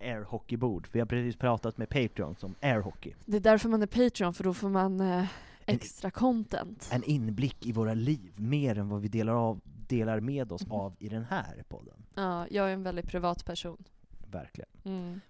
airhockeybord. 0.00 0.88
Vi 0.92 0.98
har 0.98 1.06
precis 1.06 1.36
pratat 1.36 1.78
med 1.78 1.88
Patreon 1.88 2.36
om 2.42 2.54
airhockey. 2.60 3.14
Det 3.24 3.36
är 3.36 3.40
därför 3.40 3.68
man 3.68 3.82
är 3.82 3.86
Patreon, 3.86 4.34
för 4.34 4.44
då 4.44 4.54
får 4.54 4.68
man 4.68 5.00
eh, 5.00 5.24
extra 5.66 6.10
content. 6.10 6.88
En 6.92 7.04
inblick 7.04 7.66
i 7.66 7.72
våra 7.72 7.94
liv, 7.94 8.32
mer 8.36 8.78
än 8.78 8.88
vad 8.88 9.00
vi 9.00 9.08
delar, 9.08 9.32
av, 9.32 9.60
delar 9.64 10.20
med 10.20 10.52
oss 10.52 10.66
av 10.70 10.96
i 10.98 11.08
den 11.08 11.24
här 11.24 11.64
podden. 11.68 11.94
Ja, 12.14 12.46
jag 12.50 12.68
är 12.68 12.72
en 12.72 12.82
väldigt 12.82 13.08
privat 13.08 13.44
person. 13.44 13.84
Verkligen. 14.30 14.70
Mm. 14.84 15.20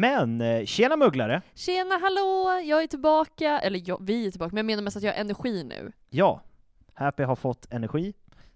Men, 0.00 0.40
eh, 0.40 0.64
tjena 0.64 0.96
mugglare! 0.96 1.42
Tjena, 1.54 1.98
hallå! 1.98 2.60
Jag 2.64 2.82
är 2.82 2.86
tillbaka, 2.86 3.60
eller 3.60 3.82
jag, 3.84 3.98
vi 4.02 4.26
är 4.26 4.30
tillbaka, 4.30 4.50
men 4.54 4.56
jag 4.56 4.66
menar 4.66 4.82
mest 4.82 4.96
att 4.96 5.02
jag 5.02 5.12
har 5.12 5.20
energi 5.20 5.64
nu. 5.64 5.92
Ja, 6.10 6.40
Happy 6.94 7.22
har 7.22 7.36
fått 7.36 7.72
energi. 7.72 8.14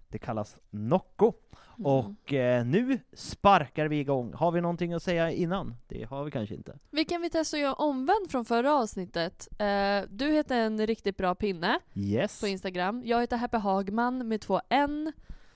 Det 0.09 0.17
kallas 0.17 0.57
Nocco. 0.69 1.33
Mm. 1.77 1.85
Och 1.85 2.33
eh, 2.33 2.65
nu 2.65 2.99
sparkar 3.13 3.85
vi 3.87 3.99
igång. 3.99 4.33
Har 4.33 4.51
vi 4.51 4.61
någonting 4.61 4.93
att 4.93 5.03
säga 5.03 5.31
innan? 5.31 5.75
Det 5.87 6.03
har 6.03 6.23
vi 6.23 6.31
kanske 6.31 6.55
inte. 6.55 6.79
Vi 6.89 7.05
kan 7.05 7.21
vi 7.21 7.29
testa 7.29 7.57
att 7.57 7.61
göra 7.61 7.73
omvänt 7.73 8.31
från 8.31 8.45
förra 8.45 8.73
avsnittet. 8.73 9.47
Eh, 9.59 10.01
du 10.09 10.31
heter 10.31 10.57
en 10.57 10.87
riktigt 10.87 11.17
bra 11.17 11.35
pinne 11.35 11.79
Yes. 11.93 12.41
på 12.41 12.47
Instagram. 12.47 13.01
Jag 13.05 13.21
heter 13.21 13.37
Happy 13.37 13.57
Hagman 13.57 14.27
med 14.27 14.41
två 14.41 14.61
N. 14.69 15.11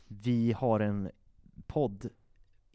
Vi 0.07 0.51
har 0.53 0.79
en 0.79 1.09
podd 1.67 2.09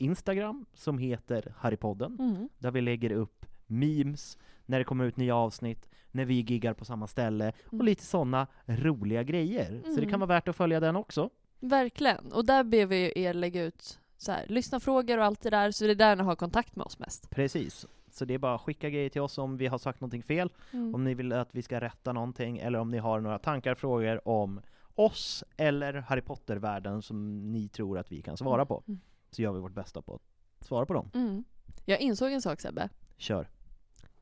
Instagram 0.00 0.66
som 0.74 0.98
heter 0.98 1.54
Harrypodden. 1.56 2.16
Mm. 2.20 2.48
där 2.58 2.70
vi 2.70 2.80
lägger 2.80 3.12
upp 3.12 3.46
memes 3.66 4.38
när 4.66 4.78
det 4.78 4.84
kommer 4.84 5.04
ut 5.04 5.16
nya 5.16 5.36
avsnitt, 5.36 5.88
när 6.10 6.24
vi 6.24 6.34
giggar 6.34 6.74
på 6.74 6.84
samma 6.84 7.06
ställe 7.06 7.52
och 7.66 7.72
Mm. 7.72 7.86
lite 7.86 8.04
sådana 8.04 8.46
roliga 8.66 9.22
grejer. 9.22 9.80
Så 9.84 9.88
det 9.90 9.96
Mm. 9.98 10.10
kan 10.10 10.20
vara 10.20 10.28
värt 10.28 10.48
att 10.48 10.56
följa 10.56 10.80
den 10.80 10.96
också. 10.96 11.30
Verkligen. 11.60 12.32
Och 12.32 12.44
där 12.44 12.64
ber 12.64 12.86
vi 12.86 13.12
er 13.16 13.34
lägga 13.34 13.64
ut 13.64 13.98
så 14.16 14.32
här, 14.32 14.46
lyssna 14.48 14.80
frågor 14.80 15.18
och 15.18 15.24
allt 15.24 15.42
det 15.42 15.50
där, 15.50 15.70
så 15.70 15.84
det 15.84 15.90
är 15.90 15.94
där 15.94 16.16
ni 16.16 16.22
har 16.22 16.36
kontakt 16.36 16.76
med 16.76 16.86
oss 16.86 16.98
mest. 16.98 17.30
Precis. 17.30 17.86
Så 18.12 18.24
det 18.24 18.34
är 18.34 18.38
bara 18.38 18.54
att 18.54 18.60
skicka 18.60 18.90
grejer 18.90 19.08
till 19.10 19.20
oss 19.20 19.38
om 19.38 19.56
vi 19.56 19.66
har 19.66 19.78
sagt 19.78 20.00
någonting 20.00 20.22
fel, 20.22 20.52
Mm. 20.72 20.94
om 20.94 21.04
ni 21.04 21.14
vill 21.14 21.32
att 21.32 21.48
vi 21.54 21.62
ska 21.62 21.80
rätta 21.80 22.12
någonting, 22.12 22.58
eller 22.58 22.78
om 22.78 22.90
ni 22.90 22.98
har 22.98 23.20
några 23.20 23.38
tankar, 23.38 23.74
frågor 23.74 24.28
om 24.28 24.60
oss 24.94 25.44
eller 25.56 25.92
Harry 25.94 26.20
Potter-världen 26.20 27.02
som 27.02 27.46
ni 27.52 27.68
tror 27.68 27.98
att 27.98 28.12
vi 28.12 28.22
kan 28.22 28.36
svara 28.36 28.66
på. 28.66 28.82
Mm. 28.88 29.00
Så 29.30 29.42
gör 29.42 29.52
vi 29.52 29.60
vårt 29.60 29.74
bästa 29.74 30.02
på 30.02 30.14
att 30.14 30.66
svara 30.66 30.86
på 30.86 30.94
dem. 30.94 31.10
Mm. 31.14 31.44
Jag 31.84 32.00
insåg 32.00 32.32
en 32.32 32.42
sak 32.42 32.60
Sebbe. 32.60 32.88
Kör. 33.16 33.48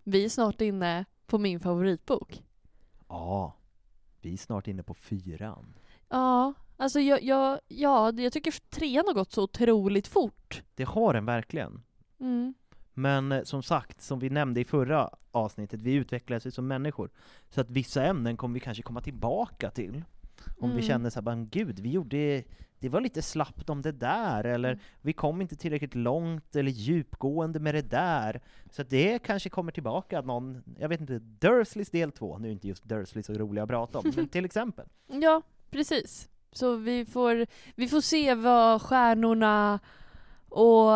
Vi 0.05 0.25
är 0.25 0.29
snart 0.29 0.61
inne 0.61 1.05
på 1.27 1.39
min 1.39 1.61
favoritbok. 1.61 2.43
Ja, 3.09 3.53
vi 4.21 4.33
är 4.33 4.37
snart 4.37 4.69
inne 4.69 4.83
på 4.83 4.95
fyran. 4.95 5.75
Ja, 6.09 6.55
alltså 6.77 7.01
jag, 7.01 7.23
jag, 7.23 7.61
ja, 7.69 8.13
jag 8.13 8.33
tycker 8.33 8.55
trean 8.71 9.05
har 9.07 9.15
gått 9.15 9.33
så 9.33 9.43
otroligt 9.43 10.07
fort. 10.07 10.63
Det 10.75 10.85
har 10.85 11.15
den 11.15 11.25
verkligen. 11.25 11.83
Mm. 12.21 12.55
Men 12.95 13.33
eh, 13.33 13.43
som 13.43 13.63
sagt, 13.63 14.01
som 14.03 14.19
vi 14.19 14.31
nämnde 14.31 14.61
i 14.61 14.65
förra 14.65 15.11
avsnittet, 15.31 15.83
vi 15.83 15.95
utvecklas 15.95 16.47
ju 16.47 16.51
som 16.51 16.67
människor. 16.67 17.11
Så 17.51 17.61
att 17.61 17.71
vissa 17.71 18.05
ämnen 18.05 18.37
kommer 18.37 18.55
vi 18.55 18.61
kanske 18.61 18.83
komma 18.83 19.01
tillbaka 19.01 19.71
till. 19.71 20.05
Om 20.59 20.69
vi 20.71 20.75
Mm. 20.75 20.83
känner 20.83 21.11
såhär, 21.11 21.23
bara, 21.23 21.37
gud, 21.37 21.79
vi 21.79 21.91
gjorde, 21.91 22.45
det 22.81 22.89
var 22.89 23.01
lite 23.01 23.23
slappt 23.23 23.71
om 23.71 23.83
det 23.83 23.93
där, 23.93 24.45
eller 24.45 24.69
Mm. 24.73 24.81
vi 25.03 25.13
kom 25.13 25.41
inte 25.41 25.57
tillräckligt 25.57 25.95
långt 25.95 26.57
eller 26.57 26.71
djupgående 26.71 27.61
med 27.61 27.75
det 27.75 27.91
där. 27.91 28.41
Så 28.71 28.83
det 28.83 29.19
kanske 29.19 29.49
kommer 29.51 29.73
tillbaka 29.73 30.21
någon, 30.21 30.63
jag 30.79 30.89
vet 30.89 31.01
inte, 31.01 31.19
Dursleys 31.19 31.91
del 31.91 32.13
två, 32.13 32.39
nu 32.39 32.49
är 32.49 32.53
inte 32.53 32.69
just 32.69 32.85
Dursley 32.85 33.23
så 33.23 33.33
roliga 33.35 33.63
att 33.63 33.69
prata 33.71 33.99
om, 33.99 34.13
men 34.17 34.29
till 34.29 34.45
exempel. 34.45 34.87
Ja, 35.07 35.43
precis. 35.71 36.29
Så 36.53 36.77
vi 36.77 37.05
får, 37.07 37.47
vi 37.75 37.89
får 37.89 38.01
se 38.01 38.35
vad 38.35 38.83
stjärnorna 38.83 39.79
och 40.49 40.91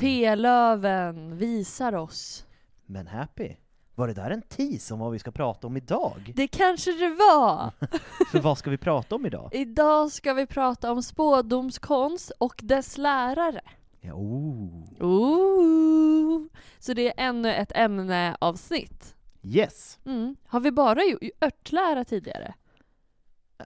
T-löven 0.00 1.36
visar 1.38 1.94
oss. 1.94 2.46
Men 2.86 3.06
Happy, 3.06 3.56
var 3.94 4.08
det 4.08 4.14
där 4.14 4.30
en 4.30 4.42
tease 4.42 4.94
om 4.94 5.00
vad 5.00 5.12
vi 5.12 5.18
ska 5.18 5.30
prata 5.30 5.66
om 5.66 5.76
idag? 5.76 6.32
Det 6.36 6.48
kanske 6.48 6.92
det 6.92 7.08
var! 7.08 7.70
För 8.30 8.40
vad 8.40 8.58
ska 8.58 8.70
vi 8.70 8.78
prata 8.78 9.14
om 9.14 9.26
idag? 9.26 9.50
Idag 9.52 10.12
ska 10.12 10.34
vi 10.34 10.46
prata 10.46 10.92
om 10.92 11.02
spådomskonst 11.02 12.30
och 12.38 12.60
dess 12.62 12.98
lärare. 12.98 13.60
Ja, 14.00 14.12
oh. 14.14 14.84
Ooh. 15.00 16.42
Så 16.78 16.92
det 16.94 17.08
är 17.08 17.28
ännu 17.28 17.54
ett 17.54 17.72
ämneavsnitt. 17.74 19.14
Yes! 19.42 19.98
Mm. 20.04 20.36
Har 20.46 20.60
vi 20.60 20.70
bara 20.72 21.04
gjort 21.04 21.22
örtlära 21.40 22.04
tidigare? 22.04 22.54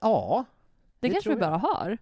Ja, 0.01 0.45
Det, 0.99 1.07
Det 1.07 1.13
kanske 1.13 1.29
vi 1.29 1.35
jag. 1.39 1.49
bara 1.51 1.57
har. 1.57 1.97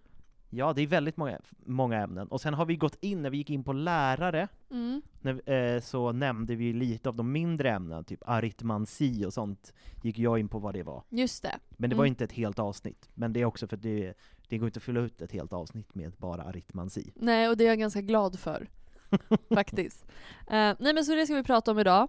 Ja, 0.50 0.72
det 0.72 0.82
är 0.82 0.86
väldigt 0.86 1.16
många, 1.16 1.38
många 1.66 1.96
ämnen. 2.02 2.28
Och 2.28 2.40
sen 2.40 2.54
har 2.54 2.66
vi 2.66 2.76
gått 2.76 2.96
in, 3.00 3.22
när 3.22 3.30
vi 3.30 3.36
gick 3.38 3.50
in 3.50 3.64
på 3.64 3.72
lärare, 3.72 4.48
Mm. 4.70 5.02
när, 5.20 5.50
eh, 5.50 5.80
så 5.80 6.12
nämnde 6.12 6.54
vi 6.54 6.72
lite 6.72 7.08
av 7.08 7.16
de 7.16 7.32
mindre 7.32 7.70
ämnena, 7.70 8.02
typ 8.02 8.22
aritmansi 8.26 9.24
och 9.26 9.32
sånt, 9.32 9.72
gick 10.02 10.18
jag 10.18 10.38
in 10.38 10.48
på 10.48 10.58
vad 10.58 10.74
det 10.74 10.82
var. 10.82 11.02
Just 11.08 11.42
det. 11.42 11.58
Men 11.70 11.90
det 11.90 11.96
var 11.96 12.04
Mm. 12.04 12.10
inte 12.12 12.24
ett 12.24 12.32
helt 12.32 12.58
avsnitt. 12.58 13.08
Men 13.14 13.32
det 13.32 13.40
är 13.40 13.44
också 13.44 13.66
för 13.66 13.76
att 13.76 13.82
det, 13.82 14.14
det 14.48 14.58
går 14.58 14.68
inte 14.68 14.78
att 14.78 14.82
fylla 14.84 15.00
ut 15.00 15.22
ett 15.22 15.32
helt 15.32 15.52
avsnitt 15.52 15.94
med 15.94 16.12
bara 16.18 16.42
aritmansi. 16.42 17.12
Nej, 17.14 17.48
och 17.48 17.56
det 17.56 17.64
är 17.64 17.68
jag 17.68 17.78
ganska 17.78 18.00
glad 18.00 18.38
för. 18.38 18.68
Faktiskt. 19.54 20.04
Eh, 20.46 20.72
nej 20.78 20.94
men 20.94 21.04
så 21.04 21.14
det 21.14 21.26
ska 21.26 21.34
vi 21.34 21.42
prata 21.42 21.70
om 21.70 21.78
idag. 21.78 22.08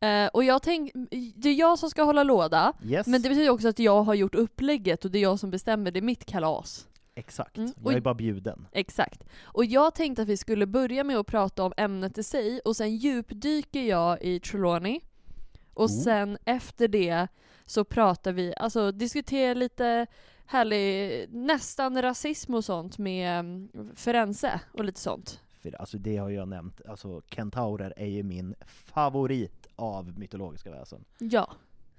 Eh, 0.00 0.26
och 0.26 0.44
jag 0.44 0.62
tänk, 0.62 0.90
det 1.36 1.48
är 1.48 1.54
jag 1.54 1.78
som 1.78 1.90
ska 1.90 2.02
hålla 2.02 2.22
låda, 2.22 2.72
Yes, 2.84 3.06
men 3.06 3.22
det 3.22 3.28
betyder 3.28 3.50
också 3.50 3.68
att 3.68 3.78
jag 3.78 4.02
har 4.02 4.14
gjort 4.14 4.34
upplägget 4.34 5.04
och 5.04 5.10
det 5.10 5.18
är 5.18 5.22
jag 5.22 5.38
som 5.40 5.50
bestämmer, 5.50 5.90
det 5.90 5.98
är 6.00 6.02
mitt 6.02 6.24
kalas. 6.24 6.88
Exakt. 7.16 7.56
Mm, 7.58 7.72
Jag 7.84 7.92
är 7.94 8.00
bara 8.00 8.14
bjuden. 8.14 8.66
Exakt. 8.72 9.24
Och 9.42 9.64
jag 9.64 9.94
tänkte 9.94 10.22
att 10.22 10.28
vi 10.28 10.36
skulle 10.36 10.66
börja 10.66 11.04
med 11.04 11.16
att 11.18 11.26
prata 11.26 11.64
om 11.64 11.72
ämnet 11.76 12.18
i 12.18 12.22
sig 12.22 12.60
och 12.64 12.76
sen 12.76 12.96
djupdyker 12.96 13.82
jag 13.82 14.22
i 14.22 14.40
Trelawney. 14.40 15.00
Och 15.74 15.84
Oh. 15.84 16.02
sen 16.04 16.38
efter 16.44 16.88
det 16.88 17.28
så 17.66 17.84
pratar 17.84 18.32
vi, 18.32 18.54
alltså 18.56 18.92
diskuterar 18.92 19.54
lite 19.54 20.06
härlig, 20.46 21.26
nästan 21.30 22.02
rasism 22.02 22.54
och 22.54 22.64
sånt 22.64 22.98
med 22.98 23.38
mm, 23.40 23.68
Firenze 23.96 24.60
och 24.72 24.84
lite 24.84 25.00
sånt. 25.00 25.40
För, 25.62 25.80
alltså 25.80 25.98
det 25.98 26.16
har 26.16 26.30
jag 26.30 26.48
nämnt, 26.48 26.80
alltså 26.88 27.22
kentaurer 27.30 27.94
är 27.96 28.06
ju 28.06 28.22
min 28.22 28.54
favorit 28.66 29.66
av 29.76 30.18
mytologiska 30.18 30.70
väsen. 30.70 31.04
Ja. 31.18 31.52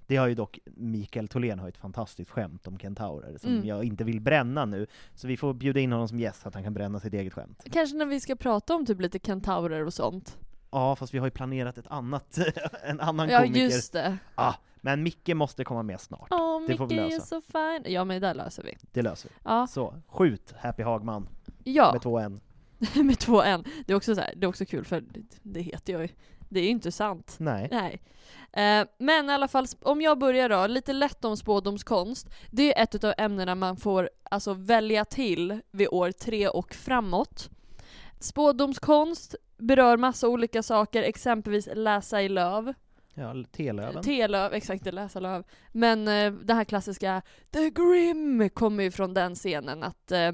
Det 0.07 0.15
har 0.18 0.27
ju 0.27 0.36
dock, 0.36 0.59
Mikael 0.65 1.27
Tholén 1.27 1.59
har 1.59 1.69
ett 1.69 1.77
fantastiskt 1.77 2.31
skämt 2.31 2.68
om 2.68 2.77
kentaurer 2.80 3.38
som 3.38 3.50
Mm. 3.51 3.65
jag 3.68 3.83
inte 3.83 4.04
vill 4.04 4.21
bränna 4.21 4.65
nu, 4.65 4.88
så 5.15 5.27
vi 5.27 5.38
får 5.38 5.54
bjuda 5.54 5.80
in 5.80 5.92
honom 5.92 6.07
som 6.07 6.19
gäst 6.19 6.42
så 6.42 6.48
att 6.48 6.54
han 6.54 6.63
kan 6.63 6.74
bränna 6.74 7.00
sitt 7.00 7.13
eget 7.13 7.33
skämt. 7.33 7.63
Kanske 7.71 7.95
när 7.98 8.06
vi 8.06 8.19
ska 8.19 8.36
prata 8.36 8.75
om 8.75 8.86
typ 8.86 9.01
lite 9.01 9.19
kentaurer 9.19 9.86
och 9.86 9.94
sånt. 9.94 10.38
Ja, 10.71 10.95
fast 10.95 11.13
vi 11.13 11.18
har 11.18 11.27
ju 11.27 11.31
planerat 11.31 11.77
ett 11.77 11.88
annat, 11.88 12.38
en 12.83 13.00
annan 13.00 13.30
Ja 13.30 13.39
komiker. 13.42 13.62
just 13.62 13.94
det. 13.94 14.18
Ah, 14.36 14.54
men 14.81 15.04
Micke 15.04 15.30
måste 15.36 15.63
komma 15.63 15.83
med 15.83 16.00
snart. 16.01 16.27
Åh 16.31 16.62
Det 16.68 16.77
får 16.77 16.88
Micke 16.88 16.92
vi 16.98 17.01
är 17.03 17.10
lösa. 17.10 17.25
så 17.25 17.42
fin. 17.42 17.94
Ja 17.94 18.03
men 18.03 18.21
det 18.21 18.27
där 18.27 18.33
löser 18.33 18.63
vi. 18.63 18.77
Det 18.92 19.01
löser 19.01 19.30
vi. 19.30 19.36
Ja. 19.44 19.68
Så, 19.68 19.94
skjut 20.07 20.53
Happy 20.57 20.83
Hagman 20.83 21.27
Ja. 21.63 21.89
med 21.94 22.01
två 22.01 22.19
N. 22.19 22.39
med 22.95 23.19
två 23.19 23.42
N. 23.44 23.63
Det 23.86 23.94
är 23.94 23.98
också 23.98 24.15
så 24.15 24.21
här, 24.21 24.33
det 24.36 24.45
är 24.45 24.48
också 24.48 24.65
kul 24.65 24.86
för 24.86 25.01
det, 25.01 25.21
det 25.44 25.62
heter 25.62 25.94
jag 25.94 26.01
ju. 26.01 26.07
Det 26.49 26.59
är 26.59 26.63
ju 26.63 26.69
inte 26.69 26.91
sant. 26.91 27.35
Nej. 27.39 27.67
Nej. 27.71 28.01
Eh, 28.51 28.88
men 28.97 29.29
i 29.29 29.33
alla 29.33 29.47
fall, 29.47 29.67
om 29.81 30.01
jag 30.01 30.19
börjar 30.19 30.49
då, 30.49 30.67
lite 30.67 30.94
lätt 30.94 31.25
om 31.25 31.38
spådomskonst. 31.38 32.29
Det 32.51 32.79
är 32.79 32.83
ett 32.83 33.03
av 33.03 33.13
ämnena 33.17 33.55
man 33.55 33.77
får 33.77 34.09
alltså 34.23 34.53
välja 34.53 35.05
till 35.05 35.59
vid 35.71 35.88
år 35.88 36.11
tre 36.11 36.47
och 36.47 36.73
framåt. 36.73 37.49
Spådomskonst 38.19 39.35
berör 39.57 39.97
massa 39.97 40.27
olika 40.27 40.63
saker, 40.63 41.03
exempelvis 41.03 41.69
läsa 41.73 42.21
i 42.21 42.29
löv. 42.29 42.73
Ja, 43.13 43.35
Telöven. 43.51 44.03
T-löv, 44.03 44.53
exakt 44.53 44.83
det 44.83 44.91
läsa 44.91 45.19
löv. 45.19 45.43
Men 45.71 46.07
eh, 46.07 46.31
det 46.31 46.53
här 46.53 46.63
klassiska 46.63 47.21
The 47.51 47.69
Grim 47.69 48.50
kommer 48.50 48.83
ju 48.83 48.91
från 48.91 49.13
den 49.13 49.35
scenen 49.35 49.83
att 49.83 50.11
eh, 50.11 50.31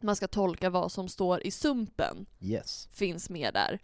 man 0.00 0.16
ska 0.16 0.28
tolka 0.28 0.70
vad 0.70 0.92
som 0.92 1.08
står 1.08 1.46
i 1.46 1.50
sumpen 1.50 2.26
yes. 2.40 2.88
finns 2.92 3.30
med 3.30 3.54
där. 3.54 3.78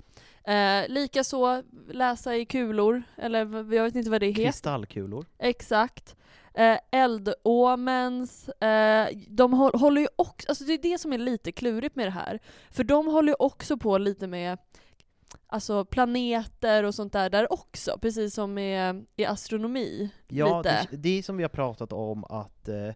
Eh, 0.50 0.88
Likaså 0.88 1.62
läsa 1.90 2.36
i 2.36 2.44
kulor, 2.44 3.02
eller 3.16 3.38
jag 3.74 3.84
vet 3.84 3.94
inte 3.94 4.10
vad 4.10 4.20
det 4.20 4.26
heter. 4.26 4.44
Kristallkulor. 4.44 5.26
Exakt. 5.38 6.16
Eh, 6.54 6.78
Eldåmens, 6.90 8.48
eh, 8.48 9.08
de 9.28 9.54
hå- 9.54 9.76
håller 9.78 10.00
ju 10.00 10.08
också, 10.16 10.48
alltså 10.48 10.64
det 10.64 10.72
är 10.72 10.78
det 10.82 10.98
som 10.98 11.12
är 11.12 11.18
lite 11.18 11.52
klurigt 11.52 11.96
med 11.96 12.06
det 12.06 12.10
här. 12.10 12.38
För 12.70 12.84
de 12.84 13.06
håller 13.06 13.28
ju 13.32 13.36
också 13.38 13.76
på 13.76 13.98
lite 13.98 14.26
med 14.26 14.58
alltså 15.46 15.84
planeter 15.84 16.84
och 16.84 16.94
sånt 16.94 17.12
där 17.12 17.30
där 17.30 17.52
också, 17.52 17.98
precis 18.02 18.34
som 18.34 18.54
med, 18.54 19.06
i 19.16 19.24
astronomi. 19.24 20.10
Ja, 20.28 20.58
lite. 20.58 20.86
det, 20.90 20.96
det 20.96 21.18
är 21.18 21.22
som 21.22 21.36
vi 21.36 21.42
har 21.44 21.48
pratat 21.48 21.92
om 21.92 22.24
att 22.24 22.68
eh, 22.68 22.94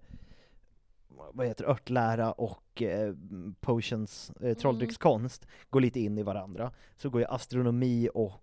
vad 1.32 1.46
heter 1.46 1.64
örtlära 1.64 2.32
och 2.32 2.82
eh, 2.82 3.14
potions, 3.60 4.32
Mm. 4.40 4.50
eh, 4.50 4.56
trolldryckskonst 4.56 5.46
går 5.70 5.80
lite 5.80 6.00
in 6.00 6.18
i 6.18 6.22
varandra. 6.22 6.72
Så 6.96 7.10
går 7.10 7.20
ju 7.20 7.26
astronomi 7.26 8.08
och 8.14 8.40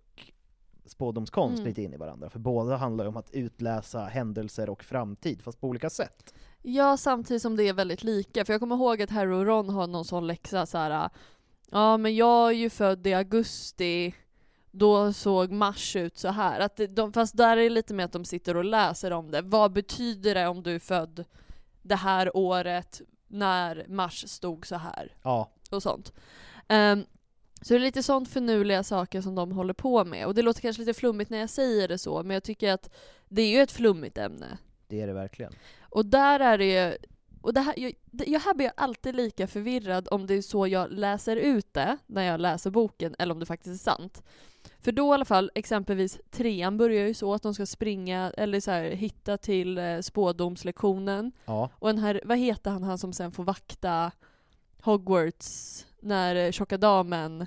spådomskonst 0.86 1.58
Mm. 1.58 1.68
lite 1.68 1.82
in 1.82 1.94
i 1.94 1.96
varandra, 1.96 2.30
för 2.30 2.38
båda 2.38 2.76
handlar 2.76 3.04
ju 3.04 3.08
om 3.08 3.16
att 3.16 3.30
utläsa 3.30 4.00
händelser 4.04 4.70
och 4.70 4.84
framtid, 4.84 5.42
fast 5.42 5.60
på 5.60 5.68
olika 5.68 5.90
sätt. 5.90 6.34
Ja, 6.62 6.96
samtidigt 6.96 7.42
som 7.42 7.56
det 7.56 7.68
är 7.68 7.72
väldigt 7.72 8.02
lika. 8.04 8.44
För 8.44 8.52
jag 8.52 8.60
kommer 8.60 8.76
ihåg 8.76 9.02
att 9.02 9.10
Harry 9.10 9.32
och 9.34 9.46
Ron 9.46 9.68
har 9.68 9.86
någon 9.86 10.04
sån 10.04 10.26
läxa 10.26 10.66
så 10.66 10.78
här. 10.78 11.10
Ja, 11.70 11.96
men 11.96 12.16
jag 12.16 12.48
är 12.48 12.54
ju 12.54 12.70
född 12.70 13.06
i 13.06 13.14
augusti. 13.14 14.14
Då 14.70 15.12
såg 15.12 15.50
Mars 15.52 15.96
ut 15.96 16.18
så 16.18 16.28
här. 16.28 16.60
Att 16.60 16.80
de, 16.90 17.12
fast 17.12 17.36
där 17.36 17.56
är 17.56 17.62
det 17.62 17.68
lite 17.70 17.94
mer 17.94 18.04
att 18.04 18.12
de 18.12 18.24
sitter 18.24 18.56
och 18.56 18.64
läser 18.64 19.10
om 19.10 19.30
det. 19.30 19.42
Vad 19.42 19.72
betyder 19.72 20.34
det 20.34 20.46
om 20.48 20.62
du 20.62 20.74
är 20.74 20.78
född 20.78 21.24
det 21.82 21.94
här 21.96 22.36
året 22.36 23.00
när 23.28 23.84
Mars 23.88 24.28
stod 24.28 24.66
så 24.66 24.76
här? 24.76 25.16
Ja, 25.22 25.50
och 25.70 25.82
sånt. 25.82 26.12
Ehm, 26.68 27.04
så 27.62 27.74
det 27.74 27.78
är 27.78 27.80
lite 27.80 28.02
sånt 28.02 28.28
förnuliga 28.28 28.82
saker 28.82 29.20
som 29.20 29.34
de 29.34 29.52
håller 29.52 29.74
på 29.74 30.04
med. 30.04 30.26
Och 30.26 30.34
det 30.34 30.42
låter 30.42 30.60
kanske 30.60 30.82
lite 30.82 30.94
flummigt 30.94 31.30
när 31.30 31.38
jag 31.38 31.50
säger 31.50 31.88
det 31.88 31.98
så, 31.98 32.22
men 32.22 32.34
jag 32.34 32.42
tycker 32.42 32.72
att 32.72 32.90
det 33.28 33.42
är 33.42 33.50
ju 33.50 33.60
ett 33.62 33.72
flummigt 33.72 34.18
ämne. 34.18 34.58
det 34.88 35.00
är 35.00 35.06
det 35.06 35.12
verkligen. 35.12 35.52
Och 35.80 36.06
där 36.06 36.40
är 36.40 36.58
det 36.58 36.64
ju, 36.64 36.96
och 37.42 37.54
det 37.54 37.60
här, 37.60 37.74
jag, 37.76 37.92
det, 38.04 38.24
jag 38.24 38.40
här 38.40 38.54
blir 38.54 38.66
jag 38.66 38.74
alltid 38.76 39.14
lika 39.14 39.46
förvirrad 39.46 40.08
om 40.10 40.26
det 40.26 40.34
är 40.34 40.42
så 40.42 40.66
jag 40.66 40.92
läser 40.92 41.36
ut 41.36 41.74
det 41.74 41.98
när 42.06 42.22
jag 42.22 42.40
läser 42.40 42.70
boken, 42.70 43.14
eller 43.18 43.34
om 43.34 43.40
det 43.40 43.46
faktiskt 43.46 43.80
är 43.80 43.92
sant. 43.92 44.22
För 44.80 44.92
då 44.92 45.10
i 45.10 45.14
alla 45.14 45.24
fall, 45.24 45.50
exempelvis 45.54 46.18
trean 46.30 46.76
börjar 46.76 47.06
ju 47.06 47.14
så 47.14 47.34
att 47.34 47.42
de 47.42 47.54
ska 47.54 47.66
springa, 47.66 48.32
eller 48.36 48.60
så 48.60 48.70
här, 48.70 48.84
hitta 48.84 49.36
till 49.38 49.78
eh, 49.78 50.00
spådomslektionen. 50.00 51.32
Ja, 51.44 51.70
Och 51.78 51.88
den 51.88 51.98
här, 51.98 52.20
vad 52.24 52.38
heter 52.38 52.70
han, 52.70 52.82
han 52.82 52.98
som 52.98 53.12
sen 53.12 53.32
får 53.32 53.44
vakta 53.44 54.12
Hogwarts 54.82 55.86
när 56.00 56.36
eh, 56.36 56.50
tjocka 56.50 56.78
damen 56.78 57.46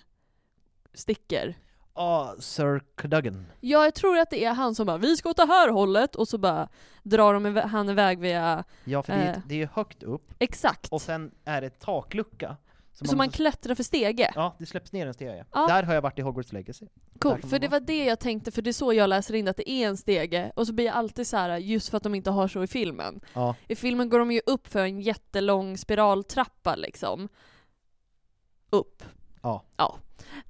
sticker? 0.94 1.56
Ah, 1.96 2.34
Sir 2.40 2.82
Cadogan. 2.96 3.46
Ja, 3.62 3.84
jag 3.84 3.96
tror 3.96 4.18
att 4.18 4.30
det 4.30 4.46
är 4.46 4.54
han 4.54 4.76
som 4.76 4.86
bara 4.88 4.98
'Vi 4.98 5.18
ska 5.18 5.30
åt 5.30 5.38
det 5.38 5.46
här 5.46 5.70
hållet' 5.70 6.16
och 6.16 6.28
så 6.28 6.38
bara 6.38 6.70
drar 7.04 7.34
de 7.34 7.56
han 7.70 7.90
iväg 7.90 8.20
via... 8.20 8.64
Ja, 8.84 9.04
för 9.04 9.14
det 9.14 9.20
är, 9.20 9.34
Eh. 9.34 9.40
det 9.48 9.54
är 9.56 9.60
ju 9.60 9.68
högt 9.74 10.04
upp, 10.04 10.34
Exakt! 10.40 10.92
och 10.92 11.02
sen 11.02 11.32
är 11.46 11.62
det 11.62 11.80
taklucka. 11.80 12.58
så 12.94 13.06
man 13.16 13.26
måste- 13.26 13.36
klättrar 13.38 13.76
för 13.76 13.84
stege. 13.84 14.32
Ja, 14.36 14.56
det 14.60 14.66
släpps 14.66 14.92
ner 14.92 15.08
en 15.08 15.14
stege. 15.14 15.46
Ja. 15.54 15.68
Där 15.68 15.84
har 15.84 15.94
jag 15.94 16.02
varit 16.02 16.20
i 16.20 16.22
Hogwarts 16.22 16.54
Legacy. 16.54 16.88
Kan 17.22 17.42
för 17.42 17.50
man 17.50 17.60
det 17.62 17.68
vara. 17.68 17.80
var 17.80 17.88
det 17.88 18.06
jag 18.06 18.20
tänkte, 18.20 18.52
för 18.52 18.62
det 18.62 18.70
är 18.70 18.74
så 18.74 18.94
jag 18.94 19.10
läser 19.10 19.34
in 19.34 19.48
att 19.48 19.58
det 19.58 19.70
är 19.70 19.88
en 19.88 19.98
stege, 19.98 20.52
och 20.56 20.68
så 20.68 20.74
blir 20.74 20.86
jag 20.86 20.96
alltid 20.96 21.28
så 21.28 21.38
här 21.38 21.58
just 21.58 21.90
för 21.90 21.98
att 21.98 22.04
de 22.04 22.16
inte 22.16 22.32
har 22.32 22.48
så 22.48 22.64
i 22.64 22.68
filmen. 22.68 23.22
Ja, 23.34 23.56
I 23.68 23.76
filmen 23.76 24.10
går 24.10 24.20
de 24.20 24.32
ju 24.32 24.42
upp 24.46 24.68
för 24.68 24.80
en 24.80 25.02
jättelång 25.02 25.78
spiraltrappa 25.78 26.76
liksom. 26.76 27.30
Upp. 28.70 29.04
Ja. 29.42 29.64
Ja. 29.78 29.98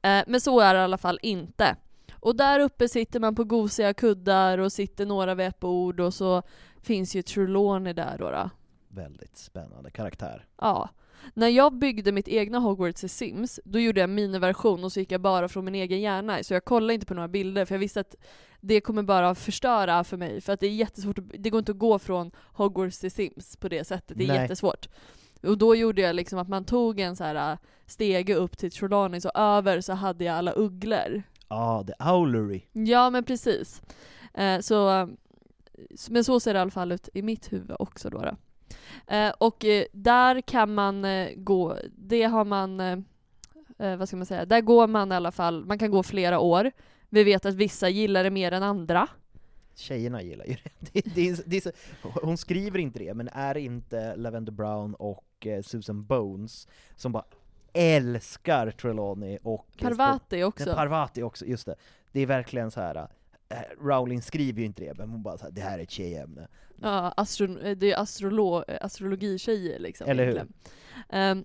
Eh, 0.02 0.24
men 0.28 0.42
så 0.42 0.60
är 0.60 0.74
det 0.74 0.80
i 0.80 0.84
alla 0.84 0.98
fall 0.98 1.20
inte. 1.22 1.76
Och 2.14 2.36
där 2.36 2.60
uppe 2.60 2.88
sitter 2.90 3.20
man 3.20 3.36
på 3.36 3.44
gosiga 3.44 3.94
kuddar 3.94 4.58
och 4.58 4.72
sitter 4.72 5.06
några 5.06 5.36
vid 5.36 5.48
ett 5.48 5.60
bord 5.60 6.00
och 6.00 6.14
så 6.14 6.42
finns 6.82 7.16
ju 7.16 7.22
Trelawney 7.22 7.94
där 7.94 8.18
då. 8.18 8.32
då. 8.32 8.50
väldigt 8.88 9.38
spännande 9.38 9.92
karaktär. 9.92 10.46
Ja. 10.62 10.90
När 11.34 11.48
jag 11.48 11.74
byggde 11.74 12.12
mitt 12.12 12.28
egna 12.28 12.60
Hogwarts 12.60 13.04
i 13.04 13.10
Sims, 13.10 13.60
då 13.66 13.80
gjorde 13.80 14.02
jag 14.02 14.10
miniversion 14.10 14.84
och 14.84 14.92
så 14.92 15.00
gick 15.00 15.12
jag 15.12 15.22
bara 15.22 15.48
från 15.50 15.66
min 15.66 15.76
egen 15.76 16.02
hjärna. 16.02 16.44
Så 16.44 16.54
jag 16.54 16.66
kollade 16.66 16.94
inte 16.94 17.06
på 17.06 17.14
några 17.14 17.28
bilder 17.28 17.66
för 17.66 17.76
jag 17.76 17.80
visste 17.80 18.00
att 18.00 18.16
det 18.62 18.82
kommer 18.82 19.04
bara 19.04 19.36
förstöra 19.36 20.04
för 20.04 20.18
mig. 20.18 20.42
För 20.42 20.54
att 20.54 20.60
det 20.60 20.68
är 20.68 20.72
jättesvårt, 20.72 21.20
det 21.40 21.50
går 21.50 21.60
inte 21.60 21.72
att 21.72 21.78
gå 21.78 22.00
från 22.00 22.32
Hogwarts 22.54 23.00
till 23.00 23.12
Sims 23.12 23.58
på 23.58 23.68
det 23.70 23.84
sättet. 23.84 24.18
Det 24.18 24.24
är 24.24 24.28
Nej. 24.28 24.42
jättesvårt. 24.42 24.88
Och 25.48 25.58
då 25.58 25.76
gjorde 25.76 26.02
jag 26.02 26.16
liksom 26.16 26.40
att 26.40 26.48
man 26.48 26.66
tog 26.66 27.00
en 27.00 27.16
så 27.16 27.24
här 27.24 27.52
äh, 27.52 27.58
stege 27.86 28.36
upp 28.36 28.58
till 28.58 28.72
Trelawney 28.72 29.22
och 29.26 29.40
över 29.40 29.82
så 29.82 29.94
hade 29.94 30.24
jag 30.24 30.36
alla 30.36 30.52
ugglor. 30.52 31.24
Ja, 31.50 31.84
The 31.88 32.04
Owlery. 32.04 32.62
Ja 32.72 33.10
men 33.10 33.24
precis. 33.24 33.82
Eh, 34.34 34.60
så, 34.60 34.90
eh, 34.90 35.08
men 36.10 36.24
så 36.24 36.40
ser 36.40 36.54
det 36.54 36.58
i 36.58 36.62
alla 36.62 36.72
fall 36.72 36.92
ut 36.92 37.10
i 37.14 37.22
mitt 37.22 37.54
huvud 37.54 37.76
också 37.80 38.10
då. 38.10 38.18
då. 38.18 38.36
Eh, 39.16 39.34
och 39.38 39.66
eh, 39.66 39.86
där 39.92 40.42
kan 40.42 40.74
man 40.74 41.06
eh, 41.06 41.30
gå, 41.36 41.78
det 41.98 42.24
har 42.24 42.46
man, 42.46 42.80
eh, 42.80 43.98
vad 43.98 44.08
ska 44.08 44.18
man 44.18 44.26
säga, 44.26 44.46
där 44.46 44.62
går 44.62 44.88
man 44.88 45.12
i 45.12 45.16
alla 45.16 45.32
fall, 45.32 45.66
man 45.66 45.80
kan 45.80 45.92
gå 45.92 46.04
flera 46.04 46.40
år. 46.40 46.72
Vi 47.10 47.24
vet 47.24 47.46
att 47.46 47.56
vissa 47.56 47.90
gillar 47.90 48.24
det 48.24 48.30
mer 48.30 48.52
än 48.52 48.64
andra. 48.64 49.08
Tjejerna 49.76 50.22
gillar 50.22 50.46
ju 50.46 50.54
det. 50.54 50.70
det, 50.94 51.16
det, 51.16 51.30
är, 51.30 51.38
det 51.46 51.58
är 51.58 51.62
så, 51.62 51.72
hon 52.02 52.38
skriver 52.38 52.80
inte 52.80 53.00
det, 53.00 53.14
men 53.14 53.28
är 53.28 53.58
inte 53.58 54.16
Lavender 54.16 54.52
Brown 54.52 54.94
och 54.94 55.26
eh, 55.48 55.62
Susan 55.62 56.06
Bones 56.06 56.68
som 56.96 57.12
bara 57.12 57.26
älskar 57.74 58.72
Trelawney 58.72 59.38
och... 59.44 59.68
eh, 59.78 59.84
Parvati 59.84 60.26
Nej, 60.36 60.44
också. 60.44 60.74
Parvati 60.74 61.22
också, 61.24 61.46
just 61.46 61.66
det. 61.66 61.76
Det 62.12 62.20
är 62.20 62.26
verkligen 62.26 62.72
så 62.72 62.82
här. 62.82 63.08
eh, 63.50 63.58
Rowling 63.82 64.22
skriver 64.22 64.60
ju 64.60 64.66
inte 64.66 64.84
det, 64.84 64.98
men 64.98 65.10
hon 65.10 65.24
bara 65.24 65.38
så 65.38 65.44
här, 65.44 65.52
det 65.52 65.62
här 65.62 65.80
är 65.80 65.84
ett 65.84 65.92
tjejämne. 65.92 66.48
Ja, 66.82 67.14
astro, 67.18 67.48
det 67.76 67.92
är 67.92 68.00
astrolo, 68.00 68.64
astrologitjejer 68.82 69.80
liksom. 69.80 70.08
Eller 70.10 70.26
hur? 70.26 70.48
Ehm, 71.10 71.44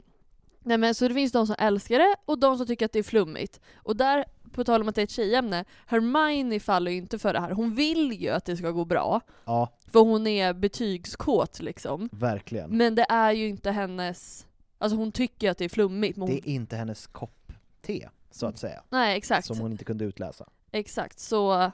nej 0.61 0.78
men 0.78 0.95
så 0.95 1.09
det 1.09 1.14
finns 1.14 1.33
de 1.33 1.47
som 1.47 1.57
älskar 1.59 1.99
det 1.99 2.16
och 2.25 2.38
de 2.38 2.59
som 2.59 2.66
tycker 2.66 2.87
att 2.87 2.92
det 2.92 2.99
är 2.99 3.02
flummigt. 3.02 3.61
Och 3.76 3.97
där, 3.97 4.25
på 4.52 4.64
tal 4.64 4.80
om 4.80 4.88
att 4.88 4.95
det 4.95 5.00
är 5.00 5.04
ett 5.04 5.11
tjejämne, 5.11 5.64
Hermione 5.87 6.61
faller 6.61 6.90
ju 6.90 6.97
inte 6.97 7.19
för 7.19 7.33
det 7.33 7.40
här. 7.40 7.50
Hon 7.50 7.75
vill 7.75 8.12
ju 8.12 8.28
att 8.28 8.45
det 8.45 8.57
ska 8.57 8.71
gå 8.71 8.85
bra, 8.85 9.21
Ja, 9.45 9.69
för 9.92 10.00
hon 10.00 10.26
är 10.26 10.52
betygskåt 10.54 11.61
liksom. 11.61 12.09
verkligen. 12.12 12.76
Men 12.76 12.94
det 12.94 13.06
är 13.09 13.32
ju 13.32 13.49
inte 13.49 13.70
hennes, 13.70 14.47
alltså 14.78 14.97
hon 14.97 15.12
tycker 15.12 15.50
att 15.50 15.59
det 15.59 15.64
är 15.64 15.68
flummigt. 15.68 16.16
Men 16.16 16.28
hon, 16.28 16.37
Det 16.37 16.50
är 16.50 16.52
inte 16.54 16.76
hennes 16.76 17.06
kopp 17.06 17.52
te, 17.82 18.09
så 18.30 18.47
att 18.47 18.59
säga. 18.59 18.82
nej 18.90 19.16
exakt, 19.16 19.47
Som 19.47 19.59
hon 19.59 19.73
inte 19.73 19.85
kunde 19.85 20.04
utläsa. 20.04 20.47
exakt. 20.70 21.18
Så 21.18 21.70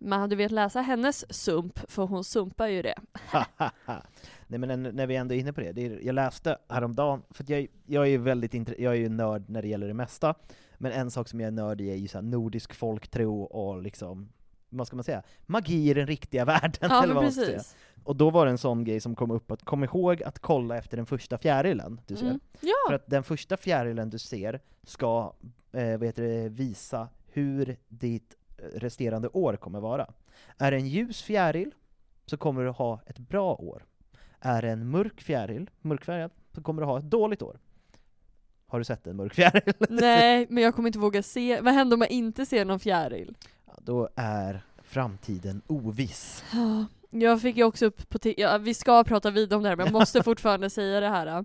man 0.00 0.20
hade 0.20 0.36
velat 0.36 0.52
läsa 0.52 0.80
hennes 0.80 1.34
sump, 1.34 1.78
för 1.90 2.02
hon 2.06 2.24
sumpar 2.24 2.66
ju 2.66 2.82
det. 2.82 2.94
Nej 4.46 4.58
men 4.58 4.70
en- 4.70 4.82
när 4.82 5.06
vi 5.06 5.16
ändå 5.16 5.34
är 5.34 5.38
inne 5.38 5.52
på 5.52 5.60
det, 5.60 5.72
det 5.72 5.86
är, 5.86 6.00
jag 6.06 6.14
läste 6.14 6.58
häromdagen, 6.68 7.22
för 7.30 7.44
jag, 7.48 7.66
jag 7.86 8.02
är 8.04 8.08
ju 8.10 8.18
väldigt 8.18 8.54
jag 8.78 8.92
är 8.92 8.98
ju 8.98 9.08
nörd 9.08 9.44
när 9.50 9.62
det 9.62 9.68
gäller 9.68 9.88
det 9.88 9.94
mesta, 9.94 10.34
men 10.78 10.92
en 10.92 11.10
sak 11.10 11.28
som 11.28 11.40
jag 11.40 11.46
är 11.46 11.50
nörd 11.52 11.80
i 11.80 11.90
är 11.90 11.94
ju 11.94 12.08
så 12.08 12.20
nordisk 12.20 12.74
folktro 12.74 13.42
och 13.42 13.82
liksom 13.82 14.28
vad 14.68 14.86
ska 14.86 14.96
man 14.96 15.04
säga, 15.04 15.22
magi 15.46 15.90
i 15.90 15.94
den 15.94 16.06
riktiga 16.06 16.44
världen, 16.44 16.88
Ja 16.90 17.02
eller 17.02 17.14
vad 17.14 17.22
man 17.24 17.32
ska 17.32 17.44
säga. 17.44 17.56
precis. 17.58 17.76
Och 18.04 18.16
då 18.16 18.30
var 18.30 18.44
det 18.46 18.50
en 18.50 18.58
sån 18.58 18.84
grej 18.84 19.00
som 19.00 19.14
kom 19.14 19.30
upp, 19.30 19.50
att 19.50 19.64
kom 19.64 19.84
ihåg 19.84 20.22
att 20.22 20.38
kolla 20.38 20.76
efter 20.78 20.96
den 20.96 21.06
första 21.06 21.38
fjärilen 21.38 22.00
du 22.06 22.16
ser. 22.16 22.26
Mm. 22.26 22.40
För 22.54 22.66
Ja, 22.88 22.94
att 22.94 23.06
den 23.06 23.22
första 23.22 23.56
fjärilen 23.56 24.10
du 24.10 24.18
ser 24.18 24.60
ska, 24.82 25.32
eh, 25.72 25.82
heter 25.82 26.22
det, 26.22 26.48
visa 26.48 27.08
hur 27.26 27.76
ditt 27.88 28.34
resterande 28.74 29.28
år 29.28 29.56
kommer 29.56 29.80
vara. 29.80 30.06
Är 30.58 30.70
det 30.70 30.76
en 30.76 30.88
ljus 30.88 31.22
fjäril 31.22 31.70
så 32.26 32.36
kommer 32.36 32.64
du 32.64 32.70
ha 32.70 33.00
ett 33.06 33.18
bra 33.18 33.54
år. 33.54 33.84
Är 34.40 34.62
det 34.62 34.68
en 34.70 34.90
mörk 34.90 35.20
fjäril, 35.20 35.70
mörkfärgad, 35.80 36.30
så 36.54 36.62
kommer 36.62 36.82
du 36.82 36.86
ha 36.88 36.98
ett 36.98 37.04
dåligt 37.10 37.42
år. 37.42 37.58
Har 38.66 38.78
du 38.78 38.84
sett 38.84 39.06
en 39.06 39.16
mörk 39.16 39.34
fjäril? 39.34 39.72
nej 39.88 40.46
men 40.50 40.62
jag 40.64 40.74
kommer 40.74 40.86
inte 40.88 40.98
våga 40.98 41.22
se, 41.22 41.60
vad 41.60 41.74
händer 41.74 41.96
om 41.96 42.00
jag 42.00 42.10
inte 42.10 42.46
ser 42.46 42.64
någon 42.64 42.80
fjäril? 42.80 43.36
Då 43.76 44.08
är 44.16 44.62
framtiden 44.82 45.62
oviss. 45.66 46.44
Ja, 46.52 46.84
Jag 47.10 47.40
fick 47.40 47.56
ju 47.56 47.64
också 47.64 47.86
upp 47.86 48.08
på 48.08 48.18
ja, 48.36 48.58
vi 48.58 48.74
ska 48.74 49.04
prata 49.04 49.30
vidare 49.30 49.56
om 49.56 49.62
det 49.62 49.68
här 49.68 49.76
men 49.76 49.86
jag 49.86 49.92
måste 49.92 50.22
fortfarande 50.22 50.70
säga 50.70 51.00
det 51.00 51.08
här. 51.08 51.44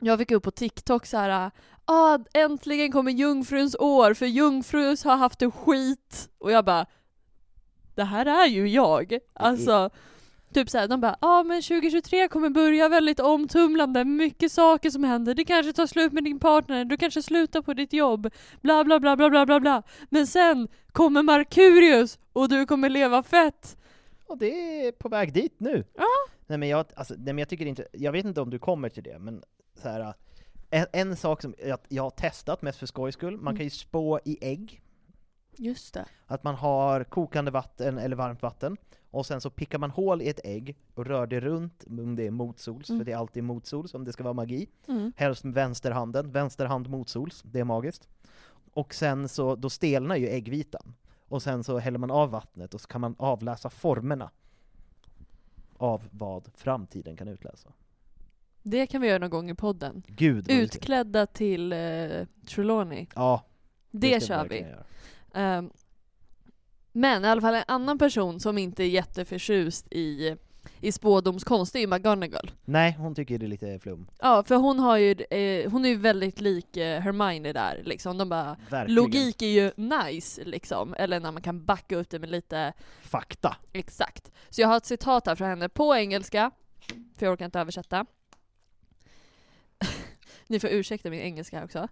Jag 0.00 0.18
fick 0.18 0.30
upp 0.30 0.42
på 0.42 0.50
TikTok 0.50 1.06
så 1.06 1.16
här. 1.16 1.50
Ah, 1.84 2.18
äntligen 2.34 2.92
kommer 2.92 3.12
jungfruns 3.12 3.76
år 3.78 4.14
för 4.14 4.26
jungfrus 4.26 5.04
har 5.04 5.16
haft 5.16 5.38
det 5.38 5.50
skit. 5.50 6.28
Och 6.38 6.52
jag 6.52 6.64
bara, 6.64 6.86
det 7.94 8.04
här 8.04 8.26
är 8.26 8.46
ju 8.46 8.68
jag. 8.68 9.18
Alltså, 9.32 9.90
typ 10.54 10.70
såhär, 10.70 10.88
de 10.88 11.00
bara, 11.00 11.16
ja 11.20 11.28
ah, 11.40 11.42
men 11.44 11.62
2023 11.62 12.28
kommer 12.28 12.50
börja 12.50 12.88
väldigt 12.88 13.20
omtumlande, 13.20 14.04
mycket 14.04 14.52
saker 14.52 14.90
som 14.90 15.04
händer, 15.04 15.34
det 15.34 15.44
kanske 15.44 15.72
tar 15.72 15.86
slut 15.86 16.12
med 16.12 16.24
din 16.24 16.38
partner, 16.38 16.84
du 16.84 16.96
kanske 16.96 17.22
slutar 17.22 17.62
på 17.62 17.74
ditt 17.74 17.92
jobb, 17.92 18.30
bla 18.62 18.84
bla 18.84 19.00
bla 19.00 19.16
bla 19.16 19.30
bla 19.30 19.46
bla 19.46 19.60
bla. 19.60 19.82
Men 20.10 20.26
sen 20.26 20.68
kommer 20.92 21.22
Markurius 21.22 22.18
och 22.32 22.48
du 22.48 22.66
kommer 22.66 22.88
leva 22.88 23.22
fett. 23.22 23.76
Och 24.26 24.38
det 24.38 24.86
är 24.86 24.92
på 24.92 25.08
väg 25.08 25.32
dit 25.32 25.54
nu. 25.60 25.84
Ja. 25.96 26.06
Nej 26.46 26.58
men 26.58 26.68
jag, 26.68 26.86
alltså, 26.96 27.14
nej, 27.14 27.24
men 27.26 27.38
jag 27.38 27.48
tycker 27.48 27.66
inte, 27.66 27.86
jag 27.92 28.12
vet 28.12 28.24
inte 28.24 28.40
om 28.40 28.50
du 28.50 28.58
kommer 28.58 28.88
till 28.88 29.02
det, 29.02 29.18
men 29.18 29.42
så 29.82 29.88
här, 29.88 30.14
en, 30.70 30.86
en 30.92 31.16
sak 31.16 31.42
som 31.42 31.54
jag, 31.66 31.78
jag 31.88 32.02
har 32.02 32.10
testat 32.10 32.62
mest 32.62 32.78
för 32.78 32.86
skojs 32.86 33.14
skull, 33.14 33.36
man 33.36 33.40
Mm. 33.40 33.56
kan 33.56 33.64
ju 33.64 33.70
spå 33.70 34.20
i 34.24 34.38
ägg, 34.40 34.82
Just 35.56 35.94
det. 35.94 36.04
att 36.26 36.42
man 36.44 36.54
har 36.54 37.04
kokande 37.04 37.50
vatten 37.50 37.98
eller 37.98 38.16
varmt 38.16 38.42
vatten, 38.42 38.76
och 39.10 39.26
sen 39.26 39.40
så 39.40 39.50
pickar 39.50 39.78
man 39.78 39.90
hål 39.90 40.22
i 40.22 40.28
ett 40.28 40.40
ägg 40.44 40.76
och 40.94 41.06
rör 41.06 41.26
det 41.26 41.40
runt 41.40 41.84
om 41.88 42.16
det 42.16 42.26
är 42.26 42.30
motsols, 42.30 42.88
Mm. 42.90 43.00
för 43.00 43.04
det 43.04 43.12
är 43.12 43.16
alltid 43.16 43.44
motsols 43.44 43.94
om 43.94 44.04
det 44.04 44.12
ska 44.12 44.22
vara 44.24 44.34
magi. 44.34 44.68
Mm. 44.88 45.12
Helst 45.16 45.44
med 45.44 45.54
vänsterhanden, 45.54 46.32
vänster 46.32 46.66
hand 46.66 46.88
motsols, 46.90 47.42
det 47.42 47.60
är 47.60 47.64
magiskt. 47.64 48.08
Och 48.72 48.94
sen 48.94 49.28
så, 49.28 49.56
då 49.56 49.70
stelnar 49.70 50.16
ju 50.16 50.28
äggvitan. 50.28 50.94
Och 51.28 51.42
sen 51.42 51.64
så 51.64 51.78
häller 51.78 51.98
man 51.98 52.10
av 52.10 52.30
vattnet 52.30 52.74
och 52.74 52.80
så 52.80 52.88
kan 52.88 53.00
man 53.00 53.14
avläsa 53.18 53.70
formerna 53.70 54.30
av 55.76 56.02
vad 56.10 56.50
framtiden 56.54 57.16
kan 57.16 57.28
utläsa. 57.28 57.72
Det 58.62 58.86
kan 58.86 59.00
vi 59.00 59.08
göra 59.08 59.18
någon 59.18 59.30
gång 59.30 59.50
i 59.50 59.54
podden. 59.54 60.02
Gud 60.06 60.50
Utklädda 60.50 61.26
till 61.26 61.72
uh, 61.72 62.26
Trelawney. 62.48 63.06
Ja, 63.14 63.44
Det, 63.90 64.20
ska 64.20 64.26
kör 64.34 64.48
vi. 64.48 64.66
Ehm, 65.34 65.70
men 66.92 67.24
i 67.24 67.28
alla 67.28 67.40
fall 67.40 67.54
en 67.54 67.64
annan 67.66 67.98
person 67.98 68.40
som 68.40 68.58
inte 68.58 68.84
är 68.84 68.88
jätteförtjust 68.88 69.86
i, 69.92 70.36
i 70.80 70.92
spådomskonst, 70.92 71.72
det 71.72 71.78
är 71.78 71.80
ju 71.80 71.86
McGonagall. 71.86 72.50
Nej, 72.64 72.92
hon 72.98 73.14
tycker 73.14 73.38
det 73.38 73.46
är 73.46 73.48
lite 73.48 73.78
flum. 73.78 74.06
Ja, 74.18 74.42
för 74.46 74.54
hon 74.54 74.78
har 74.78 74.96
ju, 74.96 75.10
eh, 75.12 75.70
hon 75.70 75.84
är 75.84 75.88
ju 75.88 75.96
väldigt 75.96 76.40
lik 76.40 76.76
eh, 76.76 77.00
Hermione 77.00 77.52
där 77.52 77.82
liksom. 77.84 78.18
De 78.18 78.28
bara, 78.28 78.56
Verkligen. 78.70 78.94
logik 78.94 79.42
är 79.42 79.46
ju 79.46 79.72
nice 79.76 80.44
liksom. 80.44 80.94
Eller 80.98 81.20
när 81.20 81.32
man 81.32 81.42
kan 81.42 81.64
backa 81.64 81.96
upp 81.96 82.10
det 82.10 82.18
med 82.18 82.30
lite 82.30 82.72
Fakta. 83.00 83.56
Exakt. 83.72 84.30
Så 84.50 84.60
jag 84.60 84.68
har 84.68 84.76
ett 84.76 84.86
citat 84.86 85.26
här 85.26 85.34
från 85.34 85.48
henne 85.48 85.68
på 85.68 85.94
engelska, 85.96 86.50
för 87.16 87.26
jag 87.26 87.32
orkar 87.32 87.44
inte 87.44 87.60
översätta. 87.60 88.06
Ni 90.46 90.60
får 90.60 90.70
ursäkta 90.70 91.10
min 91.10 91.20
engelska 91.20 91.64
också. 91.64 91.88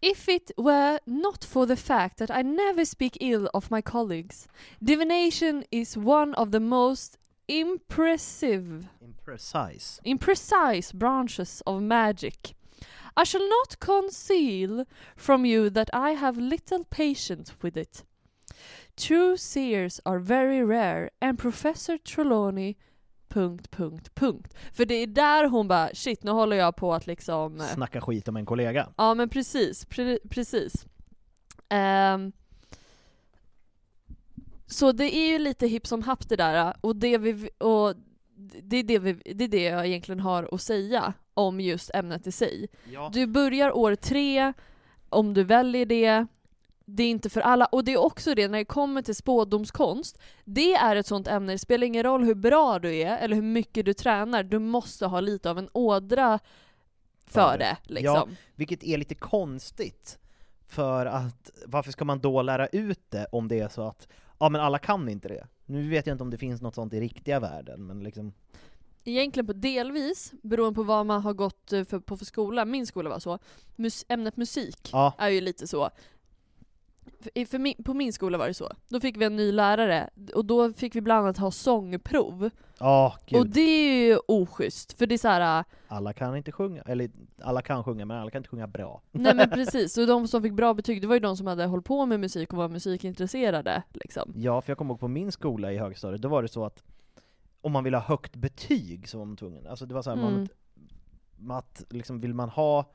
If 0.00 0.28
it 0.28 0.52
were 0.56 1.00
not 1.06 1.44
for 1.44 1.66
the 1.66 1.76
fact 1.76 2.18
that 2.18 2.30
I 2.30 2.42
never 2.42 2.84
speak 2.84 3.18
ill 3.20 3.50
of 3.52 3.70
my 3.70 3.80
colleagues, 3.80 4.46
divination 4.82 5.64
is 5.72 5.96
one 5.96 6.34
of 6.34 6.52
the 6.52 6.60
most 6.60 7.18
impressive 7.48 8.86
Imprecise. 9.02 9.98
imprecise 10.06 10.94
branches 10.94 11.62
of 11.66 11.82
magic. 11.82 12.54
I 13.16 13.24
shall 13.24 13.48
not 13.48 13.80
conceal 13.80 14.84
from 15.16 15.44
you 15.44 15.68
that 15.70 15.90
I 15.92 16.10
have 16.12 16.38
little 16.38 16.84
patience 16.84 17.52
with 17.60 17.76
it. 17.76 18.04
True 18.96 19.36
seers 19.36 20.00
are 20.06 20.20
very 20.20 20.62
rare 20.62 21.10
and 21.20 21.38
Professor 21.38 21.98
Trelawney... 21.98 22.76
Punkt, 23.28 23.70
punkt, 23.70 24.14
punkt. 24.14 24.54
För 24.72 24.84
det 24.84 24.94
är 24.94 25.06
där 25.06 25.48
hon 25.48 25.68
bara 25.68 25.90
shit 25.94 26.22
nu 26.22 26.30
håller 26.30 26.56
jag 26.56 26.76
på 26.76 26.94
att 26.94 27.06
liksom... 27.06 27.58
Snacka 27.58 28.00
skit 28.00 28.28
om 28.28 28.36
en 28.36 28.46
kollega. 28.46 28.88
Ja 28.96 29.14
men 29.14 29.28
precis, 29.28 29.84
pre 29.84 30.18
precis. 30.30 30.86
Ehm, 31.68 32.32
så 34.66 34.92
det 34.92 35.16
är 35.16 35.32
ju 35.32 35.38
lite 35.38 35.66
hipp 35.66 35.86
som 35.86 36.02
happ 36.02 36.28
det 36.28 36.36
där 36.36 36.74
och 36.80 36.96
det, 36.96 37.18
vi, 37.18 37.50
och 37.58 37.94
det, 38.62 38.76
är 38.76 38.82
det, 38.82 38.98
vi, 38.98 39.12
det 39.12 39.44
är 39.44 39.48
det 39.48 39.62
jag 39.62 39.86
egentligen 39.86 40.20
har 40.20 40.54
att 40.54 40.62
säga 40.62 41.12
om 41.34 41.60
just 41.60 41.90
ämnet 41.94 42.26
i 42.26 42.32
sig. 42.32 42.68
Ja. 42.92 43.10
Du 43.12 43.26
börjar 43.26 43.76
år 43.76 43.94
tre, 43.94 44.52
om 45.08 45.34
du 45.34 45.44
väljer 45.44 45.86
det, 45.86 46.26
det 46.90 47.02
är 47.02 47.10
inte 47.10 47.30
för 47.30 47.40
alla. 47.40 47.64
Och 47.64 47.84
det 47.84 47.92
är 47.92 47.96
också 47.96 48.34
det 48.34 48.48
när 48.48 48.58
det 48.58 48.64
kommer 48.64 49.02
till 49.02 49.14
spådomskonst, 49.14 50.18
det 50.44 50.74
är 50.74 50.96
ett 50.96 51.06
sånt 51.06 51.28
ämne, 51.28 51.52
det 51.52 51.58
spelar 51.58 51.86
ingen 51.86 52.02
roll 52.02 52.24
hur 52.24 52.34
bra 52.34 52.78
du 52.78 52.94
är 52.94 53.18
eller 53.18 53.34
hur 53.34 53.42
mycket 53.42 53.84
du 53.84 53.94
tränar, 53.94 54.42
du 54.42 54.58
måste 54.58 55.06
ha 55.06 55.20
lite 55.20 55.50
av 55.50 55.58
en 55.58 55.68
ådra 55.72 56.38
för 57.26 57.50
För 57.50 57.58
det. 57.58 57.76
Liksom. 57.82 58.36
Vilket 58.54 58.84
är 58.84 58.98
lite 58.98 59.14
konstigt. 59.14 60.18
För 60.66 61.06
att, 61.06 61.50
varför 61.66 61.92
ska 61.92 62.04
man 62.04 62.20
då 62.20 62.42
lära 62.42 62.66
ut 62.66 63.10
det 63.10 63.26
om 63.32 63.48
det 63.48 63.60
är 63.60 63.68
så 63.68 63.82
att, 63.82 64.08
ja 64.38 64.48
men 64.48 64.60
alla 64.60 64.78
kan 64.78 65.08
inte 65.08 65.28
det? 65.28 65.46
Nu 65.66 65.88
vet 65.88 66.06
jag 66.06 66.14
inte 66.14 66.24
om 66.24 66.30
det 66.30 66.38
finns 66.38 66.60
något 66.60 66.74
sånt 66.74 66.92
i 66.92 67.00
riktiga 67.00 67.40
världen, 67.40 67.86
men 67.86 68.04
liksom, 68.04 68.32
Egentligen 69.04 69.46
på 69.46 69.52
delvis, 69.52 70.32
beroende 70.42 70.74
på 70.74 70.82
vad 70.82 71.06
man 71.06 71.22
har 71.22 71.32
gått 71.32 71.72
eh, 71.72 71.84
för, 71.84 72.00
på 72.00 72.16
för 72.16 72.24
skola, 72.24 72.64
min 72.64 72.86
skola 72.86 73.10
var 73.10 73.18
så, 73.18 73.38
mus, 73.76 74.04
ämnet 74.08 74.36
musik 74.36 74.90
ja, 74.92 75.14
är 75.18 75.28
ju 75.28 75.40
lite 75.40 75.66
så. 75.66 75.90
För, 77.48 77.58
min, 77.58 77.74
på 77.84 77.94
min 77.94 78.12
skola 78.12 78.38
var 78.38 78.48
det 78.48 78.54
så. 78.54 78.72
Då 78.88 79.00
fick 79.00 79.16
vi 79.16 79.24
en 79.24 79.36
ny 79.36 79.52
lärare, 79.52 80.10
och 80.34 80.44
då 80.44 80.72
fick 80.72 80.96
vi 80.96 81.00
bland 81.00 81.24
annat 81.24 81.38
ha 81.38 81.50
sångprov. 81.50 82.50
gud. 83.26 83.40
Och 83.40 83.46
det 83.46 83.60
är 83.60 84.06
ju 84.06 84.18
oschysst, 84.28 84.92
för 84.98 85.06
det 85.06 85.14
är 85.14 85.18
så 85.18 85.28
här. 85.28 85.64
Alla 85.88 86.12
kan 86.12 86.36
inte 86.36 86.52
sjunga, 86.52 86.82
eller 86.82 87.10
alla 87.42 87.62
kan 87.62 87.84
sjunga 87.84 88.04
men 88.04 88.16
alla 88.18 88.30
kan 88.30 88.38
inte 88.40 88.48
sjunga 88.50 88.66
bra. 88.66 89.02
nej 89.10 89.34
men 89.34 89.50
precis, 89.54 89.98
och 89.98 90.06
de 90.06 90.28
som 90.28 90.42
fick 90.42 90.52
bra 90.52 90.74
betyg, 90.74 91.00
det 91.00 91.06
var 91.06 91.14
ju 91.14 91.20
de 91.20 91.36
som 91.36 91.46
hade 91.46 91.66
hållit 91.66 91.84
på 91.86 92.06
med 92.06 92.20
musik 92.20 92.52
och 92.52 92.58
var 92.58 92.68
musikintresserade. 92.68 93.82
Liksom. 93.92 94.32
Ja, 94.36 94.60
för 94.60 94.70
jag 94.70 94.78
kommer 94.78 94.94
ihåg 94.94 95.00
på 95.00 95.08
min 95.08 95.32
skola 95.32 95.72
i 95.72 95.78
högstadiet, 95.78 96.22
då 96.22 96.28
var 96.28 96.42
det 96.42 96.48
så 96.48 96.64
att 96.64 96.82
om 97.60 97.72
man 97.72 97.84
ville 97.84 97.96
ha 97.96 98.04
högt 98.04 98.36
betyg 98.36 99.08
så 99.08 99.18
var 99.18 99.24
man 99.24 99.36
tvungen, 99.36 99.66
alltså 99.66 99.86
det 99.86 99.94
var 99.94 100.02
så 100.02 100.10
här, 100.10 100.16
Mm. 100.16 100.46
man, 101.36 101.58
att 101.58 101.84
liksom 101.90 102.20
vill 102.20 102.34
man 102.34 102.48
ha 102.48 102.90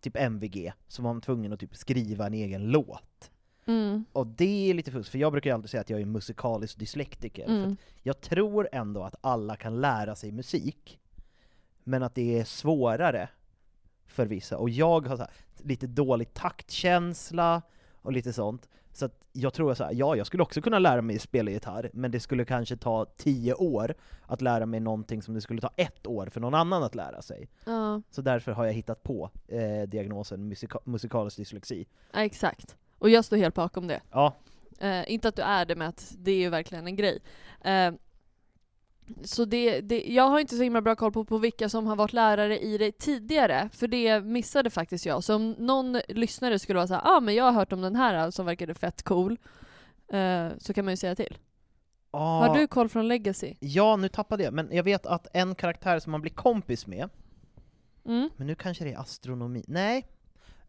typ 0.00 0.16
MVG 0.16 0.72
så 0.88 1.02
var 1.02 1.12
man 1.12 1.20
tvungen 1.22 1.52
att 1.52 1.60
typ 1.60 1.76
skriva 1.76 2.26
en 2.26 2.34
egen 2.34 2.64
låt. 2.70 3.30
Mm. 3.66 4.04
Och 4.12 4.26
det 4.26 4.70
är 4.70 4.74
lite 4.74 4.90
fusk, 4.90 5.10
för 5.10 5.18
jag 5.18 5.32
brukar 5.32 5.50
ju 5.50 5.54
alltid 5.54 5.70
säga 5.70 5.80
att 5.80 5.90
jag 5.90 6.00
är 6.00 6.04
musikalisk 6.04 6.78
dyslektiker, 6.78 7.44
Mm. 7.48 7.72
att 7.72 7.78
jag 8.02 8.20
tror 8.20 8.68
ändå 8.72 9.02
att 9.02 9.14
alla 9.20 9.56
kan 9.56 9.80
lära 9.80 10.14
sig 10.16 10.32
musik, 10.32 10.98
men 11.84 12.02
att 12.02 12.14
det 12.14 12.38
är 12.38 12.44
svårare 12.44 13.28
för 14.06 14.26
vissa. 14.26 14.58
Och 14.58 14.70
jag 14.70 15.06
har 15.06 15.16
här, 15.18 15.30
lite 15.58 15.86
dålig 15.86 16.34
taktkänsla 16.34 17.62
och 17.94 18.12
lite 18.12 18.32
sånt. 18.32 18.68
Så 18.92 19.04
att 19.04 19.12
jag 19.32 19.52
tror 19.54 19.74
här, 19.74 19.92
ja, 19.92 20.16
jag 20.16 20.26
skulle 20.26 20.42
också 20.42 20.60
kunna 20.62 20.78
lära 20.78 21.02
mig 21.02 21.18
spela 21.18 21.50
gitarr, 21.50 21.90
men 21.92 22.10
det 22.10 22.20
skulle 22.20 22.44
kanske 22.44 22.76
ta 22.76 23.04
tio 23.04 23.54
år 23.54 23.94
att 24.26 24.40
lära 24.40 24.66
mig 24.66 24.80
någonting 24.80 25.22
som 25.22 25.34
det 25.34 25.40
skulle 25.40 25.60
ta 25.60 25.70
ett 25.76 26.06
år 26.06 26.26
för 26.26 26.40
någon 26.40 26.54
annan 26.54 26.82
att 26.82 26.94
lära 26.94 27.22
sig. 27.22 27.48
Ja, 27.64 28.02
Så 28.10 28.22
därför 28.22 28.52
har 28.52 28.64
jag 28.66 28.72
hittat 28.72 29.02
på 29.02 29.30
eh, 29.48 29.82
diagnosen 29.88 30.52
musika- 30.52 30.80
musikalisk 30.84 31.36
dyslexi. 31.36 31.86
ja, 32.12 32.20
exakt. 32.24 32.76
Och 32.98 33.10
jag 33.10 33.24
står 33.24 33.36
helt 33.36 33.54
bakom 33.54 33.86
det. 33.86 34.00
Ja, 34.12 34.36
Eh, 34.80 35.12
inte 35.12 35.28
att 35.28 35.36
du 35.36 35.42
är 35.42 35.64
det, 35.64 35.76
men 35.76 35.88
att 35.88 36.14
det 36.18 36.30
är 36.30 36.36
ju 36.38 36.48
verkligen 36.48 36.86
en 36.86 36.96
grej. 36.96 37.18
Eh, 37.64 37.92
så 39.24 39.44
det, 39.44 39.80
det, 39.80 40.04
jag 40.06 40.28
har 40.28 40.40
inte 40.40 40.56
så 40.56 40.62
himla 40.62 40.80
bra 40.82 40.96
koll 40.96 41.12
på, 41.12 41.24
på 41.24 41.38
vilka 41.38 41.68
som 41.68 41.86
har 41.86 41.96
varit 41.96 42.12
lärare 42.12 42.58
i 42.58 42.78
det 42.78 42.98
tidigare, 42.98 43.68
för 43.72 43.88
det 43.88 44.20
missade 44.20 44.70
faktiskt 44.70 45.06
jag. 45.06 45.24
Så 45.24 45.34
om 45.34 45.50
någon 45.50 46.00
lyssnare 46.08 46.58
skulle 46.58 46.76
vara 46.76 46.86
såhär, 46.86 47.02
ja 47.04 47.16
ah, 47.16 47.20
men 47.20 47.34
jag 47.34 47.44
har 47.44 47.52
hört 47.52 47.72
om 47.72 47.80
den 47.80 47.96
här 47.96 48.30
som 48.30 48.46
verkade 48.46 48.74
fett 48.74 49.02
cool, 49.02 49.38
eh, 50.08 50.48
så 50.58 50.74
kan 50.74 50.84
man 50.84 50.92
ju 50.92 50.96
säga 50.96 51.14
till. 51.14 51.38
Ah, 52.10 52.46
Har 52.46 52.58
du 52.58 52.66
koll 52.66 52.88
från 52.88 53.08
Legacy? 53.08 53.54
Ja, 53.60 53.96
nu 53.96 54.08
tappade 54.08 54.44
jag, 54.44 54.52
men 54.54 54.68
jag 54.72 54.82
vet 54.84 55.06
att 55.06 55.26
en 55.32 55.54
karaktär 55.54 55.98
som 55.98 56.12
man 56.12 56.20
blir 56.20 56.32
kompis 56.32 56.86
med, 56.86 57.08
Mm. 58.04 58.30
men 58.36 58.46
nu 58.46 58.54
kanske 58.54 58.84
det 58.84 58.92
är 58.92 58.98
astronomi, 58.98 59.64
nej. 59.68 60.06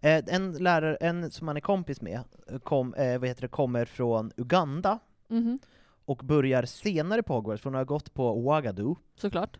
Eh, 0.01 0.23
En 0.27 0.51
lärare, 0.51 0.95
en 0.95 1.31
som 1.31 1.45
man 1.45 1.57
är 1.57 1.61
kompis 1.61 2.01
med, 2.01 2.19
kom, 2.63 2.93
eh, 2.93 3.19
vad 3.19 3.27
heter 3.29 3.41
det, 3.41 3.47
kommer 3.47 3.85
från 3.85 4.31
Uganda, 4.37 4.99
Mhm. 5.27 5.59
och 6.05 6.17
börjar 6.23 6.63
senare 6.65 7.23
på 7.23 7.33
Hogwarts, 7.33 7.61
för 7.63 7.69
hon 7.69 7.77
har 7.77 7.85
gått 7.85 8.13
på 8.13 8.31
Ouagadougou, 8.37 8.95
Såklart. 9.15 9.57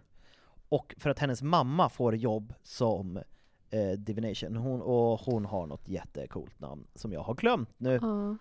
och 0.70 0.96
för 0.98 1.10
att 1.10 1.20
hennes 1.20 1.42
mamma 1.42 1.90
får 1.90 2.16
jobb 2.16 2.54
som 2.64 3.20
eh, 3.70 3.92
divination, 3.98 4.56
hon, 4.56 4.82
och 4.82 5.20
hon 5.22 5.46
har 5.46 5.66
något 5.68 5.88
jättecoolt 5.90 6.60
namn 6.60 6.88
som 6.96 7.12
jag 7.14 7.22
har 7.22 7.34
glömt 7.34 7.70
nu, 7.78 7.94
Ja. 8.02 8.38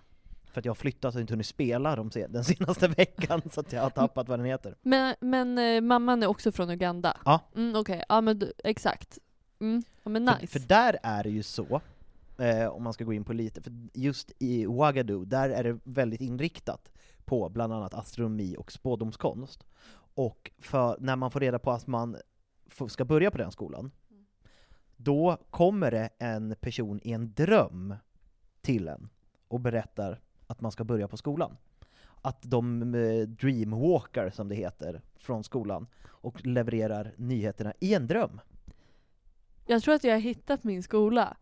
för 0.52 0.58
att 0.60 0.64
jag 0.64 0.70
har 0.70 0.74
flyttat 0.74 1.14
och 1.14 1.20
inte 1.20 1.32
hunnit 1.32 1.46
spela 1.46 1.96
de 1.96 2.10
sen, 2.10 2.32
den 2.32 2.44
senaste 2.54 2.88
veckan, 2.88 3.42
så 3.52 3.60
att 3.60 3.72
jag 3.72 3.82
har 3.82 3.90
tappat 3.90 4.28
vad 4.28 4.38
den 4.38 4.46
heter. 4.46 4.76
Men, 4.82 5.14
men 5.20 5.58
eh, 5.58 5.80
mamman 5.80 6.22
är 6.22 6.26
också 6.26 6.52
från 6.52 6.70
Uganda? 6.70 7.16
Ja. 7.24 7.40
Mm, 7.56 7.76
Okej, 7.76 8.02
ja 8.08 8.20
men 8.20 8.38
du- 8.38 8.52
exakt. 8.64 9.18
Mm. 9.60 9.82
Ja 10.02 10.10
men 10.10 10.24
nice. 10.24 10.46
För, 10.46 10.60
för 10.60 10.68
där 10.68 10.98
är 11.02 11.22
det 11.22 11.30
ju 11.30 11.42
så, 11.42 11.80
eh, 12.38 12.66
om 12.66 12.82
man 12.82 12.92
ska 12.92 13.04
gå 13.04 13.12
in 13.12 13.24
på 13.24 13.32
lite, 13.32 13.62
för 13.62 13.72
just 13.92 14.32
i 14.38 14.66
Ouagadougou, 14.66 15.24
där 15.24 15.50
är 15.50 15.64
det 15.64 15.78
väldigt 15.84 16.20
inriktat 16.20 16.90
på 17.24 17.48
bland 17.48 17.72
annat 17.72 17.94
astronomi 17.94 18.56
och 18.58 18.72
spådomskonst. 18.72 19.66
Och 20.14 20.50
för 20.58 20.96
när 21.00 21.16
man 21.16 21.30
får 21.30 21.40
reda 21.40 21.58
på 21.58 21.70
att 21.70 21.86
man 21.86 22.16
får- 22.66 22.88
ska 22.88 23.04
börja 23.04 23.30
på 23.30 23.38
den 23.38 23.50
skolan, 23.52 23.90
då 24.96 25.38
kommer 25.50 25.90
det 25.90 26.08
en 26.18 26.54
person 26.60 27.00
i 27.02 27.12
en 27.12 27.32
dröm 27.34 27.94
till 28.60 28.88
en 28.88 29.08
och 29.48 29.60
berättar 29.60 30.20
att 30.46 30.60
man 30.60 30.72
ska 30.72 30.84
börja 30.84 31.08
på 31.08 31.16
skolan. 31.16 31.56
Att 32.22 32.42
de 32.42 32.94
eh, 32.94 33.20
dreamwalkar, 33.28 34.30
som 34.30 34.48
det 34.48 34.54
heter, 34.54 35.02
från 35.16 35.44
skolan 35.44 35.86
och 36.06 36.46
levererar 36.46 37.14
nyheterna 37.16 37.72
i 37.80 37.94
en 37.94 38.06
dröm. 38.06 38.40
Jag 39.66 39.82
tror 39.82 39.94
att 39.94 40.04
jag 40.04 40.12
har 40.12 40.20
hittat 40.20 40.64
min 40.64 40.82
skola. 40.82 41.36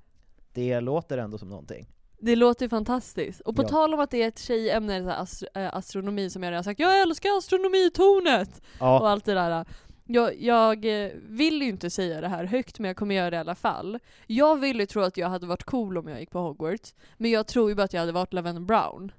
Det 0.52 0.81
låter 0.81 1.19
ändå 1.19 1.38
som 1.38 1.49
någonting. 1.49 1.87
Det 2.19 2.37
låter 2.37 2.64
ju 2.64 2.69
fantastiskt. 2.71 3.40
Och 3.40 3.57
på 3.57 3.62
Ja. 3.62 3.69
tal 3.69 3.95
om 3.95 4.00
att 4.00 4.11
det 4.11 4.23
är 4.23 4.28
ett 4.28 4.38
tjejämne, 4.38 5.04
så 5.04 5.11
astro 5.11 5.49
äh, 5.54 5.75
astronomi, 5.75 6.31
som 6.31 6.43
jag 6.43 6.50
redan 6.50 6.64
sagt, 6.64 6.81
jag 6.81 7.00
älskar 7.02 7.38
astronomitornet! 7.38 8.59
Och 8.59 8.62
Ja, 8.81 9.09
allt 9.09 9.25
det 9.25 9.35
där. 9.35 9.64
Jag, 10.07 10.43
jag 10.43 11.04
eh, 11.04 11.11
vill 11.28 11.62
ju 11.62 11.69
inte 11.69 11.90
säga 11.90 12.21
det 12.21 12.28
här 12.28 12.45
högt, 12.45 12.78
men 12.78 12.88
jag 12.88 12.97
kommer 12.97 13.14
göra 13.14 13.31
det 13.31 13.37
i 13.37 13.40
alla 13.40 13.54
fall. 13.54 13.99
Jag 14.26 14.57
ville 14.61 14.83
ju 14.83 14.87
tro 14.87 15.02
att 15.02 15.16
jag 15.16 15.28
hade 15.28 15.47
varit 15.47 15.64
cool 15.64 15.99
om 15.99 16.09
jag 16.09 16.21
gick 16.21 16.31
på 16.31 16.38
Hogwarts, 16.38 16.95
men 17.16 17.31
jag 17.31 17.47
tror 17.47 17.69
ju 17.69 17.75
bara 17.75 17.83
att 17.83 17.93
jag 17.93 18.00
hade 18.00 18.12
varit 18.12 18.33
Lavender 18.33 18.62
Brown. 18.62 19.12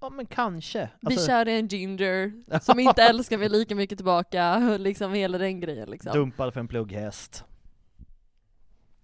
ja 0.00 0.10
men 0.10 0.26
kanske. 0.26 0.90
Bli 1.00 1.14
Alltså, 1.14 1.26
kär 1.26 1.48
i 1.48 1.58
en 1.58 1.66
ginger, 1.68 2.32
som 2.62 2.78
inte 2.80 3.02
älskar 3.02 3.38
mig 3.38 3.48
lika 3.48 3.74
mycket 3.74 3.98
tillbaka, 3.98 4.58
liksom 4.78 5.12
hela 5.12 5.38
den 5.38 5.60
grejen 5.60 5.90
liksom. 5.90 6.12
dumpad 6.12 6.52
för 6.52 6.60
en 6.60 6.68
plugghäst. 6.68 7.44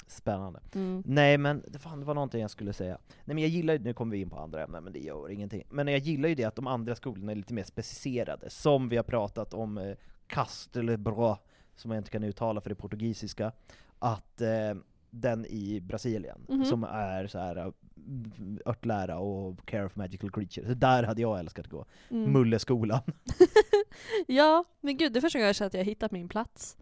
Spännande. 0.07 0.61
Mm. 0.75 1.03
Nej 1.07 1.39
men, 1.39 1.63
det- 1.69 1.79
fan, 1.79 2.01
det 2.01 2.07
var 2.07 2.15
någonting 2.15 2.41
jag 2.41 2.51
skulle 2.51 2.73
säga. 2.73 2.99
Nej 3.25 3.35
men 3.35 3.39
jag 3.39 3.49
gillar 3.49 3.75
ju, 3.75 3.81
nu 3.81 3.95
kommer 3.95 4.13
vi 4.17 4.21
in 4.21 4.31
på 4.31 4.37
andra 4.39 4.65
ämnen 4.65 4.85
men 4.85 4.93
det 4.93 4.99
gör 4.99 5.31
ingenting. 5.31 5.63
Men 5.71 5.89
jag 5.89 5.99
gillar 5.99 6.29
ju 6.29 6.35
det 6.35 6.45
att 6.45 6.57
de 6.57 6.67
andra 6.67 6.95
skolorna 6.95 7.33
är 7.33 7.37
lite 7.37 7.55
mer 7.55 7.65
specificerade, 7.65 8.51
som 8.51 8.89
vi 8.89 8.97
har 8.97 9.05
pratat 9.05 9.55
om 9.55 9.79
eh, 9.79 9.95
Castelebra, 10.27 11.37
som 11.77 11.91
jag 11.91 12.01
inte 12.01 12.11
kan 12.11 12.25
uttala 12.25 12.61
för 12.61 12.69
det 12.71 12.75
portugisiska, 12.77 13.53
att 13.99 14.41
eh, 14.41 14.75
den 15.11 15.47
i 15.47 15.81
Brasilien, 15.81 16.39
Mhm. 16.49 16.65
som 16.65 16.85
är 16.85 17.27
så 17.27 17.39
här 17.39 17.57
eh, 17.57 17.73
örtlära 18.67 19.19
och 19.19 19.67
care 19.67 19.87
of 19.87 19.97
magical 19.97 20.31
creatures, 20.31 20.69
så 20.69 20.75
där 20.75 21.03
hade 21.03 21.23
jag 21.23 21.39
älskat 21.39 21.65
att 21.67 21.71
gå. 21.71 21.85
Mm. 22.11 22.33
Mulleskolan. 22.33 23.01
Ja, 24.27 24.65
men 24.81 24.97
gud 24.97 25.13
det 25.13 25.19
är 25.19 25.21
första 25.21 25.39
gången 25.39 25.47
jag 25.47 25.57
känner 25.57 25.67
att 25.67 25.75
jag 25.75 25.81
har 25.81 25.85
hittat 25.85 26.11
min 26.13 26.29
plats. 26.29 26.77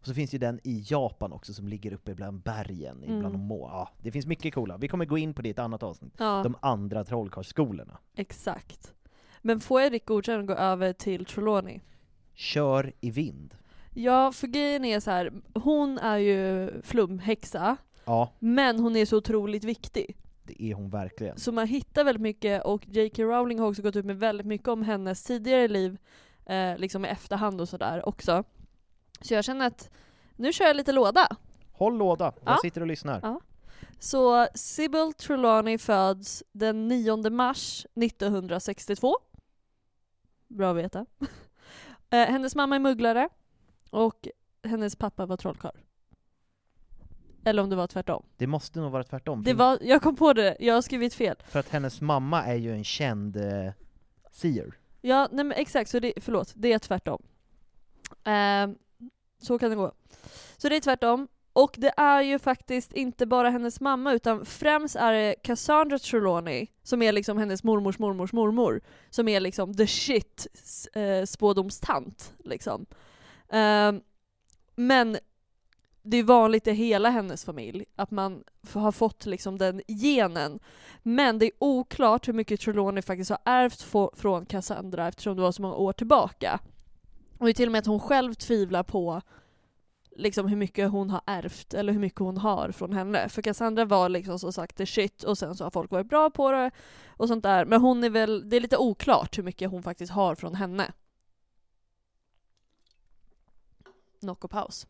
Och 0.00 0.06
så 0.06 0.14
finns 0.14 0.34
ju 0.34 0.38
den 0.38 0.60
i 0.64 0.84
Japan 0.86 1.32
också 1.32 1.52
som 1.54 1.68
ligger 1.68 1.92
uppe 1.92 2.14
bland 2.14 2.40
bergen, 2.42 3.02
Mm. 3.04 3.18
bland 3.20 3.38
må. 3.38 3.68
Ja, 3.68 3.90
det 4.02 4.10
finns 4.12 4.26
mycket 4.26 4.54
coola. 4.54 4.76
Vi 4.78 4.88
kommer 4.88 5.04
gå 5.04 5.18
in 5.18 5.34
på 5.34 5.42
det 5.42 5.48
i 5.48 5.50
ett 5.50 5.58
annat 5.58 5.82
avsnitt. 5.82 6.12
Ja, 6.18 6.40
De 6.42 6.56
andra 6.62 7.04
trollkarlsskolorna. 7.04 7.98
exakt. 8.14 8.94
Men 9.42 9.60
får 9.60 9.80
jag 9.80 9.92
ditt 9.92 10.06
godkännande 10.06 10.46
gå 10.46 10.60
över 10.60 10.92
till 10.92 11.24
Trelawney? 11.24 11.80
Kör 12.34 12.92
i 13.00 13.10
vind. 13.10 13.54
Ja, 13.94 14.32
för 14.32 14.46
grejen 14.46 14.84
är 14.84 15.00
så 15.00 15.10
här. 15.10 15.32
hon 15.54 15.98
är 15.98 16.16
ju 16.18 16.70
flumhäxa, 16.82 17.76
Ja, 18.04 18.32
men 18.38 18.78
hon 18.80 18.96
är 18.96 19.06
så 19.06 19.16
otroligt 19.16 19.64
viktig. 19.64 20.16
det 20.44 20.62
är 20.62 20.74
hon 20.74 20.90
verkligen. 20.90 21.38
Så 21.38 21.52
man 21.52 21.66
hittar 21.66 22.04
väldigt 22.04 22.22
mycket, 22.22 22.64
och 22.64 22.86
J.K. 22.88 23.22
Rowling 23.22 23.58
har 23.58 23.68
också 23.68 23.82
gått 23.82 23.96
ut 23.96 24.04
med 24.04 24.18
väldigt 24.18 24.46
mycket 24.46 24.68
om 24.68 24.82
hennes 24.82 25.22
tidigare 25.22 25.68
liv, 25.68 25.98
eh, 26.46 26.78
liksom 26.78 27.04
i 27.04 27.08
efterhand 27.08 27.60
och 27.60 27.68
sådär 27.68 28.08
också. 28.08 28.44
Så 29.20 29.34
jag 29.34 29.44
känner 29.44 29.66
att 29.66 29.90
nu 30.36 30.52
kör 30.52 30.64
jag 30.64 30.76
lite 30.76 30.92
låda. 30.92 31.28
Håll 31.72 31.96
låda, 31.98 32.32
jag 32.44 32.52
Ja. 32.52 32.58
sitter 32.62 32.80
och 32.80 32.86
lyssnar. 32.86 33.20
Ja. 33.22 33.40
Så 33.98 34.46
Sybil 34.54 35.12
Trelawney 35.12 35.78
föds 35.78 36.42
den 36.52 36.88
9 36.88 37.30
mars 37.30 37.86
1962. 37.94 39.14
Bra 40.48 40.70
att 40.70 40.76
veta. 40.76 41.06
Eh, 42.12 42.26
hennes 42.28 42.54
mamma 42.54 42.76
är 42.76 42.80
mugglare 42.80 43.28
och 43.90 44.28
hennes 44.64 44.96
pappa 44.96 45.26
var 45.26 45.36
trollkarl. 45.36 45.76
Eller 47.44 47.62
om 47.62 47.70
det 47.70 47.76
var 47.76 47.86
tvärtom. 47.86 48.26
Det 48.36 48.46
måste 48.46 48.80
nog 48.80 48.92
vara 48.92 49.04
tvärtom. 49.04 49.42
Det 49.42 49.54
var, 49.54 49.78
jag 49.82 50.02
kom 50.02 50.16
på 50.16 50.32
det, 50.32 50.56
jag 50.60 50.74
har 50.74 50.82
skrivit 50.82 51.14
fel. 51.14 51.36
För 51.48 51.58
att 51.60 51.68
hennes 51.68 52.00
mamma 52.00 52.44
är 52.44 52.54
ju 52.54 52.72
en 52.72 52.84
känd 52.84 53.36
eh, 53.36 53.72
seer. 54.32 54.78
Ja, 55.00 55.28
nej 55.32 55.44
men 55.44 55.58
exakt, 55.58 55.90
så 55.90 55.98
det, 55.98 56.12
förlåt, 56.16 56.52
det 56.56 56.72
är 56.72 56.78
tvärtom. 56.78 57.22
Ehm, 58.24 58.76
så 59.40 59.58
kan 59.58 59.70
det 59.70 59.76
gå. 59.76 59.92
Så 60.56 60.68
det 60.68 60.76
är 60.76 60.80
tvärtom. 60.80 61.28
Och 61.52 61.74
det 61.78 61.92
är 61.96 62.22
ju 62.22 62.38
faktiskt 62.38 62.92
inte 62.92 63.26
bara 63.26 63.50
hennes 63.50 63.80
mamma, 63.80 64.12
utan 64.12 64.44
främst 64.44 64.96
är 64.96 65.12
det 65.12 65.34
Cassandra 65.42 65.98
Trelawney, 65.98 66.66
som 66.82 67.02
är 67.02 67.12
liksom 67.12 67.38
hennes 67.38 67.64
mormors 67.64 67.98
mormors 67.98 68.32
mormor, 68.32 68.80
som 69.10 69.28
är 69.28 69.40
liksom 69.40 69.74
the 69.74 69.86
shit 69.86 70.46
eh, 70.92 71.24
spådomstant. 71.24 72.34
Liksom. 72.44 72.86
Eh, 73.48 73.92
men 74.76 75.18
det 76.02 76.16
är 76.16 76.22
vanligt 76.22 76.66
i 76.66 76.72
hela 76.72 77.10
hennes 77.10 77.44
familj 77.44 77.84
att 77.96 78.10
man 78.10 78.44
har 78.72 78.92
fått 78.92 79.26
liksom 79.26 79.58
den 79.58 79.82
genen. 79.86 80.60
Men 81.02 81.38
det 81.38 81.46
är 81.46 81.52
oklart 81.58 82.28
hur 82.28 82.32
mycket 82.32 82.60
Trelawney 82.60 83.02
faktiskt 83.02 83.30
har 83.30 83.38
ärvt 83.44 83.82
från 84.18 84.46
Cassandra 84.46 85.08
eftersom 85.08 85.36
det 85.36 85.42
var 85.42 85.52
så 85.52 85.62
många 85.62 85.74
år 85.74 85.92
tillbaka. 85.92 86.60
Och 87.40 87.46
det 87.46 87.52
är 87.52 87.54
till 87.54 87.68
och 87.68 87.72
med 87.72 87.78
att 87.78 87.86
hon 87.86 88.00
själv 88.00 88.34
tvivlar 88.34 88.82
på 88.82 89.22
liksom 90.16 90.48
hur 90.48 90.56
mycket 90.56 90.90
hon 90.90 91.10
har 91.10 91.20
ärvt, 91.26 91.74
eller 91.74 91.92
hur 91.92 92.00
mycket 92.00 92.20
hon 92.20 92.36
har 92.36 92.72
från 92.72 92.92
henne. 92.92 93.28
För 93.28 93.42
Cassandra 93.42 93.84
var 93.84 94.08
liksom 94.08 94.38
som 94.38 94.52
sagt 94.52 94.76
the 94.76 94.86
shit, 94.86 95.22
och 95.22 95.38
sen 95.38 95.54
så 95.54 95.64
har 95.64 95.70
folk 95.70 95.90
varit 95.90 96.08
bra 96.08 96.30
på 96.30 96.50
det, 96.50 96.70
och 97.08 97.28
sånt 97.28 97.42
där. 97.42 97.64
Men 97.64 97.80
hon 97.80 98.04
är 98.04 98.10
väl, 98.10 98.50
det 98.50 98.56
är 98.56 98.60
lite 98.60 98.76
oklart 98.76 99.38
hur 99.38 99.42
mycket 99.42 99.70
hon 99.70 99.82
faktiskt 99.82 100.12
har 100.12 100.34
från 100.34 100.54
henne. 100.54 100.92
Knock 104.20 104.44
och 104.44 104.50
paus. 104.50 104.86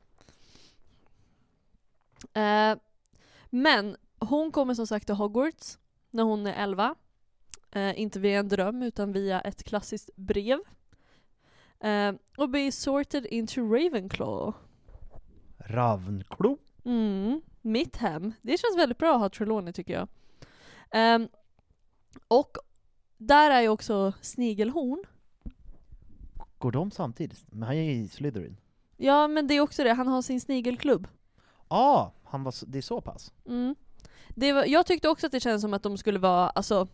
Eh, 2.32 2.76
men 3.50 3.96
hon 4.18 4.52
kommer 4.52 4.74
som 4.74 4.86
sagt 4.86 5.06
till 5.06 5.14
Hogwarts 5.14 5.78
när 6.10 6.22
hon 6.22 6.46
är 6.46 6.62
11. 6.62 6.94
Eh, 7.70 8.00
inte 8.00 8.20
via 8.20 8.38
en 8.38 8.48
dröm 8.48 8.82
utan 8.82 9.12
via 9.12 9.40
ett 9.40 9.64
klassiskt 9.64 10.10
brev. 10.16 10.58
Eh, 11.80 12.12
och 12.36 12.48
blir 12.48 12.70
sorted 12.70 13.26
into 13.26 13.60
Ravenclaw. 13.60 14.52
Ravnklo. 15.58 16.58
Mm, 16.84 17.40
mitt 17.60 17.96
hem. 17.96 18.32
Det 18.42 18.58
känns 18.58 18.76
väldigt 18.76 18.98
bra 18.98 19.14
att 19.14 19.20
ha 19.20 19.28
Trelawney 19.28 19.72
tycker 19.72 19.92
jag. 19.92 20.08
Ehm, 20.90 21.28
och 22.28 22.56
där 23.18 23.50
är 23.50 23.60
ju 23.60 23.68
också 23.68 24.12
Snigelhorn. 24.20 25.04
Går 26.58 26.72
de 26.72 26.90
samtidigt? 26.90 27.44
Men 27.48 27.62
han 27.62 27.76
är 27.76 27.82
ju 27.82 27.92
i 27.92 28.08
Slytherin. 28.08 28.56
Ja 28.96 29.28
men 29.28 29.46
det 29.46 29.54
är 29.54 29.60
också 29.60 29.84
det, 29.84 29.92
han 29.92 30.08
har 30.08 30.22
sin 30.22 30.40
snigelklubb. 30.40 31.08
Ah, 31.68 32.10
han 32.24 32.44
var 32.44 32.52
så, 32.52 32.66
det 32.66 32.78
är 32.78 32.82
så 32.82 33.00
pass? 33.00 33.32
Mm. 33.46 33.74
Det 34.28 34.52
var, 34.52 34.64
jag 34.64 34.86
tyckte 34.86 35.08
också 35.08 35.26
att 35.26 35.32
det 35.32 35.40
kändes 35.40 35.62
som 35.62 35.74
att 35.74 35.82
de 35.82 35.98
skulle 35.98 36.18
vara, 36.18 36.50
alltså 36.50 36.88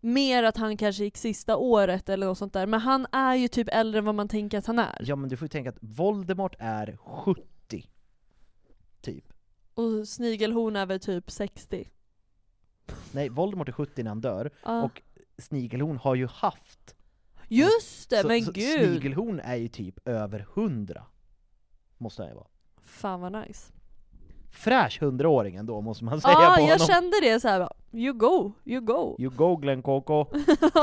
mer 0.00 0.42
att 0.42 0.56
han 0.56 0.76
kanske 0.76 1.04
gick 1.04 1.16
sista 1.16 1.56
året 1.56 2.08
eller 2.08 2.26
något 2.26 2.38
sånt 2.38 2.52
där, 2.52 2.66
men 2.66 2.80
han 2.80 3.06
är 3.12 3.34
ju 3.34 3.48
typ 3.48 3.68
äldre 3.72 3.98
än 3.98 4.04
vad 4.04 4.14
man 4.14 4.28
tänker 4.28 4.58
att 4.58 4.66
han 4.66 4.78
är. 4.78 4.98
Ja 5.00 5.16
men 5.16 5.28
du 5.30 5.36
får 5.36 5.44
ju 5.44 5.48
tänka 5.48 5.70
att 5.70 5.78
Voldemort 5.80 6.54
är 6.58 6.96
70. 6.96 7.44
Typ. 9.00 9.32
Och 9.74 10.08
Snigelhorn 10.08 10.76
är 10.76 10.86
väl 10.86 11.00
typ 11.00 11.30
60. 11.30 11.90
Nej, 13.12 13.28
Voldemort 13.28 13.68
är 13.68 13.72
70 13.72 14.02
när 14.02 14.10
han 14.10 14.20
dör, 14.20 14.50
Ja. 14.64 14.82
och 14.82 15.02
Snigelhorn 15.38 15.96
har 15.96 16.14
ju 16.14 16.26
haft 16.26 16.94
Just 17.48 18.10
det, 18.10 18.20
så, 18.22 18.28
men 18.28 18.44
så 18.44 18.52
gud! 18.52 18.88
Snigelhorn 18.88 19.40
är 19.40 19.56
ju 19.56 19.68
typ 19.68 20.08
över 20.08 20.46
100. 20.54 21.06
Måste 21.98 22.22
han 22.22 22.28
ju 22.28 22.34
vara. 22.34 22.46
Fan 22.82 23.20
vad 23.20 23.32
nice. 23.32 23.72
Fräsch 24.50 25.00
hundraåring 25.02 25.56
ändå 25.56 25.80
måste 25.80 26.04
man 26.04 26.20
säga 26.20 26.32
Ja, 26.32 26.54
på 26.56 26.60
jag 26.62 26.68
honom. 26.68 26.86
kände 26.86 27.20
det 27.20 27.40
så 27.40 27.48
här. 27.48 27.68
you 27.92 28.12
go, 28.14 28.52
you 28.64 28.80
go. 28.80 29.16
You 29.18 29.30
go 29.36 29.56
Glenn 29.56 29.82
Coco. 29.82 30.26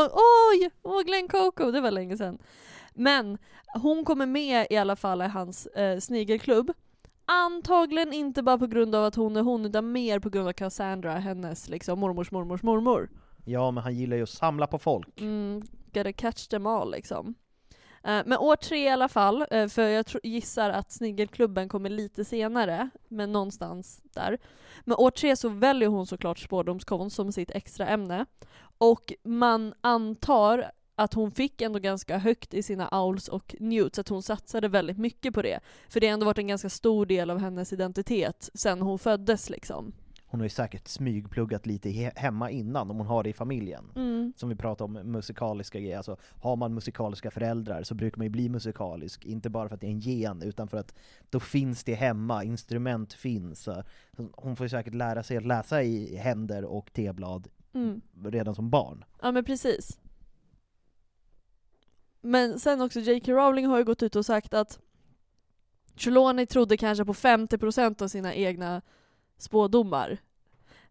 Oj! 0.51 0.71
Åh, 0.83 1.01
Glenn 1.01 1.27
Coco, 1.27 1.71
det 1.71 1.81
var 1.81 1.91
länge 1.91 2.17
sedan. 2.17 2.37
Men 2.93 3.37
hon 3.81 4.05
kommer 4.05 4.25
med 4.25 4.67
i 4.69 4.77
alla 4.77 4.95
fall 4.95 5.21
i 5.21 5.25
hans 5.25 5.65
eh, 5.65 5.99
snigelklubb. 5.99 6.71
Antagligen 7.25 8.13
inte 8.13 8.43
bara 8.43 8.57
på 8.57 8.67
grund 8.67 8.95
av 8.95 9.05
att 9.05 9.15
hon 9.15 9.37
är 9.37 9.41
hon, 9.41 9.65
utan 9.65 9.91
mer 9.91 10.19
på 10.19 10.29
grund 10.29 10.47
av 10.47 10.53
Cassandra, 10.53 11.13
hennes 11.13 11.69
liksom 11.69 11.99
mormors 11.99 12.31
mormors 12.31 12.63
mormor. 12.63 13.09
Ja, 13.45 13.71
men 13.71 13.83
han 13.83 13.95
gillar 13.95 14.17
ju 14.17 14.23
att 14.23 14.29
samla 14.29 14.67
på 14.67 14.79
folk. 14.79 15.21
Mm, 15.21 15.61
gotta 15.93 16.11
catch 16.13 16.47
them 16.47 16.65
all 16.67 16.91
liksom. 16.91 17.35
Eh, 18.07 18.21
men 18.25 18.37
år 18.37 18.55
tre 18.55 18.85
i 18.85 18.89
alla 18.89 19.07
fall, 19.07 19.45
eh, 19.51 19.67
för 19.67 19.87
jag 19.87 20.05
gissar 20.23 20.69
att 20.69 20.91
Snigelklubben 20.91 21.69
kommer 21.69 21.89
lite 21.89 22.25
senare, 22.25 22.89
men 23.07 23.31
någonstans 23.31 24.01
där. 24.03 24.37
Men 24.85 24.97
år 24.97 25.11
tre 25.11 25.35
så 25.35 25.49
väljer 25.49 25.89
hon 25.89 26.07
såklart 26.07 26.39
spårdomskonst 26.39 27.15
som 27.15 27.31
sitt 27.31 27.51
extra 27.51 27.87
ämne. 27.87 28.25
Och 28.77 29.13
man 29.23 29.73
antar 29.81 30.71
att 30.95 31.13
hon 31.13 31.31
fick 31.31 31.61
ändå 31.61 31.79
ganska 31.79 32.17
högt 32.17 32.53
i 32.53 32.63
sina 32.63 32.87
auls 32.87 33.27
och 33.27 33.55
newts, 33.59 33.99
att 33.99 34.09
hon 34.09 34.23
satsade 34.23 34.67
väldigt 34.67 34.97
mycket 34.97 35.33
på 35.33 35.41
det. 35.41 35.59
För 35.89 35.99
det 35.99 36.07
har 36.07 36.13
ändå 36.13 36.25
varit 36.25 36.37
en 36.37 36.47
ganska 36.47 36.69
stor 36.69 37.05
del 37.05 37.29
av 37.29 37.39
hennes 37.39 37.73
identitet 37.73 38.49
sen 38.53 38.81
hon 38.81 38.99
föddes 38.99 39.49
liksom. 39.49 39.93
Hon 40.37 40.41
har 40.41 40.45
ju 40.45 40.49
säkert 40.49 40.87
smygpluggat 40.87 41.65
lite 41.65 41.89
he- 41.89 42.11
hemma 42.15 42.49
innan, 42.51 42.91
om 42.91 42.97
hon 42.97 43.07
har 43.07 43.23
det 43.23 43.29
i 43.29 43.33
familjen. 43.33 43.91
Mm. 43.95 44.33
Som 44.35 44.49
vi 44.49 44.55
pratade 44.55 44.83
om, 44.99 45.11
musikaliska 45.11 45.79
grejer. 45.79 45.97
Alltså, 45.97 46.17
har 46.41 46.55
man 46.55 46.73
musikaliska 46.73 47.31
föräldrar 47.31 47.83
så 47.83 47.95
brukar 47.95 48.17
man 48.17 48.25
ju 48.25 48.29
bli 48.29 48.49
musikalisk, 48.49 49.25
inte 49.25 49.49
bara 49.49 49.67
för 49.69 49.75
att 49.75 49.81
det 49.81 49.87
är 49.87 49.91
en 49.91 49.99
gen, 49.99 50.41
utan 50.41 50.67
för 50.67 50.77
att 50.77 50.95
då 51.29 51.39
finns 51.39 51.83
det 51.83 51.93
hemma, 51.95 52.43
instrument 52.43 53.13
finns. 53.13 53.69
Hon 54.31 54.55
får 54.55 54.65
ju 54.65 54.69
säkert 54.69 54.93
lära 54.93 55.23
sig 55.23 55.37
att 55.37 55.45
läsa 55.45 55.83
i 55.83 56.15
händer 56.15 56.65
och 56.65 56.93
teblad 56.93 57.47
Mm. 57.73 58.01
redan 58.25 58.55
som 58.55 58.69
barn. 58.69 59.05
Ja 59.21 59.31
men 59.31 59.45
precis. 59.45 59.99
Men 62.21 62.59
sen 62.59 62.81
också, 62.81 62.99
J.K. 62.99 63.31
Rowling 63.31 63.65
har 63.65 63.77
ju 63.77 63.83
gått 63.83 64.03
ut 64.03 64.15
och 64.15 64.25
sagt 64.25 64.53
att 64.53 64.79
Trelawney 66.03 66.45
trodde 66.45 66.77
kanske 66.77 67.05
på 67.05 67.13
50% 67.13 68.01
av 68.01 68.07
sina 68.07 68.33
egna 68.35 68.81
spådomar. 69.37 70.17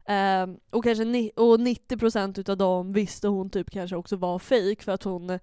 Ehm, 0.07 0.59
och, 0.71 0.85
kanske 0.85 1.05
ni- 1.05 1.33
och 1.37 1.61
90% 1.61 2.39
utav 2.39 2.57
dem 2.57 2.93
visste 2.93 3.29
hon 3.29 3.51
typ 3.51 3.71
kanske 3.71 3.97
också 3.97 4.17
var 4.17 4.39
fejk, 4.39 4.83
för 4.83 4.93
att 4.93 5.03
hon 5.03 5.39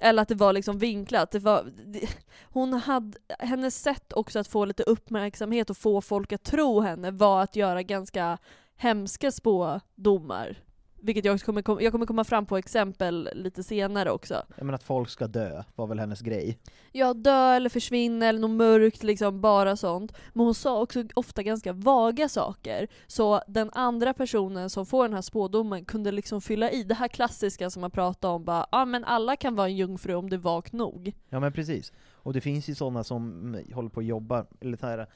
eller 0.00 0.22
att 0.22 0.28
det 0.28 0.34
var 0.34 0.52
liksom 0.52 0.78
vinklat. 0.78 1.30
Det 1.30 1.38
var, 1.38 1.72
det, 1.86 2.08
hon 2.42 2.72
hade, 2.72 3.18
hennes 3.38 3.82
sätt 3.82 4.12
också 4.12 4.38
att 4.38 4.48
få 4.48 4.64
lite 4.64 4.82
uppmärksamhet 4.82 5.70
och 5.70 5.76
få 5.76 6.00
folk 6.00 6.32
att 6.32 6.42
tro 6.42 6.80
henne 6.80 7.10
var 7.10 7.42
att 7.42 7.56
göra 7.56 7.82
ganska 7.82 8.38
hemska 8.76 9.30
spådomar. 9.30 10.56
Vilket 11.02 11.24
jag, 11.24 11.34
också 11.34 11.46
kommer, 11.46 11.62
kom- 11.62 11.80
jag 11.80 11.92
kommer 11.92 12.06
komma 12.06 12.24
fram 12.24 12.46
på 12.46 12.56
exempel 12.56 13.30
lite 13.34 13.62
senare 13.62 14.10
också. 14.10 14.42
Jag 14.56 14.64
menar 14.64 14.74
att 14.74 14.82
folk 14.82 15.08
ska 15.08 15.26
dö, 15.26 15.62
var 15.74 15.86
väl 15.86 15.98
hennes 15.98 16.20
grej. 16.20 16.58
Ja, 16.92 17.14
dö 17.14 17.54
eller 17.54 17.68
försvinna 17.70 18.26
eller 18.26 18.40
något 18.40 18.50
mörkt, 18.50 19.02
liksom 19.02 19.40
bara 19.40 19.76
sånt. 19.76 20.12
Men 20.32 20.44
hon 20.44 20.54
sa 20.54 20.82
också 20.82 21.04
ofta 21.14 21.42
ganska 21.42 21.72
vaga 21.72 22.28
saker. 22.28 22.88
Så 23.06 23.42
den 23.48 23.70
andra 23.72 24.14
personen 24.14 24.70
som 24.70 24.86
får 24.86 25.04
den 25.04 25.14
här 25.14 25.22
spådomen 25.22 25.84
kunde 25.84 26.12
liksom 26.12 26.40
fylla 26.40 26.70
i 26.70 26.82
det 26.82 26.94
här 26.94 27.08
klassiska 27.08 27.70
som 27.70 27.80
man 27.80 27.90
pratar 27.90 28.28
om, 28.28 28.44
bara 28.44 28.58
ja 28.58 28.66
ah, 28.70 28.84
men 28.84 29.04
alla 29.04 29.36
kan 29.36 29.54
vara 29.54 29.68
en 29.68 29.76
jungfru 29.76 30.14
om 30.14 30.30
det 30.30 30.36
är 30.36 30.40
vagt 30.40 30.72
nog. 30.72 31.12
Ja 31.28 31.40
men 31.40 31.52
precis. 31.52 31.92
Och 32.12 32.32
det 32.32 32.40
finns 32.40 32.68
ju 32.68 32.74
sådana 32.74 33.04
som 33.04 33.32
mm, 33.32 33.72
håller 33.74 33.88
på 33.88 34.00
att 34.00 34.06
jobba, 34.06 34.46
eller 34.60 34.76
så 34.76 34.86
här, 34.86 35.06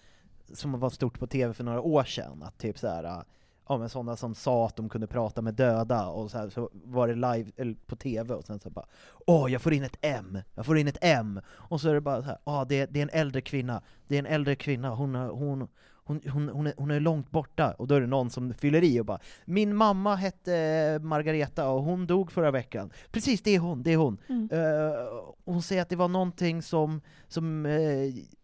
som 0.53 0.81
var 0.81 0.91
stort 0.91 1.19
på 1.19 1.27
TV 1.27 1.55
för 1.55 1.65
några 1.65 1.81
år 1.81 2.05
sedan, 2.05 2.43
att 2.43 2.59
typ 2.59 2.79
så 2.79 2.89
här, 2.89 3.25
ja 3.69 3.79
men 3.79 3.89
sådana 3.89 4.17
som 4.17 4.35
sa 4.35 4.67
att 4.67 4.77
de 4.77 4.89
kunde 4.89 5.07
prata 5.07 5.43
med 5.43 5.55
döda, 5.55 6.07
och 6.07 6.31
så, 6.31 6.39
här, 6.39 6.51
så 6.51 6.71
var 6.73 7.09
det 7.09 7.15
live, 7.15 7.51
eller 7.57 7.75
på 7.87 7.97
TV, 7.97 8.35
och 8.35 8.45
sen 8.45 8.61
så 8.61 8.71
bara 8.71 8.87
Åh, 9.27 9.53
jag 9.53 9.63
får 9.63 9.73
in 9.73 9.83
ett 9.83 9.99
M! 10.01 10.39
Jag 10.55 10.67
får 10.67 10.79
in 10.79 10.89
ett 10.89 10.99
M! 11.01 11.41
Och 11.51 11.81
så 11.81 11.89
är 11.89 11.95
det 11.95 12.01
bara 12.01 12.23
så 12.23 12.27
här, 12.27 12.39
”Åh, 12.45 12.65
det, 12.69 12.87
det 12.87 12.99
är 12.99 13.03
en 13.03 13.21
äldre 13.21 13.41
kvinna, 13.41 13.83
det 14.07 14.15
är 14.15 14.19
en 14.19 14.27
äldre 14.27 14.55
kvinna, 14.57 14.95
hon, 14.95 15.15
hon, 15.15 15.69
hon, 16.07 16.21
hon, 16.33 16.49
hon, 16.49 16.67
är, 16.67 16.75
hon 16.77 16.91
är 16.91 17.01
långt 17.01 17.31
borta, 17.31 17.73
och 17.79 17.87
då 17.87 17.95
är 17.95 18.01
det 18.01 18.07
någon 18.07 18.31
som 18.31 18.55
fyller 18.55 18.85
i 18.85 19.01
och 19.01 19.05
bara 19.05 19.19
Min 19.45 19.77
mamma 19.77 20.15
hette 20.15 20.99
Margareta 21.03 21.69
och 21.69 21.83
hon 21.83 22.07
dog 22.07 22.33
förra 22.33 22.51
veckan. 22.51 22.91
Precis, 23.11 23.43
det 23.43 23.51
är 23.55 23.59
hon, 23.59 23.83
det 23.83 23.93
är 23.93 23.97
hon. 23.97 24.19
Mm. 24.29 24.49
Eh, 24.53 24.99
hon 25.45 25.63
säger 25.63 25.83
att 25.83 25.89
det 25.89 25.97
var 25.97 26.09
någonting 26.09 26.63
som, 26.63 27.01
som 27.29 27.67
eh, 27.67 27.75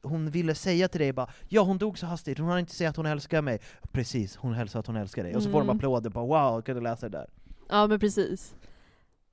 hon 0.03 0.31
ville 0.31 0.55
säga 0.55 0.89
till 0.89 1.01
dig, 1.01 1.13
bara 1.13 1.31
Ja, 1.49 1.63
hon 1.63 1.79
dog 1.79 1.99
så 1.99 2.07
hastigt, 2.07 2.39
hon 2.39 2.49
har 2.49 2.59
inte 2.59 2.75
sagt 2.75 2.91
att 2.91 2.97
hon 2.97 3.07
älskar 3.07 3.43
mig. 3.43 3.61
Precis, 3.93 4.37
hon 4.37 4.53
hälsar 4.53 4.81
att 4.81 4.87
hon 4.87 4.97
älskar 4.97 5.25
dig. 5.25 5.37
Och 5.37 5.43
så 5.43 5.51
får 5.51 5.59
de 5.59 5.65
Mm. 5.69 5.77
applåder, 5.77 6.11
bara 6.11 6.27
wow, 6.53 6.63
kunde 6.63 6.81
läsa 6.81 7.09
det 7.09 7.19
där. 7.19 7.27
Ja 7.69 7.87
men 7.87 8.01
precis. 8.01 8.55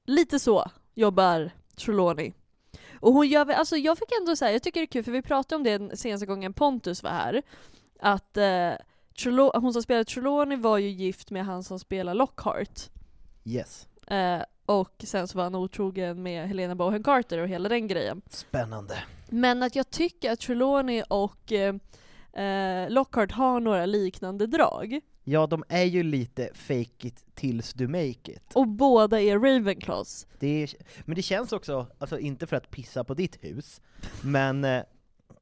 Lite 0.06 0.40
så 0.40 0.66
jobbar 0.96 1.52
Trelawney. 1.76 2.34
Och 3.00 3.14
hon 3.14 3.28
gör 3.28 3.50
alltså 3.52 3.76
jag 3.78 3.98
fick 3.98 4.10
ändå 4.22 4.36
säga, 4.36 4.52
jag 4.52 4.64
tycker 4.64 4.80
det 4.80 4.84
är 4.84 4.88
kul 4.88 5.04
för 5.04 5.12
vi 5.12 5.22
pratade 5.22 5.56
om 5.56 5.90
det 5.90 5.98
senaste 5.98 6.26
gången 6.26 6.54
Pontus 6.54 7.04
var 7.04 7.12
här. 7.12 7.42
Att 8.00 8.38
eh, 8.38 8.74
Trelaw- 9.18 9.60
hon 9.60 9.74
som 9.74 9.84
spelar 9.84 10.04
Trelawney 10.04 10.58
var 10.58 10.78
ju 10.78 10.90
gift 10.90 11.32
med 11.32 11.46
han 11.46 11.64
som 11.64 11.80
spelar 11.80 12.14
Lockhart. 12.14 12.90
Yes. 13.46 13.88
Eh, 14.08 14.42
och 14.66 15.04
sen 15.04 15.28
så 15.28 15.38
var 15.38 15.44
han 15.44 15.56
otrogen 15.56 16.24
med 16.24 16.48
Helena 16.48 16.76
Bohem 16.76 17.04
Carter 17.04 17.38
och 17.38 17.48
hela 17.48 17.70
den 17.70 17.88
grejen. 17.88 18.22
Spännande. 18.30 19.04
Men 19.30 19.64
att 19.64 19.76
jag 19.76 19.90
tycker 19.90 20.32
att 20.32 20.40
Trelawney 20.40 21.04
och 21.10 21.52
eh, 21.52 21.76
eh, 22.44 22.90
Lockhart 22.90 23.32
har 23.32 23.60
några 23.60 23.86
liknande 23.86 24.48
drag. 24.48 25.02
Ja, 25.24 25.48
de 25.48 25.64
är 25.70 25.84
ju 25.84 26.04
lite 26.04 26.50
fake 26.54 27.08
it 27.08 27.26
tills 27.36 27.74
du 27.74 27.88
make 27.88 28.32
it. 28.32 28.52
Och 28.54 28.68
båda 28.68 29.22
är 29.22 29.40
Ravenclaws. 29.40 30.28
Det 30.40 30.64
är, 30.64 30.70
men 31.06 31.16
det 31.16 31.22
känns 31.22 31.52
också, 31.52 31.88
alltså 32.00 32.20
inte 32.20 32.48
för 32.48 32.56
att 32.56 32.72
pissa 32.72 33.04
på 33.04 33.14
ditt 33.14 33.44
hus, 33.44 33.82
men 34.22 34.64
eh, 34.64 34.84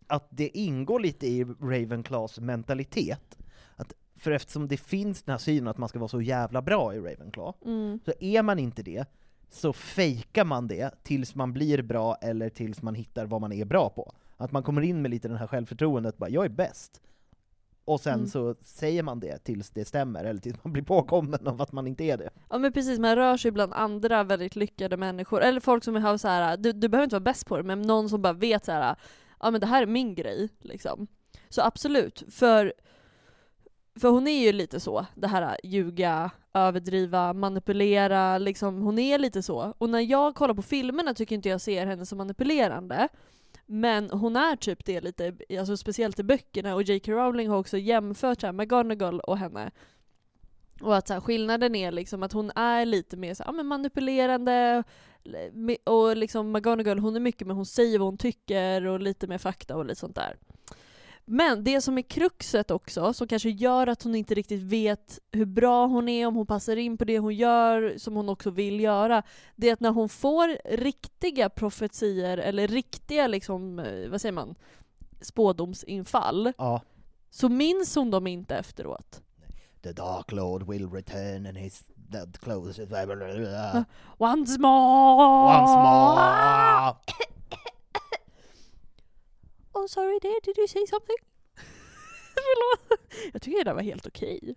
att 0.07 0.27
det 0.29 0.57
ingår 0.57 0.99
lite 0.99 1.27
i 1.27 1.43
Ravenclaws 1.43 2.39
mentalitet. 2.39 3.37
Att, 3.75 3.93
för 4.15 4.31
eftersom 4.31 4.67
det 4.67 4.77
finns 4.77 5.23
den 5.23 5.33
här 5.33 5.37
synen 5.39 5.67
att 5.67 5.77
man 5.77 5.89
ska 5.89 5.99
vara 5.99 6.07
så 6.09 6.21
jävla 6.21 6.61
bra 6.61 6.93
i 6.95 6.97
Ravenclaw, 6.99 7.53
Mm. 7.65 7.99
så 8.05 8.13
är 8.19 8.43
man 8.43 8.59
inte 8.59 8.83
det, 8.83 9.05
så 9.49 9.73
fejkar 9.73 10.45
man 10.45 10.67
det 10.67 11.03
tills 11.03 11.35
man 11.35 11.53
blir 11.53 11.81
bra 11.81 12.15
eller 12.15 12.49
tills 12.49 12.81
man 12.81 12.95
hittar 12.95 13.25
vad 13.25 13.41
man 13.41 13.51
är 13.51 13.65
bra 13.65 13.89
på. 13.89 14.13
Att 14.37 14.51
man 14.51 14.63
kommer 14.63 14.81
in 14.81 15.01
med 15.01 15.11
lite 15.11 15.27
den 15.27 15.37
här 15.37 15.47
självförtroendet, 15.47 16.17
bara 16.17 16.29
'jag 16.29 16.45
är 16.45 16.49
bäst' 16.49 17.01
och 17.85 17.99
sen 17.99 18.13
Mm. 18.13 18.27
så 18.27 18.55
säger 18.61 19.03
man 19.03 19.19
det 19.19 19.43
tills 19.43 19.69
det 19.69 19.85
stämmer, 19.85 20.23
eller 20.25 20.39
tills 20.39 20.63
man 20.63 20.73
blir 20.73 20.83
påkommen 20.83 21.47
av 21.47 21.61
att 21.61 21.71
man 21.71 21.87
inte 21.87 22.03
är 22.03 22.17
det. 22.17 22.29
Ja 22.49 22.57
men 22.57 22.73
precis, 22.73 22.99
man 22.99 23.15
rör 23.15 23.37
sig 23.37 23.51
bland 23.51 23.73
andra 23.73 24.23
väldigt 24.23 24.55
lyckade 24.55 24.97
människor, 24.97 25.41
eller 25.41 25.59
folk 25.59 25.83
som 25.83 25.95
har 25.95 26.17
så 26.17 26.27
här, 26.27 26.57
du, 26.57 26.71
du 26.71 26.87
behöver 26.89 27.03
inte 27.03 27.15
vara 27.15 27.23
bäst 27.23 27.45
på 27.45 27.57
det, 27.57 27.63
men 27.63 27.81
någon 27.81 28.09
som 28.09 28.21
bara 28.21 28.33
vet 28.33 28.65
så 28.65 28.71
här, 28.71 28.95
ja 29.39 29.51
men 29.51 29.61
det 29.61 29.67
här 29.67 29.81
är 29.81 29.87
min 29.87 30.15
grej, 30.15 30.49
liksom. 30.59 31.07
Så 31.49 31.61
absolut, 31.61 32.23
för, 32.29 32.73
för 33.99 34.09
hon 34.09 34.27
är 34.27 34.45
ju 34.45 34.51
lite 34.51 34.79
så, 34.79 35.05
det 35.15 35.27
här 35.27 35.57
ljuga, 35.63 36.31
överdriva, 36.53 37.33
manipulera, 37.33 38.37
liksom, 38.37 38.81
hon 38.81 38.99
är 38.99 39.19
lite 39.19 39.43
så. 39.43 39.73
Och 39.77 39.89
när 39.89 39.99
jag 39.99 40.35
kollar 40.35 40.53
på 40.53 40.61
filmerna 40.61 41.13
tycker 41.13 41.35
inte 41.35 41.49
jag 41.49 41.61
ser 41.61 41.85
henne 41.85 42.05
som 42.05 42.17
manipulerande, 42.17 43.07
men 43.65 44.09
hon 44.09 44.35
är 44.35 44.55
typ 44.55 44.85
det 44.85 45.01
lite, 45.01 45.33
alltså 45.59 45.77
speciellt 45.77 46.19
i 46.19 46.23
böckerna, 46.23 46.75
och 46.75 46.83
J.K. 46.83 47.11
Rowling 47.11 47.49
har 47.49 47.57
också 47.57 47.77
jämfört 47.77 48.41
så 48.41 48.47
här, 48.47 48.53
McGonagall 48.53 49.19
och 49.19 49.37
henne. 49.37 49.71
Och 50.81 50.95
att 50.95 51.07
så 51.07 51.13
här, 51.13 51.21
skillnaden 51.21 51.75
är 51.75 51.91
liksom 51.91 52.23
att 52.23 52.33
hon 52.33 52.51
är 52.55 52.85
lite 52.85 53.17
mer 53.17 53.33
så 53.33 53.43
här, 53.43 53.47
ja, 53.47 53.51
men 53.51 53.65
manipulerande, 53.65 54.83
och 55.83 56.17
liksom 56.17 56.51
McGonagall 56.51 56.99
hon 56.99 57.15
är 57.15 57.19
mycket 57.19 57.47
men 57.47 57.55
hon 57.55 57.65
säger 57.65 57.99
vad 57.99 58.07
hon 58.07 58.17
tycker 58.17 58.85
och 58.85 58.99
lite 58.99 59.27
mer 59.27 59.37
fakta 59.37 59.75
och 59.75 59.85
lite 59.85 59.99
sånt 59.99 60.15
där. 60.15 60.37
Men 61.27 61.63
det 61.63 61.81
som 61.81 61.97
är 61.97 62.01
kruxet 62.01 62.71
också, 62.71 63.13
som 63.13 63.27
kanske 63.27 63.49
gör 63.49 63.87
att 63.87 64.03
hon 64.03 64.15
inte 64.15 64.33
riktigt 64.35 64.61
vet 64.61 65.19
hur 65.31 65.45
bra 65.45 65.85
hon 65.85 66.09
är, 66.09 66.27
om 66.27 66.35
hon 66.35 66.45
passar 66.45 66.75
in 66.75 66.97
på 66.97 67.05
det 67.05 67.19
hon 67.19 67.35
gör, 67.35 67.93
som 67.97 68.15
hon 68.15 68.29
också 68.29 68.49
vill 68.49 68.79
göra, 68.79 69.23
det 69.55 69.69
är 69.69 69.73
att 69.73 69.79
när 69.79 69.91
hon 69.91 70.09
får 70.09 70.77
riktiga 70.77 71.49
profetier, 71.49 72.37
eller 72.37 72.67
riktiga 72.67 73.27
liksom, 73.27 73.79
eh, 73.79 74.09
vad 74.09 74.21
säger 74.21 74.33
man, 74.33 74.55
spådomsinfall, 75.21 76.53
Ja. 76.57 76.81
så 77.29 77.49
minns 77.49 77.95
hon 77.95 78.11
dem 78.11 78.27
inte 78.27 78.55
efteråt. 78.55 79.21
The 79.83 79.91
Dark 79.91 80.31
Lord 80.31 80.69
will 80.69 80.89
return 80.91 81.45
and 81.45 81.57
his 81.57 81.83
dead 82.15 82.39
clothes 82.39 82.79
is 82.79 82.89
Once 84.17 84.57
more! 84.59 85.45
once 85.45 85.75
more. 85.75 86.95
Oh 89.77 89.87
sorry 89.87 90.19
dear, 90.21 90.39
did 90.43 90.57
you 90.57 90.67
say 90.67 90.85
something? 90.87 91.17
Förlåt. 92.35 92.99
Jag 93.33 93.41
tycker 93.41 93.57
det 93.57 93.63
där 93.63 93.73
var 93.73 93.81
helt 93.81 94.07
okej. 94.07 94.55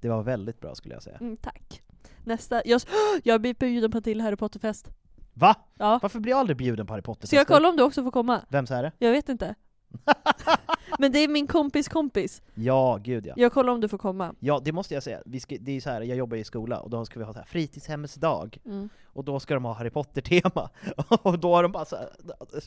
Det 0.00 0.08
var 0.08 0.22
väldigt 0.22 0.60
bra 0.60 0.74
skulle 0.74 0.94
jag 0.94 1.02
säga. 1.02 1.16
Mm, 1.16 1.36
tack. 1.36 1.82
Nästa, 2.24 2.62
jag, 2.64 2.80
jag 3.22 3.40
blir 3.40 3.54
bjuden 3.54 3.90
på 3.90 3.98
en 3.98 4.02
till 4.02 4.20
Harry 4.20 4.36
Potter-fest. 4.36 4.90
Va? 5.34 5.54
Ja. 5.74 5.98
Varför 6.02 6.20
blir 6.20 6.32
jag 6.32 6.38
aldrig 6.38 6.56
bjuden 6.56 6.86
på 6.86 6.92
Harry 6.92 7.02
Potter? 7.02 7.26
Ska 7.26 7.36
jag 7.36 7.46
kolla 7.46 7.68
om 7.68 7.76
du 7.76 7.82
också 7.82 8.02
får 8.02 8.10
komma? 8.10 8.40
Vems 8.48 8.70
är 8.70 8.82
det? 8.82 8.92
Jag 8.98 9.12
vet 9.12 9.28
inte. 9.28 9.54
Men 10.98 11.12
det 11.12 11.18
är 11.18 11.28
min 11.28 11.46
kompis 11.46 11.88
kompis. 11.88 12.42
Ja, 12.54 12.98
gud 13.02 13.26
ja. 13.26 13.34
Jag 13.36 13.52
kollar 13.52 13.72
om 13.72 13.80
du 13.80 13.88
får 13.88 13.98
komma. 13.98 14.34
Ja, 14.40 14.60
det 14.64 14.72
måste 14.72 14.94
jag 14.94 15.02
säga. 15.02 15.22
Vi 15.26 15.40
ska, 15.40 15.56
det 15.60 15.72
är 15.72 15.80
så 15.80 15.90
här, 15.90 16.00
jag 16.02 16.16
jobbar 16.18 16.36
i 16.36 16.44
skola, 16.44 16.80
och 16.80 16.90
då 16.90 17.04
ska 17.04 17.18
vi 17.18 17.24
ha 17.24 17.32
så 17.32 17.38
här 17.38 17.46
fritidshemmets 17.46 18.14
dag, 18.14 18.58
Mm. 18.66 18.88
och 19.06 19.24
då 19.24 19.40
ska 19.40 19.54
de 19.54 19.64
ha 19.64 19.72
Harry 19.72 19.90
Potter-tema. 19.90 20.70
och 21.22 21.38
då 21.38 21.54
har 21.54 21.62
de 21.62 21.72
bara 21.72 21.84
så 21.84 21.96
här, 21.96 22.08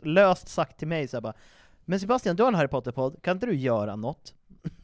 löst 0.04 0.48
sagt 0.48 0.78
till 0.80 0.88
mig 0.88 1.08
så 1.08 1.18
här 1.18 1.22
bara 1.22 1.34
Men 1.86 2.00
Sebastian, 2.00 2.36
du 2.36 2.44
har 2.44 2.48
en 2.48 2.56
Harry 2.56 2.68
Potter-podd, 2.68 3.22
kan 3.22 3.38
inte 3.38 3.46
du 3.46 3.56
göra 3.56 3.96
något? 3.96 4.34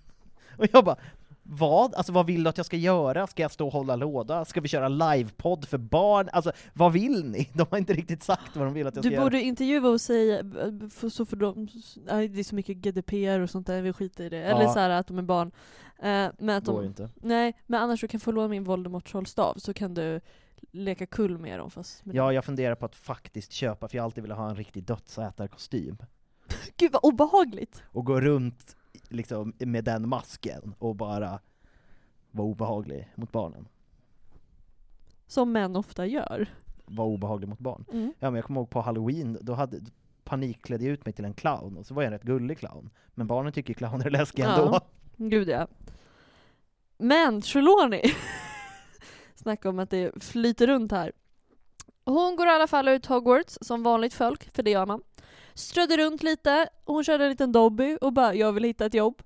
och 0.58 0.66
jag 0.72 0.86
bara 0.86 0.98
Vad? 1.48 1.96
Alltså 1.96 2.12
vad 2.14 2.26
vill 2.26 2.44
du 2.44 2.50
att 2.50 2.58
jag 2.58 2.66
ska 2.66 2.78
göra? 2.78 3.28
Ska 3.28 3.42
jag 3.42 3.52
stå 3.52 3.66
och 3.68 3.74
hålla 3.74 3.96
låda? 3.96 4.46
Ska 4.46 4.62
vi 4.62 4.68
köra 4.68 4.88
livepodd 4.88 5.68
för 5.68 5.78
barn? 5.78 6.30
Alltså 6.32 6.52
vad 6.74 6.94
vill 6.94 7.26
ni? 7.26 7.50
De 7.54 7.66
har 7.72 7.78
inte 7.78 7.94
riktigt 7.94 8.24
sagt 8.24 8.56
vad 8.56 8.66
de 8.68 8.74
vill 8.74 8.88
att 8.88 8.96
jag 8.96 9.04
ska 9.04 9.10
Du 9.10 9.16
göra. 9.16 9.26
borde 9.26 9.42
intervjua 9.42 9.90
och 9.90 10.02
säga, 10.02 10.44
för, 10.94 11.10
så 11.10 11.26
för 11.26 11.36
dem, 11.36 11.68
nej, 12.06 12.28
det 12.28 12.40
är 12.40 12.44
så 12.44 12.56
mycket 12.56 12.78
GDPR 12.78 13.40
och 13.40 13.50
sånt 13.50 13.68
där, 13.68 13.82
vi 13.82 13.94
skiter 13.94 14.24
i 14.24 14.30
det. 14.30 14.44
Eller 14.44 14.62
Ja. 14.62 14.74
så 14.74 14.80
här 14.80 14.90
att 14.90 15.08
de 15.08 15.18
är 15.18 15.22
barn. 15.22 15.52
Eh, 16.00 16.28
men 16.40 16.50
att 16.50 16.66
de, 16.66 16.86
inte. 16.86 17.10
nej, 17.16 17.54
men 17.66 17.82
annars 17.82 18.02
du 18.02 18.08
kan 18.08 18.20
få 18.20 18.32
låna 18.32 18.48
min 18.48 18.64
Voldemort 18.64 19.06
trollstav 19.12 19.54
så 19.58 19.74
kan 19.74 19.94
du 19.94 20.22
leka 20.72 21.06
kull 21.06 21.38
med 21.38 21.60
dem 21.60 21.72
fast 21.72 22.06
med 22.06 22.16
Ja, 22.16 22.34
jag 22.34 22.46
funderar 22.46 22.76
på 22.76 22.86
att 22.86 22.96
faktiskt 22.96 23.52
köpa, 23.52 23.88
för 23.88 23.98
jag 23.98 24.04
har 24.04 24.06
alltid 24.06 24.24
velat 24.24 24.38
ha 24.38 24.50
en 24.50 24.56
riktig 24.56 24.84
dödsätarkostym. 24.84 25.98
Gud 26.78 26.92
vad 26.92 27.04
obehagligt! 27.04 27.84
Och 27.92 28.06
gå 28.06 28.22
runt 28.22 28.75
liksom 29.10 29.54
med 29.60 29.84
den 29.84 30.10
masken 30.10 30.76
och 30.80 30.96
bara 30.96 31.40
vara 32.32 32.48
obehaglig 32.48 33.12
mot 33.16 33.32
barnen. 33.32 33.68
Som 35.28 35.52
män 35.52 35.76
ofta 35.76 36.06
gör. 36.06 36.48
Vara 36.86 37.08
obehaglig 37.08 37.50
mot 37.50 37.60
barn. 37.60 37.86
Mm. 37.92 38.14
Ja 38.20 38.30
men 38.30 38.36
jag 38.36 38.46
kommer 38.46 38.60
ihåg 38.62 38.70
på 38.70 38.82
halloween, 38.82 39.38
då 39.42 39.54
hade 39.54 39.80
panikklädde 40.24 40.86
jag 40.86 40.94
ut 40.94 41.06
mig 41.06 41.14
till 41.14 41.26
en 41.26 41.34
clown, 41.34 41.78
och 41.78 41.86
så 41.86 41.94
var 41.94 42.02
jag 42.04 42.08
en 42.08 42.14
rätt 42.14 42.24
gullig 42.24 42.58
clown. 42.58 42.90
Men 43.14 43.28
barnen 43.28 43.54
tycker 43.54 43.74
clowner 43.74 44.06
är 44.06 44.10
läskiga 44.12 44.46
Ja. 44.46 44.62
ändå. 44.66 44.80
Gud 45.18 45.50
ja. 45.50 45.68
Men 46.98 47.42
Trelawney, 47.42 48.02
snacka 49.36 49.70
om 49.70 49.80
att 49.80 49.90
det 49.90 50.24
flyter 50.24 50.68
runt 50.68 50.92
här. 50.92 51.12
Hon 52.06 52.36
går 52.36 52.48
i 52.48 52.50
alla 52.50 52.68
fall 52.68 52.88
ut 52.88 53.06
Hogwarts 53.06 53.58
som 53.62 53.84
vanligt 53.84 54.14
folk, 54.14 54.56
för 54.56 54.64
det 54.64 54.72
gör 54.72 54.86
man. 54.86 55.02
Strödde 55.56 55.98
runt 55.98 56.24
lite, 56.24 56.70
hon 56.86 57.04
körde 57.04 57.24
en 57.24 57.30
liten 57.30 57.52
Dobby 57.52 57.98
och 58.02 58.14
bara 58.14 58.34
'jag 58.36 58.54
vill 58.54 58.64
hitta 58.64 58.86
ett 58.86 58.94
jobb' 58.94 59.22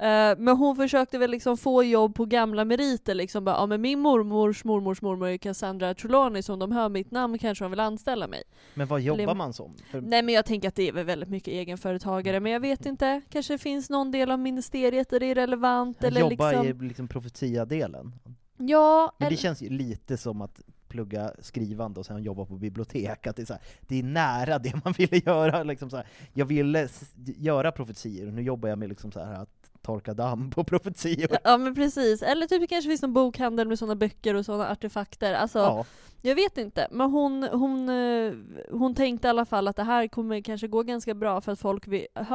Eh, 0.00 0.34
Men 0.38 0.56
hon 0.56 0.76
försökte 0.76 1.18
väl 1.18 1.30
liksom 1.30 1.56
få 1.56 1.82
jobb 1.82 2.14
på 2.14 2.24
gamla 2.24 2.64
meriter 2.64 3.14
liksom 3.14 3.44
bara, 3.44 3.56
ja 3.56 3.66
men 3.66 3.80
min 3.80 3.98
mormors 4.00 4.64
mormors 4.64 5.02
mormor 5.02 5.28
är 5.28 5.36
Cassandra 5.36 5.94
Trelawney 5.94 6.42
så 6.42 6.52
om 6.52 6.58
de 6.58 6.72
hör 6.72 6.88
mitt 6.88 7.10
namn 7.10 7.38
kanske 7.38 7.64
de 7.64 7.70
vill 7.70 7.80
anställa 7.80 8.26
mig. 8.26 8.42
Men 8.74 8.86
vad 8.86 9.00
jobbar 9.00 9.22
Eller- 9.22 9.34
man 9.34 9.52
som? 9.52 9.74
För, 9.90 10.00
Nej 10.00 10.22
men 10.22 10.34
jag 10.34 10.44
tänker 10.44 10.68
att 10.68 10.74
det 10.74 10.88
är 10.88 10.92
väl 10.92 11.04
väldigt 11.04 11.28
mycket 11.28 11.48
egenföretagare, 11.48 12.40
men 12.40 12.52
jag 12.52 12.60
vet 12.60 12.86
inte, 12.86 13.20
kanske 13.30 13.54
det 13.54 13.58
finns 13.58 13.90
någon 13.90 14.10
del 14.10 14.30
av 14.30 14.38
ministeriet 14.38 15.10
där 15.10 15.20
det 15.20 15.26
är 15.26 15.34
relevant 15.34 16.04
eller 16.04 16.20
jobba 16.20 16.50
liksom... 16.50 16.66
i 16.84 16.88
liksom 16.88 17.08
profetia-delen. 17.08 18.12
Ja, 18.56 19.12
Men 19.18 19.24
det 19.24 19.26
eller... 19.26 19.36
känns 19.42 19.62
ju 19.62 19.68
lite 19.70 20.16
som 20.16 20.40
att 20.42 20.60
plugga 20.88 21.32
skrivande 21.38 22.00
och 22.00 22.06
sen 22.06 22.22
jobba 22.22 22.44
på 22.44 22.56
bibliotek, 22.56 23.26
att 23.26 23.36
det 23.36 23.42
är, 23.42 23.46
så 23.46 23.52
här, 23.52 23.62
det 23.80 23.98
är 23.98 24.02
nära 24.02 24.58
det 24.58 24.84
man 24.84 24.92
ville 24.98 25.16
göra. 25.26 25.62
Liksom 25.62 25.90
så 25.90 25.96
här. 25.96 26.06
Jag 26.32 26.46
ville 26.46 26.88
göra 27.36 27.72
profetior, 27.72 28.26
och 28.26 28.32
nu 28.32 28.42
jobbar 28.42 28.68
jag 28.68 28.78
med 28.78 28.88
liksom 28.88 29.12
så 29.12 29.24
här 29.24 29.34
att 29.34 29.57
torka 29.88 30.14
damm 30.14 30.50
på 30.50 30.64
profetior. 30.64 31.38
Ja 31.44 31.58
men 31.58 31.74
precis, 31.74 32.22
eller 32.22 32.46
typ 32.46 32.60
det 32.60 32.66
kanske 32.66 32.88
finns 32.90 33.02
någon 33.02 33.12
bokhandel 33.12 33.68
med 33.68 33.78
sådana 33.78 33.96
böcker 33.96 34.34
och 34.34 34.44
sådana 34.44 34.70
artefakter. 34.70 35.34
Alltså, 35.34 35.58
Ja, 35.58 35.84
jag 36.22 36.34
vet 36.34 36.58
inte. 36.58 36.88
Men 36.90 37.10
hon, 37.10 37.42
hon, 37.42 37.88
eh, 37.88 38.32
hon 38.70 38.94
tänkte 38.94 39.28
i 39.28 39.30
alla 39.30 39.44
fall 39.44 39.68
att 39.68 39.76
det 39.76 39.82
här 39.82 40.08
kommer 40.08 40.40
kanske 40.40 40.68
gå 40.68 40.82
ganska 40.82 41.14
bra 41.14 41.40
för 41.40 41.52
att 41.52 41.58
folk 41.60 41.88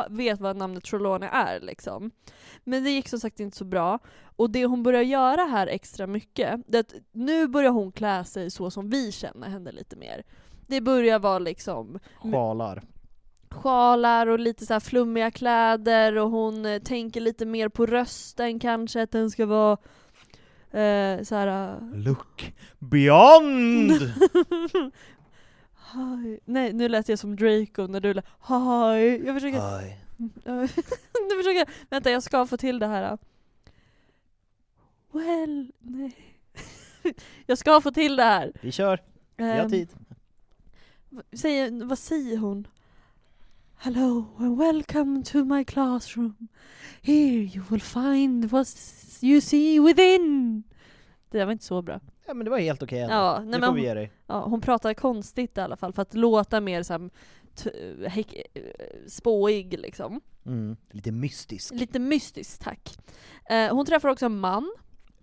vet 0.09 0.39
vad 0.39 0.57
namnet 0.57 0.83
Trelawney 0.83 1.29
är 1.31 1.59
liksom. 1.59 2.11
Men 2.63 2.83
det 2.83 2.89
gick 2.89 3.09
som 3.09 3.19
sagt 3.19 3.39
inte 3.39 3.57
så 3.57 3.65
bra. 3.65 3.99
Och 4.35 4.49
det 4.49 4.65
hon 4.65 4.83
börjar 4.83 5.01
göra 5.01 5.41
här 5.41 5.67
extra 5.67 6.07
mycket, 6.07 6.61
det 6.67 6.77
är 6.77 6.81
att 6.81 6.93
nu 7.11 7.47
börjar 7.47 7.71
hon 7.71 7.91
klä 7.91 8.23
sig 8.25 8.51
så 8.51 8.71
som 8.71 8.89
vi 8.89 9.11
känner 9.11 9.49
henne 9.49 9.71
lite 9.71 9.95
mer. 9.95 10.23
Det 10.67 10.81
börjar 10.81 11.19
vara 11.19 11.39
liksom 11.39 11.99
sjalar. 12.15 12.83
Sjalar 13.53 14.27
och 14.27 14.39
lite 14.39 14.65
så 14.65 14.73
här 14.73 14.79
flummiga 14.79 15.31
kläder 15.31 16.17
och 16.17 16.29
hon 16.29 16.65
eh, 16.65 16.79
tänker 16.81 17.21
lite 17.21 17.45
mer 17.45 17.69
på 17.69 17.85
rösten 17.85 18.59
kanske, 18.59 19.01
att 19.01 19.11
den 19.11 19.31
ska 19.31 19.45
vara 19.45 19.77
eh, 20.71 21.23
så 21.23 21.35
här. 21.35 21.73
eh, 21.73 21.97
Look 21.97 22.53
beyond! 22.79 23.91
Hi. 25.93 26.39
Nej, 26.45 26.73
nu 26.73 26.89
lät 26.89 27.09
jag 27.09 27.19
som 27.19 27.35
Draco 27.35 27.87
när 27.87 27.99
du 27.99 28.13
lät 28.13 28.25
Hi. 28.47 29.25
Jag 29.25 29.35
försöker, 29.35 29.75
Aj. 29.77 29.99
nu 30.17 31.37
försöker 31.37 31.59
jag, 31.59 31.67
vänta 31.89 32.11
jag 32.11 32.23
ska 32.23 32.45
få 32.45 32.57
till 32.57 32.79
det 32.79 32.87
här. 32.87 33.17
Well, 35.11 35.71
nej. 35.79 36.15
jag 37.45 37.57
ska 37.57 37.81
få 37.81 37.91
till 37.91 38.15
det 38.15 38.23
här. 38.23 38.51
Vi 38.61 38.71
kör, 38.71 38.99
vi 39.37 39.43
har 39.43 39.57
Ehm, 39.57 39.69
tid. 39.69 39.89
Säger, 41.33 41.85
vad 41.85 41.99
säger 41.99 42.37
hon? 42.37 42.67
Hello 43.83 44.25
and 44.37 44.57
welcome 44.57 45.23
to 45.23 45.43
my 45.45 45.63
classroom. 45.63 46.47
Here 47.01 47.41
you 47.41 47.63
will 47.69 47.81
find 47.81 48.45
what 48.51 48.67
you 49.21 49.41
see 49.41 49.79
within. 49.79 50.63
Det 51.29 51.37
där 51.37 51.45
var 51.45 51.51
inte 51.51 51.63
så 51.65 51.81
bra. 51.81 51.99
Ja 52.25 52.33
men 52.33 52.45
det 52.45 52.51
var 52.51 52.57
helt 52.59 52.83
okej 52.83 52.99
ändå. 52.99 53.13
Ja, 53.15 53.39
det 53.39 53.61
får 53.65 53.73
vi 53.73 53.81
ge 53.81 53.93
dig. 53.93 54.11
ja, 54.27 54.45
hon 54.45 54.61
pratar 54.61 54.93
konstigt 54.93 55.57
i 55.57 55.61
alla 55.61 55.77
fall 55.77 55.93
för 55.93 56.01
att 56.01 56.13
låta 56.13 56.61
mer 56.61 56.91
eh, 56.91 57.01
spåig 59.07 59.79
liksom. 59.79 60.21
Mm. 60.45 60.75
Lite 60.91 61.11
mystisk. 61.11 61.73
Lite 61.73 61.99
mystiskt, 61.99 62.61
tack. 62.61 62.97
Eh, 63.49 63.75
hon 63.75 63.85
träffar 63.85 64.09
också 64.09 64.25
en 64.25 64.39
man 64.39 64.73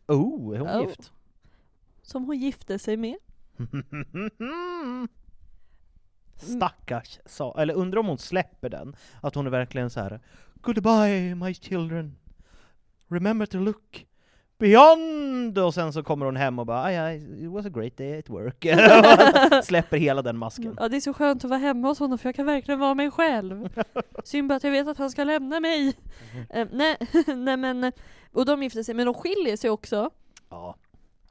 Oh, 0.06 0.54
är 0.54 0.58
hon 0.58 0.68
Oh. 0.68 0.88
gift? 0.88 1.12
som 2.02 2.24
hon 2.24 2.38
gifte 2.38 2.78
sig 2.78 2.96
med. 2.96 3.16
Stackars 6.40 7.18
sa, 7.26 7.54
eller 7.58 7.74
undrar 7.74 8.00
om 8.00 8.06
hon 8.06 8.18
släpper 8.18 8.68
den, 8.68 8.96
att 9.20 9.34
hon 9.34 9.46
är 9.46 9.50
verkligen 9.50 9.90
så 9.90 10.00
här. 10.00 10.20
Goodbye 10.54 11.34
my 11.34 11.54
children, 11.54 12.16
remember 13.08 13.46
to 13.46 13.58
look 13.58 14.06
beyond! 14.58 15.58
Och 15.58 15.74
sen 15.74 15.92
så 15.92 16.02
kommer 16.02 16.26
hon 16.26 16.36
hem 16.36 16.58
och 16.58 16.66
bara, 16.66 16.82
"Ah, 16.82 16.92
ja, 16.92 17.12
it 17.12 17.50
was 17.50 17.66
a 17.66 17.68
great 17.68 17.96
day 17.96 18.18
at 18.18 18.28
work. 18.28 18.66
släpper 19.64 19.96
hela 19.96 20.22
den 20.22 20.36
masken. 20.38 20.76
Ja, 20.78 20.88
det 20.88 20.96
är 20.96 21.00
så 21.00 21.12
skönt 21.12 21.44
att 21.44 21.50
vara 21.50 21.60
hemma 21.60 21.88
hos 21.88 21.98
honom 21.98 22.18
för 22.18 22.28
jag 22.28 22.34
kan 22.34 22.46
verkligen 22.46 22.80
vara 22.80 22.94
mig 22.94 23.10
själv. 23.10 23.68
Synd 24.24 24.48
bara 24.48 24.54
att 24.54 24.64
jag 24.64 24.70
vet 24.70 24.88
att 24.88 24.98
han 24.98 25.10
ska 25.10 25.24
lämna 25.24 25.60
mig. 25.60 25.96
Eh, 26.50 26.68
nej, 26.72 26.96
nej 27.26 27.56
men, 27.56 27.92
och 28.32 28.46
de 28.46 28.62
gifter 28.62 28.82
sig, 28.82 28.94
men 28.94 29.06
de 29.06 29.14
skiljer 29.14 29.56
sig 29.56 29.70
också. 29.70 30.10
Ja, 30.50 30.76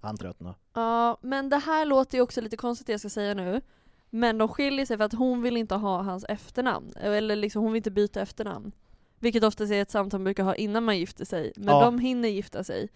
han 0.02 0.18
tröttnade. 0.18 0.56
Ja, 0.74 1.18
men 1.22 1.50
det 1.50 1.58
här 1.58 1.86
låter 1.86 2.18
ju 2.18 2.22
också 2.22 2.42
lite 2.42 2.58
konstigt 2.58 2.88
det 2.88 2.94
jag 2.94 3.00
ska 3.00 3.10
säga 3.10 3.34
nu. 3.34 3.62
Men 4.10 4.38
de 4.38 4.48
skiljer 4.48 4.86
sig 4.86 4.98
för 4.98 5.04
att 5.04 5.14
hon 5.14 5.42
vill 5.42 5.58
inte 5.58 5.76
ha 5.76 6.02
hans 6.02 6.26
efternamn. 6.30 6.94
Eller 7.02 7.36
liksom 7.36 7.64
hon 7.64 7.72
vill 7.72 7.80
inte 7.80 7.92
byta 7.92 8.22
efternamn. 8.22 8.72
Vilket 9.20 9.44
oftast 9.44 9.72
är 9.72 9.82
ett 9.82 9.92
samtal 9.92 10.20
man 10.20 10.24
brukar 10.24 10.44
ha 10.44 10.56
innan 10.56 10.84
man 10.84 10.98
gifter 10.98 11.26
sig. 11.26 11.54
Men 11.56 11.76
Ja. 11.76 11.82
de 11.86 12.00
hinner 12.00 12.30
gifta 12.30 12.64
sig. 12.64 12.90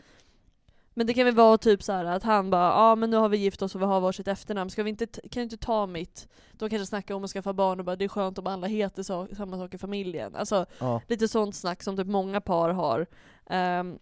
Men 0.95 1.07
det 1.07 1.13
kan 1.13 1.25
väl 1.25 1.35
vara 1.35 1.57
typ 1.57 1.83
så 1.83 1.91
här 1.91 2.05
att 2.05 2.23
han 2.23 2.49
bara 2.49 2.69
ja 2.69 2.95
men 2.95 3.09
nu 3.09 3.17
har 3.17 3.29
vi 3.29 3.37
gift 3.37 3.61
oss 3.61 3.75
och 3.75 3.81
vi 3.81 3.85
har 3.85 3.99
varsitt 4.01 4.27
efternamn, 4.27 4.69
ska 4.69 4.83
vi 4.83 4.89
inte, 4.89 5.05
kan 5.05 5.19
du 5.31 5.41
inte 5.41 5.57
ta 5.57 5.87
mitt? 5.87 6.27
De 6.51 6.69
kanske 6.69 6.85
snackar 6.85 7.15
om 7.15 7.23
att 7.23 7.29
skaffa 7.29 7.53
barn 7.53 7.79
och 7.79 7.85
bara 7.85 7.95
det 7.95 8.05
är 8.05 8.09
skönt 8.09 8.37
om 8.37 8.47
alla 8.47 8.67
heter 8.67 9.03
så, 9.03 9.27
samma 9.37 9.57
sak 9.57 9.73
i 9.73 9.77
familjen. 9.77 10.35
Alltså 10.35 10.65
Ja. 10.79 11.01
lite 11.07 11.27
sånt 11.27 11.55
snack 11.55 11.83
som 11.83 11.97
typ 11.97 12.07
många 12.07 12.41
par 12.41 12.69
har. 12.69 13.05
Ehm, 13.49 13.99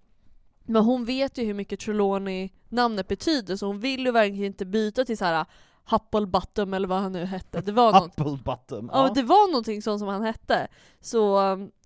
men 0.63 0.83
hon 0.83 1.05
vet 1.05 1.37
ju 1.37 1.43
hur 1.45 1.53
mycket 1.53 1.79
Trelawney 1.79 2.49
namnet 2.69 3.07
betyder 3.07 3.55
så 3.55 3.65
hon 3.67 3.79
vill 3.79 4.05
ju 4.05 4.11
verkligen 4.11 4.45
inte 4.45 4.65
byta 4.65 5.05
till 5.05 5.17
så 5.17 5.25
här 5.25 5.45
Hufflepuffum 5.85 6.73
eller 6.73 6.87
vad 6.87 7.01
han 7.01 7.11
nu 7.11 7.25
hette. 7.25 7.61
Det 7.61 7.71
var, 7.71 7.91
något, 7.93 8.19
Apple 8.19 8.37
bottom. 8.43 8.89
ja. 8.93 9.11
det 9.15 9.23
var 9.23 9.51
någonting 9.51 9.81
sånt 9.81 9.99
som 9.99 10.07
han 10.07 10.23
hette. 10.23 10.67
Så, 10.99 11.37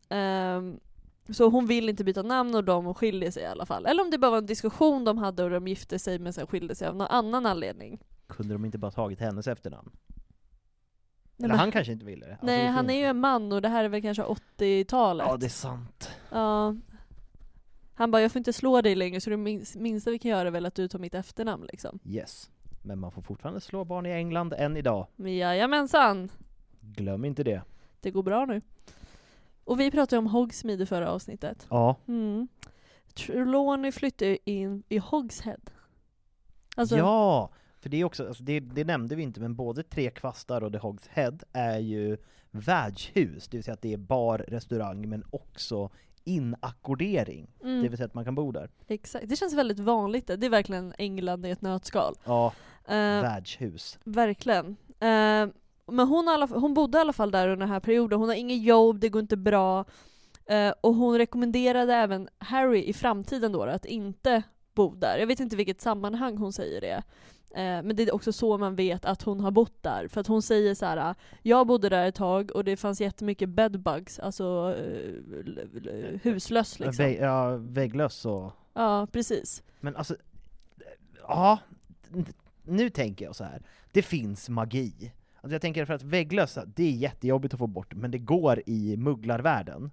ehm, 0.10 0.80
så 1.30 1.50
hon 1.50 1.68
vill 1.68 1.90
inte 1.90 2.04
byta 2.04 2.22
namn 2.22 2.56
och 2.56 2.64
de 2.64 2.94
skiljer 2.94 3.32
sig 3.32 3.44
i 3.44 3.46
alla 3.46 3.66
fall. 3.66 3.86
Eller 3.86 4.04
om 4.04 4.12
det 4.12 4.18
bara 4.18 4.32
var 4.32 4.38
en 4.38 4.46
diskussion 4.46 5.04
de 5.04 5.18
hade 5.18 5.44
och 5.44 5.50
de 5.50 5.68
gifte 5.68 6.00
sig 6.00 6.20
men 6.20 6.34
sen 6.34 6.48
skilde 6.48 6.76
sig 6.76 6.88
av 6.88 6.96
någon 6.96 7.08
annan 7.08 7.46
anledning. 7.46 8.00
Kunde 8.28 8.54
de 8.54 8.66
inte 8.66 8.78
bara 8.78 8.92
tagit 8.92 9.20
hennes 9.20 9.48
efternamn? 9.48 9.90
Nej, 11.38 11.46
Eller 11.46 11.48
men- 11.48 11.60
han 11.60 11.72
kanske 11.72 11.94
inte 11.94 12.06
ville 12.06 12.26
det. 12.26 12.32
Alltså, 12.32 12.46
Nej 12.46 12.64
det 12.64 12.70
han 12.70 12.90
är 12.90 12.98
ju 12.98 13.06
en 13.06 13.20
man 13.20 13.52
och 13.52 13.62
det 13.62 13.70
här 13.70 13.84
är 13.84 13.90
väl 13.90 14.02
kanske 14.02 14.24
80-talet. 14.24 15.28
Ja, 15.30 15.38
det 15.38 15.46
är 15.46 15.50
sant. 15.50 16.10
Ja. 16.32 16.76
Han 17.94 18.12
bara, 18.12 18.22
jag 18.22 18.32
får 18.32 18.40
inte 18.40 18.54
slå 18.54 18.82
dig 18.82 18.96
längre 18.96 19.22
så 19.22 19.30
det 19.30 19.38
minst, 19.38 19.76
minsta 19.76 20.12
vi 20.12 20.20
kan 20.20 20.32
göra 20.32 20.48
är 20.48 20.52
väl 20.52 20.66
att 20.66 20.76
du 20.76 20.88
tar 20.88 21.00
mitt 21.00 21.16
efternamn 21.16 21.66
liksom. 21.72 22.00
Yes. 22.06 22.50
Men 22.86 23.00
man 23.00 23.12
får 23.12 23.22
fortfarande 23.22 23.62
slå 23.62 23.84
barn 23.86 24.06
i 24.06 24.10
England 24.12 24.54
än 24.58 24.78
idag. 24.78 25.08
Men 25.16 25.36
jajamensan, 25.36 26.30
Glöm 26.82 27.26
inte 27.26 27.44
det. 27.44 27.62
det 28.02 28.12
går 28.12 28.24
bra 28.24 28.46
nu. 28.46 28.62
Och 29.64 29.80
vi 29.80 29.92
pratade 29.92 30.18
om 30.20 30.28
Hogsmeade 30.28 30.84
i 30.84 30.86
förra 30.86 31.12
avsnittet. 31.12 31.68
Ja. 31.70 31.96
Mm. 32.08 32.48
Trelawney 33.14 33.92
flyttade 33.92 34.50
in 34.50 34.84
i 34.90 34.98
Hogshead. 34.98 35.60
Alltså, 36.76 36.98
Ja! 36.98 37.50
För 37.80 37.90
det 37.90 37.98
är 37.98 38.04
också, 38.04 38.28
alltså 38.28 38.44
det, 38.44 38.60
det 38.60 38.84
nämnde 38.84 39.16
vi 39.16 39.24
inte, 39.24 39.40
men 39.40 39.56
både 39.56 39.84
Tre 39.84 40.10
Kvastar 40.10 40.64
och 40.64 40.72
The 40.72 40.78
Hogs 40.78 41.08
Head 41.08 41.38
är 41.54 41.80
ju 41.80 42.18
värdshus, 42.52 43.48
det 43.48 43.58
vill 43.58 43.64
säga 43.64 43.74
att 43.74 43.82
det 43.82 43.94
är 43.94 43.98
bar, 43.98 44.38
restaurang, 44.48 45.10
men 45.10 45.24
också 45.30 45.90
inackordering. 46.24 47.48
mm, 47.64 47.82
Det 47.84 47.90
vill 47.90 47.98
säga 47.98 48.06
att 48.08 48.14
man 48.14 48.26
kan 48.26 48.36
bo 48.36 48.52
där. 48.52 48.70
exakt. 48.88 49.30
Det 49.30 49.36
känns 49.36 49.54
väldigt 49.54 49.80
vanligt. 49.80 50.28
Det 50.28 50.46
är 50.46 50.50
verkligen 50.50 50.94
England 50.98 51.46
i 51.46 51.50
ett 51.50 51.62
nötskal. 51.62 52.16
Ja, 52.26 52.54
Eh, 52.88 52.96
värdshus. 53.22 54.00
Verkligen. 54.04 54.66
Eh, 55.00 55.48
men 55.88 56.08
hon, 56.08 56.28
alla, 56.28 56.46
hon 56.46 56.74
bodde 56.74 56.98
i 56.98 57.02
alla 57.02 57.14
fall 57.14 57.32
där 57.32 57.48
under 57.48 57.66
den 57.66 57.74
här 57.74 57.80
perioden, 57.80 58.20
hon 58.20 58.30
har 58.30 58.36
ingen 58.36 58.62
jobb, 58.64 59.00
det 59.00 59.10
går 59.10 59.22
inte 59.22 59.38
bra. 59.38 59.86
Eh, 60.46 60.74
och 60.82 60.96
hon 60.96 61.18
rekommenderade 61.18 61.94
även 61.94 62.30
Harry 62.38 62.84
i 62.84 62.94
framtiden 62.94 63.52
då 63.52 63.64
att 63.64 63.86
inte 63.86 64.44
bo 64.74 64.96
där. 64.96 65.18
Jag 65.18 65.28
vet 65.28 65.40
inte 65.40 65.56
vilket 65.56 65.82
sammanhang 65.82 66.38
hon 66.38 66.54
säger 66.54 66.82
det. 66.82 67.04
Eh, 67.56 67.84
men 67.84 67.96
det 67.96 68.04
är 68.04 68.16
också 68.16 68.34
så 68.34 68.58
man 68.58 68.76
vet 68.76 69.06
att 69.06 69.22
hon 69.22 69.40
har 69.40 69.52
bott 69.52 69.84
där. 69.84 70.08
För 70.08 70.22
att 70.22 70.28
hon 70.28 70.42
säger 70.42 70.76
så 70.76 70.86
här: 70.86 71.16
jag 71.42 71.68
bodde 71.68 71.90
där 71.90 72.08
ett 72.08 72.16
tag 72.16 72.52
och 72.52 72.64
det 72.64 72.78
fanns 72.78 73.02
jättemycket 73.02 73.50
bedbugs, 73.50 74.20
alltså 74.20 74.76
eh, 74.78 76.20
huslöss 76.24 76.80
liksom. 76.80 77.06
Vä- 77.06 77.22
ja, 77.22 77.58
vägglöss 77.58 78.26
och... 78.26 78.52
Ja, 78.74 79.08
precis. 79.12 79.64
Men 79.80 79.96
alltså, 79.96 80.16
ja, 81.28 81.60
nu 82.68 82.90
tänker 82.90 83.26
jag 83.26 83.36
så 83.36 83.44
här. 83.44 83.62
det 83.92 84.02
finns 84.02 84.50
magi. 84.50 85.12
Alltså 85.42 85.54
jag 85.54 85.62
tänker 85.62 85.86
för 85.86 85.94
att 85.94 86.04
vägglössa, 86.04 86.66
det 86.66 86.84
är 86.84 86.92
jättejobbigt 86.92 87.54
att 87.54 87.58
få 87.58 87.68
bort, 87.68 87.94
men 87.94 88.12
det 88.12 88.18
går 88.18 88.62
i 88.66 88.98
mugglarvärlden. 88.98 89.92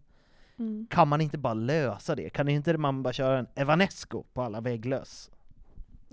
Mm. 0.58 0.87
Kan 0.90 1.08
man 1.08 1.20
inte 1.20 1.38
bara 1.38 1.54
lösa 1.54 2.14
det? 2.14 2.30
Kan 2.30 2.48
inte 2.48 2.78
man 2.78 3.02
bara 3.02 3.12
köra 3.12 3.38
en 3.38 3.46
Evanesco 3.54 4.24
på 4.32 4.42
alla 4.42 4.61
vägglöss? 4.61 5.30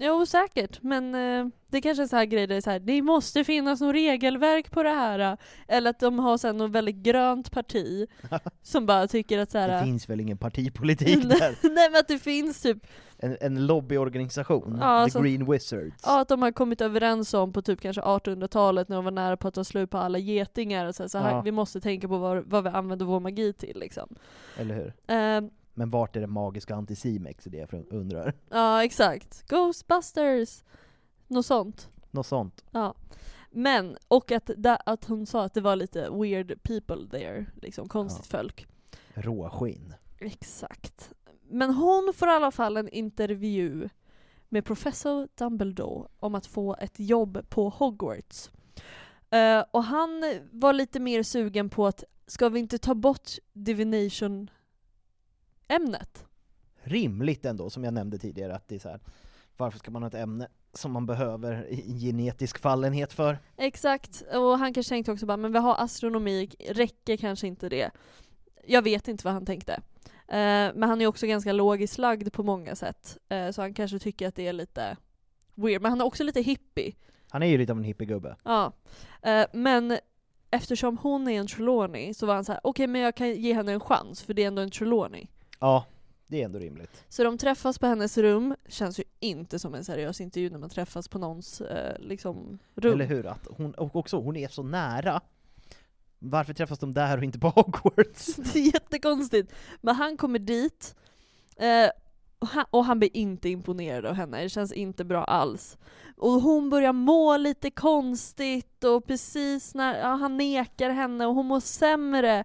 Jo, 0.02 0.26
säkert. 0.26 0.82
Men 0.84 1.16
eh, 1.16 1.48
det 1.68 1.82
kanske 1.82 2.04
är 2.04 2.08
så 2.08 2.16
här 2.16 2.26
grejer 2.26 2.48
där 2.48 2.56
det 2.56 2.58
är 2.60 2.62
så 2.62 2.70
här, 2.70 2.80
det 2.80 3.02
måste 3.02 3.44
finnas 3.44 3.82
något 3.82 3.94
regelverk 3.96 4.72
på 4.72 4.84
det 4.84 4.90
här. 4.90 5.20
eh. 5.20 5.34
Eller 5.68 5.90
att 5.90 6.00
de 6.00 6.20
har 6.20 6.38
sen 6.38 6.58
något 6.58 6.72
väldigt 6.72 6.96
grönt 6.96 7.52
parti 7.52 8.08
som 8.64 8.86
bara 8.86 9.08
tycker 9.08 9.40
att 9.40 9.52
så 9.52 9.58
Det 9.58 9.64
här. 9.64 9.84
finns 9.84 10.10
väl 10.10 10.20
ingen 10.20 10.38
partipolitik 10.38 11.24
där? 11.30 11.56
Nej 11.76 11.90
men 11.92 12.00
att 12.00 12.08
det 12.08 12.20
finns 12.20 12.62
typ, 12.62 12.78
En, 13.18 13.38
en 13.42 13.68
lobbyorganisation, 13.68 14.78
Ja, 14.82 15.06
The 15.06 15.12
som- 15.12 15.24
Green 15.24 15.52
Wizards. 15.52 15.96
ja 16.06 16.22
att 16.22 16.28
de 16.28 16.42
har 16.42 16.52
kommit 16.52 16.82
överens 16.82 17.34
om 17.34 17.54
på 17.54 17.62
typ 17.62 17.82
kanske 17.82 18.02
1800-talet 18.02 18.90
när 18.90 18.96
de 18.96 19.06
var 19.06 19.12
nära 19.12 19.38
på 19.38 19.48
att 19.48 19.54
ta 19.54 19.64
slut 19.64 19.90
på 19.90 19.98
alla 19.98 20.18
getingar 20.18 20.86
och 20.86 20.96
så, 20.96 21.04
här, 21.04 21.08
så 21.08 21.18
här, 21.18 21.32
Ja. 21.32 21.42
vi 21.42 21.52
måste 21.52 21.82
tänka 21.82 22.08
på 22.08 22.18
vad, 22.18 22.46
vad 22.46 22.64
vi 22.64 22.70
använder 22.70 23.06
vår 23.06 23.20
magi 23.20 23.54
till 23.54 23.80
liksom. 23.80 24.16
Eller 24.58 24.76
hur? 24.76 24.94
Eh, 25.16 25.50
Men 25.74 25.90
vart 25.90 26.16
är 26.16 26.22
det 26.22 26.28
magiska 26.28 26.76
anticimex 26.76 27.48
i 27.48 27.50
det 27.50 27.58
jag 27.58 27.86
undrar? 27.90 28.34
ja 28.50 28.84
exakt. 28.84 29.48
Ghostbusters! 29.48 30.64
Något 31.28 31.46
sånt. 31.46 31.90
Något 32.12 32.28
sånt. 32.28 32.66
Ja. 32.72 32.96
Men, 33.52 33.98
och 34.08 34.32
att, 34.32 34.50
att 34.86 35.06
hon 35.06 35.26
sa 35.26 35.44
att 35.44 35.54
det 35.54 35.62
var 35.62 35.76
lite 35.76 36.10
weird 36.10 36.64
people 36.64 37.20
there, 37.20 37.46
liksom 37.62 37.90
konstigt 37.90 38.28
folk. 38.28 38.68
Råskinn. 39.14 39.94
Exakt. 40.20 41.14
Men 41.50 41.74
hon 41.74 42.14
får 42.16 42.28
i 42.28 42.32
alla 42.32 42.52
fall 42.52 42.78
en 42.78 42.90
intervju 42.90 43.90
med 44.50 44.66
professor 44.66 45.28
Dumbledore 45.36 46.08
om 46.20 46.36
att 46.36 46.46
få 46.46 46.76
ett 46.76 47.00
jobb 47.00 47.50
på 47.50 47.70
Hogwarts. 47.70 48.52
Eh, 49.30 49.64
och 49.72 49.84
han 49.84 50.24
var 50.52 50.74
lite 50.74 51.00
mer 51.00 51.24
sugen 51.24 51.70
på 51.70 51.88
att, 51.88 52.04
ska 52.28 52.50
vi 52.50 52.60
inte 52.60 52.78
ta 52.78 52.96
bort 52.96 53.30
divination-ämnet? 55.70 56.26
Rimligt 56.84 57.46
ändå, 57.46 57.70
som 57.70 57.84
jag 57.84 57.94
nämnde 57.94 58.18
tidigare, 58.18 58.56
att 58.56 58.68
det 58.68 58.76
är 58.76 58.80
så 58.80 58.90
här. 58.90 59.00
varför 59.58 59.80
ska 59.80 59.92
man 59.92 60.04
ha 60.04 60.08
ett 60.08 60.14
ämne 60.14 60.48
som 60.74 60.92
man 60.92 61.06
behöver 61.06 61.68
genetisk 62.00 62.60
fallenhet 62.60 63.14
för? 63.14 63.40
Exakt, 63.58 64.24
och 64.34 64.60
han 64.60 64.74
kanske 64.74 64.90
tänkte 64.90 65.12
också 65.12 65.26
bara, 65.26 65.38
men 65.38 65.52
vi 65.54 65.60
har 65.60 65.76
astronomi, 65.76 66.50
räcker 66.70 67.18
kanske 67.18 67.48
inte 67.48 67.70
det? 67.70 67.92
Jag 68.68 68.82
vet 68.82 69.08
inte 69.08 69.26
vad 69.26 69.34
han 69.34 69.46
tänkte. 69.46 69.74
Eh, 70.28 70.72
men 70.76 70.84
han 70.84 71.02
är 71.02 71.08
också 71.08 71.28
ganska 71.28 71.52
logiskt 71.52 71.98
lagd 71.98 72.34
på 72.34 72.44
många 72.44 72.76
sätt, 72.76 73.18
eh, 73.30 73.52
så 73.52 73.62
han 73.62 73.74
kanske 73.74 74.00
tycker 74.00 74.28
att 74.28 74.36
det 74.36 74.48
är 74.48 74.54
lite 74.54 74.98
weird. 75.56 75.82
Men 75.82 75.92
han 75.92 76.02
är 76.02 76.06
också 76.06 76.24
lite 76.24 76.42
hippie. 76.42 76.96
Han 77.30 77.44
är 77.44 77.48
ju 77.48 77.58
lite 77.58 77.72
av 77.72 77.78
en 77.78 77.84
hippiegubbe. 77.84 78.36
Ja. 78.44 78.74
Eh, 79.22 79.46
men 79.54 79.98
eftersom 80.52 80.98
hon 80.98 81.28
är 81.28 81.40
en 81.40 81.48
Trelawney 81.48 82.14
så 82.14 82.26
var 82.26 82.36
han 82.36 82.46
så 82.46 82.52
här: 82.52 82.62
okej 82.64 82.88
men 82.88 83.02
jag 83.02 83.16
kan 83.16 83.34
ge 83.34 83.54
henne 83.54 83.72
en 83.72 83.80
chans, 83.80 84.22
för 84.22 84.34
det 84.34 84.44
är 84.44 84.48
ändå 84.48 84.62
en 84.62 84.72
Trelawney. 84.72 85.28
Ja, 85.60 85.86
det 86.28 86.42
är 86.42 86.46
ändå 86.46 86.60
rimligt. 86.60 87.06
Så 87.10 87.24
de 87.24 87.38
träffas 87.38 87.80
på 87.80 87.88
hennes 87.88 88.18
rum, 88.18 88.56
känns 88.68 89.00
ju 89.00 89.04
inte 89.20 89.60
som 89.60 89.74
en 89.74 89.84
seriös 89.84 90.22
intervju 90.22 90.50
när 90.50 90.60
man 90.60 90.70
träffas 90.70 91.08
på 91.08 91.20
någons 91.20 91.62
eh, 91.62 92.00
liksom, 92.00 92.60
rum. 92.76 92.94
Eller 92.94 93.06
hur? 93.06 93.26
Att 93.26 93.48
hon, 93.50 93.74
och 93.74 93.96
också, 93.96 94.22
hon 94.22 94.36
är 94.36 94.48
så 94.48 94.64
nära. 94.64 95.22
Varför 96.20 96.54
träffas 96.54 96.80
de 96.80 96.94
där 96.94 97.18
och 97.18 97.24
inte 97.24 97.40
på 97.40 97.50
Hogwarts? 97.56 98.36
Det 98.54 98.60
är 98.60 98.74
jättekonstigt. 98.74 99.54
Men 99.82 99.96
han 99.96 100.18
kommer 100.18 100.40
dit, 100.40 100.96
eh, 101.56 101.90
och, 102.40 102.48
han, 102.48 102.66
och 102.70 102.86
han 102.86 103.00
blir 103.00 103.18
inte 103.18 103.50
imponerad 103.50 104.06
av 104.06 104.14
henne, 104.14 104.44
det 104.44 104.50
känns 104.50 104.74
inte 104.74 105.06
bra 105.06 105.24
alls. 105.24 105.78
Och 106.18 106.32
hon 106.32 106.70
börjar 106.70 106.94
må 106.94 107.38
lite 107.38 107.72
konstigt, 107.72 108.84
och 108.84 109.06
precis 109.06 109.76
när 109.76 110.00
ja, 110.00 110.16
han 110.16 110.38
nekar 110.38 110.90
henne 110.90 111.26
och 111.26 111.36
hon 111.36 111.46
mår 111.46 111.60
sämre, 111.60 112.44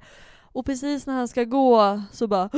och 0.54 0.66
precis 0.66 1.06
när 1.06 1.14
han 1.14 1.28
ska 1.28 1.44
gå 1.44 2.02
så 2.12 2.26
bara 2.26 2.50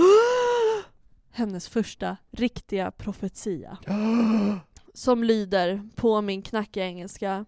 hennes 1.31 1.69
första 1.69 2.17
riktiga 2.31 2.91
profetia. 2.91 3.79
Som 4.95 5.25
lyder 5.25 5.89
på 5.97 6.21
min 6.21 6.43
knackiga 6.43 6.85
engelska 6.87 7.45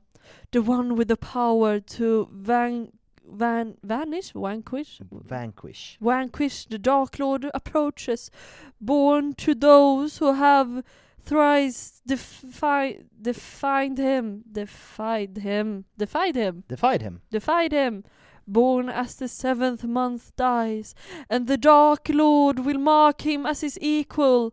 The 0.51 0.59
one 0.59 0.95
with 0.95 1.09
the 1.09 1.17
power 1.17 1.81
to 1.81 2.29
van, 2.31 2.89
van, 3.25 3.77
vanish, 3.83 4.35
vanquish, 4.35 5.01
Vanquish. 5.11 5.97
vanquish 6.01 6.67
the 6.67 6.79
Dark 6.79 7.19
Lord 7.19 7.51
approaches, 7.55 8.31
born 8.79 9.35
to 9.35 9.55
those 9.55 10.25
who 10.25 10.33
have 10.33 10.83
thrice 11.25 12.03
defi- 12.05 13.03
defined 13.11 13.99
him, 13.99 14.43
defied 14.47 15.39
him, 15.39 15.85
defied 15.99 16.37
him, 16.37 16.63
Defied 16.69 17.03
him. 17.03 17.21
defied 17.31 17.73
him, 17.73 18.05
born 18.49 18.89
as 18.89 19.17
the 19.17 19.29
seventh 19.29 19.85
month 19.85 20.37
dies, 20.37 20.95
and 21.29 21.47
the 21.47 21.57
Dark 21.57 22.09
Lord 22.09 22.59
will 22.59 22.79
mark 22.79 23.21
him 23.23 23.47
as 23.47 23.61
his 23.61 23.79
equal, 23.81 24.53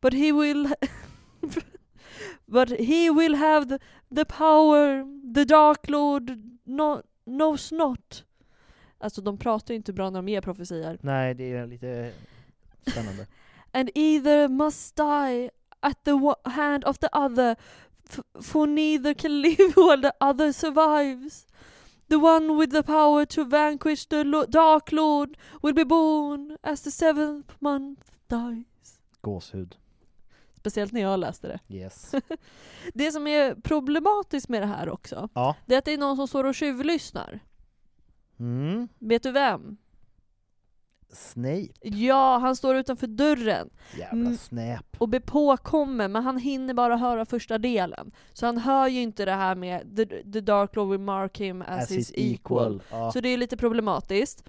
but 0.00 0.12
he 0.12 0.32
will 0.32 0.66
but 2.48 2.70
he 2.70 3.10
will 3.10 3.36
have 3.36 3.68
the, 3.68 3.78
the 4.10 4.24
power 4.24 5.04
the 5.32 5.44
Dark 5.44 5.88
Lord 5.88 6.38
no, 6.66 7.02
knows 7.24 7.72
not. 7.72 8.24
Alltså 8.98 9.20
de 9.20 9.38
pratar 9.38 9.74
ju 9.74 9.76
inte 9.76 9.92
bra 9.92 10.10
när 10.10 10.18
de 10.18 10.28
ger 10.28 10.40
profetior. 10.40 10.98
Nej, 11.00 11.34
det 11.34 11.52
är 11.52 11.66
lite 11.66 12.12
spännande. 12.86 13.26
And 13.72 13.90
either 13.94 14.48
must 14.48 14.96
die 14.96 15.50
at 15.80 16.04
the 16.04 16.34
hand 16.44 16.84
of 16.84 16.98
the 16.98 17.08
other, 17.12 17.56
for 18.42 18.66
neither 18.66 19.14
can 19.14 19.42
live 19.42 19.76
while 19.76 20.02
the 20.02 20.12
other 20.20 20.52
survives. 20.52 21.46
The 22.08 22.16
one 22.16 22.58
with 22.60 22.72
the 22.72 22.82
power 22.82 23.24
to 23.24 23.44
vanquish 23.44 24.06
the 24.06 24.24
lo- 24.24 24.46
Dark 24.46 24.92
Lord 24.92 25.36
will 25.62 25.74
be 25.74 25.84
born 25.84 26.58
as 26.62 26.82
the 26.82 26.90
seventh 26.90 27.52
month 27.58 28.00
dies. 28.26 29.00
Gåshud. 29.20 29.76
Speciellt 30.56 30.92
när 30.92 31.00
jag 31.00 31.20
läste 31.20 31.48
det. 31.48 31.74
Yes. 31.76 32.14
Det 32.94 33.12
som 33.12 33.26
är 33.26 33.54
problematiskt 33.54 34.48
med 34.48 34.62
det 34.62 34.66
här 34.66 34.88
också, 34.88 35.28
Ja. 35.34 35.56
det 35.66 35.74
är 35.74 35.78
att 35.78 35.84
det 35.84 35.92
är 35.92 35.98
någon 35.98 36.16
som 36.16 36.28
står 36.28 36.44
och 36.44 36.54
tjuvlyssnar. 36.54 37.40
Mm. 38.38 38.88
Vet 38.98 39.22
du 39.22 39.30
vem? 39.32 39.76
Snape. 41.12 41.68
Ja, 41.82 42.38
han 42.38 42.56
står 42.56 42.76
utanför 42.76 43.06
dörren 43.06 43.70
Jävla 43.98 44.20
Mm. 44.20 44.36
snäp. 44.36 44.86
och 44.98 45.08
blir 45.08 45.20
påkommen, 45.20 46.12
men 46.12 46.22
han 46.24 46.38
hinner 46.38 46.74
bara 46.74 46.96
höra 46.96 47.24
första 47.26 47.58
delen. 47.58 48.12
Så 48.32 48.46
han 48.46 48.58
hör 48.58 48.88
ju 48.88 49.00
inte 49.02 49.24
det 49.24 49.32
här 49.32 49.54
med 49.54 49.96
the, 49.96 50.06
the 50.06 50.40
Dark 50.40 50.76
Lord 50.76 50.90
will 50.90 51.00
mark 51.00 51.40
him 51.40 51.62
as, 51.68 51.90
his 51.90 52.12
equal. 52.14 52.82
Ja. 52.90 53.12
Så 53.12 53.20
det 53.20 53.28
är 53.28 53.36
lite 53.36 53.56
problematiskt. 53.56 54.44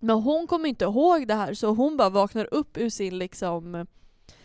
Men 0.00 0.16
hon 0.20 0.46
kommer 0.46 0.68
inte 0.68 0.84
ihåg 0.84 1.28
det 1.28 1.34
här, 1.34 1.54
så 1.54 1.68
hon 1.68 1.96
bara 1.96 2.08
vaknar 2.10 2.54
upp 2.54 2.76
ur 2.78 2.90
sin 2.90 3.18
liksom 3.18 3.86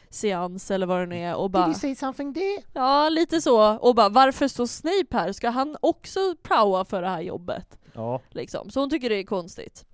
seans 0.09 0.71
eller 0.71 0.85
vad 0.85 0.99
det 0.99 1.05
nu 1.05 1.17
är 1.19 1.35
och 1.35 1.49
Did 1.49 1.51
bara 1.51 1.65
you 1.65 1.73
say 1.73 1.95
something 1.95 2.33
there? 2.33 2.61
Ja, 2.73 3.09
lite 3.09 3.41
så. 3.41 3.77
Och 3.77 3.95
bara 3.95 4.09
varför 4.09 4.47
står 4.47 4.65
Snape 4.65 5.17
här? 5.17 5.31
Ska 5.31 5.49
han 5.49 5.77
också 5.81 6.19
praoa 6.43 6.85
för 6.85 7.01
det 7.01 7.07
här 7.07 7.21
jobbet? 7.21 7.77
Ja. 7.93 8.21
Liksom. 8.29 8.69
Så 8.69 8.79
hon 8.79 8.89
tycker 8.89 9.09
det 9.09 9.15
är 9.15 9.23
konstigt. 9.23 9.85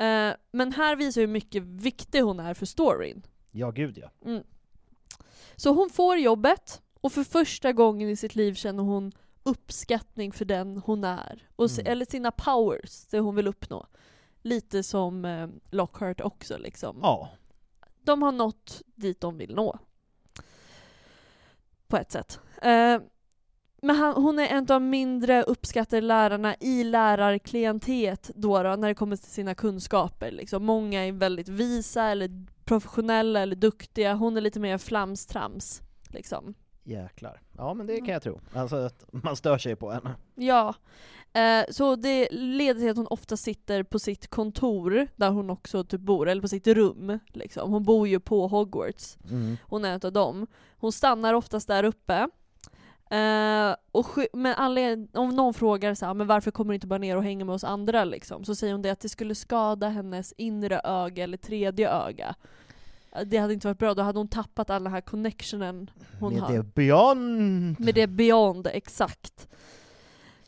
Eh, 0.00 0.32
men 0.50 0.72
här 0.72 0.96
visar 0.96 1.20
hur 1.20 1.28
mycket 1.28 1.62
viktig 1.62 2.20
hon 2.20 2.40
är 2.40 2.54
för 2.54 2.66
storyn. 2.66 3.26
Ja, 3.50 3.70
gud 3.70 3.98
ja. 3.98 4.10
Mm. 4.30 4.42
Så 5.56 5.70
hon 5.70 5.90
får 5.90 6.16
jobbet, 6.16 6.82
och 7.00 7.12
för 7.12 7.24
första 7.24 7.72
gången 7.72 8.08
i 8.08 8.16
sitt 8.16 8.34
liv 8.34 8.54
känner 8.54 8.82
hon 8.82 9.12
uppskattning 9.42 10.32
för 10.32 10.44
den 10.44 10.76
hon 10.86 11.04
är. 11.04 11.48
Och, 11.56 11.70
Mm. 11.70 11.92
Eller 11.92 12.04
sina 12.04 12.30
powers, 12.30 13.06
det 13.06 13.18
hon 13.18 13.36
vill 13.36 13.46
uppnå. 13.46 13.86
Lite 14.42 14.82
som 14.82 15.24
eh, 15.24 15.48
Lockhart 15.70 16.20
också 16.20 16.58
liksom. 16.58 16.98
Ja. 17.02 17.30
De 18.02 18.22
har 18.22 18.32
nått 18.32 18.82
dit 18.94 19.20
de 19.20 19.38
vill 19.38 19.54
nå. 19.54 19.78
På 21.86 21.96
ett 21.96 22.12
sätt. 22.12 22.40
Eh, 22.62 22.98
men 23.84 23.96
han, 23.96 24.14
hon 24.14 24.38
är 24.38 24.46
en 24.46 24.58
av 24.58 24.66
de 24.66 24.90
mindre 24.90 25.42
uppskattade 25.42 26.00
lärarna 26.00 26.56
i 26.60 26.84
lärarklientet 26.84 28.30
då, 28.34 28.62
då 28.62 28.76
när 28.76 28.88
det 28.88 28.94
kommer 28.94 29.16
till 29.16 29.30
sina 29.30 29.54
kunskaper. 29.54 30.30
Liksom. 30.30 30.64
Många 30.64 31.06
är 31.06 31.12
väldigt 31.12 31.48
visa 31.48 32.04
eller 32.04 32.46
professionella 32.64 33.40
eller 33.40 33.56
duktiga. 33.56 34.14
Hon 34.14 34.36
är 34.36 34.40
lite 34.40 34.60
mer 34.60 34.78
flamstrams. 34.78 35.82
Liksom. 36.08 36.54
Jäklar. 36.84 37.40
Ja 37.56 37.74
men 37.74 37.86
det 37.86 37.96
kan 37.96 38.08
jag 38.08 38.22
tro. 38.22 38.40
Alltså 38.54 38.76
att 38.76 39.04
man 39.10 39.36
stör 39.36 39.58
sig 39.58 39.76
på 39.76 39.90
henne. 39.90 40.14
Ja. 40.34 40.74
Eh, 41.32 41.64
så 41.70 41.96
det 41.96 42.28
leder 42.30 42.80
till 42.80 42.90
att 42.90 42.96
hon 42.96 43.06
ofta 43.06 43.36
sitter 43.36 43.82
på 43.82 43.98
sitt 43.98 44.26
kontor, 44.26 45.06
där 45.16 45.30
hon 45.30 45.50
också 45.50 45.84
typ 45.84 46.00
bor, 46.00 46.28
eller 46.28 46.42
på 46.42 46.48
sitt 46.48 46.66
rum. 46.66 47.18
Liksom. 47.26 47.70
Hon 47.70 47.82
bor 47.82 48.08
ju 48.08 48.20
på 48.20 48.46
Hogwarts. 48.48 49.18
Mm. 49.30 49.56
Hon 49.62 49.84
är 49.84 49.92
en 49.92 50.00
av 50.04 50.12
dem. 50.12 50.46
Hon 50.78 50.92
stannar 50.92 51.34
oftast 51.34 51.68
där 51.68 51.84
uppe. 51.84 52.28
Eh, 53.14 53.76
och 53.92 54.06
men 54.32 54.54
anled- 54.54 55.16
om 55.16 55.28
någon 55.28 55.54
frågar 55.54 55.94
så 55.94 56.06
här, 56.06 56.14
men 56.14 56.26
varför 56.26 56.50
kommer 56.50 56.72
du 56.72 56.74
inte 56.74 56.86
bara 56.86 56.98
ner 56.98 57.16
och 57.16 57.22
hänger 57.24 57.44
med 57.44 57.54
oss 57.54 57.64
andra 57.64 58.04
liksom? 58.04 58.44
Så 58.44 58.54
säger 58.54 58.72
hon 58.74 58.82
det 58.82 58.90
att 58.90 59.00
det 59.00 59.08
skulle 59.08 59.34
skada 59.34 59.88
hennes 59.88 60.32
inre 60.36 60.80
öga 60.84 61.24
eller 61.24 61.36
tredje 61.36 61.90
öga. 61.90 62.34
Eh, 63.12 63.22
Det 63.26 63.36
hade 63.36 63.52
inte 63.54 63.66
varit 63.66 63.78
bra, 63.78 63.94
då 63.94 64.02
hade 64.02 64.18
hon 64.18 64.28
tappat 64.28 64.70
all 64.70 64.84
den 64.84 64.92
här 64.92 65.00
connectionen 65.00 65.90
hon 66.20 66.32
Med 66.32 66.42
har. 66.42 66.52
det 66.52 66.62
beyond. 66.62 67.80
Med 67.80 67.94
det 67.94 68.06
beyond, 68.06 68.66
exakt. 68.72 69.48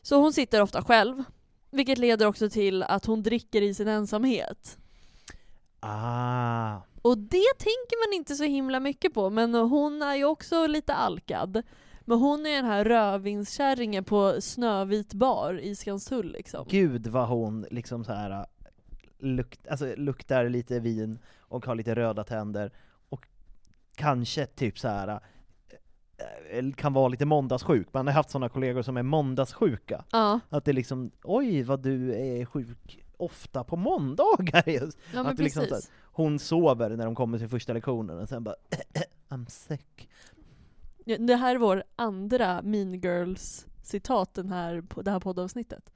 Så 0.01 0.15
hon 0.21 0.33
sitter 0.33 0.61
ofta 0.61 0.81
själv, 0.83 1.23
vilket 1.71 1.97
leder 1.97 2.25
också 2.25 2.49
till 2.49 2.83
att 2.83 3.05
hon 3.05 3.23
dricker 3.23 3.61
i 3.61 3.73
sin 3.73 3.87
ensamhet. 3.87 4.77
Ah. 5.79 6.75
Och 7.01 7.17
det 7.17 7.53
tänker 7.57 8.07
man 8.07 8.17
inte 8.19 8.35
så 8.35 8.43
himla 8.43 8.79
mycket 8.79 9.13
på, 9.13 9.29
men 9.29 9.53
hon 9.55 10.01
är 10.01 10.15
ju 10.15 10.25
också 10.25 10.67
lite 10.67 10.93
alkad. 10.93 11.63
Men 12.09 12.19
hon 12.19 12.45
är 12.45 12.55
den 12.55 12.65
här 12.65 12.85
rödvinskärringen 12.85 14.03
på 14.03 14.41
Snövit 14.41 15.13
bar 15.13 15.59
i 15.59 15.75
Skanstull 15.75 16.31
liksom. 16.31 16.65
Gud 16.69 17.07
vad 17.07 17.27
hon 17.27 17.65
liksom 17.71 18.03
så 18.05 18.13
här 18.13 18.45
lukt, 19.19 19.67
alltså, 19.67 19.93
luktar 19.97 20.49
lite 20.49 20.79
vin 20.79 21.19
och 21.39 21.65
har 21.65 21.75
lite 21.75 21.95
röda 21.95 22.23
tänder 22.23 22.71
och 23.09 23.27
kanske 23.95 24.45
typ 24.45 24.79
så 24.79 24.87
här 24.87 25.19
eh, 26.51 26.71
kan 26.71 26.93
vara 26.93 27.07
lite 27.07 27.25
måndagssjuk. 27.25 27.93
Man 27.93 28.07
har 28.07 28.13
haft 28.13 28.29
sådana 28.29 28.49
kollegor 28.49 28.81
som 28.81 28.97
är 28.97 29.03
måndagssjuka. 29.03 30.03
Ja, 30.11 30.39
Att 30.49 30.65
det 30.65 30.73
liksom, 30.73 31.11
oj 31.23 31.63
vad 31.63 31.79
du 31.79 32.15
är 32.15 32.45
sjuk 32.45 33.03
ofta 33.17 33.63
på 33.63 33.75
måndagar 33.75 34.69
just. 34.69 34.97
ja 35.13 35.27
Att 35.27 35.37
det 35.37 35.43
liksom 35.43 35.65
så 35.69 35.79
Hon 36.01 36.39
sover 36.39 36.89
när 36.89 37.05
de 37.05 37.15
kommer 37.15 37.37
till 37.37 37.49
första 37.49 37.73
lektionen 37.73 38.19
och 38.19 38.29
sen 38.29 38.43
bara 38.43 38.55
I'm 39.29 39.49
sick. 39.49 40.09
Det 41.07 41.35
här 41.35 41.55
är 41.55 41.59
vår 41.59 41.83
andra 41.95 42.61
Mean 42.61 42.93
Girls-citat 42.93 44.33
den 44.33 44.49
här, 44.49 44.81
på 44.81 45.01
det 45.01 45.11
här 45.11 45.19
poddavsnittet. 45.19 45.91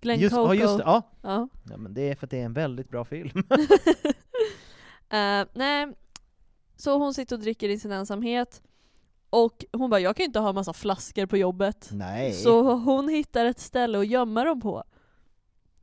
Glenn 0.00 0.20
Just, 0.20 0.34
Coco. 0.34 0.54
ja, 0.54 0.60
just 0.60 0.78
det, 0.78 0.84
ja. 0.84 1.02
Ja. 1.22 1.48
ja. 1.70 1.76
men 1.76 1.94
det 1.94 2.10
är 2.10 2.14
för 2.14 2.26
att 2.26 2.30
det 2.30 2.40
är 2.40 2.44
en 2.44 2.52
väldigt 2.52 2.88
bra 2.88 3.04
film. 3.04 3.30
Eh, 5.08 5.46
nej, 5.52 5.92
så 6.76 6.98
hon 6.98 7.14
sitter 7.14 7.36
och 7.36 7.42
dricker 7.42 7.68
i 7.68 7.78
sin 7.78 7.92
ensamhet. 7.92 8.62
Och 9.30 9.64
hon 9.72 9.90
bara, 9.90 10.00
jag 10.00 10.16
kan 10.16 10.24
ju 10.24 10.26
inte 10.26 10.38
ha 10.38 10.52
massa 10.52 10.72
flaskor 10.72 11.26
på 11.26 11.36
jobbet. 11.36 11.88
Nej. 11.92 12.32
Så 12.32 12.72
hon 12.72 13.08
hittar 13.08 13.44
ett 13.44 13.60
ställe 13.60 13.98
att 13.98 14.06
gömma 14.06 14.44
dem 14.44 14.60
på. 14.60 14.84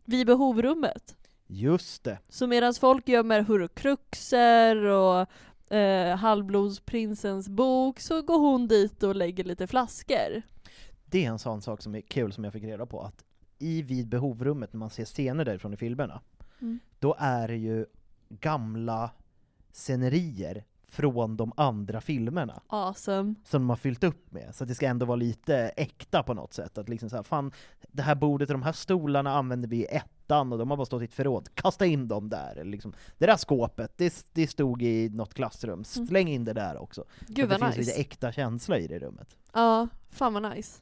Vid 0.06 0.28
behovrummet. 0.28 1.16
Just 1.48 2.04
det. 2.04 2.20
Så 2.30 2.48
medan 2.48 2.74
folk 2.74 3.08
gömmer 3.08 3.42
Horcruxer 3.42 4.76
och 4.76 5.28
eh, 5.70 6.16
Halvblodsprinsens 6.16 7.49
bok 7.49 7.99
så 7.99 8.22
går 8.22 8.39
hon 8.39 8.68
dit 8.68 9.03
och 9.03 9.16
lägger 9.16 9.43
lite 9.43 9.68
flaskor. 9.68 10.41
Det 11.05 11.26
är 11.26 11.30
en 11.30 11.39
sån 11.39 11.61
sak 11.61 11.82
som 11.82 11.95
är 11.95 12.01
kul 12.01 12.34
som 12.34 12.43
jag 12.43 12.53
fick 12.53 12.64
reda 12.64 12.86
på, 12.86 13.01
att 13.01 13.24
i 13.59 13.82
vid 13.82 14.07
behovrummet, 14.07 14.74
när 14.74 14.78
man 14.80 14.89
ser 14.89 15.05
scener 15.05 15.45
därifrån 15.45 15.74
i 15.74 15.78
filmerna, 15.78 16.22
Mm. 16.61 16.80
då 16.99 17.16
är 17.20 17.47
det 17.47 17.57
ju 17.57 17.86
gamla 18.30 19.11
scenerier 19.72 20.64
från 20.94 21.38
de 21.38 21.52
andra 21.58 22.02
filmerna 22.02 22.62
Awesome. 22.68 23.36
som 23.46 23.62
de 23.62 23.70
har 23.70 23.76
fyllt 23.76 24.04
upp 24.04 24.32
med, 24.32 24.56
så 24.56 24.64
att 24.64 24.68
det 24.68 24.76
ska 24.76 24.88
ändå 24.88 25.06
vara 25.06 25.16
lite 25.16 25.56
äkta 25.58 26.24
på 26.24 26.34
något 26.34 26.54
sätt. 26.54 26.78
Att 26.78 26.89
liksom 26.89 27.10
så 27.10 27.16
här, 27.16 27.24
fan, 27.24 27.52
det 27.91 28.02
här 28.02 28.16
bordet 28.16 28.50
och 28.50 28.54
de 28.54 28.64
här 28.64 28.72
stolarna 28.72 29.32
använder 29.36 29.70
vi 29.70 29.78
i 29.78 29.86
ettan 29.86 30.52
och 30.54 30.60
de 30.60 30.70
har 30.70 30.78
bara 30.78 30.86
stått 30.86 31.02
i 31.02 31.06
ett 31.06 31.14
förråd, 31.14 31.50
kasta 31.56 31.86
in 31.86 32.08
dem 32.08 32.30
där. 32.30 32.56
Eller 32.56 32.72
liksom, 32.72 32.94
det 33.18 33.26
där 33.26 33.38
skåpet, 33.38 33.98
det, 33.98 34.26
det 34.34 34.48
stod 34.48 34.82
i 34.82 35.10
något 35.10 35.34
klassrum, 35.34 35.84
släng 35.84 36.28
in 36.28 36.46
det 36.46 36.54
där 36.54 36.78
också. 36.82 37.02
Så 37.02 37.24
Mm. 37.24 37.34
Gud 37.36 37.50
det 37.50 37.58
vad 37.58 37.74
finns 37.74 37.78
nice. 37.88 37.89
lite 38.00 38.02
äkta 38.02 38.32
känsla 38.32 38.78
i 38.78 38.88
det 38.88 39.00
rummet. 39.00 39.38
Ja, 39.54 39.88
fan 40.10 40.34
vad 40.34 40.44
nice. 40.56 40.82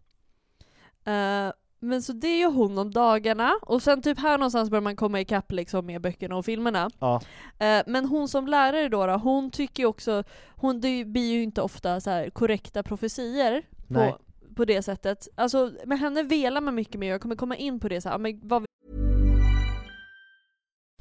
Eh, 1.03 1.51
men 1.81 2.01
så 2.01 2.13
det 2.13 2.37
gör 2.37 2.51
hon 2.51 2.77
om 2.77 2.91
dagarna, 2.91 3.53
och 3.61 3.83
sen 3.83 4.01
typ 4.01 4.19
här 4.19 4.37
någonstans 4.37 4.69
börjar 4.69 4.81
man 4.81 4.95
komma 4.95 5.21
ikapp 5.21 5.51
liksom 5.51 5.85
med 5.85 6.01
böckerna 6.01 6.35
och 6.35 6.45
filmerna. 6.45 6.89
Ja, 6.99 7.21
Eh, 7.59 7.83
men 7.87 8.05
hon 8.05 8.27
som 8.27 8.47
lärare 8.47 8.89
då, 8.89 9.05
då 9.05 9.13
hon 9.13 9.51
tycker 9.51 9.83
ju 9.83 9.87
också, 9.87 10.23
hon, 10.55 10.81
det 10.81 11.05
blir 11.05 11.31
ju 11.31 11.43
inte 11.43 11.61
ofta 11.61 12.01
så 12.01 12.09
här 12.09 12.29
korrekta 12.29 12.83
profetier 12.83 13.63
på, 13.87 14.17
på 14.55 14.65
det 14.65 14.81
sättet. 14.81 15.27
Alltså 15.35 15.71
med 15.85 15.99
henne 15.99 16.23
velar 16.23 16.61
man 16.61 16.75
mycket 16.75 16.99
mer, 16.99 17.11
jag 17.11 17.21
kommer 17.21 17.35
komma 17.35 17.55
in 17.55 17.79
på 17.79 17.89
det 17.89 18.01
så 18.01 18.09
här, 18.09 18.17
men 18.17 18.39
vad 18.43 18.65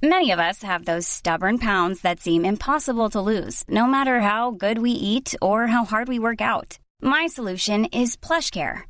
Many 0.02 0.32
of 0.32 0.38
us 0.38 0.62
have 0.62 0.84
those 0.84 1.06
stubborn 1.06 1.58
pounds 1.58 2.02
that 2.02 2.20
seem 2.20 2.44
impossible 2.44 3.10
to 3.10 3.20
lose, 3.20 3.64
no 3.68 3.86
matter 3.86 4.20
how 4.20 4.50
good 4.50 4.78
we 4.78 4.90
eat 4.90 5.34
or 5.40 5.66
how 5.66 5.84
hard 5.84 6.08
we 6.08 6.18
work 6.18 6.40
out. 6.40 6.78
My 7.02 7.28
solution 7.28 7.86
is 7.92 8.16
PlushCare. 8.16 8.89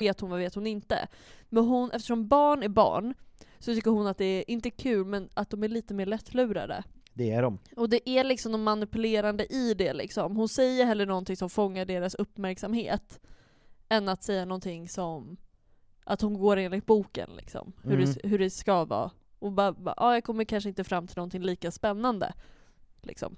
Vet 0.00 0.20
hon, 0.20 0.30
vad 0.30 0.38
vet 0.38 0.54
hon 0.54 0.66
inte? 0.66 1.08
Men 1.48 1.64
hon, 1.64 1.90
eftersom 1.90 2.28
barn 2.28 2.62
är 2.62 2.68
barn, 2.68 3.14
så 3.58 3.74
tycker 3.74 3.90
hon 3.90 4.06
att 4.06 4.18
det 4.18 4.24
är, 4.24 4.50
inte 4.50 4.70
kul, 4.70 5.06
men 5.06 5.28
att 5.34 5.50
de 5.50 5.62
är 5.64 5.68
lite 5.68 5.94
mer 5.94 6.06
lättlurade. 6.06 6.84
det 7.14 7.30
är 7.30 7.42
de. 7.42 7.58
Och 7.76 7.88
det 7.88 8.08
är 8.08 8.24
liksom 8.24 8.52
något 8.52 8.60
manipulerande 8.60 9.46
i 9.54 9.74
det 9.74 9.92
liksom. 9.92 10.36
Hon 10.36 10.48
säger 10.48 10.84
hellre 10.86 11.06
någonting 11.06 11.36
som 11.36 11.50
fångar 11.50 11.84
deras 11.84 12.14
uppmärksamhet, 12.14 13.20
än 13.88 14.08
att 14.08 14.22
säga 14.22 14.44
någonting 14.44 14.88
som 14.88 15.36
att 16.04 16.20
hon 16.20 16.34
går 16.38 16.56
enligt 16.56 16.86
boken 16.86 17.30
liksom. 17.36 17.72
Hur, 17.82 17.92
Mm. 17.94 18.04
det, 18.22 18.28
hur 18.28 18.38
det 18.38 18.50
ska 18.50 18.84
vara. 18.84 19.10
Och 19.38 19.52
bara, 19.52 19.72
bara 19.72 19.94
ja, 19.96 20.14
jag 20.14 20.24
kommer 20.24 20.44
kanske 20.44 20.68
inte 20.68 20.84
fram 20.84 21.06
till 21.06 21.16
någonting 21.16 21.42
lika 21.42 21.70
spännande. 21.70 22.32
Liksom. 23.02 23.36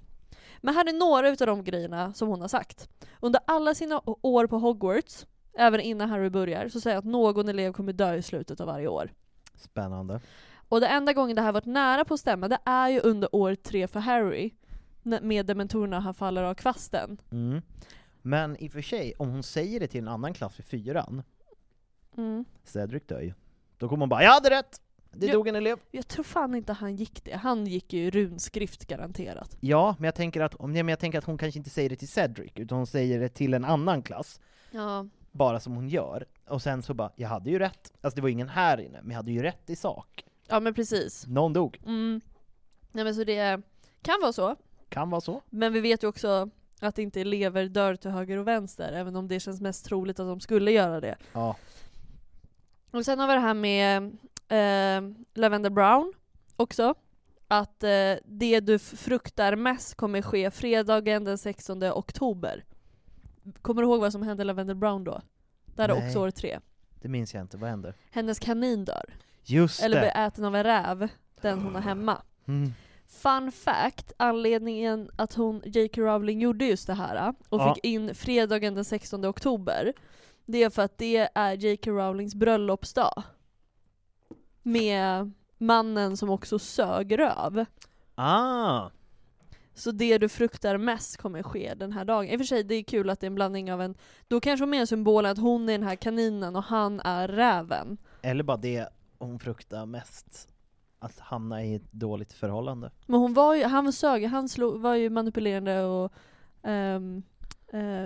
Men 0.61 0.75
här 0.75 0.89
är 0.89 0.93
några 0.93 1.29
utav 1.29 1.47
de 1.47 1.63
grejerna 1.63 2.13
som 2.13 2.27
hon 2.27 2.41
har 2.41 2.47
sagt. 2.47 2.89
Under 3.19 3.41
alla 3.47 3.75
sina 3.75 4.01
år 4.05 4.47
på 4.47 4.57
Hogwarts, 4.57 5.25
även 5.57 5.79
innan 5.79 6.09
Harry 6.09 6.29
börjar, 6.29 6.69
så 6.69 6.81
säger 6.81 6.95
jag 6.95 6.99
att 6.99 7.05
någon 7.05 7.49
elev 7.49 7.73
kommer 7.73 7.93
dö 7.93 8.15
i 8.15 8.21
slutet 8.21 8.59
av 8.61 8.67
varje 8.67 8.87
år. 8.87 9.09
Spännande. 9.55 10.21
Och 10.69 10.79
det 10.79 10.87
enda 10.87 11.13
gången 11.13 11.35
det 11.35 11.41
här 11.41 11.51
varit 11.51 11.65
nära 11.65 12.05
på 12.05 12.13
att 12.13 12.19
stämma, 12.19 12.47
det 12.47 12.59
är 12.65 12.89
ju 12.89 12.99
under 12.99 13.35
år 13.35 13.55
tre 13.55 13.87
för 13.87 13.99
Harry. 13.99 14.51
Med 15.21 15.45
dementorerna 15.45 15.99
han 15.99 16.13
faller 16.13 16.43
av 16.43 16.53
kvasten. 16.53 17.17
Mm. 17.31 17.61
Men 18.21 18.57
i 18.57 18.67
och 18.67 18.71
för 18.71 18.81
sig, 18.81 19.13
om 19.17 19.29
hon 19.29 19.43
säger 19.43 19.79
det 19.79 19.87
till 19.87 19.99
en 20.01 20.07
annan 20.07 20.33
klass 20.33 20.59
i 20.59 20.63
fyran, 20.63 21.23
Mm. 22.17 22.45
Cedric 22.63 23.03
dör 23.07 23.21
ju. 23.21 23.33
Då 23.77 23.89
kommer 23.89 23.99
hon 24.01 24.09
bara 24.09 24.23
'Jag 24.23 24.31
hade 24.31 24.49
rätt! 24.49 24.81
Det 25.11 25.25
Ja. 25.27 25.33
dog 25.33 25.47
en 25.47 25.55
elev' 25.55 25.79
Jag 25.91 26.07
tror 26.07 26.23
fan 26.23 26.55
inte 26.55 26.73
han 26.73 26.95
gick 26.95 27.23
det. 27.25 27.35
Han 27.35 27.67
gick 27.67 27.93
ju 27.93 28.11
runskrift 28.11 28.85
garanterat. 28.85 29.57
Ja, 29.59 29.95
men 29.99 30.05
jag 30.05 30.15
tänker 30.15 30.41
att, 30.41 30.55
nej, 30.59 30.83
men 30.83 30.87
jag 30.87 30.99
tänker 30.99 31.17
att 31.17 31.23
hon 31.25 31.37
kanske 31.37 31.57
inte 31.57 31.69
säger 31.69 31.89
det 31.89 31.95
till 31.95 32.07
Cedric, 32.07 32.51
utan 32.55 32.77
hon 32.77 32.87
säger 32.87 33.19
det 33.19 33.29
till 33.29 33.53
en 33.53 33.65
annan 33.65 34.01
klass, 34.01 34.39
Ja. 34.71 35.07
Bara 35.35 35.59
som 35.59 35.75
hon 35.75 35.89
gör. 35.89 36.25
Och 36.47 36.61
sen 36.61 36.83
så 36.83 36.93
bara 36.93 37.11
'Jag 37.15 37.29
hade 37.29 37.49
ju 37.49 37.59
rätt' 37.59 37.93
Alltså 38.01 38.15
det 38.15 38.21
var 38.21 38.29
ingen 38.29 38.49
här 38.49 38.79
inne, 38.81 38.99
men 39.01 39.11
jag 39.11 39.17
hade 39.17 39.31
ju 39.31 39.41
rätt 39.41 39.69
i 39.69 39.75
sak. 39.75 40.25
Ja 40.47 40.59
men 40.59 40.73
precis. 40.73 41.27
Någon 41.27 41.53
dog. 41.53 41.81
Mm. 41.85 42.21
Nej 42.91 43.03
men 43.03 43.15
så 43.15 43.23
det 43.23 43.61
kan 44.01 44.15
vara 44.21 44.33
så. 44.33 44.55
Kan 44.89 45.09
vara 45.09 45.21
så. 45.21 45.41
Men 45.49 45.73
vi 45.73 45.79
vet 45.81 46.03
ju 46.03 46.07
också 46.07 46.49
att 46.79 46.97
inte 46.97 47.21
elever 47.21 47.65
dör 47.65 47.95
till 47.95 48.11
höger 48.11 48.37
och 48.37 48.47
vänster, 48.47 48.91
även 48.93 49.15
om 49.15 49.27
det 49.27 49.39
känns 49.39 49.61
mest 49.61 49.85
troligt 49.85 50.19
att 50.19 50.27
de 50.27 50.39
skulle 50.39 50.71
göra 50.71 50.99
det. 51.01 51.15
Ja. 51.33 51.55
Och 52.91 53.05
sen 53.05 53.19
har 53.19 53.27
vi 53.27 53.33
det 53.33 53.39
här 53.39 53.53
med 53.53 54.03
eh, 54.47 55.15
Lavender 55.33 55.69
Brown 55.69 56.13
också, 56.55 56.95
att 57.47 57.83
eh, 57.83 58.13
det 58.25 58.59
du 58.59 58.79
fruktar 58.79 59.55
mest 59.55 59.95
kommer 59.95 60.21
ske 60.21 60.51
fredagen 60.51 61.23
den 61.23 61.37
16 61.37 61.83
oktober. 61.83 62.63
Kommer 63.61 63.81
du 63.81 63.87
ihåg 63.87 63.99
vad 64.01 64.11
som 64.11 64.23
hände 64.23 64.43
Lavender 64.43 64.73
Brown 64.75 65.03
då? 65.03 65.21
Det 65.65 65.81
här 65.81 65.89
är 65.89 65.95
Nej. 65.95 66.07
också 66.07 66.19
år 66.19 66.31
tre. 66.31 66.59
Det 67.01 67.07
minns 67.09 67.33
jag 67.33 67.41
inte, 67.41 67.57
vad 67.57 67.69
händer? 67.69 67.93
Hennes 68.11 68.39
kanin 68.39 68.85
dör. 68.85 69.13
Just 69.43 69.83
Eller 69.83 69.99
blir 69.99 70.09
det! 70.09 70.19
äten 70.27 70.45
av 70.45 70.55
en 70.55 70.63
räv, 70.63 71.07
den 71.41 71.59
hon 71.61 71.75
har 71.75 71.81
hemma. 71.81 72.21
Mm. 72.47 72.73
Fun 73.07 73.51
fact, 73.51 74.11
anledningen 74.17 75.09
att 75.15 75.33
hon, 75.33 75.61
J.K. 75.65 76.01
Rowling 76.01 76.41
gjorde 76.41 76.65
just 76.65 76.87
det 76.87 76.93
här 76.93 77.33
och 77.49 77.59
Ja. 77.61 77.73
fick 77.75 77.85
in 77.85 78.15
fredagen 78.15 78.75
den 78.75 78.85
16 78.85 79.25
oktober, 79.25 79.93
det 80.45 80.63
är 80.63 80.69
för 80.69 80.81
att 80.81 80.97
det 80.97 81.29
är 81.35 81.53
J.K. 81.53 81.91
Rowlings 81.91 82.35
bröllopsdag. 82.35 83.23
Med 84.61 85.31
mannen 85.57 86.17
som 86.17 86.29
också 86.29 86.59
sög 86.59 87.19
röv. 87.19 87.65
Ah! 88.15 88.89
Så 89.75 89.91
det 89.91 90.17
du 90.17 90.29
fruktar 90.29 90.77
mest 90.77 91.17
kommer 91.17 91.43
ske 91.43 91.73
den 91.73 91.91
här 91.91 92.05
dagen. 92.05 92.29
I 92.29 92.35
och 92.35 92.39
för 92.39 92.45
sig, 92.45 92.63
det 92.63 92.75
är 92.75 92.83
kul 92.83 93.09
att 93.09 93.19
det 93.19 93.25
är 93.25 93.29
en 93.29 93.35
blandning 93.35 93.73
av 93.73 93.81
en... 93.81 93.95
Då 94.27 94.39
kanske 94.41 94.63
hon 94.63 94.69
menar 94.69 94.85
symbolen 94.85 95.31
att 95.31 95.37
hon 95.37 95.69
är 95.69 95.73
den 95.73 95.83
här 95.87 95.95
kaninen 95.95 96.55
och 96.55 96.63
han 96.63 96.99
är 96.99 97.27
räven. 97.27 97.97
Eller 98.21 98.43
bara 98.43 98.57
det 98.57 98.89
hon 99.17 99.39
fruktar 99.39 99.85
mest, 99.85 100.47
att 100.99 101.19
hamna 101.19 101.63
i 101.63 101.75
ett 101.75 101.91
dåligt 101.91 102.33
förhållande. 102.33 102.91
Men 103.05 103.19
hon 103.19 103.33
var 103.33 103.55
ju, 103.55 103.63
han 103.63 103.93
sög, 103.93 104.25
han 104.25 104.49
slog, 104.49 104.81
var 104.81 104.95
ju 104.95 105.09
manipulerande 105.09 105.83
och 105.83 106.13
um, 106.63 107.23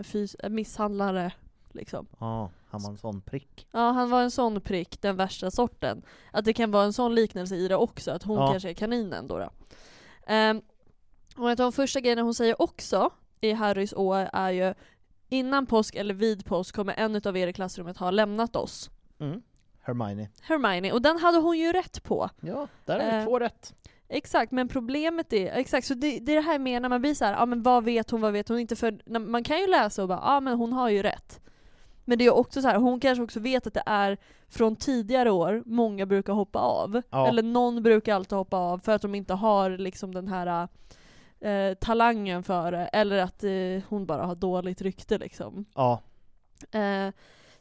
fys, 0.04 0.36
äh, 0.36 0.50
misshandlare 0.50 1.32
liksom. 1.72 2.08
Ja, 2.20 2.50
han 2.70 2.82
var 2.82 2.90
en 2.90 2.98
sån 2.98 3.22
prick. 3.22 3.68
Ja, 3.72 3.92
han 3.92 4.10
var 4.10 4.22
en 4.22 4.32
sån 4.32 4.62
prick, 4.62 5.02
den 5.02 5.16
värsta 5.16 5.52
sorten. 5.52 6.02
Att 6.32 6.46
det 6.46 6.54
kan 6.54 6.72
vara 6.72 6.84
en 6.84 6.94
sån 6.94 7.16
liknelse 7.16 7.56
i 7.56 7.68
det 7.68 7.76
också, 7.76 8.12
att 8.12 8.24
hon 8.24 8.38
Ja. 8.38 8.52
kanske 8.52 8.70
är 8.70 8.74
kaninen 8.74 9.28
då. 9.28 9.38
då. 9.38 9.50
Um, 10.34 10.62
och 11.40 11.52
ett 11.52 11.60
av 11.60 11.64
de 11.64 11.72
första 11.72 12.00
grejerna 12.00 12.22
hon 12.22 12.34
säger 12.34 12.62
också 12.62 13.10
i 13.42 13.52
Harrys 13.54 13.94
år 13.94 14.30
är 14.34 14.50
ju 14.52 14.74
innan 15.30 15.66
påsk 15.66 15.96
eller 15.96 16.14
vid 16.14 16.46
påsk 16.46 16.76
kommer 16.76 16.94
en 16.98 17.22
av 17.26 17.38
er 17.38 17.48
i 17.48 17.54
klassrummet 17.54 17.98
ha 17.98 18.12
lämnat 18.12 18.56
oss. 18.56 18.90
Mm. 19.20 19.42
Hermione. 19.82 20.30
Hermione, 20.42 20.92
och 20.92 21.02
den 21.02 21.18
hade 21.20 21.38
hon 21.38 21.58
ju 21.58 21.72
rätt 21.74 22.04
på. 22.04 22.30
Ja, 22.42 22.68
där 22.86 23.00
är 23.00 23.12
det 23.12 23.18
Eh, 23.18 23.26
två 23.26 23.40
rätt. 23.40 23.74
Exakt, 24.08 24.52
men 24.52 24.68
problemet 24.68 25.34
är, 25.34 25.52
exakt, 25.54 25.88
så 25.88 25.94
det, 25.94 26.20
det 26.20 26.32
är 26.32 26.36
det 26.36 26.42
här 26.42 26.52
jag 26.52 26.62
menar, 26.62 26.90
man 26.90 27.02
blir 27.02 27.14
såhär, 27.14 27.34
ja 27.34 27.46
men 27.46 27.64
vad 27.64 27.84
vet 27.84 28.12
hon, 28.12 28.22
vad 28.22 28.34
vet 28.34 28.50
hon 28.50 28.60
inte? 28.60 28.76
För 28.76 29.00
när- 29.06 29.20
man 29.20 29.44
kan 29.44 29.60
ju 29.60 29.68
läsa 29.68 30.02
och 30.02 30.08
bara, 30.08 30.22
ja 30.24 30.40
men 30.40 30.58
hon 30.58 30.74
har 30.74 30.90
ju 30.90 31.04
rätt. 31.04 31.40
Men 32.06 32.18
det 32.18 32.26
är 32.26 32.34
också 32.34 32.62
så 32.62 32.68
här, 32.68 32.76
hon 32.78 33.00
kanske 33.00 33.24
också 33.24 33.40
vet 33.40 33.68
att 33.68 33.74
det 33.74 33.84
är 33.86 34.18
från 34.48 34.76
tidigare 34.76 35.32
år 35.32 35.64
många 35.66 36.06
brukar 36.06 36.34
hoppa 36.34 36.60
av. 36.60 37.02
Ja. 37.10 37.28
Eller 37.28 37.44
någon 37.44 37.84
brukar 37.84 38.16
alltid 38.16 38.38
hoppa 38.38 38.58
av 38.58 38.80
för 38.80 38.92
att 38.92 39.02
de 39.02 39.16
inte 39.16 39.34
har 39.34 39.70
liksom 39.70 40.14
den 40.14 40.28
här 40.28 40.68
eh, 41.42 41.74
talangen 41.74 42.44
för 42.44 42.72
det. 42.72 42.88
Eller 42.88 43.18
att 43.18 43.44
eh, 43.44 43.84
hon 43.90 44.06
bara 44.06 44.26
har 44.26 44.36
dåligt 44.36 44.82
rykte 44.82 45.18
liksom. 45.18 45.66
Ja, 45.76 46.02
Eh, 46.72 47.10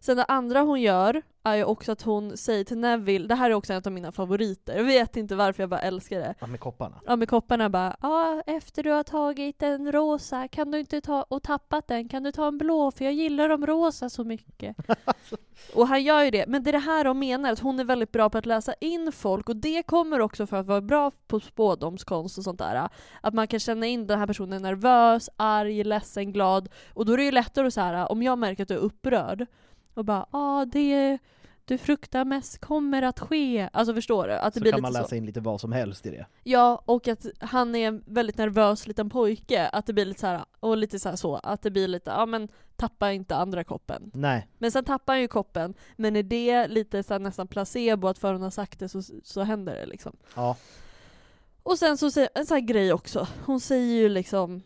sen 0.01 0.17
det 0.17 0.25
andra 0.25 0.61
hon 0.61 0.81
gör 0.81 1.23
är 1.45 1.57
ju 1.57 1.65
också 1.65 1.93
att 1.93 2.03
hon 2.03 2.37
säger 2.37 2.65
till 2.65 2.79
Neville, 2.79 3.29
det 3.29 3.35
här 3.35 3.51
är 3.51 3.55
också 3.55 3.73
en 3.73 3.83
av 3.87 3.93
mina 3.93 4.13
favoriter, 4.13 4.77
jag 4.77 4.85
vet 4.85 5.17
inte 5.17 5.35
varför 5.37 5.63
jag 5.63 5.71
bara 5.71 5.81
älskar 5.81 6.19
det. 6.19 6.35
ja, 6.41 6.47
med 6.47 6.61
kopparna. 6.61 7.01
Ja 7.07 7.17
med 7.17 7.29
kopparna 7.29 7.71
bara, 7.71 7.97
ja 8.03 8.43
efter 8.47 8.83
du 8.83 8.91
har 8.91 9.03
tagit 9.03 9.63
en 9.63 9.93
rosa, 9.93 10.49
kan 10.49 10.71
du 10.71 10.79
inte 10.81 11.01
ta 11.01 11.23
och 11.23 11.43
tappat 11.43 11.89
den, 11.89 12.09
kan 12.09 12.23
du 12.23 12.33
ta 12.33 12.49
en 12.49 12.59
blå 12.59 12.91
för 12.91 13.05
jag 13.05 13.15
gillar 13.15 13.49
de 13.49 13.67
rosa 13.67 14.11
så 14.11 14.25
mycket. 14.25 14.77
och 15.75 15.89
han 15.89 16.03
gör 16.03 16.23
ju 16.23 16.31
det, 16.31 16.47
men 16.49 16.63
det 16.63 16.71
är 16.71 16.73
det 16.73 16.79
här 16.79 17.05
de 17.05 17.19
menar, 17.19 17.53
att 17.53 17.59
hon 17.59 17.81
är 17.81 17.85
väldigt 17.85 18.13
bra 18.13 18.31
på 18.31 18.39
att 18.39 18.47
läsa 18.47 18.75
in 18.81 19.13
folk 19.13 19.49
och 19.49 19.57
det 19.57 19.83
kommer 19.83 20.21
också 20.21 20.47
för 20.47 20.57
att 20.57 20.67
vara 20.67 20.81
bra 20.81 21.11
på 21.27 21.41
spådomskonst 21.41 22.39
och 22.39 22.45
sånt 22.45 22.59
där. 22.59 22.89
Att 23.21 23.35
man 23.35 23.49
kan 23.49 23.61
känna 23.61 23.87
in 23.87 24.07
den 24.07 24.19
här 24.19 24.27
personen 24.27 24.53
är 24.53 24.61
nervös, 24.61 25.31
arg, 25.37 25.85
ledsen, 25.85 26.33
glad 26.33 26.69
och 26.95 27.07
då 27.07 27.13
är 27.13 27.17
det 27.17 27.25
ju 27.25 27.31
lättare 27.31 27.67
att 27.67 27.75
så 27.75 27.81
här, 27.81 28.13
om 28.13 28.23
jag 28.23 28.39
märker 28.39 28.63
att 28.63 28.69
du 28.69 28.75
är 28.75 28.79
upprörd 28.79 29.47
och 29.99 30.05
bara, 30.05 30.27
ja 30.33 30.67
det 30.73 31.19
du 31.65 31.79
fruktar 31.79 32.25
mest 32.25 32.59
kommer 32.59 33.03
att 33.03 33.21
ske. 33.21 33.69
Alltså 33.73 33.95
förstår 33.95 34.29
du? 34.29 34.33
Att 34.35 34.55
det 34.55 34.59
Så 34.59 34.63
blir 34.63 34.73
kan 34.73 34.79
lite 34.79 34.83
man 34.83 34.93
så. 34.93 35.01
läsa 35.01 35.17
in 35.17 35.27
lite 35.27 35.41
vad 35.41 35.61
som 35.61 35.73
helst 35.73 36.07
i 36.07 36.11
det. 36.11 36.27
Ja, 36.45 36.83
och 36.85 37.09
att 37.09 37.27
han 37.41 37.75
är 37.75 37.89
en 37.89 38.03
väldigt 38.07 38.39
nervös 38.39 38.87
liten 38.87 39.11
pojke, 39.11 39.69
att 39.69 39.87
det 39.87 39.93
blir 39.93 40.05
lite 40.05 40.21
så 40.21 40.27
här, 40.27 40.45
och 40.61 40.77
lite 40.77 40.99
så, 40.99 41.17
så 41.17 41.37
att 41.37 41.63
det 41.63 41.71
blir 41.71 41.89
lite, 41.89 42.11
ja 42.11 42.27
men 42.27 42.49
tappa 42.77 43.13
inte 43.13 43.37
andra 43.37 43.65
koppen. 43.65 44.11
Nej, 44.15 44.49
Men 44.59 44.73
sen 44.73 44.85
tappar 44.85 45.13
han 45.13 45.21
ju 45.21 45.29
koppen, 45.29 45.75
men 45.97 46.17
är 46.17 46.23
det 46.23 46.69
lite 46.69 47.03
så 47.03 47.19
nästan 47.19 47.49
placebo 47.49 48.09
att 48.09 48.19
för 48.19 48.33
hon 48.33 48.43
har 48.43 48.51
sagt 48.51 48.79
det 48.79 48.89
så, 48.89 49.03
så 49.25 49.43
händer 49.43 49.75
det 49.75 49.87
liksom. 49.87 50.17
ja. 50.35 50.57
Och 51.63 51.79
sen 51.79 51.99
så 51.99 52.11
säger, 52.11 52.29
en 52.35 52.47
sån 52.47 52.55
här 52.55 52.61
grej 52.63 52.93
också, 52.93 53.29
hon 53.45 53.61
säger 53.61 53.95
ju 53.95 54.09
liksom, 54.09 54.63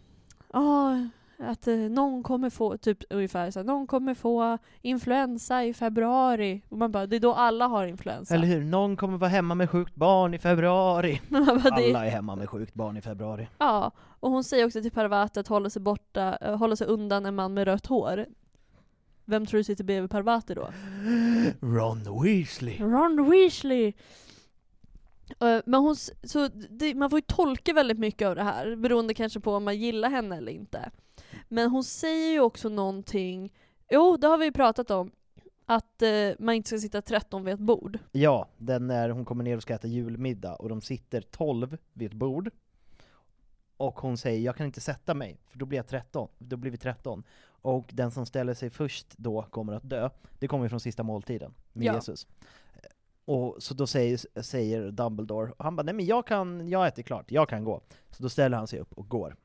ja 0.53 0.97
att 1.39 1.69
eh, 1.69 1.75
någon 1.77 2.23
kommer 2.23 2.51
få, 2.51 2.77
typ 2.77 2.99
ungefär 3.11 3.51
så 3.51 3.59
här, 3.59 3.65
någon 3.67 3.87
kommer 3.87 4.15
få 4.15 4.59
influensa 4.83 5.65
i 5.65 5.75
februari. 5.75 6.63
Och 6.69 6.79
man 6.79 6.93
bara, 6.93 7.07
det 7.07 7.17
är 7.17 7.21
då 7.21 7.33
alla 7.35 7.67
har 7.67 7.87
influensa. 7.87 8.35
Eller 8.35 8.47
hur? 8.47 8.65
Någon 8.65 8.97
kommer 8.97 9.19
vara 9.19 9.31
hemma 9.31 9.55
med 9.55 9.71
sjukt 9.71 9.95
barn 9.95 10.35
i 10.35 10.39
februari. 10.39 11.21
Man 11.29 11.45
bara, 11.47 11.59
det, 11.77 11.89
Alla 11.89 12.07
är 12.07 12.11
hemma 12.11 12.37
med 12.37 12.49
sjukt 12.51 12.75
barn 12.75 12.97
i 12.97 13.01
februari. 13.01 13.49
Ja, 13.59 13.91
och 13.99 14.31
hon 14.31 14.45
säger 14.45 14.67
också 14.67 14.83
till 14.83 14.91
Parvati 14.93 15.41
att 15.41 15.49
hålla 15.49 15.71
sig 15.71 15.83
borta, 15.83 16.39
eh, 16.41 16.57
hålla 16.57 16.77
sig 16.77 16.87
undan 16.87 17.27
en 17.27 17.35
man 17.35 17.55
med 17.55 17.65
rött 17.65 17.87
hår. 17.87 18.27
Vem 19.25 19.47
tror 19.47 19.59
du 19.59 19.65
sitter 19.65 19.85
bredvid 19.85 20.11
Parvati 20.11 20.55
då? 20.55 20.69
Ron 21.61 22.23
Weasley. 22.25 22.79
Ron 22.79 23.31
Weasley! 23.31 23.93
Eh, 25.41 25.61
Men 25.67 25.81
hon, 25.81 25.93
s- 25.93 26.11
så 26.23 26.49
det, 26.71 26.95
man 26.95 27.11
får 27.11 27.17
ju 27.19 27.23
tolka 27.27 27.73
väldigt 27.73 27.99
mycket 27.99 28.29
av 28.29 28.35
det 28.37 28.43
här, 28.43 28.77
beroende 28.77 29.15
kanske 29.15 29.41
på 29.41 29.55
om 29.55 29.65
man 29.65 29.79
gillar 29.79 30.11
henne 30.11 30.37
eller 30.37 30.53
inte. 30.53 30.91
Men 31.53 31.71
hon 31.71 31.85
säger 31.85 32.33
ju 32.33 32.41
också 32.41 32.69
någonting, 32.69 33.53
jo 33.91 34.17
det 34.17 34.27
har 34.27 34.39
vi 34.39 34.45
ju 34.45 34.53
pratat 34.53 34.91
om, 34.91 35.11
att 35.67 36.03
eh, 36.03 36.31
man 36.39 36.55
inte 36.55 36.69
ska 36.69 36.79
sitta 36.79 37.03
13 37.03 37.45
vid 37.45 37.55
ett 37.55 37.61
bord. 37.61 37.99
Ja, 38.13 38.49
den 38.59 38.87
när 38.87 39.09
hon 39.11 39.25
kommer 39.25 39.45
ner 39.45 39.57
och 39.57 39.63
ska 39.63 39.75
äta 39.75 39.89
julmiddag 39.89 40.55
och 40.55 40.69
de 40.69 40.81
sitter 40.81 41.21
12 41.21 41.79
vid 41.93 42.07
ett 42.07 42.15
bord. 42.15 42.51
Och 43.77 44.01
hon 44.01 44.17
säger 44.19 44.41
'Jag 44.41 44.57
kan 44.57 44.67
inte 44.67 44.81
sätta 44.81 45.15
mig, 45.15 45.41
för 45.49 45.59
då 45.59 45.67
blir 45.67 45.79
jag 45.79 45.87
13, 45.87 46.29
då 46.39 46.57
blir 46.57 46.71
vi 46.71 46.77
13' 46.77 47.23
Och 47.45 47.91
den 47.93 48.11
som 48.11 48.27
ställer 48.27 48.55
sig 48.55 48.71
först 48.71 49.07
då 49.17 49.43
kommer 49.43 49.73
att 49.73 49.89
dö. 49.89 50.11
Det 50.39 50.49
kommer 50.49 50.65
ju 50.65 50.69
från 50.69 50.81
sista 50.81 51.03
måltiden 51.03 51.55
med 51.73 51.87
Ja. 51.87 51.95
Jesus. 51.95 52.27
Och 53.25 53.63
så 53.63 53.75
då 53.75 53.87
säger, 53.87 54.43
säger 54.43 54.91
Dumbledore, 54.91 55.53
och 55.53 55.65
han 55.65 55.77
bara 55.77 55.83
'Nej 55.83 55.95
men 55.95 56.07
jag 56.07 56.27
kan, 56.27 56.69
jag 56.69 56.87
äter 56.87 57.03
klart, 57.03 57.31
jag 57.31 57.49
kan 57.49 57.65
gå' 57.65 57.81
Så 58.11 58.23
då 58.23 58.29
ställer 58.29 58.57
han 58.57 58.67
sig 58.67 58.79
upp 58.81 58.93
och 58.93 59.09
går. 59.09 59.37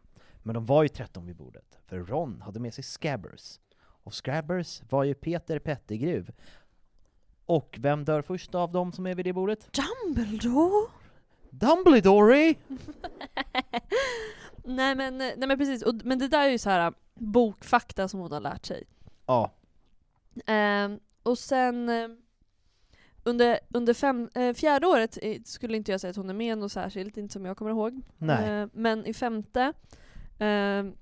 Men 0.48 0.54
de 0.54 0.66
var 0.66 0.84
ju 0.84 0.90
13 0.90 1.26
vid 1.26 1.36
bordet, 1.36 1.80
för 1.86 2.00
Ron 2.00 2.42
hade 2.42 2.60
med 2.60 2.74
sig 2.74 2.84
Scabbers. 2.84 3.60
Och 3.80 4.14
Scabbers 4.14 4.82
var 4.90 5.04
ju 5.04 5.14
Peter 5.14 5.60
Pettigrew. 5.60 6.34
Och 7.46 7.78
vem 7.80 8.06
dör 8.06 8.22
först 8.22 8.56
av 8.56 8.72
dem 8.72 8.92
som 8.92 9.08
är 9.08 9.16
vid 9.16 9.26
det 9.26 9.34
bordet? 9.34 9.70
Dumbledore? 9.74 10.88
Dumbledore! 11.50 12.54
nej, 14.64 14.96
men, 14.96 15.18
nej 15.18 15.38
men 15.38 15.58
precis, 15.58 15.82
och, 15.84 15.96
men 16.04 16.20
det 16.20 16.28
där 16.28 16.46
är 16.46 16.50
ju 16.50 16.58
så 16.58 16.70
här 16.70 16.94
bokfakta 17.14 18.08
som 18.08 18.20
hon 18.20 18.32
har 18.32 18.40
lärt 18.40 18.66
sig. 18.66 18.84
Ja, 19.26 19.52
Ehm, 20.46 21.00
och 21.24 21.38
sen 21.38 21.90
eh, 21.90 22.08
under, 23.24 23.60
under 23.70 23.94
fem, 23.94 24.30
eh, 24.36 24.54
fjärde 24.54 24.88
året 24.88 25.18
eh, 25.22 25.42
skulle 25.46 25.78
inte 25.78 25.92
jag 25.92 26.02
säga 26.02 26.12
att 26.12 26.18
hon 26.18 26.30
är 26.30 26.34
med 26.34 26.58
något 26.58 26.72
särskilt, 26.72 27.18
inte 27.18 27.34
som 27.34 27.46
jag 27.46 27.58
kommer 27.58 27.72
ihåg. 27.72 28.02
nej. 28.18 28.50
Eh, 28.50 28.68
men 28.74 29.06
i 29.06 29.14
femte 29.14 29.74
ehm, 30.40 30.94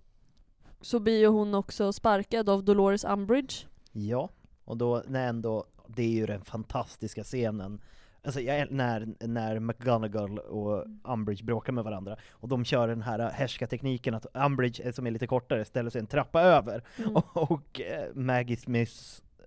så 0.81 0.99
blir 0.99 1.19
ju 1.19 1.27
hon 1.27 1.55
också 1.55 1.93
sparkad 1.93 2.49
av 2.49 2.63
Dolores 2.63 3.03
Umbridge. 3.03 3.55
Ja, 3.91 4.29
och 4.65 4.77
då 4.77 5.03
när 5.07 5.27
ändå, 5.27 5.65
det 5.87 6.03
är 6.03 6.09
ju 6.09 6.25
den 6.25 6.41
fantastiska 6.41 7.23
scenen 7.23 7.81
Alltså 8.25 8.41
jag, 8.41 8.71
när, 8.71 9.07
när 9.27 9.59
McGonagall 9.59 10.39
och 10.39 10.85
Umbridge 11.03 11.43
bråkar 11.43 11.73
med 11.73 11.83
varandra, 11.83 12.17
och 12.31 12.49
de 12.49 12.65
kör 12.65 12.87
den 12.87 13.01
här 13.01 13.19
härskartekniken 13.31 14.13
att 14.13 14.25
Umbridge, 14.33 14.83
eh, 14.83 14.91
som 14.91 15.07
är 15.07 15.11
lite 15.11 15.27
kortare, 15.27 15.65
ställer 15.65 15.89
sig 15.89 15.99
en 15.99 16.07
trappa 16.07 16.41
över, 16.41 16.83
Mm. 16.97 17.15
och, 17.15 17.37
och 17.51 17.81
eh, 17.81 18.13
Maggie 18.13 18.57
Smith, 18.57 18.93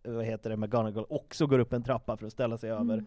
eh, 0.04 0.12
vad 0.12 0.24
heter 0.24 0.50
det, 0.50 0.56
McGonagall, 0.56 1.06
också 1.08 1.46
går 1.46 1.58
upp 1.58 1.72
en 1.72 1.82
trappa 1.82 2.16
för 2.16 2.26
att 2.26 2.32
ställa 2.32 2.58
sig 2.58 2.70
över. 2.70 3.04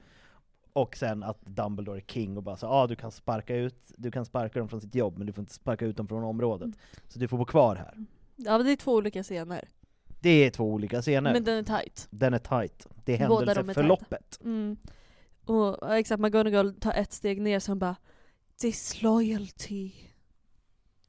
Mm. 0.75 0.83
Och 0.83 0.95
sen 0.95 1.23
att 1.23 1.41
Dumbledore 1.41 1.97
är 1.97 2.01
king 2.01 2.37
och 2.37 2.43
bara 2.43 2.57
så 2.57 2.67
ah, 2.67 2.87
du 2.87 2.95
kan 2.95 3.11
sparka 3.11 3.55
ut, 3.55 3.91
du 3.97 4.11
kan 4.11 4.25
sparka 4.25 4.59
dem 4.59 4.69
från 4.69 4.81
sitt 4.81 4.95
jobb, 4.95 5.17
men 5.17 5.27
du 5.27 5.33
får 5.33 5.41
inte 5.41 5.53
sparka 5.53 5.85
ut 5.85 5.97
dem 5.97 6.07
från 6.07 6.23
området. 6.23 6.65
Mm. 6.65 6.77
Så 7.07 7.19
du 7.19 7.27
får 7.27 7.37
bo 7.37 7.45
kvar 7.45 7.75
här. 7.75 8.05
Ja 8.35 8.57
men 8.57 8.65
det 8.65 8.71
är 8.71 8.75
två 8.75 8.93
olika 8.93 9.23
scener. 9.23 9.69
Det 10.19 10.29
är 10.29 10.49
två 10.49 10.73
olika 10.73 11.01
scener. 11.01 11.33
Men 11.33 11.43
den 11.43 11.57
är 11.57 11.63
tight. 11.63 12.07
Den 12.11 12.33
är 12.33 12.39
tight. 12.39 12.87
Det 13.05 13.21
är 13.21 13.27
Båda 13.27 13.45
de 13.45 13.57
händelseförloppet. 13.57 14.39
Mm. 14.43 14.77
Och 15.45 15.95
exakt, 15.95 16.21
McGonagall 16.21 16.73
tar 16.73 16.93
ett 16.93 17.13
steg 17.13 17.41
ner 17.41 17.67
han 17.67 17.79
bara 17.79 17.95
Disloyalty. 18.61 19.91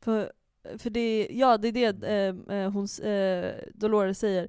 För, 0.00 0.32
för 0.78 0.90
det, 0.90 1.28
ja 1.30 1.58
det 1.58 1.68
är 1.68 1.72
det 1.72 2.08
eh, 2.08 2.56
eh, 2.58 2.70
hon, 2.70 2.88
eh, 3.02 3.52
Dolores 3.74 4.18
säger. 4.18 4.48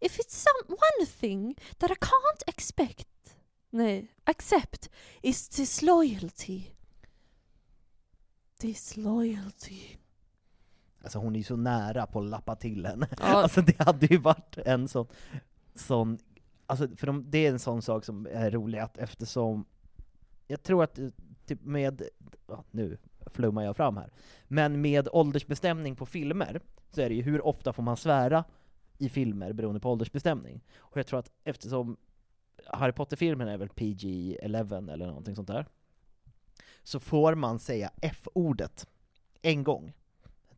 If 0.00 0.18
it's 0.18 0.46
some 0.46 0.76
one 0.76 1.06
thing 1.20 1.54
that 1.78 1.90
I 1.90 1.94
can't 1.94 2.42
expect 2.46 3.08
Nej. 3.72 4.14
Accept 4.24 4.90
is 5.22 5.48
disloyalty. 5.48 6.62
Disloyalty. 8.60 9.80
Alltså 11.02 11.18
hon 11.18 11.34
är 11.34 11.38
ju 11.38 11.44
så 11.44 11.56
nära 11.56 12.06
på 12.06 12.18
att 12.18 12.24
lappa 12.24 12.56
till 12.56 12.86
henne. 12.86 13.08
Ja. 13.10 13.16
Alltså 13.42 13.62
det 13.62 13.78
hade 13.78 14.06
ju 14.06 14.18
varit 14.18 14.58
en 14.58 14.88
sån, 14.88 15.06
sån 15.74 16.18
alltså 16.66 16.88
för 16.96 17.06
de, 17.06 17.30
det 17.30 17.46
är 17.46 17.50
en 17.50 17.58
sån 17.58 17.82
sak 17.82 18.04
som 18.04 18.26
är 18.26 18.50
rolig 18.50 18.78
att 18.78 18.98
eftersom, 18.98 19.64
jag 20.46 20.62
tror 20.62 20.84
att 20.84 20.98
eh, 20.98 21.08
typ 21.46 21.64
med, 21.64 22.02
ja, 22.46 22.64
nu 22.70 22.98
flummar 23.26 23.62
jag 23.64 23.76
fram 23.76 23.96
här, 23.96 24.12
men 24.48 24.80
med 24.80 25.08
åldersbestämning 25.12 25.96
på 25.96 26.06
filmer, 26.06 26.60
så 26.90 27.00
är 27.00 27.08
det 27.08 27.14
ju 27.14 27.22
hur 27.22 27.46
ofta 27.46 27.72
får 27.72 27.82
man 27.82 27.96
svära 27.96 28.44
i 28.98 29.08
filmer 29.08 29.52
beroende 29.52 29.80
på 29.80 29.90
åldersbestämning. 29.90 30.60
Och 30.76 30.96
jag 30.96 31.06
tror 31.06 31.18
att 31.18 31.30
eftersom 31.44 31.96
Harry 32.66 32.92
Potter-filmen 32.92 33.48
är 33.48 33.56
väl 33.58 33.68
PG-11 33.68 34.92
eller 34.92 35.06
någonting 35.06 35.36
sånt 35.36 35.48
där, 35.48 35.66
så 36.82 37.00
får 37.00 37.34
man 37.34 37.58
säga 37.58 37.90
F-ordet 38.02 38.86
en 39.42 39.64
gång. 39.64 39.92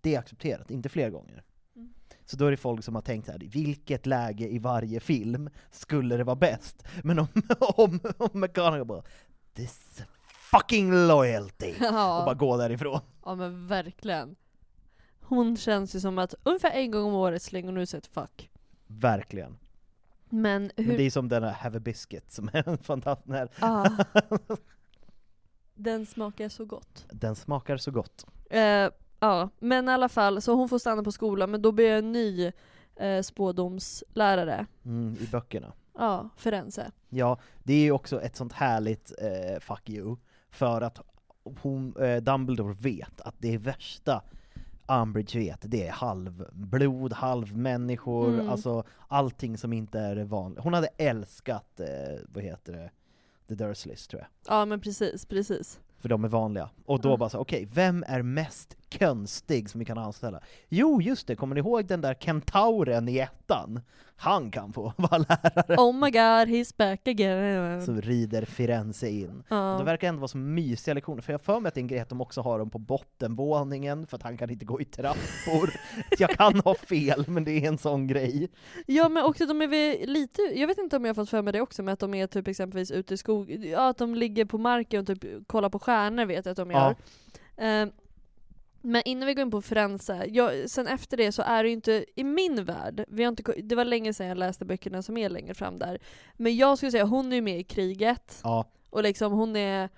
Det 0.01 0.15
är 0.15 0.19
accepterat, 0.19 0.71
inte 0.71 0.89
fler 0.89 1.11
gånger. 1.11 1.45
Mm. 1.77 1.95
Så 2.25 2.37
då 2.37 2.47
är 2.47 2.51
det 2.51 2.57
folk 2.57 2.85
som 2.85 2.95
har 2.95 3.03
tänkt 3.03 3.27
så 3.27 3.33
här, 3.33 3.43
i 3.43 3.47
vilket 3.47 4.07
läge 4.07 4.49
i 4.49 4.59
varje 4.59 5.01
film 5.01 5.51
skulle 5.71 6.17
det 6.17 6.25
vara 6.25 6.37
bäst? 6.37 6.85
Men 7.03 7.19
om, 7.19 7.27
om, 7.77 8.01
om 8.19 8.41
McGonagall 8.41 8.85
bara 8.87 9.03
This 9.55 10.03
fucking 10.29 11.07
loyalty! 11.07 11.71
Och 11.75 11.81
bara 11.93 12.27
Ja. 12.27 12.35
gå 12.35 12.57
därifrån. 12.57 13.01
ja 13.25 13.35
men 13.35 13.67
verkligen. 13.67 14.37
Hon 15.21 15.57
känns 15.57 15.95
ju 15.97 16.01
som 16.01 16.19
att 16.19 16.35
ungefär 16.43 16.71
en 16.71 16.91
gång 16.91 17.05
om 17.05 17.15
året 17.15 17.43
slänger 17.43 17.69
hon 17.69 17.79
ut 17.79 17.89
sig 17.91 17.99
ett 17.99 18.07
fuck. 18.07 18.51
Verkligen. 18.87 19.57
Men 20.35 20.71
hur... 20.77 20.87
Men 20.87 20.97
det 20.97 21.03
är 21.03 21.11
som 21.11 21.29
den 21.29 21.43
här 21.43 21.53
Have 21.53 21.77
a 21.77 21.81
Biscuit 21.81 22.33
som 22.33 22.51
är 22.53 22.69
en 22.69 22.79
fantastisk... 22.79 23.63
Ah. 23.63 23.89
Den 25.75 26.07
smakar 26.07 26.49
så 26.49 26.65
gott. 26.65 27.07
Den 27.11 27.37
smakar 27.37 27.77
så 27.77 27.91
gott. 27.91 28.27
Eh, 28.51 28.91
ja, 29.21 29.49
men 29.59 29.89
i 29.89 29.93
alla 29.93 30.09
fall, 30.09 30.43
så 30.43 30.55
hon 30.55 30.69
får 30.69 30.79
stanna 30.79 31.03
på 31.03 31.13
skolan, 31.13 31.51
men 31.51 31.63
då 31.63 31.73
blir 31.73 31.89
jag 31.89 31.99
en 31.99 32.13
ny 32.13 32.53
eh, 32.97 33.23
spådomslärare. 33.23 34.67
Mm, 34.85 35.17
I 35.21 35.27
böckerna. 35.27 35.73
Ja, 35.99 36.29
Firenze. 36.37 36.91
Ja, 37.09 37.39
det 37.63 37.75
är 37.75 37.83
ju 37.83 37.93
också 37.93 38.21
ett 38.23 38.37
sånt 38.37 38.53
härligt 38.53 39.13
eh, 39.19 39.61
fuck 39.61 39.91
you, 39.91 40.17
för 40.51 40.81
att 40.81 41.01
hon, 41.63 41.97
eh, 41.97 42.17
Dumbledore 42.17 42.75
vet 42.75 43.21
att 43.21 43.35
det 43.39 43.59
värsta 43.59 44.23
Umbridge 44.89 45.39
vet, 45.39 45.59
det 45.63 45.87
är 45.87 45.93
halvblod, 45.93 47.13
halvmänniskor, 47.13 48.29
Mm. 48.35 48.49
alltså 48.49 48.85
allting 49.09 49.59
som 49.59 49.73
inte 49.73 49.99
är 50.01 50.25
vanligt. 50.25 50.61
Hon 50.61 50.75
hade 50.75 50.89
älskat, 50.97 51.81
eh, 51.81 51.87
vad 52.29 52.45
heter 52.45 52.73
det, 52.73 52.91
The 53.49 53.55
Dursleys 53.65 54.07
tror 54.07 54.23
jag. 54.23 54.57
Ja 54.59 54.65
men 54.65 54.81
precis, 54.81 55.27
precis. 55.27 55.81
För 55.99 56.09
de 56.09 56.25
är 56.25 56.29
vanliga. 56.29 56.71
Och 56.87 57.01
då 57.01 57.09
Ja. 57.11 57.17
bara 57.17 57.29
så, 57.29 57.39
okej, 57.39 57.69
vem 57.73 58.05
är 58.09 58.23
mest 58.23 58.77
konstig 58.99 59.71
som 59.71 59.79
vi 59.79 59.85
kan 59.85 59.99
anställa? 59.99 60.41
Jo, 60.69 61.03
just 61.03 61.27
det, 61.27 61.37
kommer 61.37 61.55
ni 61.55 61.61
ihåg 61.61 61.87
den 61.87 62.01
där 62.01 62.15
kentauren 62.15 63.09
i 63.09 63.19
ettan? 63.19 63.81
Han 64.17 64.51
kan 64.51 64.73
få 64.73 64.93
vara 64.97 65.19
lärare. 65.19 65.77
Oh 65.77 65.95
my 65.95 66.11
god, 66.11 66.49
he's 66.49 66.75
back 66.77 67.09
again. 67.09 67.83
Så 67.83 67.93
rider 67.93 68.45
Firenze 68.45 69.09
in. 69.09 69.43
Ja. 69.49 69.77
Det 69.79 69.85
verkar 69.85 70.09
ändå 70.09 70.21
vara 70.21 70.29
så 70.29 70.39
mysiga 70.39 70.95
lektioner, 70.95 71.23
för 71.23 71.33
jag 71.33 71.41
för 71.41 71.61
mig 71.61 71.69
att 71.69 71.75
det 71.75 71.79
är 71.79 71.83
en 71.83 71.89
grej 71.89 72.01
att 72.01 72.09
de 72.09 72.21
också 72.21 72.41
har 72.41 72.59
dem 72.59 72.71
på 72.71 72.79
bottenvåningen, 72.79 74.07
för 74.07 74.17
att 74.17 74.23
han 74.23 74.37
kan 74.37 74.51
inte 74.51 74.65
gå 74.65 74.81
i 74.81 74.85
trappor. 74.85 75.71
jag 76.19 76.31
kan 76.31 76.61
ha 76.61 76.75
fel, 76.75 77.25
men 77.29 77.45
det 77.45 77.51
är 77.53 77.69
en 77.69 77.79
sån 77.79 78.07
grej. 78.07 78.49
Ja 78.87 79.09
men 79.09 79.25
också 79.25 79.47
de 79.47 79.63
är 79.63 79.69
väl 79.69 80.11
lite, 80.11 80.43
jag 80.55 80.67
vet 80.67 80.79
inte 80.79 80.97
om 80.97 81.05
jag 81.05 81.09
har 81.09 81.15
fått 81.15 81.31
för 81.31 81.43
mig 81.43 81.53
det 81.53 81.61
också, 81.61 81.83
men 81.83 81.93
att 81.93 82.01
de 82.01 82.15
är 82.15 82.27
typ 82.27 82.49
exempelvis 82.49 82.91
ute 82.91 83.15
i 83.15 83.17
skog, 83.17 83.51
ja 83.51 83.89
att 83.89 83.99
de 83.99 84.15
ligger 84.15 84.45
på 84.45 84.59
marken 84.59 85.01
och 85.01 85.07
typ 85.07 85.25
kollar 85.47 85.69
på 85.69 85.79
stjärnor 85.79 86.25
vet 86.25 86.47
jag 86.47 86.51
att 86.51 86.57
de 86.57 86.71
gör. 86.71 86.95
Eh, 87.57 87.89
men 88.85 89.03
innan 89.05 89.27
vi 89.27 89.35
går 89.35 89.43
in 89.43 89.51
på 89.51 89.63
Firenze, 89.63 90.25
jag, 90.29 90.71
sen 90.71 90.87
efter 90.87 91.17
det 91.17 91.33
så 91.33 91.43
är 91.43 91.63
det 91.63 91.69
ju 91.69 91.75
inte, 91.75 92.05
i 92.17 92.25
min 92.25 92.65
värld, 92.65 93.05
vi 93.09 93.23
har 93.25 93.29
inte, 93.29 93.53
det 93.63 93.75
var 93.75 93.85
länge 93.85 94.13
sedan 94.15 94.27
jag 94.27 94.39
läste 94.39 94.65
böckerna 94.65 95.03
som 95.03 95.17
är 95.17 95.29
längre 95.29 95.55
fram 95.55 95.79
där, 95.79 95.99
men 96.35 96.57
jag 96.57 96.77
skulle 96.79 96.93
säga 96.93 97.05
hon 97.05 97.33
är 97.33 97.37
ju 97.37 97.43
med 97.43 97.59
i 97.61 97.65
kriget, 97.65 98.41
Ja, 98.43 98.65
och 98.91 99.03
liksom 99.03 99.33
hon 99.33 99.57
är 99.57 99.89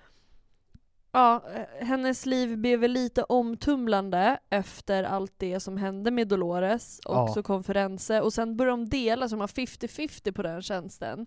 Ja, 1.11 1.43
eh, 1.55 1.85
hennes 1.85 2.25
liv 2.25 2.57
blev 2.57 2.79
väl 2.79 2.91
lite 2.91 3.23
omtumlande 3.23 4.37
efter 4.49 5.03
allt 5.03 5.33
det 5.37 5.59
som 5.59 5.77
hände 5.77 6.11
med 6.11 6.27
Dolores 6.27 6.99
och 6.99 7.15
Ja. 7.15 7.27
så 7.27 7.43
konferenser 7.43 8.21
och 8.21 8.33
sen 8.33 8.57
började 8.57 8.77
de 8.83 8.89
dela 8.89 9.29
så 9.29 9.35
de 9.35 9.39
har 9.41 9.47
50-50 9.47 10.31
på 10.31 10.41
den 10.41 10.61
tjänsten. 10.61 11.25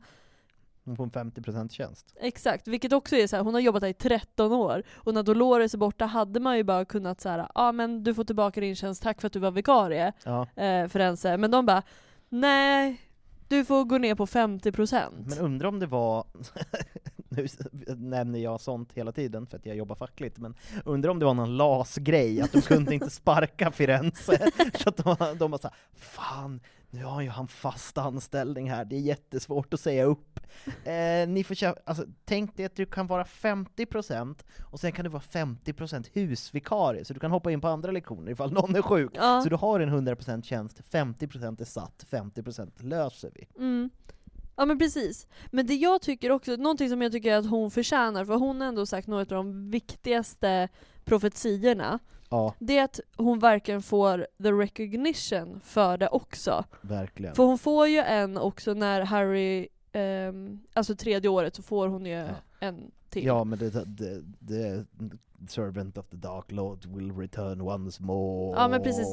Hon 0.85 0.97
får 0.97 1.05
en 1.05 1.11
50% 1.11 1.68
tjänst. 1.70 2.14
Exakt, 2.20 2.68
vilket 2.68 2.93
också 2.93 3.16
är 3.16 3.26
så 3.26 3.37
här, 3.37 3.43
hon 3.43 3.55
har 3.55 3.61
jobbat 3.61 3.81
där 3.81 3.89
i 3.89 3.95
13 3.95 4.53
år 4.53 4.83
och 4.97 5.14
när 5.14 5.22
Dolores 5.22 5.74
är 5.74 5.78
borta 5.78 6.07
hade 6.07 6.41
man 6.41 6.57
ju 6.57 6.64
bara 6.64 6.85
kunnat 6.85 7.20
säga 7.20 7.37
ja 7.37 7.49
ah, 7.55 7.72
men 7.72 8.05
du 8.05 8.14
får 8.14 8.24
tillbaka 8.24 8.61
din 8.61 8.76
tjänst, 8.76 9.03
tack 9.03 9.20
för 9.20 9.26
att 9.26 9.33
du 9.33 9.39
var 9.39 9.51
vikarie 9.51 10.12
Ja. 10.24 10.47
eh, 10.57 10.89
för 10.89 11.01
Ense. 11.01 11.37
Men 11.37 11.51
de 11.51 11.66
bara 11.66 11.83
nej, 12.28 13.01
du 13.49 13.64
får 13.64 13.85
gå 13.85 13.99
ner 13.99 14.14
på 14.14 14.26
50%. 14.26 15.24
Men 15.26 15.39
undrar 15.39 15.68
om 15.68 15.78
det 15.78 15.87
var, 15.87 16.24
nu 17.28 17.47
nämner 17.97 18.39
jag 18.39 18.61
sånt 18.61 18.93
hela 18.93 19.12
tiden 19.12 19.47
för 19.47 19.57
att 19.57 19.66
jag 19.66 19.76
jobbar 19.76 19.95
fackligt, 19.97 20.39
men 20.39 20.55
undrar 20.85 21.11
om 21.11 21.18
det 21.18 21.24
var 21.24 21.35
någon 21.35 21.57
LAS-grej, 21.57 22.41
att 22.41 22.53
de 22.53 22.61
kunde 22.61 22.95
inte 22.95 23.11
sparka 23.11 23.70
Firenze, 23.70 24.51
så 24.74 24.89
att 24.89 24.97
de, 24.97 25.16
de 25.39 25.51
var 25.51 25.59
såhär, 25.59 25.76
fan, 25.97 26.61
nu 26.91 27.05
har 27.05 27.20
ju 27.20 27.28
han 27.28 27.49
fast 27.49 27.99
anställning 27.99 28.70
här, 28.70 28.84
det 28.84 28.97
är 28.97 29.01
jättesvårt 29.01 29.74
att 29.74 29.80
säga 29.80 30.05
upp. 30.05 30.41
Eh, 30.84 31.28
ni 31.28 31.45
får 31.45 31.55
köpa, 31.55 31.80
alltså, 31.84 32.05
tänk 32.24 32.57
dig 32.57 32.66
att 32.66 32.76
du 32.76 32.86
kan 32.86 33.07
vara 33.07 33.24
50% 33.24 34.45
och 34.72 34.80
sen 34.80 34.93
kan 34.93 35.05
du 35.05 35.11
vara 35.11 35.22
50% 35.22 36.07
husvikarie, 36.12 37.05
så 37.05 37.14
du 37.14 37.20
kan 37.20 37.30
hoppa 37.30 37.53
in 37.53 37.61
på 37.61 37.68
andra 37.68 37.93
lektioner 37.93 38.32
ifall 38.32 38.53
någon 38.53 38.76
är 38.76 38.82
sjuk. 38.82 39.11
Ja. 39.14 39.41
Så 39.43 39.49
du 39.49 39.57
har 39.57 39.80
en 39.80 40.09
100% 40.09 40.43
tjänst, 40.43 40.80
50% 40.91 41.61
är 41.61 41.64
satt, 41.64 42.07
50% 42.11 42.82
löser 42.82 43.30
vi. 43.34 43.49
Mm. 43.57 43.91
Ja 44.57 44.66
men 44.66 44.78
precis. 44.78 45.26
Men 45.51 45.66
det 45.66 45.74
jag 45.74 46.03
tycker 46.03 46.30
också, 46.30 46.57
någonting 46.57 46.88
som 46.88 47.03
jag 47.03 47.12
tycker 47.12 47.34
att 47.34 47.51
hon 47.51 47.70
förtjänar, 47.70 48.24
för 48.24 48.34
hon 48.34 48.61
har 48.61 48.68
ändå 48.68 48.86
sagt 48.86 49.09
några 49.09 49.22
av 49.22 49.26
de 49.26 49.70
viktigaste 49.70 50.68
profetiorna, 51.05 51.99
Ja, 52.31 52.55
det 52.59 52.78
är 52.78 52.85
att 52.85 53.01
hon 53.16 53.39
verkligen 53.39 53.83
får 53.83 54.26
the 54.43 54.53
recognition 54.53 55.61
för 55.64 55.99
det 55.99 56.09
också. 56.09 56.64
verkligen. 56.81 57.35
För 57.35 57.43
hon 57.43 57.59
får 57.59 57.89
ju 57.89 57.99
en 57.99 58.39
också 58.39 58.74
när 58.74 59.01
Harry, 59.01 59.68
ehm, 59.93 60.61
alltså 60.72 60.97
tredje 60.97 61.31
året 61.31 61.55
så 61.57 61.62
får 61.62 61.89
hon 61.89 62.07
ju 62.07 62.12
Ja. 62.12 62.26
en 62.61 62.91
till. 63.09 63.24
Ja, 63.24 63.45
men 63.45 63.59
det, 63.59 63.70
det, 63.85 64.22
det, 64.39 64.87
servant 65.49 65.99
of 65.99 66.07
the 66.09 66.16
dark 66.16 66.53
lord 66.53 66.87
will 66.87 67.12
return 67.16 67.61
once 67.61 68.03
more. 68.03 68.61
Ja, 68.61 68.68
men 68.68 68.83
precis. 68.83 69.07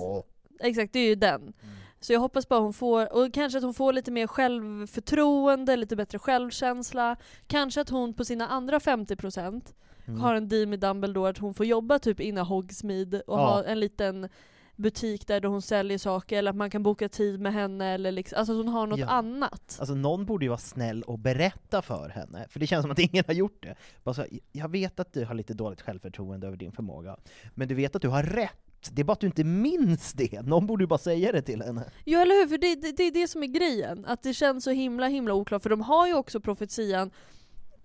Exakt, 0.60 0.94
det 0.94 1.00
är 1.00 1.08
ju 1.08 1.16
den. 1.16 1.42
Mm. 1.42 1.54
Så 2.00 2.14
jag 2.14 2.20
hoppas 2.20 2.48
bara 2.48 2.60
hon 2.60 2.74
får, 2.74 3.14
och 3.18 3.34
kanske 3.34 3.58
att 3.58 3.64
hon 3.64 3.74
får 3.74 3.94
lite 3.94 4.12
mer 4.12 4.28
självförtroende, 4.28 5.76
lite 5.76 5.96
bättre 5.96 6.20
självkänsla. 6.20 7.16
Kanske 7.48 7.82
att 7.82 7.90
hon 7.90 8.14
på 8.14 8.26
sina 8.26 8.48
andra 8.48 8.80
50% 8.80 9.62
Mm. 10.08 10.20
har 10.22 10.34
en 10.36 10.48
deal 10.48 10.68
med 10.68 10.80
Dumbledore 10.80 11.30
att 11.30 11.38
hon 11.38 11.54
får 11.54 11.66
jobba 11.66 12.00
typ 12.00 12.20
innan 12.20 12.46
Hogsmeade 12.46 13.22
och 13.22 13.38
Ja. 13.40 13.46
ha 13.46 13.64
en 13.64 13.80
liten 13.80 14.30
butik 14.76 15.28
där 15.28 15.44
hon 15.44 15.62
säljer 15.62 15.98
saker, 15.98 16.38
eller 16.38 16.50
att 16.52 16.56
man 16.58 16.70
kan 16.70 16.84
boka 16.84 17.10
tid 17.10 17.40
med 17.40 17.54
henne, 17.54 17.86
eller 17.94 18.12
liksom, 18.12 18.40
alltså 18.40 18.54
hon 18.54 18.68
har 18.68 18.88
något 18.88 19.00
Ja. 19.00 19.08
annat. 19.08 19.78
Alltså 19.80 19.96
någon 19.96 20.26
borde 20.26 20.46
ju 20.46 20.50
vara 20.50 20.58
snäll 20.60 21.04
och 21.04 21.20
berätta 21.20 21.82
för 21.82 22.10
henne, 22.10 22.46
för 22.50 22.60
det 22.60 22.68
känns 22.68 22.82
som 22.84 22.92
att 22.92 23.00
ingen 23.14 23.24
har 23.28 23.34
gjort 23.34 23.64
det. 23.64 23.76
Bara 24.04 24.14
så, 24.14 24.26
jag 24.52 24.72
vet 24.72 25.00
att 25.00 25.14
du 25.14 25.26
har 25.26 25.34
lite 25.34 25.54
dåligt 25.54 25.82
självförtroende 25.82 26.48
över 26.48 26.58
din 26.58 26.72
förmåga, 26.72 27.18
men 27.56 27.68
du 27.68 27.76
vet 27.76 27.96
att 27.96 28.02
du 28.02 28.08
har 28.08 28.24
rätt. 28.24 28.54
Det 28.92 29.02
är 29.02 29.04
bara 29.04 29.14
att 29.14 29.20
du 29.20 29.28
inte 29.28 29.44
minns 29.44 30.14
det. 30.14 30.42
Någon 30.42 30.68
borde 30.68 30.84
ju 30.84 30.88
bara 30.88 31.00
säga 31.00 31.32
det 31.32 31.42
till 31.42 31.62
henne. 31.62 31.84
Ja 32.06 32.22
eller 32.22 32.36
hur, 32.36 32.48
för 32.48 32.58
det, 32.58 32.76
det, 32.76 32.92
det 32.98 33.04
är 33.04 33.12
det 33.12 33.28
som 33.28 33.44
är 33.44 33.48
grejen. 33.48 34.06
Att 34.06 34.24
det 34.24 34.34
känns 34.34 34.64
så 34.64 34.72
himla 34.72 35.08
himla 35.08 35.34
oklart, 35.34 35.64
för 35.64 35.70
de 35.70 35.82
har 35.82 36.08
ju 36.08 36.14
också 36.14 36.40
profetian 36.40 37.12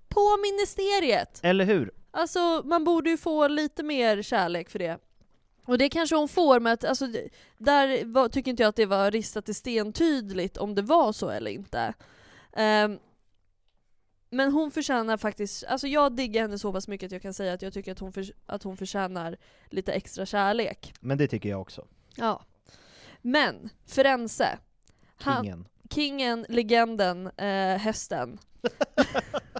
på 0.08 0.20
ministeriet. 0.42 1.40
Eller 1.42 1.64
hur? 1.64 1.90
Alltså 2.14 2.62
man 2.64 2.84
borde 2.84 3.10
ju 3.10 3.16
få 3.16 3.48
lite 3.48 3.82
mer 3.82 4.22
kärlek 4.22 4.70
för 4.70 4.78
det. 4.78 4.98
Och 5.64 5.78
det 5.78 5.88
kanske 5.88 6.16
hon 6.16 6.28
får, 6.28 6.60
men 6.60 6.72
att, 6.72 6.84
alltså, 6.84 7.06
där 7.58 8.04
var, 8.04 8.28
tycker 8.28 8.50
inte 8.50 8.62
jag 8.62 8.68
att 8.68 8.76
det 8.76 8.86
var 8.86 9.10
ristat 9.10 9.48
i 9.48 9.54
stentydligt 9.54 10.56
om 10.56 10.74
det 10.74 10.82
var 10.82 11.12
så 11.12 11.28
eller 11.30 11.50
inte. 11.50 11.94
Ehm, 12.52 12.98
men 14.30 14.52
hon 14.52 14.70
förtjänar 14.70 15.16
faktiskt, 15.16 15.64
alltså 15.64 15.86
jag 15.86 16.16
diggar 16.16 16.42
henne 16.42 16.58
så 16.58 16.72
pass 16.72 16.88
mycket 16.88 17.06
att 17.06 17.12
jag 17.12 17.22
kan 17.22 17.34
säga 17.34 17.52
att 17.52 17.62
jag 17.62 17.72
tycker 17.72 17.92
att 17.92 17.98
hon, 17.98 18.12
för, 18.12 18.26
att 18.46 18.62
hon 18.62 18.76
förtjänar 18.76 19.36
lite 19.70 19.92
extra 19.92 20.26
kärlek. 20.26 20.94
Men 21.00 21.18
det 21.18 21.28
tycker 21.28 21.48
jag 21.48 21.60
också. 21.60 21.86
Ja. 22.16 22.44
Men, 23.22 23.70
Firenze. 23.86 24.58
Han, 25.16 25.44
Kingen. 25.44 25.68
kingen, 25.90 26.46
legenden, 26.48 27.26
eh, 27.26 27.78
hästen. 27.78 28.38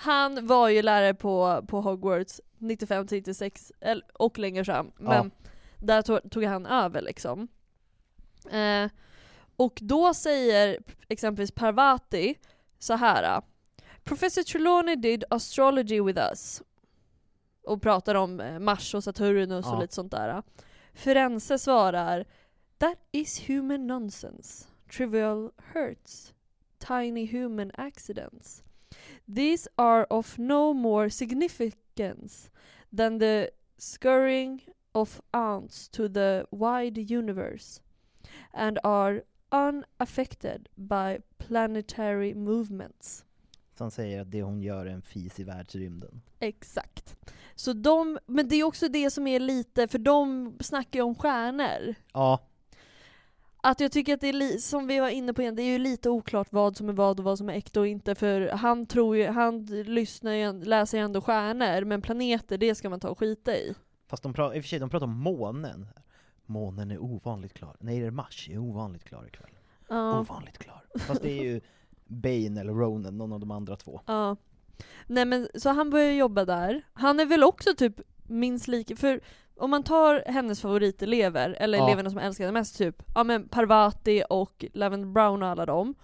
Han 0.00 0.46
var 0.46 0.68
ju 0.68 0.82
lärare 0.82 1.14
på, 1.14 1.64
på 1.68 1.80
Hogwarts 1.80 2.40
95-96 2.58 3.72
eller- 3.80 4.06
och 4.14 4.38
längre 4.38 4.64
fram. 4.64 4.92
Men 4.98 5.30
där 5.78 6.02
tog, 6.02 6.30
tog 6.30 6.44
han 6.44 6.66
över 6.66 7.00
liksom. 7.02 7.48
Eh, 8.50 8.90
och 9.56 9.78
då 9.82 10.14
säger 10.14 10.78
exempelvis 11.08 11.50
Parvati 11.52 12.34
så 12.78 12.94
här. 12.94 13.42
Professor 14.04 14.42
Trelawney 14.42 14.96
did 14.96 15.24
astrology 15.30 16.00
with 16.02 16.18
us. 16.20 16.62
Och 17.64 17.82
pratar 17.82 18.14
om 18.14 18.40
eh, 18.40 18.58
Mars 18.58 18.94
och 18.94 19.04
Saturnus 19.04 19.66
Ja. 19.66 19.74
och 19.74 19.80
lite 19.82 19.94
sånt 19.94 20.12
där. 20.12 20.42
Firenze 20.92 21.58
svarar 21.58 22.24
That 22.78 22.98
is 23.12 23.48
human 23.48 23.86
nonsense. 23.86 24.66
Trivial 24.96 25.50
hurts. 25.72 26.34
Tiny 26.78 27.26
human 27.32 27.70
accidents. 27.74 28.62
These 29.34 29.68
are 29.76 30.06
of 30.10 30.38
no 30.38 30.72
more 30.72 31.10
significance 31.10 32.50
than 32.96 33.18
the 33.18 33.50
scurrying 33.78 34.60
of 34.92 35.20
ants 35.30 35.88
to 35.88 36.08
the 36.08 36.44
wide 36.50 36.98
universe 37.14 37.80
and 38.52 38.78
are 38.82 39.22
unaffected 39.50 40.68
by 40.74 41.18
planetary 41.38 42.34
movements. 42.34 43.24
Han 43.78 43.90
säger 43.90 44.20
att 44.20 44.30
det 44.30 44.42
hon 44.42 44.62
gör 44.62 44.86
är 44.86 44.90
en 44.90 45.02
fis 45.02 45.40
i 45.40 45.44
världsrymden. 45.44 46.20
Exakt. 46.38 47.16
Så 47.54 47.72
de, 47.72 48.18
men 48.26 48.48
det 48.48 48.56
är 48.56 48.64
också 48.64 48.88
det 48.88 49.10
som 49.10 49.26
är 49.26 49.40
lite, 49.40 49.88
för 49.88 49.98
de 49.98 50.52
snackar 50.60 50.98
ju 50.98 51.02
om 51.02 51.14
stjärnor. 51.14 51.94
Ja, 52.12 52.47
Att 53.62 53.80
jag 53.80 53.92
tycker 53.92 54.14
att 54.14 54.20
det 54.20 54.28
är, 54.28 54.58
som 54.58 54.86
vi 54.86 55.00
var 55.00 55.08
inne 55.08 55.32
på 55.32 55.42
igen, 55.42 55.54
det 55.54 55.62
är 55.62 55.72
ju 55.72 55.78
lite 55.78 56.10
oklart 56.10 56.52
vad 56.52 56.76
som 56.76 56.88
är 56.88 56.92
vad 56.92 57.18
och 57.18 57.24
vad 57.24 57.38
som 57.38 57.48
är 57.48 57.54
äkta 57.54 57.80
och 57.80 57.86
inte, 57.86 58.14
för 58.14 58.48
han 58.48 58.86
tror 58.86 59.16
ju, 59.16 59.26
han 59.26 59.64
lyssnar 59.66 60.32
ju, 60.32 60.64
läser 60.64 60.98
ju 60.98 61.04
ändå 61.04 61.20
stjärnor, 61.20 61.84
men 61.84 62.02
planeter 62.02 62.58
det 62.58 62.74
ska 62.74 62.90
man 62.90 63.00
ta 63.00 63.08
och 63.08 63.18
skita 63.18 63.56
i. 63.56 63.74
fast 64.06 64.22
de 64.22 64.32
pratar, 64.32 64.56
i 64.56 64.60
och 64.60 64.64
för 64.64 64.68
sig, 64.68 64.78
de 64.78 64.90
pratar 64.90 65.06
om 65.06 65.18
månen. 65.18 65.88
Månen 66.46 66.90
är 66.90 67.02
ovanligt 67.02 67.54
klar. 67.54 67.76
Nej, 67.80 68.00
det 68.00 68.06
är 68.06 68.10
Mars 68.10 68.48
är 68.50 68.58
ovanligt 68.58 69.04
klar 69.04 69.26
ikväll. 69.26 69.50
Ja. 69.88 70.20
Ovanligt 70.20 70.58
klar. 70.58 70.84
Fast 70.98 71.22
det 71.22 71.30
är 71.38 71.42
ju 71.44 71.60
Bane 72.06 72.60
eller 72.60 72.72
Ronan, 72.72 73.18
någon 73.18 73.32
av 73.32 73.40
de 73.40 73.50
andra 73.50 73.76
två. 73.76 74.00
Ja. 74.06 74.36
Nej 75.06 75.24
men 75.24 75.48
så 75.54 75.68
han 75.70 75.90
börjar 75.90 76.12
jobba 76.12 76.44
där. 76.44 76.82
Han 76.92 77.20
är 77.20 77.26
väl 77.26 77.44
också 77.44 77.74
typ 77.74 78.00
minst 78.26 78.68
lika, 78.68 78.96
för 78.96 79.20
om 79.58 79.70
man 79.70 79.82
tar 79.82 80.22
hennes 80.26 80.60
favoritelever, 80.60 81.56
eller 81.60 81.78
Ja. 81.78 81.86
eleverna 81.86 82.10
som 82.10 82.18
älskar 82.18 82.44
henne 82.44 82.58
mest, 82.60 82.78
typ 82.78 83.02
ja 83.14 83.24
men 83.24 83.48
Parvati 83.48 84.22
och 84.30 84.64
Lavender 84.74 85.08
Brown 85.08 85.42
och 85.42 85.48
alla 85.48 85.66
dem. 85.66 85.94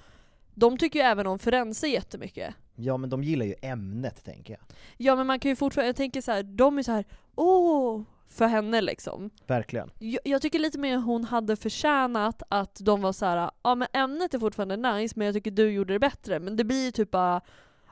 De 0.55 0.79
tycker 0.79 0.99
ju 0.99 1.05
även 1.05 1.27
om 1.27 1.39
Firenze 1.39 1.89
jättemycket. 1.89 2.55
Ja, 2.77 2.97
men 2.97 3.11
de 3.11 3.23
gillar 3.23 3.47
ju 3.47 3.55
ämnet, 3.63 4.25
tänker 4.25 4.53
jag. 4.53 4.61
Ja 4.97 5.17
men 5.17 5.27
man 5.27 5.41
kan 5.41 5.49
ju 5.49 5.57
fortfarande, 5.57 5.89
jag 5.89 5.97
tänker 5.97 6.21
så 6.21 6.33
här, 6.33 6.43
de 6.43 6.79
är 6.79 6.83
så 6.83 6.93
här, 6.93 7.05
åh, 7.35 8.03
för 8.29 8.47
henne 8.47 8.81
liksom. 8.81 9.31
Verkligen. 9.47 9.91
Jag, 9.99 10.21
jag 10.25 10.43
tycker 10.43 10.59
lite 10.59 10.79
mer 10.79 10.97
hon 10.97 11.25
hade 11.25 11.57
förtjänat 11.57 12.43
att 12.49 12.79
de 12.81 13.01
var 13.03 13.13
så 13.13 13.27
här, 13.27 13.51
ja 13.63 13.75
men 13.75 13.89
ämnet 13.93 14.35
är 14.35 14.39
fortfarande 14.39 14.77
nice 14.77 15.15
men 15.17 15.27
jag 15.27 15.35
tycker 15.35 15.51
du 15.51 15.71
gjorde 15.73 15.93
det 15.93 15.99
bättre. 15.99 16.41
Men 16.41 16.57
det 16.57 16.65
blir 16.65 16.85
ju 16.85 16.91
typ 16.91 17.11
bara, 17.11 17.41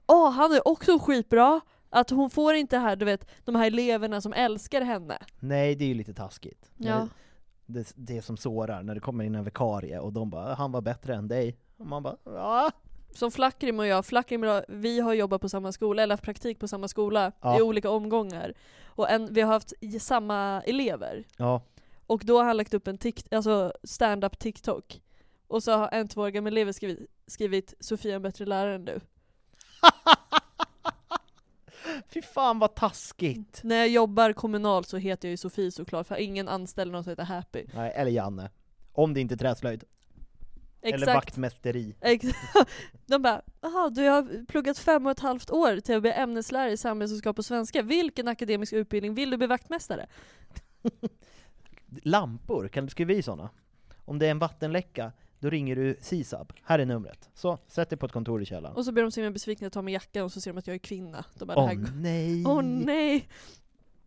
åh 0.07 0.31
han 0.31 0.53
är 0.53 0.69
också 0.69 0.99
skitbra. 0.99 1.61
Att 1.95 2.11
hon 2.11 2.30
får 2.30 2.55
inte 2.55 2.78
här, 2.78 2.97
du 2.97 3.05
vet, 3.05 3.30
de 3.45 3.55
här 3.55 3.66
eleverna 3.66 4.20
som 4.20 4.32
älskar 4.32 4.80
henne. 4.80 5.18
Nej, 5.40 5.74
det 5.74 5.84
är 5.84 5.88
ju 5.88 5.95
lite 5.95 6.14
taskigt. 6.14 6.70
Ja. 6.76 7.09
Det, 7.66 7.93
det 7.97 8.22
som 8.22 8.36
sårar, 8.36 8.82
när 8.82 8.95
det 8.95 9.01
kommer 9.01 9.24
in 9.24 9.34
en 9.34 9.45
vikarie 9.45 9.99
och 9.99 10.12
de 10.12 10.30
bara 10.30 10.55
'Han 10.55 10.72
var 10.72 10.80
bättre 10.80 11.14
än 11.14 11.28
dig' 11.28 11.57
och 11.76 11.86
man 11.86 12.03
bara 12.03 12.16
ja. 12.24 12.70
Som 13.14 13.30
Flackrim 13.30 13.78
och 13.78 13.86
jag, 13.86 14.07
Flackrim 14.07 14.43
och 14.43 14.49
jag, 14.49 14.64
vi 14.68 15.01
har 15.01 15.12
jobbat 15.14 15.40
på 15.40 15.49
samma 15.49 15.72
skola, 15.72 16.03
eller 16.03 16.12
haft 16.12 16.24
praktik 16.24 16.59
på 16.59 16.68
samma 16.68 16.88
skola 16.88 17.32
Ja. 17.40 17.59
i 17.59 17.62
olika 17.62 17.90
omgångar. 17.90 18.55
Och 18.86 19.11
en, 19.11 19.34
vi 19.34 19.40
har 19.40 19.53
haft 19.53 19.72
samma 20.01 20.62
elever. 20.66 21.24
Ja, 21.36 21.62
Och 22.07 22.22
då 22.24 22.38
har 22.38 22.45
han 22.45 22.57
lagt 22.57 22.74
upp 22.74 22.88
en 22.88 22.99
tik- 22.99 23.34
alltså 23.36 23.72
stand-up 23.84 24.38
TikTok. 24.38 25.03
Och 25.47 25.62
så 25.62 25.72
har 25.72 25.88
en 25.93 26.09
två 26.09 26.20
år 26.20 26.28
gammal 26.28 26.53
elev 26.53 26.72
skrivit, 26.72 27.11
skrivit 27.26 27.74
'Sofia 27.80 28.12
är 28.12 28.16
en 28.16 28.22
bättre 28.22 28.47
lärare 28.47 28.74
än 28.74 28.88
du' 28.88 29.01
fy 32.15 32.23
fan 32.23 32.59
vad 32.59 32.75
taskigt! 32.75 33.61
När 33.65 33.77
jag 33.77 33.89
jobbar 33.89 34.33
kommunalt 34.33 34.89
så 34.89 34.97
heter 34.97 35.29
jag 35.29 35.31
ju 35.31 35.37
Sofie 35.37 35.71
såklart, 35.71 36.07
för 36.07 36.17
ingen 36.17 36.49
anställer 36.49 36.93
någon 36.93 37.05
som 37.05 37.11
heter 37.11 37.25
Happy. 37.25 37.65
Nej, 37.75 37.93
eller 37.97 38.11
Janne. 38.11 38.51
Om 38.93 39.15
det 39.15 39.21
inte 39.21 39.35
är 39.35 39.37
träslöjd. 39.37 39.85
Eller 40.83 40.99
Exakt. 40.99 41.15
vaktmästeri. 41.15 41.95
Ex- 42.01 42.29
De 43.07 43.23
bara, 43.23 43.43
jaha 43.61 43.91
du 43.91 44.03
har 44.09 44.47
pluggat 44.47 44.79
fem 44.79 45.07
och 45.07 45.13
ett 45.13 45.21
halvt 45.21 45.51
år 45.51 45.81
till 45.81 45.97
att 45.97 46.03
bli 46.03 46.13
ämneslärare 46.13 46.73
i 46.73 46.77
samhällskunskap 46.77 47.39
och 47.39 47.45
svenska. 47.45 47.83
Vilken 47.83 48.29
akademisk 48.29 48.73
utbildning 48.73 49.15
vill 49.15 49.31
du 49.31 49.37
bli 49.37 49.47
vaktmästare? 49.47 50.07
Lampor, 52.03 52.69
kan 52.69 52.85
du 52.85 52.91
skriva 52.91 53.13
i 53.13 53.23
sådana? 53.23 53.51
Om 54.05 54.19
det 54.19 54.27
är 54.27 54.31
en 54.31 54.39
vattenläcka, 54.39 55.13
då 55.43 55.51
ringer 55.51 55.76
du 55.76 55.97
SISAB. 56.01 56.53
Här 56.62 56.78
är 56.78 56.86
numret. 56.86 57.30
Så, 57.34 57.59
sätt 57.68 57.90
dig 57.90 57.99
på 57.99 58.07
ett 58.07 58.12
kontor 58.12 58.43
i 58.43 58.45
källaren. 58.45 58.76
Och 58.76 58.84
så 58.84 58.93
ber 58.93 59.03
de 59.03 59.11
se 59.11 59.20
mig 59.20 59.30
besvikna 59.30 59.66
att 59.66 59.72
ta 59.72 59.82
med 59.82 59.95
jackan 59.95 60.24
och 60.24 60.32
så 60.32 60.40
ser 60.40 60.51
de 60.53 60.59
att 60.59 60.66
jag 60.66 60.74
är 60.74 60.78
kvinna. 60.78 61.24
De 61.38 61.45
bara, 61.49 61.59
Åh 61.59 61.66
här... 61.66 61.76
nej! 61.97 62.45
Åh 62.47 62.62
nej! 62.62 63.28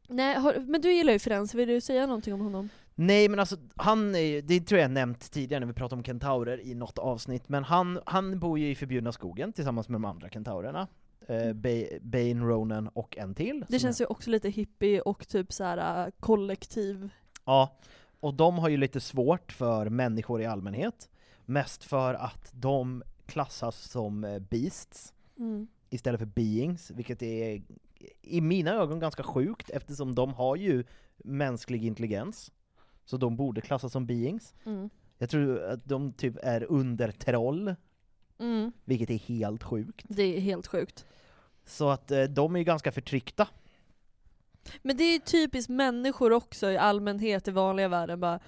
Nej, 0.08 0.36
har, 0.36 0.54
men 0.68 0.82
du 0.82 0.94
gillar 0.94 1.14
ju 1.14 1.20
Firenze, 1.20 1.58
vill 1.58 1.68
du 1.68 1.82
säga 1.82 2.06
någonting 2.08 2.34
om 2.34 2.42
honom? 2.42 2.70
Nej 2.96 3.30
men 3.30 3.40
alltså, 3.40 3.58
han 3.76 4.16
är 4.16 4.42
det 4.42 4.60
tror 4.62 4.82
jag 4.82 4.92
nämnt 4.92 5.32
tidigare 5.32 5.60
när 5.60 5.68
vi 5.68 5.74
pratade 5.74 6.00
om 6.00 6.04
kentaurer 6.04 6.60
i 6.62 6.76
något 6.76 6.98
avsnitt, 6.98 7.50
men 7.50 7.64
han, 7.64 8.00
han 8.06 8.40
bor 8.40 8.60
ju 8.60 8.70
i 8.70 8.76
förbjudna 8.76 9.12
skogen 9.12 9.54
tillsammans 9.54 9.90
med 9.90 9.96
de 9.96 10.06
andra 10.06 10.30
kentaurerna. 10.30 10.88
Eh, 11.28 11.54
Ba- 11.54 12.00
Bane, 12.02 12.46
Ronan 12.46 12.88
och 12.88 13.18
en 13.18 13.36
till. 13.36 13.56
Mm. 13.56 13.66
Det 13.70 13.80
känns 13.80 14.00
är- 14.02 14.04
ju 14.04 14.08
också 14.08 14.30
lite 14.30 14.50
hippie 14.50 15.02
och 15.02 15.28
typ 15.28 15.54
så 15.54 15.64
här 15.64 16.06
äh, 16.06 16.12
kollektiv. 16.20 17.10
Ja, 17.46 17.78
och 18.20 18.34
de 18.34 18.58
har 18.58 18.70
ju 18.70 18.78
lite 18.78 19.00
svårt 19.00 19.52
för 19.52 19.90
människor 19.90 20.42
i 20.42 20.46
allmänhet, 20.46 21.10
mest 21.46 21.84
för 21.84 22.14
att 22.14 22.52
de 22.54 23.04
klassas 23.26 23.90
som 23.92 24.24
eh, 24.24 24.40
beasts 24.40 25.12
Mm. 25.38 25.68
istället 25.90 26.20
för 26.20 26.26
beings, 26.26 26.92
vilket 26.92 27.22
är 27.22 27.62
i 28.22 28.42
mina 28.42 28.72
ögon 28.74 29.00
ganska 29.00 29.24
sjukt 29.24 29.70
eftersom 29.70 30.16
de 30.16 30.34
har 30.34 30.56
ju 30.56 30.84
mänsklig 31.18 31.86
intelligens, 31.86 32.52
så 33.06 33.18
de 33.18 33.36
borde 33.36 33.62
klassas 33.62 33.92
som 33.92 34.06
beings. 34.06 34.54
Mm. 34.66 34.90
Jag 35.18 35.30
tror 35.30 35.64
att 35.64 35.86
de 35.86 36.14
typ 36.14 36.36
är 36.44 36.64
under 36.72 37.12
troll, 37.12 37.76
Mm. 38.40 38.72
vilket 38.86 39.10
är 39.10 39.18
helt 39.18 39.64
sjukt. 39.64 40.06
Det 40.10 40.24
är 40.38 40.40
helt 40.40 40.68
sjukt. 40.68 41.06
Så 41.66 41.90
att 41.90 42.12
eh, 42.12 42.24
de 42.24 42.56
är 42.56 42.60
ju 42.60 42.66
ganska 42.66 42.92
förtryckta. 42.92 43.48
Men 44.82 44.98
det 44.98 45.04
är 45.04 45.20
typiskt 45.20 45.70
människor 45.70 46.32
också 46.34 46.72
i 46.72 46.78
allmänhet 46.78 47.48
i 47.48 47.52
vanliga 47.52 47.88
världen 47.88 48.20
bara 48.20 48.40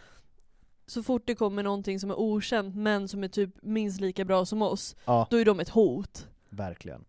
så 0.88 1.03
fort 1.03 1.23
det 1.25 1.35
kommer 1.35 1.63
någonting 1.63 1.99
som 1.99 2.11
är 2.11 2.19
okänt 2.19 2.75
men 2.75 3.07
som 3.07 3.23
är 3.23 3.27
typ 3.27 3.49
minst 3.61 4.01
lika 4.01 4.25
bra 4.25 4.45
som 4.45 4.61
oss, 4.61 4.95
Ja, 5.05 5.27
då 5.29 5.38
är 5.38 5.45
de 5.45 5.59
ett 5.59 5.69
hot. 5.69 6.27
verkligen. 6.49 7.05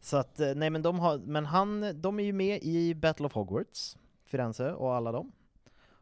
Så 0.00 0.16
att, 0.16 0.40
eh, 0.40 0.54
nej 0.54 0.70
men 0.70 0.82
de 0.82 0.98
har, 0.98 1.18
men 1.18 1.46
han, 1.46 2.00
de 2.00 2.20
är 2.20 2.24
ju 2.24 2.32
med 2.32 2.62
i 2.62 2.94
Battle 2.94 3.26
of 3.26 3.32
Hogwarts, 3.32 3.96
Firenze 4.24 4.72
och 4.72 4.94
alla 4.94 5.12
dem. 5.12 5.32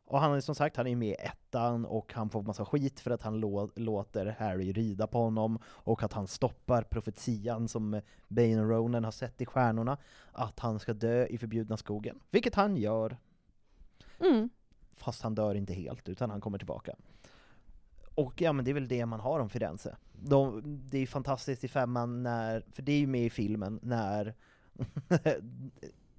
Och 0.04 0.20
han 0.20 0.32
är 0.32 0.40
som 0.40 0.54
sagt, 0.54 0.76
han 0.76 0.86
är 0.86 0.96
med 0.96 1.08
i 1.08 1.14
ettan 1.14 1.84
och 1.86 2.12
han 2.14 2.30
får 2.30 2.42
massa 2.42 2.64
skit 2.64 3.00
för 3.00 3.10
att 3.10 3.22
han 3.22 3.40
lå, 3.40 3.70
låter 3.76 4.26
Harry 4.38 4.72
rida 4.72 5.06
på 5.06 5.18
honom 5.18 5.58
och 5.66 6.02
att 6.02 6.12
han 6.12 6.26
stoppar 6.26 6.82
profetian 6.82 7.68
som 7.68 8.00
Bane 8.28 8.60
och 8.60 8.68
Ronan 8.70 9.04
har 9.04 9.10
sett 9.10 9.40
i 9.40 9.46
stjärnorna, 9.46 9.96
att 10.32 10.58
han 10.60 10.78
ska 10.78 10.92
dö 10.94 11.26
i 11.26 11.38
förbjudna 11.38 11.76
skogen. 11.76 12.20
Vilket 12.30 12.54
han 12.54 12.76
gör, 12.76 13.16
Mm. 14.20 14.50
fast 14.96 15.22
han 15.22 15.34
dör 15.34 15.54
inte 15.54 15.72
helt, 15.74 16.08
utan 16.08 16.30
han 16.30 16.40
kommer 16.40 16.58
tillbaka. 16.58 16.94
Och 18.14 18.40
ja, 18.42 18.52
men 18.52 18.64
det 18.64 18.70
är 18.70 18.74
väl 18.74 18.88
det 18.88 19.06
man 19.06 19.20
har 19.20 19.40
om 19.40 19.48
Firenze. 19.50 19.96
De, 20.12 20.62
det 20.90 20.98
är 20.98 21.06
fantastiskt 21.06 21.64
i 21.64 21.68
femman 21.68 22.22
när, 22.22 22.64
för 22.72 22.82
det 22.82 22.92
är 22.92 22.98
ju 22.98 23.06
med 23.06 23.24
i 23.26 23.30
filmen, 23.30 23.80
när 23.82 24.34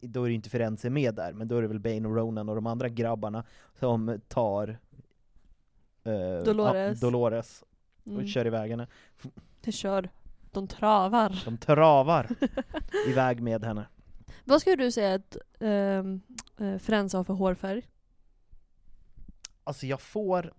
då 0.01 0.23
är 0.23 0.27
det 0.27 0.33
inte 0.35 0.49
Firenze 0.49 0.89
med 0.89 1.15
där, 1.15 1.33
men 1.33 1.47
då 1.47 1.57
är 1.57 1.61
det 1.61 1.67
väl 1.67 1.79
Bane 1.79 2.07
och 2.07 2.15
Ronan 2.15 2.49
och 2.49 2.55
de 2.55 2.67
andra 2.67 2.89
grabbarna 2.89 3.43
som 3.79 4.19
tar 4.27 4.77
eh, 6.03 6.43
Dolores. 6.45 7.01
ja, 7.01 7.07
Dolores 7.07 7.63
och 8.03 8.11
Mm. 8.11 8.27
kör 8.27 8.47
iväg 8.47 8.71
henne. 8.71 8.87
Det 9.61 9.71
kör. 9.71 10.09
De 10.51 10.67
travar. 10.67 11.41
De 11.45 11.57
travar 11.57 12.29
iväg 13.07 13.41
med 13.41 13.63
henne. 13.63 13.85
Vad 14.45 14.61
skulle 14.61 14.75
du 14.75 14.91
säga 14.91 15.13
att 15.15 15.37
um, 15.59 16.21
Firenze 16.79 17.17
har 17.17 17.23
för 17.23 17.33
hårfärg? 17.33 17.87
Alltså 19.63 19.85
jag 19.85 20.01
får 20.01 20.53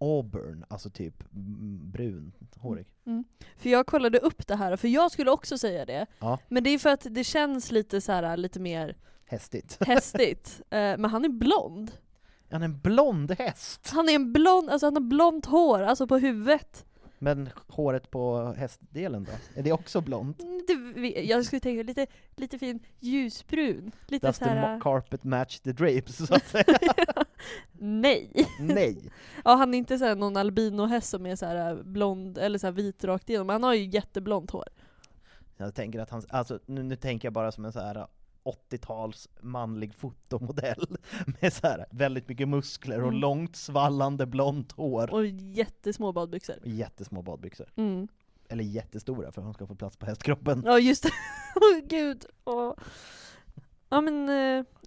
auburn, 0.00 0.64
alltså 0.68 0.90
typ 0.90 1.32
mm, 1.34 1.90
brun, 1.90 2.32
hårig. 2.56 2.86
För 3.56 3.70
jag 3.70 3.86
kollade 3.86 4.18
upp 4.18 4.46
det 4.46 4.56
här, 4.56 4.76
för 4.76 4.88
jag 4.88 5.12
skulle 5.12 5.30
också 5.30 5.58
säga 5.58 5.84
det. 5.84 6.06
Ja. 6.18 6.38
Men 6.48 6.64
det 6.64 6.70
är 6.70 6.78
för 6.78 6.90
att 6.90 7.06
det 7.10 7.24
känns 7.24 7.72
lite 7.72 8.00
så 8.00 8.12
här, 8.12 8.36
lite 8.36 8.60
mer 8.60 8.96
Hästigt. 9.26 9.78
hästigt. 9.86 10.60
Eh, 10.70 10.78
men 10.78 11.04
han 11.04 11.24
är 11.24 11.28
blond. 11.28 11.92
Han 12.50 12.62
är 12.62 12.66
en 12.66 12.80
blond 12.80 13.32
häst! 13.38 13.90
Han 13.92 14.08
är 14.08 14.12
en 14.12 14.32
blond, 14.32 14.70
alltså 14.70 14.86
han 14.86 14.94
har 14.94 15.00
blont 15.00 15.46
hår, 15.46 15.82
alltså 15.82 16.06
på 16.06 16.18
huvudet. 16.18 16.85
Men 17.18 17.48
håret 17.66 18.10
på 18.10 18.52
hästdelen 18.58 19.24
då? 19.24 19.60
Är 19.60 19.62
det 19.62 19.72
också 19.72 20.00
blont? 20.00 20.42
Mm, 20.42 20.62
Det, 20.66 21.22
jag 21.24 21.44
skulle 21.44 21.60
tänka 21.60 21.82
lite, 21.82 22.06
lite 22.36 22.58
fin 22.58 22.80
ljusbrun. 23.00 23.92
Lite 24.06 24.26
Does 24.26 24.36
så 24.36 24.44
the 24.44 24.50
här, 24.50 24.76
ma- 24.76 24.80
carpet 24.80 25.24
match 25.24 25.58
the 25.60 25.72
drapes, 25.72 26.26
så 26.26 26.34
att 26.34 26.48
säga? 26.48 26.64
Nej! 27.78 28.30
Nej! 28.60 29.10
Ja 29.44 29.54
han 29.54 29.74
är 29.74 29.78
inte 29.78 29.98
så 29.98 30.14
någon 30.14 30.36
albinohäst 30.36 31.08
som 31.10 31.26
är 31.26 31.36
så 31.36 31.46
här 31.46 31.82
blond 31.82 32.38
eller 32.38 32.58
så 32.58 32.66
här 32.66 32.72
vit 32.72 33.04
rakt 33.04 33.28
igenom, 33.30 33.48
han 33.48 33.62
har 33.62 33.74
ju 33.74 33.84
jätteblont 33.84 34.50
hår. 34.50 34.68
Jag 35.56 35.74
tänker 35.74 35.98
att 35.98 36.10
han, 36.10 36.22
alltså 36.28 36.58
nu, 36.66 36.82
nu 36.82 36.96
tänker 36.96 37.26
jag 37.26 37.32
bara 37.32 37.52
som 37.52 37.64
en 37.64 37.72
så 37.72 37.80
här 37.80 38.06
80-tals 38.46 39.28
manlig 39.40 39.94
fotomodell 39.94 40.96
med 41.40 41.52
så 41.52 41.66
här 41.66 41.86
väldigt 41.90 42.28
mycket 42.28 42.48
muskler 42.48 43.00
och 43.02 43.08
Mm. 43.08 43.20
långt 43.20 43.56
svallande 43.56 44.26
blont 44.26 44.72
hår 44.72 45.10
Och 45.14 45.26
jättesmå 45.26 46.12
badbyxor. 46.12 46.56
och 46.60 46.66
jättesmå 46.66 47.22
badbyxor. 47.22 47.72
Mm. 47.76 48.08
Eller 48.48 48.64
jättestora 48.64 49.32
för 49.32 49.40
att 49.40 49.44
hon 49.44 49.54
ska 49.54 49.66
få 49.66 49.74
plats 49.74 49.96
på 49.96 50.06
hästkroppen. 50.06 50.62
Ja 50.66 50.78
just 50.78 51.02
det, 51.02 51.10
åh 51.56 51.86
gud. 51.88 52.24
Åh. 52.44 52.72
Ja 53.88 54.00
men, 54.00 54.28
eh, 54.28 54.34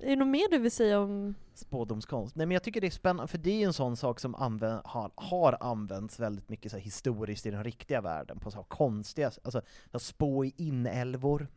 är 0.01 0.09
det 0.09 0.15
något 0.15 0.27
mer 0.27 0.49
du 0.51 0.57
vill 0.57 0.71
säga 0.71 0.99
om... 0.99 1.35
Spådomskonst. 1.53 2.35
Nej 2.35 2.45
men 2.45 2.53
jag 2.55 2.63
tycker 2.63 2.81
det 2.81 2.87
är 2.87 2.91
spännande, 2.91 3.27
för 3.27 3.37
det 3.37 3.49
är 3.51 3.57
ju 3.57 3.63
en 3.63 3.73
sån 3.73 3.97
sak 3.97 4.19
som 4.19 4.35
anvä- 4.35 4.81
har, 4.83 5.11
har 5.15 5.57
använts 5.59 6.19
väldigt 6.19 6.49
mycket 6.49 6.71
så 6.71 6.77
här, 6.77 6.83
historiskt 6.83 7.45
i 7.45 7.51
den 7.51 7.63
riktiga 7.63 8.01
världen, 8.01 8.39
på 8.39 8.51
så 8.51 8.57
här, 8.57 8.63
konstiga, 8.63 9.31
alltså 9.43 9.61
spå 9.99 10.45
i 10.45 10.53
inälvor. 10.57 11.47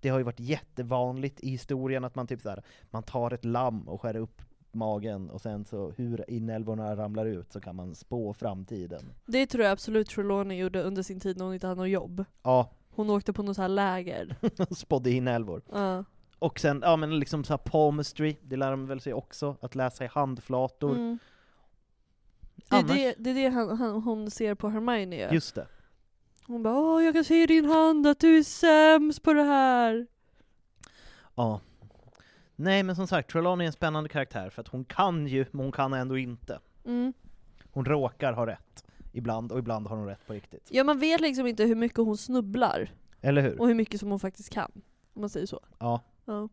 Det 0.00 0.08
har 0.08 0.18
ju 0.18 0.24
varit 0.24 0.40
jättevanligt 0.40 1.40
i 1.40 1.50
historien 1.50 2.04
att 2.04 2.14
man 2.14 2.26
typ 2.26 2.40
så 2.40 2.48
här, 2.48 2.62
man 2.90 3.02
tar 3.02 3.30
ett 3.30 3.44
lamm 3.44 3.88
och 3.88 4.00
skär 4.00 4.16
upp 4.16 4.42
magen 4.72 5.30
och 5.30 5.40
sen 5.40 5.64
så 5.64 5.92
hur 5.96 6.30
inälvorna 6.30 6.96
ramlar 6.96 7.26
ut 7.26 7.52
så 7.52 7.60
kan 7.60 7.76
man 7.76 7.94
spå 7.94 8.34
framtiden. 8.34 9.12
Det 9.26 9.46
tror 9.46 9.64
jag 9.64 9.72
absolut 9.72 10.08
Trelawney 10.08 10.58
gjorde 10.58 10.82
under 10.82 11.02
sin 11.02 11.20
tid 11.20 11.36
när 11.36 11.44
hon 11.44 11.54
inte 11.54 11.66
hade 11.66 11.80
något 11.80 11.90
jobb. 11.90 12.24
Ja, 12.42 12.70
Hon 12.90 13.10
åkte 13.10 13.32
på 13.32 13.42
något 13.42 13.56
så 13.56 13.62
här 13.62 13.68
läger. 13.68 14.36
spådde 14.74 15.10
inälvor. 15.10 15.62
Ja. 15.72 16.04
Och 16.38 16.60
sen, 16.60 16.80
ja 16.82 16.96
men 16.96 17.18
liksom 17.18 17.44
så 17.44 17.52
här 17.52 17.58
palmistry, 17.58 18.36
det 18.42 18.56
lär 18.56 18.70
de 18.70 18.86
väl 18.86 19.00
sig 19.00 19.14
också, 19.14 19.56
att 19.60 19.74
läsa 19.74 20.04
i 20.04 20.08
handflator. 20.08 20.90
Mm. 20.94 21.18
Det 22.56 22.76
är 22.76 22.78
Annars- 22.78 22.96
det, 22.96 23.14
det, 23.18 23.30
är 23.30 23.34
det 23.34 23.48
han, 23.48 23.78
han, 23.78 24.02
hon 24.02 24.30
ser 24.30 24.54
på 24.54 24.68
Hermione. 24.68 25.34
Just 25.34 25.54
det. 25.54 25.66
Hon 26.50 26.62
bara 26.62 26.78
åh 26.78 27.04
jag 27.04 27.14
kan 27.14 27.24
se 27.24 27.42
i 27.42 27.46
din 27.46 27.64
hand 27.64 28.06
att 28.06 28.18
du 28.18 28.38
är 28.38 28.42
sämst 28.42 29.22
på 29.22 29.32
det 29.32 29.42
här. 29.42 30.06
Ja. 31.34 31.60
Nej 32.56 32.82
men 32.82 32.96
som 32.96 33.06
sagt, 33.06 33.30
Trelawney 33.30 33.64
är 33.64 33.66
en 33.66 33.72
spännande 33.72 34.08
karaktär 34.08 34.50
för 34.50 34.60
att 34.60 34.68
hon 34.68 34.84
kan 34.84 35.26
ju, 35.26 35.46
men 35.50 35.60
hon 35.60 35.72
kan 35.72 35.92
ändå 35.92 36.18
inte. 36.18 36.60
Mm. 36.84 37.12
Hon 37.72 37.84
råkar 37.84 38.32
ha 38.32 38.46
rätt 38.46 38.84
ibland, 39.12 39.52
och 39.52 39.58
ibland 39.58 39.86
har 39.86 39.96
hon 39.96 40.06
rätt 40.06 40.26
på 40.26 40.32
riktigt. 40.32 40.68
Ja 40.70 40.84
man 40.84 40.98
vet 40.98 41.20
liksom 41.20 41.46
inte 41.46 41.64
hur 41.64 41.74
mycket 41.74 41.98
hon 41.98 42.16
snubblar. 42.16 42.92
Eller 43.20 43.42
hur? 43.42 43.60
Och 43.60 43.68
hur 43.68 43.74
mycket 43.74 44.00
som 44.00 44.10
hon 44.10 44.20
faktiskt 44.20 44.50
kan. 44.50 44.82
Om 45.14 45.20
man 45.20 45.30
säger 45.30 45.46
så. 45.46 45.60
Ja. 45.78 46.00
Ja. 46.24 46.48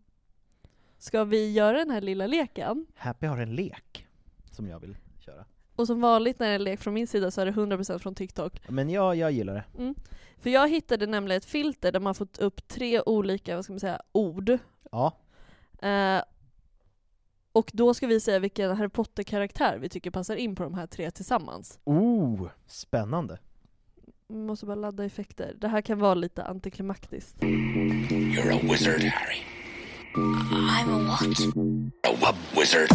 Ska 0.98 1.24
vi 1.24 1.52
göra 1.52 1.78
den 1.78 1.90
här 1.90 2.02
lilla 2.02 2.28
leken? 2.28 2.86
Happy 2.96 3.28
har 3.28 3.38
en 3.38 3.56
lek 3.56 4.08
som 4.52 4.68
jag 4.68 4.80
vill 4.80 4.98
köra. 5.20 5.46
Och 5.78 5.88
som 5.88 6.02
vanligt 6.02 6.40
när 6.40 6.48
det 6.48 6.54
är 6.54 6.60
lek 6.60 6.80
från 6.80 6.94
min 6.94 7.08
sida 7.08 7.32
så 7.32 7.42
är 7.42 7.46
det 7.46 7.52
100% 7.52 8.00
från 8.00 8.16
TikTok. 8.16 8.62
Men 8.68 8.90
jag, 8.90 9.16
jag 9.16 9.32
gillar 9.32 9.54
det. 9.54 9.64
Mm. 9.78 9.96
För 10.38 10.50
jag 10.50 10.70
hittade 10.70 11.08
nämligen 11.08 11.38
ett 11.38 11.46
filter 11.46 11.92
där 11.92 12.00
man 12.00 12.16
fått 12.16 12.38
upp 12.38 12.68
tre 12.68 13.02
olika, 13.02 13.56
vad 13.56 13.64
ska 13.64 13.74
man 13.74 13.80
säga, 13.80 14.02
ord. 14.12 14.58
Ja. 14.92 15.18
Eh, 15.82 16.22
och 17.52 17.72
då 17.74 17.94
ska 17.94 18.08
vi 18.08 18.20
säga 18.20 18.40
vilken 18.40 18.78
Harry 18.78 18.90
Potter-karaktär 18.90 19.78
vi 19.82 19.90
tycker 19.90 20.12
passar 20.12 20.36
in 20.36 20.56
på 20.56 20.64
de 20.64 20.74
här 20.74 20.88
tre 20.88 21.12
tillsammans. 21.12 21.80
Oh, 21.84 22.48
spännande. 22.68 23.40
Vi 24.28 24.36
måste 24.36 24.66
bara 24.66 24.76
ladda 24.76 25.06
effekter. 25.06 25.56
Det 25.58 25.68
här 25.68 25.82
kan 25.82 26.00
vara 26.00 26.14
lite 26.14 26.44
antiklimaktiskt. 26.44 27.42
You're 27.42 28.56
a 28.56 28.60
wizard, 28.64 29.02
Harry. 29.02 29.44
I'm 30.16 30.90
a 30.90 31.00
what? 31.08 31.56
A 31.88 32.12
wub 32.12 32.36
wizard. 32.60 32.90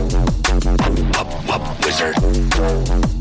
Wub 0.00 1.30
wub 1.48 1.62
wizard. 1.84 3.20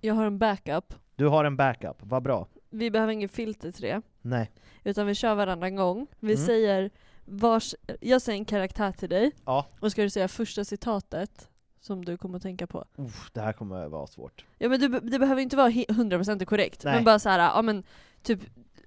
Jag 0.00 0.14
har 0.14 0.24
en 0.26 0.38
backup. 0.38 0.94
Du 1.16 1.26
har 1.26 1.44
en 1.44 1.56
backup, 1.56 1.96
vad 2.00 2.22
bra. 2.22 2.48
Vi 2.70 2.90
behöver 2.90 3.12
ingen 3.12 3.28
filter 3.28 3.72
till 3.72 3.82
det. 3.82 4.02
Nej. 4.22 4.50
Utan 4.84 5.06
vi 5.06 5.14
kör 5.14 5.34
varannan 5.34 5.76
gång. 5.76 6.06
Vi 6.20 6.32
Mm. 6.34 6.46
säger 6.46 6.90
vars... 7.30 7.74
Jag 8.00 8.22
säger 8.22 8.38
en 8.38 8.44
karaktär 8.44 8.92
till 8.92 9.08
dig. 9.08 9.32
Ja. 9.44 9.66
Och 9.80 9.90
ska 9.90 10.02
du 10.02 10.10
säga 10.10 10.28
första 10.28 10.64
citatet 10.64 11.48
som 11.80 12.04
du 12.04 12.16
kommer 12.16 12.36
att 12.36 12.42
tänka 12.42 12.66
på. 12.66 12.84
Uff, 12.96 13.30
det 13.32 13.40
här 13.40 13.52
kommer 13.52 13.84
att 13.84 13.90
vara 13.90 14.06
svårt. 14.06 14.44
Ja 14.58 14.68
men 14.68 14.80
du, 14.80 14.88
be- 14.88 15.00
det 15.00 15.18
behöver 15.18 15.42
inte 15.42 15.56
vara 15.56 15.68
he- 15.68 15.86
100% 15.88 16.44
korrekt. 16.44 16.84
Nej. 16.84 16.94
Men 16.94 17.04
bara 17.04 17.18
så 17.18 17.28
här, 17.28 17.38
ja 17.38 17.62
men 17.62 17.82
typ 18.22 18.40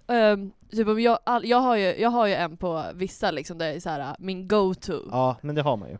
ehm, 0.07 0.51
typ 0.71 0.87
om 0.87 0.99
jag, 1.01 1.19
all, 1.23 1.45
jag, 1.45 1.57
har 1.59 1.75
ju, 1.75 1.95
jag 2.01 2.09
har 2.09 2.27
ju 2.27 2.33
en 2.33 2.57
på 2.57 2.83
vissa 2.93 3.31
liksom, 3.31 3.57
där 3.57 3.65
det 3.69 3.73
är 3.75 3.79
så 3.79 3.89
här, 3.89 4.15
min 4.19 4.47
go-to. 4.47 4.91
Ja. 4.93 5.07
Ja, 5.11 5.37
men 5.41 5.55
det 5.55 5.61
har 5.61 5.77
man 5.77 5.89
ju. 5.89 5.97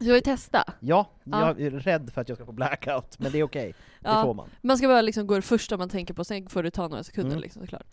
Ska 0.00 0.12
vi 0.12 0.22
testa? 0.22 0.64
Ja, 0.80 1.06
Ja. 1.24 1.40
jag 1.46 1.60
är 1.60 1.70
rädd 1.70 2.10
för 2.14 2.20
att 2.20 2.28
jag 2.28 2.38
ska 2.38 2.46
få 2.46 2.52
blackout, 2.52 3.18
men 3.18 3.32
det 3.32 3.38
är 3.38 3.42
okej. 3.42 3.74
Det 4.00 4.08
Ja. 4.08 4.22
får 4.24 4.34
man. 4.34 4.48
Man 4.62 4.78
ska 4.78 4.88
bara 4.88 5.00
liksom 5.02 5.26
gå 5.26 5.34
det 5.36 5.42
första 5.42 5.76
man 5.76 5.88
tänker 5.88 6.14
på, 6.14 6.24
sen 6.24 6.48
får 6.48 6.62
det 6.62 6.70
ta 6.70 6.88
några 6.88 7.04
sekunder 7.04 7.30
Mm. 7.32 7.42
liksom 7.42 7.62
såklart. 7.62 7.86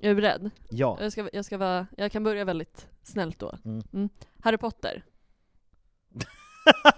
Är 0.00 0.08
du 0.08 0.14
beredd? 0.14 0.50
Ja. 0.70 0.98
Jag, 1.00 1.12
ska, 1.12 1.28
jag, 1.32 1.44
ska 1.44 1.58
vara, 1.58 1.86
jag 1.96 2.12
kan 2.12 2.24
börja 2.24 2.44
väldigt 2.44 2.88
snällt 3.02 3.38
då. 3.38 3.58
Mm. 3.64 4.08
Harry 4.40 4.56
Potter. 4.58 5.04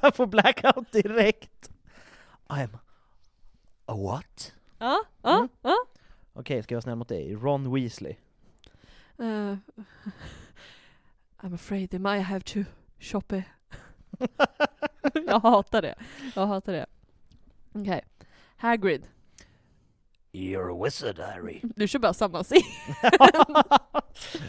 får 0.14 0.26
blackout 0.26 0.92
direkt. 0.92 1.70
I'm... 2.48 2.78
A 3.86 3.94
what? 3.96 4.52
Ja, 4.78 5.04
ja, 5.22 5.36
Mm. 5.36 5.48
ja. 5.62 5.76
Okej, 6.32 6.62
ska 6.62 6.74
jag 6.74 6.76
vara 6.76 6.82
snäll 6.82 6.96
mot 6.96 7.08
dig? 7.08 7.34
Ron 7.34 7.74
Weasley. 7.74 8.16
Eh, 9.18 9.56
I'm 11.40 11.54
afraid 11.54 11.90
they 11.90 11.98
might 12.00 12.22
have 12.26 12.40
to 12.40 12.60
shop 12.98 13.22
it. 13.36 13.44
jag 15.26 15.40
hatar 15.40 15.82
det. 15.82 15.94
Jag 16.34 16.46
hatar 16.46 16.72
det. 16.72 16.86
Okej. 17.72 18.00
Hagrid. 18.56 19.06
You're 20.32 20.70
a 20.80 20.84
wizard, 20.84 21.18
Harry. 21.18 21.60
Du 21.76 21.88
kör 21.88 21.98
bara 21.98 22.12
samma 22.14 22.42
scen. 22.44 22.58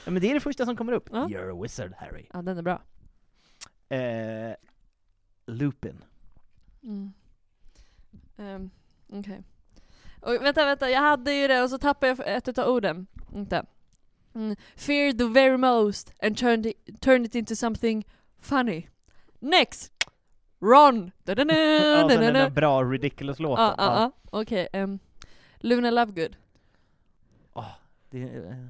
ja, 0.05 0.11
men 0.11 0.21
det 0.21 0.29
är 0.29 0.33
det 0.33 0.39
första 0.39 0.65
som 0.65 0.75
kommer 0.77 0.93
upp. 0.93 1.09
Ja. 1.11 1.25
You're 1.27 1.57
a 1.59 1.61
wizard, 1.61 1.93
Harry. 1.97 2.25
ja, 2.33 2.41
den 2.41 2.57
är 2.57 2.61
bra. 2.61 2.81
Eh, 3.97 4.55
Lupin. 5.47 6.03
Mm. 6.83 7.13
Um, 8.37 8.71
Okej. 9.19 9.43
Och 10.21 10.33
Vänta, 10.33 10.65
vänta, 10.65 10.89
jag 10.89 10.99
hade 11.01 11.33
ju 11.33 11.47
det 11.47 11.61
och 11.63 11.69
så 11.69 11.77
tappade 11.77 12.07
jag 12.17 12.37
ett 12.37 12.47
utav 12.47 12.67
orden. 12.69 13.07
Inte. 13.35 13.65
Mm. 14.35 14.55
Fear 14.75 15.11
the 15.13 15.25
very 15.25 15.57
most 15.57 16.13
and 16.21 16.37
turn 16.37 16.65
it, 16.65 17.01
turn 17.01 17.25
it 17.25 17.35
into 17.35 17.55
something 17.55 18.05
funny. 18.39 18.87
Next! 19.39 19.91
Ron! 20.61 21.11
Da-da-da, 21.23 21.53
Ja, 21.55 21.79
sen 21.99 22.07
den 22.07 22.19
da-da-da. 22.19 22.39
där 22.39 22.49
bra 22.49 22.83
ridiculous-låten. 22.83 23.63
Ja, 23.65 23.75
ja, 23.77 23.83
ja. 24.01 24.11
Okej. 24.39 24.67
ehm, 24.73 24.99
Luna 25.63 25.91
Lovegood. 25.91 26.35
Ah, 27.53 27.71
det 28.09 28.23
är... 28.23 28.51
eh, 28.51 28.65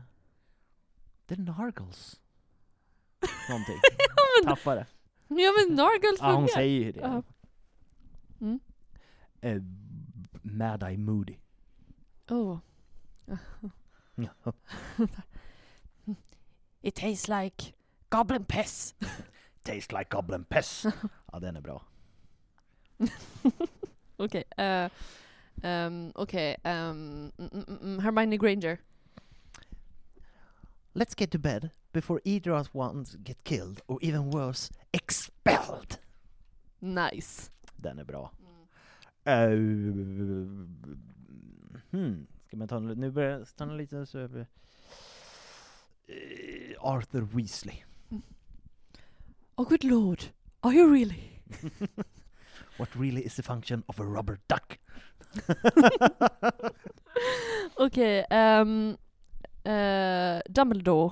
Det 1.25 1.33
är 1.35 1.39
Nargles. 1.39 2.19
Någonting. 3.49 3.79
Tappar 4.43 4.75
det. 4.75 4.85
Ja 5.27 5.51
men 5.67 5.75
Nargles 5.75 6.19
Ja, 6.19 6.25
hon 6.31 6.35
funkar. 6.41 6.53
säger 6.53 6.79
ju 6.85 6.91
det. 6.91 6.99
Ja. 6.99 7.23
Mm. 8.41 8.59
Eh, 9.41 9.61
Mad 10.41 10.83
Eye 10.83 10.97
Moody. 10.97 11.37
Oh. 12.29 12.57
Ja. 14.15 14.53
It 16.81 16.95
tastes 16.95 17.27
like 17.27 17.73
goblin 18.09 18.45
piss. 18.45 18.95
Tastes 19.63 19.91
like 19.91 20.05
goblin 20.09 20.43
piss. 20.43 20.85
Ja, 21.31 21.39
den 21.39 21.55
är 21.55 21.61
bra. 21.61 21.81
Okej. 24.17 24.43
eh, 24.57 24.89
ehm, 25.61 26.11
Okej. 26.15 26.55
ehm, 26.63 27.31
mm, 27.37 27.49
mm, 27.51 27.77
mm, 27.81 27.99
Hermione 27.99 28.37
Granger. 28.37 28.77
Let's 30.93 31.15
get 31.15 31.31
to 31.31 31.39
bed 31.39 31.71
before 31.91 32.21
either 32.23 32.51
of 32.51 32.61
us 32.61 32.73
ones 32.73 33.15
get 33.23 33.43
killed, 33.43 33.81
or 33.87 33.99
even 34.01 34.31
worse, 34.31 34.71
expelled. 34.91 35.97
Nice. 36.79 37.51
Den 37.75 37.99
är 37.99 38.03
bra. 38.03 38.31
Eh, 39.25 39.49
hmm. 41.91 42.27
Ska 42.47 42.57
man 42.57 42.67
ta 42.67 42.77
en, 42.77 42.87
nu 42.87 43.11
börjar 43.11 43.39
jag 43.39 43.47
stanna 43.47 43.73
lite 43.73 44.05
så 44.05 44.19
över... 44.19 44.47
Eh, 46.07 46.75
Arthur 46.79 47.21
Weasley. 47.21 47.83
Oh 49.55 49.69
good 49.69 49.83
lord. 49.83 50.23
Are 50.61 50.73
you 50.73 50.93
really? 50.93 51.41
What 52.77 52.89
really 52.95 53.21
is 53.25 53.35
the 53.35 53.43
function 53.43 53.83
of 53.87 53.99
a 53.99 54.03
rubber 54.03 54.39
duck? 54.47 54.79
Okej. 57.75 58.25
ehm, 58.29 58.97
eh, 59.63 60.41
Dumbledore. 60.49 61.11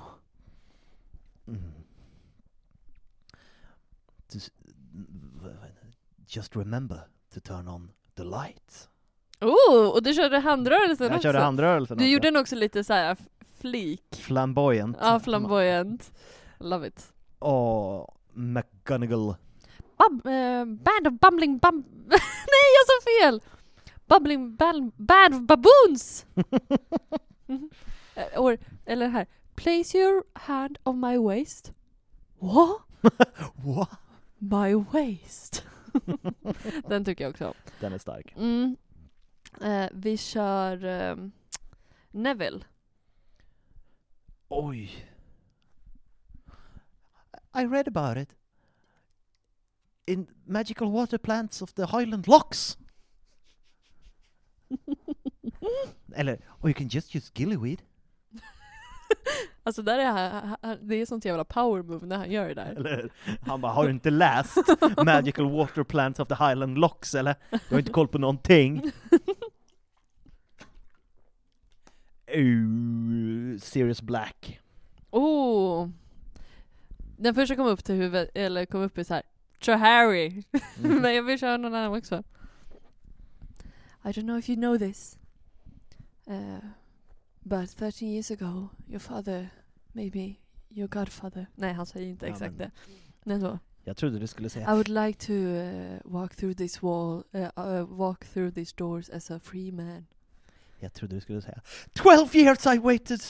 Mm. 1.48 1.72
Just, 6.28 6.56
remember 6.56 7.00
to 7.34 7.40
turn 7.40 7.68
on 7.68 7.90
the 8.14 8.24
lights. 8.24 8.88
Oh, 9.40 9.88
och 9.88 10.02
du 10.02 10.14
körde 10.14 10.38
handrörelsen 10.38 11.06
Jag 11.06 11.16
också. 11.16 11.22
körde 11.28 11.38
handrörelsen 11.38 11.96
Du 11.98 12.04
också. 12.04 12.08
gjorde 12.10 12.26
den 12.30 12.36
också 12.36 12.56
lite 12.56 12.84
så 12.84 12.92
här 12.92 13.16
flik. 13.60 14.04
Flamboyant. 14.16 14.96
Ja, 15.00 15.20
flamboyant. 15.20 16.12
Love 16.58 16.86
it. 16.86 17.12
Åh, 17.38 18.08
McGonagall. 18.32 19.34
Bub, 19.96 20.26
eh, 20.26 20.64
band 20.64 21.06
of 21.06 21.20
bumbling 21.20 21.58
bum... 21.58 21.84
Nej, 22.08 22.68
jag 22.76 22.86
sa 22.86 23.10
fel! 23.20 23.40
Bubbling 24.06 24.56
band, 24.56 24.92
band 24.96 25.34
of 25.34 25.40
baboons! 25.42 26.26
Eh, 28.14 28.40
or, 28.40 28.58
eller 28.86 29.08
här. 29.08 29.26
Place 29.54 29.98
your 29.98 30.22
hand 30.34 30.78
on 30.82 31.00
my 31.00 31.18
waist. 31.18 31.72
What? 32.38 32.82
What? 33.64 33.98
My 34.38 34.74
waist. 34.74 35.64
Den 36.88 37.04
tycker 37.04 37.24
jag 37.24 37.30
också 37.30 37.46
om. 37.46 37.54
Den 37.80 37.92
är 37.92 37.98
stark. 37.98 38.34
Mm. 38.36 38.76
Eh, 39.60 39.88
vi 39.92 40.16
kör 40.16 40.84
eh, 40.84 41.16
Neville. 42.10 42.64
Oj. 44.48 45.08
I 47.54 47.64
read 47.66 47.88
about 47.88 48.16
it. 48.16 48.36
In 50.06 50.26
magical 50.44 50.88
water 50.90 51.18
plants 51.18 51.62
of 51.62 51.72
the 51.72 51.82
Highland 51.82 52.26
Locks. 52.28 52.78
Eller, 56.14 56.38
or 56.60 56.68
you 56.68 56.74
can 56.74 56.88
just 56.88 57.14
use 57.14 57.30
gillyweed. 57.34 57.82
Alltså 59.64 59.82
där 59.82 59.98
är 59.98 60.76
det 60.80 60.96
är 60.96 61.06
sånt 61.06 61.24
jävla 61.24 61.44
power 61.44 61.82
move 61.82 62.06
när 62.06 62.16
han 62.16 62.30
gör 62.30 62.48
det 62.48 62.54
där. 62.54 62.74
Eller, 62.76 63.12
han 63.40 63.60
bara, 63.60 63.72
har 63.72 63.84
du 63.84 63.90
inte 63.90 64.10
läst 64.10 64.56
Magical 65.04 65.50
Water 65.50 65.82
Plants 65.84 66.20
of 66.20 66.28
the 66.28 66.34
Highland 66.34 66.78
Locks 66.78 67.14
eller? 67.14 67.34
Du 67.50 67.74
har 67.74 67.78
inte 67.78 67.92
koll 67.92 68.08
på 68.08 68.18
någonting. 68.18 68.92
Uh, 72.36 73.58
Sirius 73.58 74.02
Black. 74.02 74.60
Oh! 75.10 75.88
Den 77.16 77.34
första 77.34 77.56
kom 77.56 77.66
upp 77.66 77.84
till 77.84 77.94
huvudet, 77.94 78.30
eller 78.34 78.66
kom 78.66 78.80
upp 78.82 78.98
i 78.98 79.04
så 79.04 79.14
här. 79.14 79.22
Tror 79.62 79.76
Harry. 79.76 80.42
Men 80.80 81.14
jag 81.14 81.22
vill 81.22 81.38
köra 81.38 81.56
någon 81.56 81.74
annan 81.74 81.98
också. 81.98 82.22
I 84.04 84.08
don't 84.08 84.22
know 84.22 84.38
if 84.38 84.48
you 84.48 84.56
know 84.56 84.78
this. 84.78 85.18
Uh, 86.28 86.58
but 87.40 87.70
13 87.76 88.08
years 88.08 88.30
ago, 88.30 88.68
your 88.88 88.98
father 88.98 89.48
made 89.92 90.10
me 90.14 90.34
your 90.70 90.88
godfather. 90.88 91.46
Nej, 91.54 91.72
han 91.72 91.86
säger 91.86 92.08
inte 92.08 92.26
Ja, 92.26 92.32
exakt 92.32 92.50
men- 92.50 92.58
det. 92.58 92.70
Men 93.24 93.40
så. 93.40 93.58
Jag 93.84 93.96
trodde 93.96 94.18
du 94.18 94.26
skulle 94.26 94.46
I 94.46 94.50
säga 94.50 94.70
would 94.74 94.88
like 94.88 95.26
to 95.26 95.32
uh, 95.32 95.98
walk 96.04 96.36
through 96.36 96.56
this 96.56 96.82
wall, 96.82 97.22
uh, 97.34 97.40
uh, 97.58 97.98
walk 97.98 98.24
through 98.24 98.54
these 98.54 98.74
doors 98.76 99.10
as 99.10 99.30
a 99.30 99.40
free 99.42 99.72
man. 99.72 100.06
Jag 100.78 100.92
trodde 100.92 101.14
du 101.14 101.20
skulle 101.20 101.42
säga 101.42 101.60
12 101.92 102.36
years 102.36 102.66
I 102.66 102.78
waited 102.78 103.20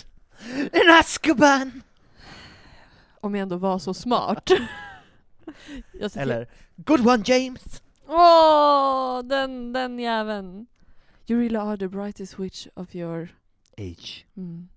in 0.57 0.91
Azkaban! 1.01 1.83
Om 3.21 3.35
jag 3.35 3.43
ändå 3.43 3.57
var 3.57 3.79
så 3.79 3.95
smart. 3.95 4.51
Eller 6.17 6.49
Good 6.77 7.07
one 7.07 7.23
James! 7.27 7.83
Åh, 8.07 9.23
den, 9.25 9.73
den 9.73 9.99
jäveln. 9.99 10.67
You 11.27 11.41
really 11.41 11.57
are 11.57 11.77
the 11.77 11.89
brightest 11.89 12.39
witch 12.39 12.67
of 12.75 12.95
your... 12.95 13.29
Age. 13.79 14.27
Mm. 14.37 14.69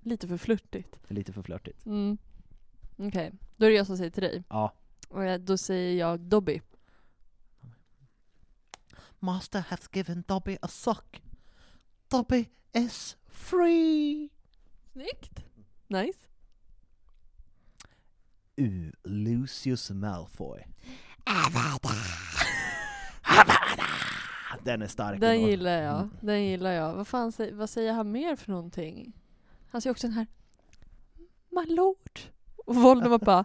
Lite 0.00 0.28
för 0.28 0.36
flörtigt. 0.36 0.96
Lite 1.08 1.32
för 1.32 1.42
flörtigt. 1.42 1.86
Mm. 1.86 2.18
Okej, 2.96 3.32
då 3.56 3.66
är 3.66 3.70
det 3.70 3.76
jag 3.76 3.86
som 3.86 3.96
säger 3.96 4.10
till 4.10 4.22
dig. 4.22 4.44
Ja. 4.48 4.72
Och 5.08 5.40
då 5.40 5.56
säger 5.56 5.98
jag 5.98 6.20
Dobby. 6.20 6.60
Master 9.18 9.60
has 9.60 9.88
given 9.92 10.24
Dobby 10.26 10.58
a 10.62 10.68
sock. 10.68 11.22
Dobby 12.08 12.48
is 12.72 13.16
free! 13.26 14.28
Snyggt! 14.92 15.44
Nice. 15.86 16.18
Uh, 18.62 18.92
Lucius 19.04 19.90
Malfoy. 19.90 20.64
Den 24.64 24.82
är 24.82 24.86
stark. 24.86 25.20
Den 25.20 25.30
ändå. 25.34 25.48
gillar 25.48 25.82
jag. 25.82 25.96
Mm. 25.96 26.10
Den 26.20 26.44
gillar 26.44 26.70
jag. 26.70 26.94
Vad 26.94 27.06
fan 27.06 27.32
vad 27.52 27.70
säger 27.70 27.92
han 27.92 28.12
mer 28.12 28.36
för 28.36 28.50
någonting? 28.50 29.12
Han 29.70 29.80
säger 29.80 29.92
också 29.92 30.06
den 30.06 30.16
här 30.16 30.26
My 31.50 31.74
lord. 31.74 32.20
Och 32.56 32.74
Voldemort 32.74 33.22
bara 33.22 33.44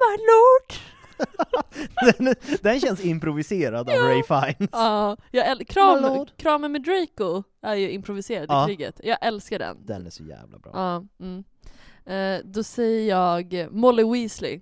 My 0.00 0.16
lord! 0.16 0.80
den, 2.18 2.34
den 2.62 2.80
känns 2.80 3.04
improviserad 3.04 3.90
av 3.90 3.96
Ja. 3.96 4.02
Ray 4.02 4.22
Fiennes. 4.22 4.70
Ja, 4.72 5.16
jag 5.30 5.68
kram, 5.68 6.02
lord. 6.02 6.30
kramen 6.36 6.72
med 6.72 6.82
Draco 6.82 7.42
är 7.60 7.74
ju 7.74 7.90
improviserad 7.90 8.46
Ja. 8.48 8.64
i 8.64 8.66
kriget. 8.66 9.00
Jag 9.04 9.18
älskar 9.20 9.58
den. 9.58 9.86
Den 9.86 10.06
är 10.06 10.10
så 10.10 10.24
jävla 10.24 10.58
bra. 10.58 10.70
Ja, 10.74 11.24
mm. 11.24 11.44
Eh, 12.10 12.40
då 12.44 12.62
säger 12.62 13.08
jag 13.08 13.68
Molly 13.70 14.04
Weasley. 14.04 14.60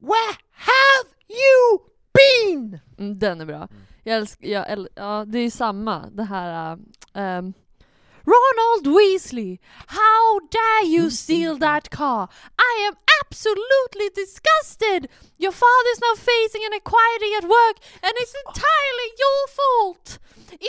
Where 0.00 0.36
have 0.52 1.08
you 1.28 1.78
been? 2.12 2.80
Mm, 2.98 3.18
den 3.18 3.40
är 3.40 3.44
bra. 3.44 3.68
Jag 4.04 4.16
älskar, 4.16 4.46
jag 4.46 4.66
äl- 4.70 4.88
ja 4.94 5.24
det 5.26 5.38
är 5.38 5.42
ju 5.42 5.50
samma, 5.50 6.06
det 6.10 6.24
här 6.24 6.72
uh, 6.72 6.78
um, 7.22 7.54
Ronald 8.34 8.86
Weasley! 8.98 9.58
How 9.86 10.40
dare 10.50 10.84
you 10.86 11.10
steal 11.10 11.58
that 11.60 11.88
car? 11.88 12.28
I 12.58 12.74
am 12.88 12.96
absolutely 13.20 14.08
disgusted! 14.14 15.08
Your 15.38 15.52
father's 15.52 16.00
now 16.06 16.14
facing 16.30 16.62
an 16.68 16.74
inquiry 16.80 17.30
at 17.38 17.44
work 17.44 17.76
and 18.04 18.12
it's 18.20 18.34
entirely 18.44 19.08
your 19.24 19.42
fault! 19.58 20.18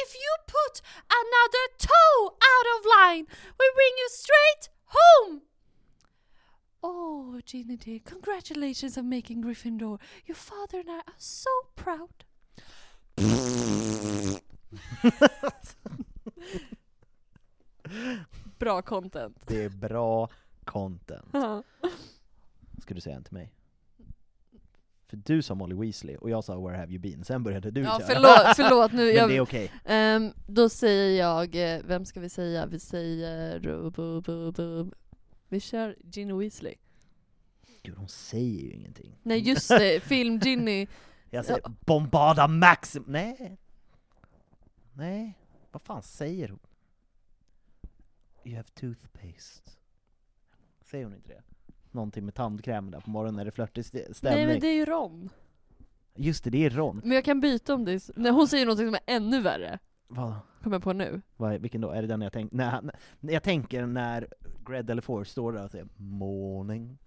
If 0.03 0.09
you 0.23 0.31
put 0.57 0.75
another 1.21 1.65
toe 1.77 2.19
out 2.51 2.67
of 2.75 2.79
line, 2.97 3.25
we 3.59 3.65
bring 3.77 3.93
you 4.01 4.07
straight 4.23 4.63
home! 4.89 5.41
Oh, 6.81 7.41
Ginny 7.45 7.77
dear, 7.77 7.99
congratulations 8.05 8.97
on 8.97 9.09
making 9.09 9.43
Gryffindor. 9.43 9.99
Your 10.25 10.35
father 10.35 10.79
and 10.79 10.89
I 10.89 11.01
are 11.07 11.17
so 11.17 11.49
proud. 11.75 12.25
Bra 18.59 18.81
content. 18.81 19.37
Det 19.47 19.63
är 19.63 19.69
bra 19.69 20.29
content. 20.65 21.35
Ska 22.81 22.93
du 22.93 23.01
säga 23.01 23.15
en 23.15 23.23
till 23.23 23.33
mig? 23.33 23.53
För 25.09 25.17
du 25.17 25.41
sa 25.41 25.55
Molly 25.55 25.75
Weasley 25.75 26.15
och 26.15 26.29
jag 26.29 26.43
sa 26.43 26.59
Where 26.67 26.77
have 26.77 26.91
you 26.91 26.99
been? 26.99 27.23
Sen 27.23 27.43
började 27.43 27.71
du 27.71 27.81
Ja, 27.81 27.99
köra. 27.99 28.07
förlåt, 28.07 28.55
förlåt 28.55 28.91
nu. 28.91 29.05
Men 29.05 29.15
Jag, 29.15 29.29
det 29.29 29.35
är 29.35 29.41
okej. 29.41 29.71
Ehm, 29.85 30.33
då 30.47 30.69
säger 30.69 31.19
jag, 31.19 31.55
eh, 31.75 31.81
vem 31.85 32.05
ska 32.05 32.19
vi 32.19 32.29
säga? 32.29 32.65
Vi 32.65 32.79
säger... 32.79 33.59
Vi 35.49 35.59
kör 35.59 35.95
Ginny 36.03 36.33
Weasley. 36.33 36.75
Gud, 37.83 37.95
hon 37.97 38.07
säger 38.07 38.61
ju 38.61 38.71
ingenting. 38.71 39.17
Nej 39.23 39.39
just 39.39 39.69
det, 39.79 40.03
film 40.03 40.39
Ginny. 40.39 40.87
Jag 41.29 41.45
säger 41.45 41.61
Bombarda 41.85 42.47
Maxim... 42.47 43.03
Nej. 43.07 43.57
Nej. 44.93 45.37
Vad 45.71 45.81
fan 45.81 46.03
säger 46.03 46.49
hon? 46.49 46.59
You 48.43 48.55
have 48.55 48.67
toothpaste. 48.69 49.71
Säger 50.81 51.05
hon 51.05 51.13
inte 51.13 51.29
det? 51.29 51.43
Någonting 51.91 52.25
med 52.25 52.33
tandkräm 52.35 52.91
där 52.91 52.99
på 52.99 53.09
morgonen 53.09 53.35
när 53.35 53.45
det 53.45 53.49
är 53.49 53.51
flörtig 53.51 53.81
st- 53.81 54.13
stämning. 54.13 54.37
Nej 54.45 54.47
men 54.53 54.59
det 54.61 54.67
är 54.67 54.73
ju 54.75 54.85
Ron. 54.85 55.29
Just 56.15 56.43
det, 56.43 56.49
det 56.49 56.65
är 56.65 56.69
Ron. 56.69 57.01
Men 57.03 57.11
jag 57.11 57.25
kan 57.25 57.41
byta 57.41 57.73
om 57.75 57.85
det 57.85 58.09
Nej, 58.15 58.31
hon 58.31 58.47
säger 58.47 58.65
något 58.65 58.77
som 58.77 58.93
är 58.93 58.99
ännu 59.05 59.41
värre. 59.41 59.79
Vad? 60.07 60.33
Kommer 60.63 60.75
jag 60.75 60.83
på 60.83 60.93
nu. 60.93 61.21
Vad, 61.37 61.53
är- 61.53 61.59
vilken 61.59 61.81
då? 61.81 61.91
Är 61.91 62.01
det 62.01 62.07
den 62.07 62.21
jag 62.21 62.33
tänker? 62.33 62.55
Nej, 62.57 62.67
han- 62.69 62.91
jag 63.19 63.43
tänker 63.43 63.85
när 63.85 64.27
Gred 64.65 64.89
eller 64.89 65.01
Force 65.01 65.31
står 65.31 65.53
där 65.53 65.63
och 65.63 65.71
säger 65.71 65.87
morning. 65.97 66.97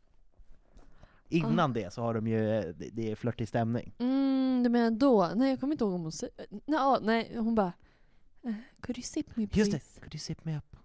Innan 1.28 1.70
Ah. 1.70 1.74
det 1.74 1.92
så 1.92 2.02
har 2.02 2.14
de 2.14 2.26
ju, 2.26 2.50
eh, 2.58 2.64
det, 2.64 2.88
det 2.92 3.10
är 3.10 3.14
flörtig 3.16 3.48
stämning. 3.48 3.94
Mm, 3.98 4.62
du 4.62 4.68
menar 4.70 4.90
då? 4.90 5.30
Nej 5.36 5.50
jag 5.50 5.60
kommer 5.60 5.74
inte 5.74 5.84
ihåg 5.84 5.94
om 5.94 6.02
hon 6.02 6.12
säger... 6.12 6.34
Nej, 6.50 6.60
ja, 6.66 6.98
nej 7.02 7.36
hon 7.36 7.54
bara... 7.54 7.72
eh, 8.42 8.52
Could 8.80 8.98
you 8.98 9.02
sip 9.02 9.36
me 9.36 9.46
please? 9.46 9.70
Just 9.70 9.94
det, 9.94 10.00
could 10.00 10.14
you 10.14 10.18
sip 10.18 10.44
me 10.44 10.56
up? 10.56 10.76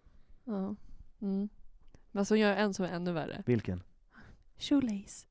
Ja. 0.45 0.75
Mm. 1.21 1.49
Men 2.11 2.25
så 2.25 2.33
hon 2.33 2.39
gör 2.39 2.55
en 2.55 2.73
som 2.73 2.85
är 2.85 2.89
ännu 2.89 3.11
värre. 3.11 3.43
Vilken? 3.45 3.83
Shoelace. 4.59 5.25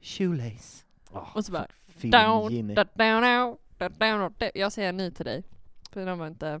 Shoelace. 0.00 0.84
Oh, 1.10 1.36
Och 1.36 1.44
så 1.44 1.52
bara... 1.52 1.66
fin 1.86 2.10
Down, 2.10 2.74
da, 2.74 2.84
down, 2.84 3.22
down, 3.22 3.56
da, 3.78 3.88
down, 3.88 4.34
da. 4.38 4.50
Jag 4.54 4.72
säger 4.72 4.92
nej 4.92 5.10
till 5.12 5.24
dig. 5.24 5.44
För 5.90 6.06
den 6.06 6.18
var 6.18 6.26
inte... 6.26 6.60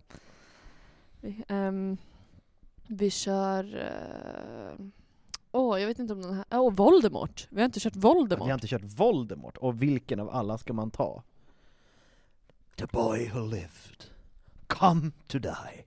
Vi, 1.20 1.44
ehm, 1.48 1.96
vi 2.86 3.10
kör... 3.10 3.76
eh, 3.76 4.86
Åh, 5.52 5.80
jag 5.80 5.86
vet 5.86 5.98
inte 5.98 6.12
om 6.12 6.22
den 6.22 6.34
här... 6.34 6.44
Åh, 6.50 6.72
Voldemort! 6.74 7.46
Vi 7.50 7.60
har 7.60 7.64
inte 7.64 7.80
kört 7.80 7.96
Voldemort. 7.96 8.46
Vi 8.46 8.50
har 8.50 8.54
inte 8.56 8.66
kört 8.68 8.82
Voldemort, 8.84 9.56
och 9.56 9.82
vilken 9.82 10.20
av 10.20 10.30
alla 10.30 10.58
ska 10.58 10.72
man 10.72 10.90
ta? 10.90 11.22
The 12.76 12.86
boy 12.86 13.30
who 13.34 13.46
lived, 13.46 14.04
come 14.66 15.10
to 15.26 15.38
die. 15.38 15.84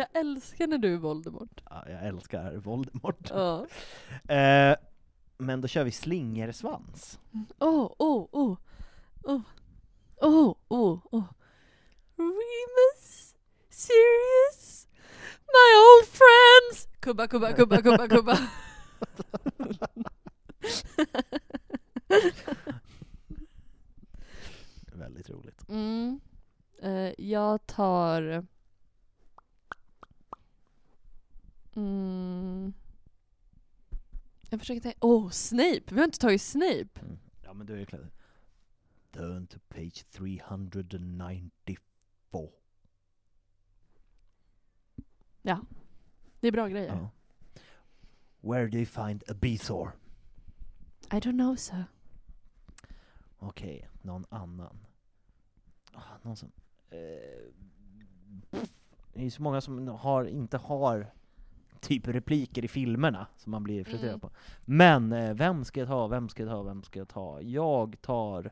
Jag 0.00 0.08
älskar 0.12 0.66
när 0.66 0.78
du 0.78 0.94
är 0.94 0.98
Voldemort. 0.98 1.62
Ja, 1.70 1.84
jag 1.88 2.06
älskar 2.06 2.56
Voldemort. 2.56 3.30
Ja. 3.30 3.66
Eh, 4.34 4.76
men 5.38 5.60
då 5.60 5.68
kör 5.68 5.84
vi 5.84 5.90
slingersvans. 5.90 7.20
Oh, 7.58 7.92
oh, 7.98 8.28
oh. 8.32 8.56
Oh, 9.22 9.40
oh, 10.16 10.54
oh, 10.68 11.00
oh. 11.10 11.24
Remus, 12.16 13.34
Sirius, 13.68 14.88
my 15.46 15.74
old 15.80 16.06
friends. 16.06 16.88
Kubba, 17.00 17.28
kubba, 17.28 17.52
kubba, 17.52 17.82
kubba, 17.82 18.08
kubba. 18.08 18.38
Väldigt 24.92 25.30
roligt. 25.30 25.68
Mm. 25.68 26.20
Eh, 26.82 27.12
jag 27.18 27.66
tar... 27.66 28.46
Mm. 31.80 32.72
Jag 34.50 34.60
försöker 34.60 34.80
tänka... 34.80 34.98
Oh, 35.00 35.30
Snape! 35.30 35.82
Vi 35.88 35.96
har 35.96 36.04
inte 36.04 36.18
tagit 36.18 36.42
Snape. 36.42 37.00
Mm. 37.00 37.18
Ja 37.44 37.52
men 37.52 37.66
då 37.66 37.72
är 37.72 37.76
det 37.76 37.86
klart. 37.86 38.00
Turn 39.10 39.46
to 39.46 39.58
page 39.68 40.04
394. 40.10 41.80
Ja. 45.42 45.60
Det 46.40 46.48
är 46.48 46.52
bra 46.52 46.68
grejer. 46.68 46.88
Ja. 46.88 47.10
Where 48.40 48.68
do 48.68 48.76
you 48.76 48.86
find 48.86 49.22
a 49.28 49.34
Beathor? 49.34 49.92
I 51.12 51.16
don't 51.16 51.38
know 51.38 51.56
sir. 51.56 51.84
Okej, 53.38 53.88
någon 54.02 54.24
annan. 54.28 54.78
Ah, 55.92 56.18
någon 56.22 56.36
som... 56.36 56.52
Eh, 56.90 56.98
det 59.12 59.20
är 59.20 59.24
ju 59.24 59.30
så 59.30 59.42
många 59.42 59.60
som 59.60 59.88
har, 59.88 60.24
inte 60.24 60.56
har 60.56 61.12
typ 61.80 62.08
repliker 62.08 62.64
i 62.64 62.68
filmerna 62.68 63.26
som 63.36 63.50
man 63.50 63.62
blir 63.62 63.84
frustrerad 63.84 64.08
Mm. 64.14 64.20
på. 64.20 64.30
Men 64.64 65.12
eh, 65.12 65.34
vem 65.34 65.64
ska 65.64 65.80
jag 65.80 65.88
ta, 65.88 66.06
vem 66.06 66.28
ska 66.28 66.42
jag 66.42 66.50
ta, 66.52 66.62
vem 66.62 66.82
ska 66.82 66.98
jag 66.98 67.08
ta? 67.08 67.40
Jag 67.42 67.96
tar 68.00 68.50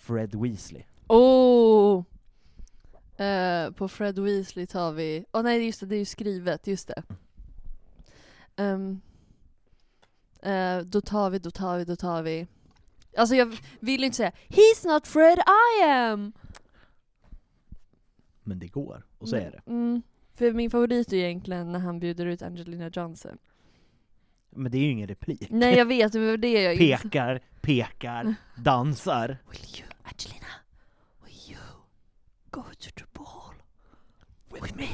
Fred 0.00 0.34
Weasley. 0.34 0.82
Oh! 1.06 2.04
Eh, 3.16 3.70
på 3.70 3.88
Fred 3.88 4.18
Weasley 4.18 4.66
tar 4.66 4.92
vi... 4.92 5.24
Åh 5.32 5.42
nej, 5.42 5.66
just 5.66 5.80
det, 5.80 5.86
det 5.86 5.94
är 5.96 5.98
ju 5.98 6.04
skrivet, 6.04 6.66
just 6.66 6.88
det. 6.88 7.02
Ehm, 8.56 9.00
eh, 10.42 10.78
då 10.78 11.00
tar 11.00 11.30
vi, 11.30 11.38
då 11.38 11.50
tar 11.50 11.78
vi, 11.78 11.84
då 11.84 11.96
tar 11.96 12.22
vi... 12.22 12.46
Alltså 13.16 13.34
jag 13.34 13.58
vill 13.80 14.04
inte 14.04 14.16
säga 14.16 14.32
'He's 14.48 14.86
not 14.94 15.06
Fred, 15.06 15.38
I 15.38 15.82
am' 15.84 16.32
Men 18.42 18.58
det 18.58 18.66
går 18.68 19.06
att 19.20 19.28
säga 19.28 19.50
det. 19.50 19.60
Mm, 19.66 20.02
för 20.38 20.52
min 20.52 20.70
favorit 20.70 21.12
är 21.12 21.16
egentligen 21.16 21.72
när 21.72 21.78
han 21.78 22.00
bjuder 22.00 22.26
ut 22.26 22.42
Angelina 22.42 22.90
Johnson. 22.92 23.38
Men 24.50 24.72
det 24.72 24.78
är 24.78 24.82
ju 24.82 24.90
ingen 24.90 25.08
replik. 25.08 25.46
Nej 25.50 25.76
jag 25.76 25.86
vet, 25.86 26.12
det 26.12 26.18
var 26.18 26.36
det 26.36 26.62
jag. 26.62 26.78
Pekar, 26.78 27.40
pekar, 27.60 28.34
dansar. 28.56 29.38
Will 29.50 29.80
you, 29.80 29.88
Angelina, 30.02 30.46
will 31.24 31.52
you 31.52 31.60
go 32.50 32.62
to 32.78 32.90
the 32.96 33.04
ball 33.12 33.54
with 34.52 34.76
me? 34.76 34.88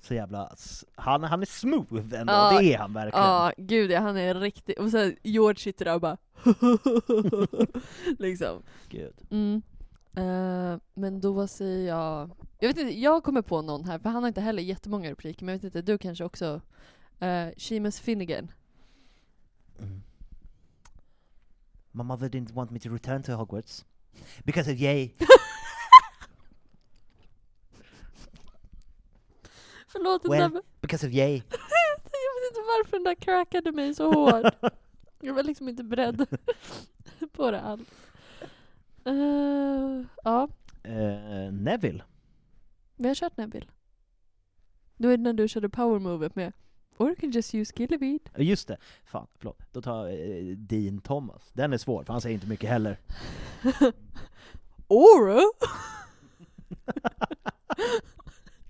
Så 0.00 0.14
jävla... 0.14 0.56
Han, 0.94 1.24
han 1.24 1.42
är 1.42 1.46
smooth 1.46 2.14
ändå, 2.14 2.32
Ja, 2.32 2.58
det 2.58 2.74
är 2.74 2.78
han 2.78 2.92
verkligen. 2.92 3.26
Ja, 3.26 3.52
gud 3.56 3.90
ja, 3.90 4.00
han 4.00 4.16
är 4.16 4.34
riktigt... 4.34 4.78
Och 4.78 4.90
sen 4.90 5.16
George 5.22 5.58
sitter 5.58 5.84
där 5.84 5.94
och 5.94 6.00
bara 6.00 6.16
liksom. 8.18 8.62
Gud. 8.88 9.14
Mm. 9.30 9.62
Eh, 10.16 10.76
men 10.94 11.20
då 11.20 11.46
säger 11.46 11.88
jag... 11.88 12.30
Jag 12.58 12.68
vet 12.68 12.78
inte, 12.78 12.98
jag 12.98 13.24
kommer 13.24 13.42
på 13.42 13.62
någon 13.62 13.84
här, 13.84 13.98
för 13.98 14.08
han 14.08 14.22
har 14.22 14.28
inte 14.28 14.40
heller 14.40 14.62
jättemånga 14.62 15.10
repliker, 15.10 15.44
men 15.44 15.52
jag 15.52 15.58
vet 15.58 15.64
inte, 15.64 15.92
du 15.92 15.98
kanske 15.98 16.24
också... 16.24 16.60
Uh, 17.22 17.48
Seamus 17.56 18.00
Finnegan. 18.00 18.52
Mm. 19.78 20.02
My 21.92 22.02
mother 22.02 22.28
didn't 22.28 22.52
want 22.52 22.70
me 22.70 22.78
to 22.78 22.88
return 22.88 23.22
to 23.22 23.32
Hogwarts. 23.32 23.84
Because 24.44 24.72
of 24.72 24.78
Yay. 24.78 25.10
Förlåt, 29.86 30.22
den 30.22 30.30
Well, 30.32 30.52
där... 30.52 30.62
because 30.80 31.06
of 31.06 31.12
Yay. 31.12 31.34
Jag 32.10 32.34
vet 32.40 32.50
inte 32.50 32.60
varför 32.60 32.96
den 32.96 33.04
där 33.04 33.14
crackade 33.14 33.72
mig 33.72 33.94
så 33.94 34.12
hårt. 34.12 34.54
Jag 35.20 35.34
var 35.34 35.42
liksom 35.42 35.68
inte 35.68 35.84
beredd 35.84 36.26
på 37.32 37.50
det 37.50 37.60
alls. 37.60 37.88
Eh, 39.06 40.04
ja, 40.24 40.48
Eh, 40.82 41.52
Neville. 41.52 42.02
vi 42.96 43.08
har 43.08 43.14
kört 43.14 43.36
Neville. 43.36 43.66
Då 44.96 45.08
är 45.08 45.16
det 45.16 45.22
när 45.22 45.32
du 45.32 45.48
körde 45.48 45.68
power 45.68 45.98
movet 45.98 46.36
med 46.36 46.52
Or 46.98 47.06
you 47.08 47.16
can 47.16 47.30
just 47.30 47.54
use 47.54 47.72
Gilliweed. 47.76 48.20
Ja, 48.34 48.42
Just 48.42 48.68
det. 48.68 48.76
Fan, 49.04 49.26
förlåt. 49.38 49.58
Då 49.72 49.82
tar 49.82 50.06
jag 50.08 50.38
eh, 50.38 50.56
Dean 50.56 51.00
Thomas. 51.00 51.50
Den 51.52 51.72
är 51.72 51.78
svår, 51.78 52.04
för 52.04 52.12
han 52.12 52.20
säger 52.22 52.34
inte 52.34 52.46
mycket 52.46 52.70
heller. 52.70 52.98
Oro? 54.88 55.40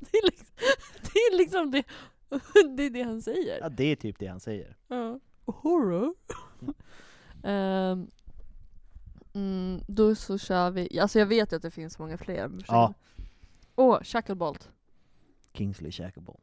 det, 0.00 0.18
är 0.18 0.24
liksom, 0.26 0.46
det 1.02 1.18
är 1.18 1.36
liksom 1.38 1.70
det, 1.70 1.82
det 2.76 2.82
är 2.82 2.90
det 2.90 3.02
han 3.02 3.22
säger. 3.22 3.58
Ja, 3.60 3.68
det 3.68 3.84
är 3.84 3.96
typ 3.96 4.18
det 4.18 4.26
han 4.26 4.40
säger. 4.40 4.76
Ja. 4.88 5.20
Horror? 5.44 6.14
Ehm, 7.42 8.10
mm, 9.36 9.80
då 9.86 10.14
så 10.14 10.38
kör 10.38 10.70
vi, 10.70 11.00
alltså 11.00 11.18
jag 11.18 11.26
vet 11.26 11.52
ju 11.52 11.56
att 11.56 11.62
det 11.62 11.70
finns 11.70 11.98
många 11.98 12.18
fler. 12.18 12.50
Ja. 12.68 12.94
Åh, 13.76 14.02
Shacklebolt. 14.02 14.70
Kingsley 15.52 15.92
Shacklebolt. 15.92 16.42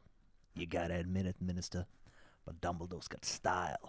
You 0.54 0.66
gotta 0.66 0.94
admit 0.94 1.26
it, 1.26 1.40
minister. 1.40 1.86
But 2.44 2.54
Dumbledore's 2.54 3.12
got 3.12 3.24
style. 3.24 3.88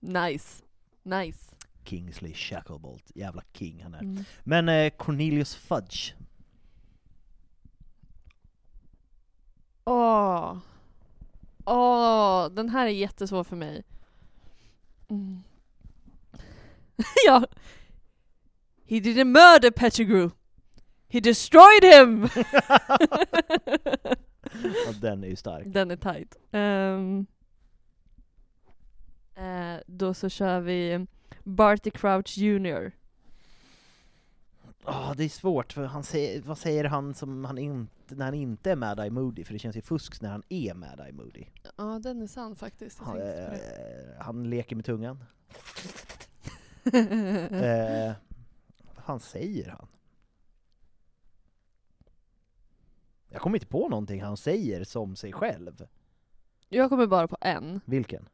Nice. 0.00 0.62
Nice. 1.02 1.56
Kingsley 1.84 2.34
Shacklebolt. 2.34 3.10
Jävla 3.14 3.42
king 3.52 3.82
han 3.82 3.94
är. 3.94 4.02
Mm. 4.02 4.24
Men 4.44 4.68
eh, 4.68 4.90
Cornelius 4.90 5.54
Fudge. 5.54 6.14
Åh. 9.84 10.58
Åh, 11.64 12.48
den 12.50 12.68
här 12.68 12.86
är 12.86 12.90
jättesvår 12.90 13.44
för 13.44 13.56
mig. 13.56 13.82
Mm. 15.08 15.42
ja. 17.26 17.46
He 18.86 18.96
didn't 18.96 19.24
murder 19.24 19.70
Pettigrew. 19.70 20.30
He 21.08 21.20
destroyed 21.20 21.84
him! 21.84 22.28
ja, 24.86 24.92
den 25.00 25.24
är 25.24 25.28
ju 25.28 25.36
stark. 25.36 25.64
Den 25.66 25.90
är 25.90 25.96
tight. 25.96 26.36
Ehm, 26.50 27.26
eh, 29.34 29.80
då 29.86 30.14
så 30.14 30.28
kör 30.28 30.60
vi 30.60 31.06
Barty 31.44 31.90
Crouch 31.90 32.38
Jr. 32.38 32.92
Ja, 34.84 35.14
det 35.16 35.24
är 35.24 35.28
svårt, 35.28 35.72
för 35.72 35.84
han 35.84 36.02
säger, 36.02 36.42
vad 36.42 36.58
säger 36.58 36.84
han 36.84 37.14
som 37.14 37.44
han 37.44 37.58
inte, 37.58 38.14
när 38.14 38.24
han 38.24 38.34
inte 38.34 38.70
är 38.70 38.76
Mad 38.76 39.00
Eye 39.00 39.10
Moody? 39.10 39.44
För 39.44 39.52
det 39.52 39.58
känns 39.58 39.76
ju 39.76 39.82
fusk 39.82 40.20
när 40.20 40.30
han 40.30 40.42
är 40.48 40.74
Mad 40.74 41.00
Eye 41.00 41.12
Moody. 41.12 41.44
Ja, 41.76 41.98
den 42.02 42.22
är 42.22 42.26
sann 42.26 42.56
faktiskt. 42.56 42.98
Han, 42.98 43.20
eh, 43.20 43.58
han 44.18 44.50
leker 44.50 44.76
med 44.76 44.84
tungan. 44.84 45.24
eh, 46.92 48.12
vad 48.94 49.04
fan 49.04 49.20
säger 49.20 49.68
han? 49.70 49.88
Jag 53.28 53.40
kommer 53.42 53.56
inte 53.56 53.66
på 53.66 53.88
någonting 53.88 54.22
han 54.22 54.36
säger 54.36 54.84
som 54.84 55.16
sig 55.16 55.32
själv. 55.32 55.86
Jag 56.68 56.88
kommer 56.90 57.06
bara 57.06 57.28
på 57.28 57.36
en. 57.40 57.80
Vilken? 57.84 58.28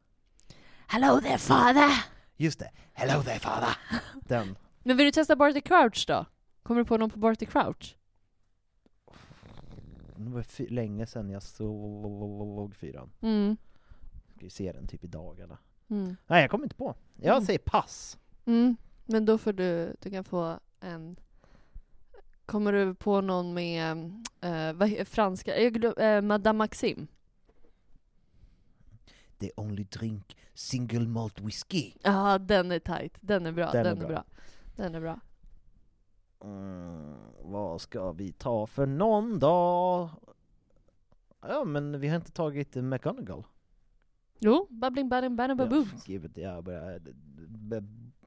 Hello 0.87 1.21
there 1.21 1.37
father! 1.37 1.89
Just 2.37 2.59
det, 2.59 2.71
Hello 2.93 3.23
there 3.23 3.39
father! 3.39 3.77
Den. 4.27 4.57
Men 4.83 4.97
vill 4.97 5.05
du 5.05 5.11
testa 5.11 5.35
Barty 5.35 5.61
Crouch 5.61 6.05
då? 6.07 6.25
Kommer 6.63 6.81
du 6.81 6.85
på 6.85 6.97
någon 6.97 7.09
på 7.09 7.19
Barty 7.19 7.45
Crouch? 7.45 7.97
Det 10.15 10.29
var 10.29 10.69
länge 10.71 11.05
sedan 11.05 11.29
jag 11.29 11.43
såg 11.43 12.75
fyran. 12.75 13.11
Mm. 13.21 13.57
Ska 14.35 14.43
ju 14.43 14.49
se 14.49 14.71
den 14.71 14.87
typ 14.87 15.03
i 15.03 15.07
dagarna. 15.07 15.57
Mm. 15.89 16.15
Nej, 16.27 16.41
jag 16.41 16.51
kommer 16.51 16.65
inte 16.65 16.75
på. 16.75 16.95
Jag 17.15 17.35
Mm. 17.35 17.45
säger 17.45 17.59
pass. 17.59 18.17
Mm. 18.47 18.77
Men 19.05 19.25
då 19.25 19.37
får 19.37 19.53
du, 19.53 19.95
du 20.01 20.09
kan 20.09 20.23
få 20.23 20.59
en... 20.79 21.19
Kommer 22.45 22.73
du 22.73 22.95
på 22.95 23.21
någon 23.21 23.53
med 23.53 23.97
eh, 24.41 24.73
vad, 24.73 25.07
franska, 25.07 25.55
eh, 25.55 26.21
Madame 26.21 26.57
Maxim? 26.57 27.07
They 29.37 29.51
only 29.55 29.83
drink 29.83 30.37
single 30.53 31.07
malt 31.07 31.41
whisky. 31.41 31.91
Ja, 32.03 32.37
den 32.37 32.71
är 32.71 32.79
tight. 32.79 33.17
Den 33.21 33.45
är 33.45 33.51
bra. 33.51 33.71
Den 33.71 33.83
Den, 33.83 33.97
är 33.97 33.99
bra. 33.99 34.07
bra. 34.07 34.23
Den 34.75 34.95
är 34.95 34.99
bra. 34.99 35.19
Mm, 36.43 37.15
vad 37.41 37.81
ska 37.81 38.11
vi 38.11 38.31
ta 38.31 38.67
för 38.67 38.85
någon 38.85 39.39
då? 39.39 40.09
Ja, 41.41 41.63
men 41.63 41.99
vi 41.99 42.07
har 42.07 42.15
inte 42.15 42.31
tagit 42.31 42.75
McGonagall. 42.75 43.43
Jo, 44.39 44.67
Bubbling 44.69 45.09
Bubbling 45.09 45.35
Banner 45.35 45.55
Baboon. 45.55 45.89
Ja, 46.35 46.61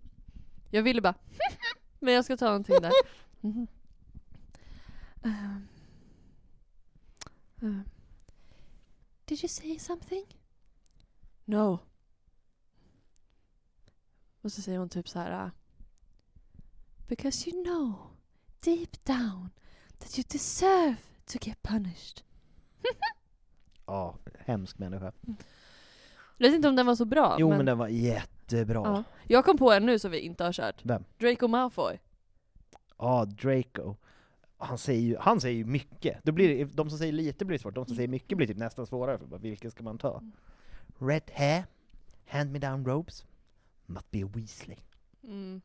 Jag 0.71 0.83
ville 0.83 1.01
bara 1.01 1.15
Men 1.99 2.13
jag 2.13 2.25
ska 2.25 2.37
ta 2.37 2.45
någonting 2.45 2.75
där. 2.81 2.91
Mhm. 3.41 3.67
Ehm. 5.23 5.67
Ehm. 7.61 7.83
Did 9.25 9.43
you 9.43 9.49
say 9.49 9.79
something? 9.79 10.25
No. 11.45 11.79
Och 14.41 14.51
så 14.51 14.61
säger 14.61 14.79
hon 14.79 14.89
typ 14.89 15.09
så 15.09 15.19
här. 15.19 15.51
Because 17.07 17.49
you 17.49 17.63
know 17.63 18.09
deep 18.59 19.05
down 19.05 19.49
that 19.97 20.17
you 20.17 20.23
deserve 20.29 20.95
to 21.25 21.37
get 21.41 21.63
punished. 21.63 22.23
Ja, 23.89 24.17
hemsk 24.39 24.77
människa. 24.79 25.11
Jag 26.37 26.47
vet 26.47 26.55
inte 26.55 26.67
om 26.67 26.75
den 26.75 26.85
var 26.85 26.95
så 26.95 27.05
bra. 27.05 27.35
Jo 27.39 27.49
men, 27.49 27.65
den 27.65 27.77
var 27.77 27.87
jättebra. 27.87 28.81
ja. 28.85 29.03
Jag 29.27 29.45
kom 29.45 29.57
på 29.57 29.71
en 29.71 29.85
nu 29.85 29.99
som 29.99 30.11
vi 30.11 30.19
inte 30.19 30.43
har 30.43 30.53
kört. 30.53 30.85
Vem? 30.85 31.03
Draco 31.17 31.47
Malfoy. 31.47 31.99
Ja, 32.97 33.25
Draco. 33.25 33.95
Han 34.57 34.77
säger 34.77 35.01
ju, 35.01 35.17
han 35.17 35.41
säger 35.41 35.57
ju 35.57 35.65
mycket. 35.65 36.19
Då 36.23 36.31
blir 36.31 36.65
det, 36.65 36.65
de 36.75 36.89
som 36.89 36.99
säger 36.99 37.13
lite 37.13 37.45
blir 37.45 37.57
svårt, 37.57 37.75
de 37.75 37.85
som 37.85 37.95
säger 37.95 38.07
mycket 38.07 38.37
blir 38.37 38.47
typ 38.47 38.57
nästan 38.57 38.87
svårare. 38.87 39.17
För 39.17 39.25
bara, 39.25 39.39
vilken 39.39 39.71
ska 39.71 39.83
man 39.83 39.97
ta? 39.97 40.21
Red 40.99 41.31
hair, 41.33 41.63
hand 42.27 42.51
me 42.51 42.59
down 42.59 42.85
robes, 42.85 43.25
must 43.85 44.11
be 44.11 44.25
a 44.25 44.29
Weasley. 44.33 44.77
Mm. 45.23 45.61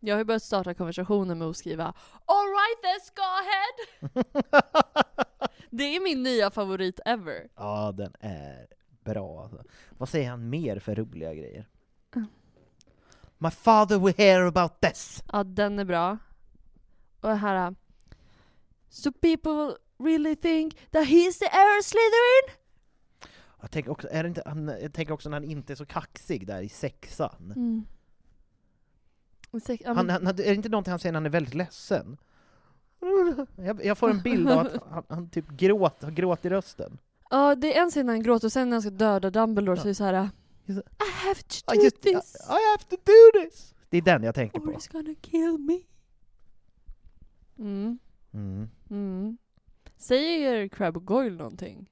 Jag 0.00 0.14
har 0.14 0.18
ju 0.18 0.24
börjat 0.24 0.42
starta 0.42 0.74
konversationer 0.74 1.34
med 1.34 1.48
att 1.48 1.56
skriva 1.56 1.94
Alright 2.24 2.82
then 2.82 3.00
Scarhead! 3.02 4.24
Det 5.70 5.96
är 5.96 6.00
min 6.00 6.22
nya 6.22 6.50
favorit 6.50 7.00
ever. 7.04 7.48
Ja, 7.56 7.92
den 7.92 8.14
är 8.20 8.66
bra 9.04 9.42
alltså. 9.42 9.62
Vad 9.98 10.08
säger 10.08 10.30
han 10.30 10.50
mer 10.50 10.78
för 10.78 10.94
roliga 10.94 11.34
grejer? 11.34 11.68
Mm. 12.14 12.28
My 13.38 13.50
father 13.50 13.98
will 13.98 14.14
hear 14.16 14.42
about 14.46 14.80
this! 14.80 15.22
Ja, 15.32 15.44
den 15.44 15.78
är 15.78 15.84
bra. 15.84 16.18
Och 17.20 17.38
här... 17.38 17.74
So 18.88 19.12
people 19.12 19.76
really 19.98 20.36
think 20.36 20.76
that 20.90 21.06
he's 21.06 21.38
the 21.38 21.48
heir 21.50 21.82
Slytherin? 21.82 22.56
Jag 23.60 23.70
tänker 23.70 23.90
också, 23.90 24.08
är 24.10 24.24
inte, 24.24 24.42
han, 24.46 24.68
jag 24.82 24.92
tänker 24.92 25.12
också 25.14 25.28
när 25.28 25.36
han 25.36 25.50
inte 25.50 25.72
är 25.72 25.74
så 25.74 25.86
kaxig 25.86 26.46
där 26.46 26.62
i 26.62 26.68
sexan. 26.68 27.52
Mm. 27.56 27.84
Sex- 29.62 29.86
Han, 29.86 30.10
han, 30.10 30.26
är 30.26 30.32
det 30.32 30.54
inte 30.54 30.68
någonting 30.68 30.90
han 30.90 30.98
säger 30.98 31.12
när 31.12 31.20
han 31.20 31.26
är 31.26 31.30
väldigt 31.30 31.54
ledsen? 31.54 32.16
Jag, 33.56 33.84
jag 33.84 33.98
får 33.98 34.10
en 34.10 34.22
bild 34.22 34.50
av 34.50 34.58
att 34.58 34.82
han, 34.90 35.04
han 35.08 35.28
typ 35.30 35.48
gråt, 35.48 36.02
har 36.02 36.10
gråt 36.10 36.44
i 36.44 36.50
rösten. 36.50 36.98
Ja, 37.30 37.54
det 37.54 37.76
är 37.76 37.82
en 37.82 37.90
scen 37.90 38.06
när 38.06 38.12
han 38.12 38.22
gråter 38.22 38.46
och 38.48 38.52
sen 38.52 38.68
när 38.70 38.74
han 38.74 38.82
ska 38.82 38.90
döda 38.90 39.30
Dumbledore 39.30 39.76
så 39.76 39.82
är 39.82 39.88
det 39.88 39.94
så 39.94 40.04
här. 40.04 40.30
Just 40.66 40.80
I 40.80 41.26
have 41.26 41.40
to 41.42 41.74
do 41.74 41.82
just- 41.84 42.02
this! 42.02 42.36
I 42.48 42.52
have 42.70 42.84
to 42.90 42.96
do 43.04 43.40
this! 43.42 43.74
Det 43.88 43.96
är 43.98 44.02
den 44.02 44.22
jag 44.22 44.34
tänker 44.34 44.58
Or 44.58 44.64
på. 44.64 44.72
he's 44.72 44.92
gonna 44.92 45.14
kill 45.20 45.58
me. 45.58 45.80
Mm. 47.58 47.98
Mm. 48.32 48.68
Mm. 48.90 49.38
Säger 49.96 50.68
Crab 50.68 50.96
och 50.96 51.04
Goyle 51.06 51.36
någonting? 51.36 51.90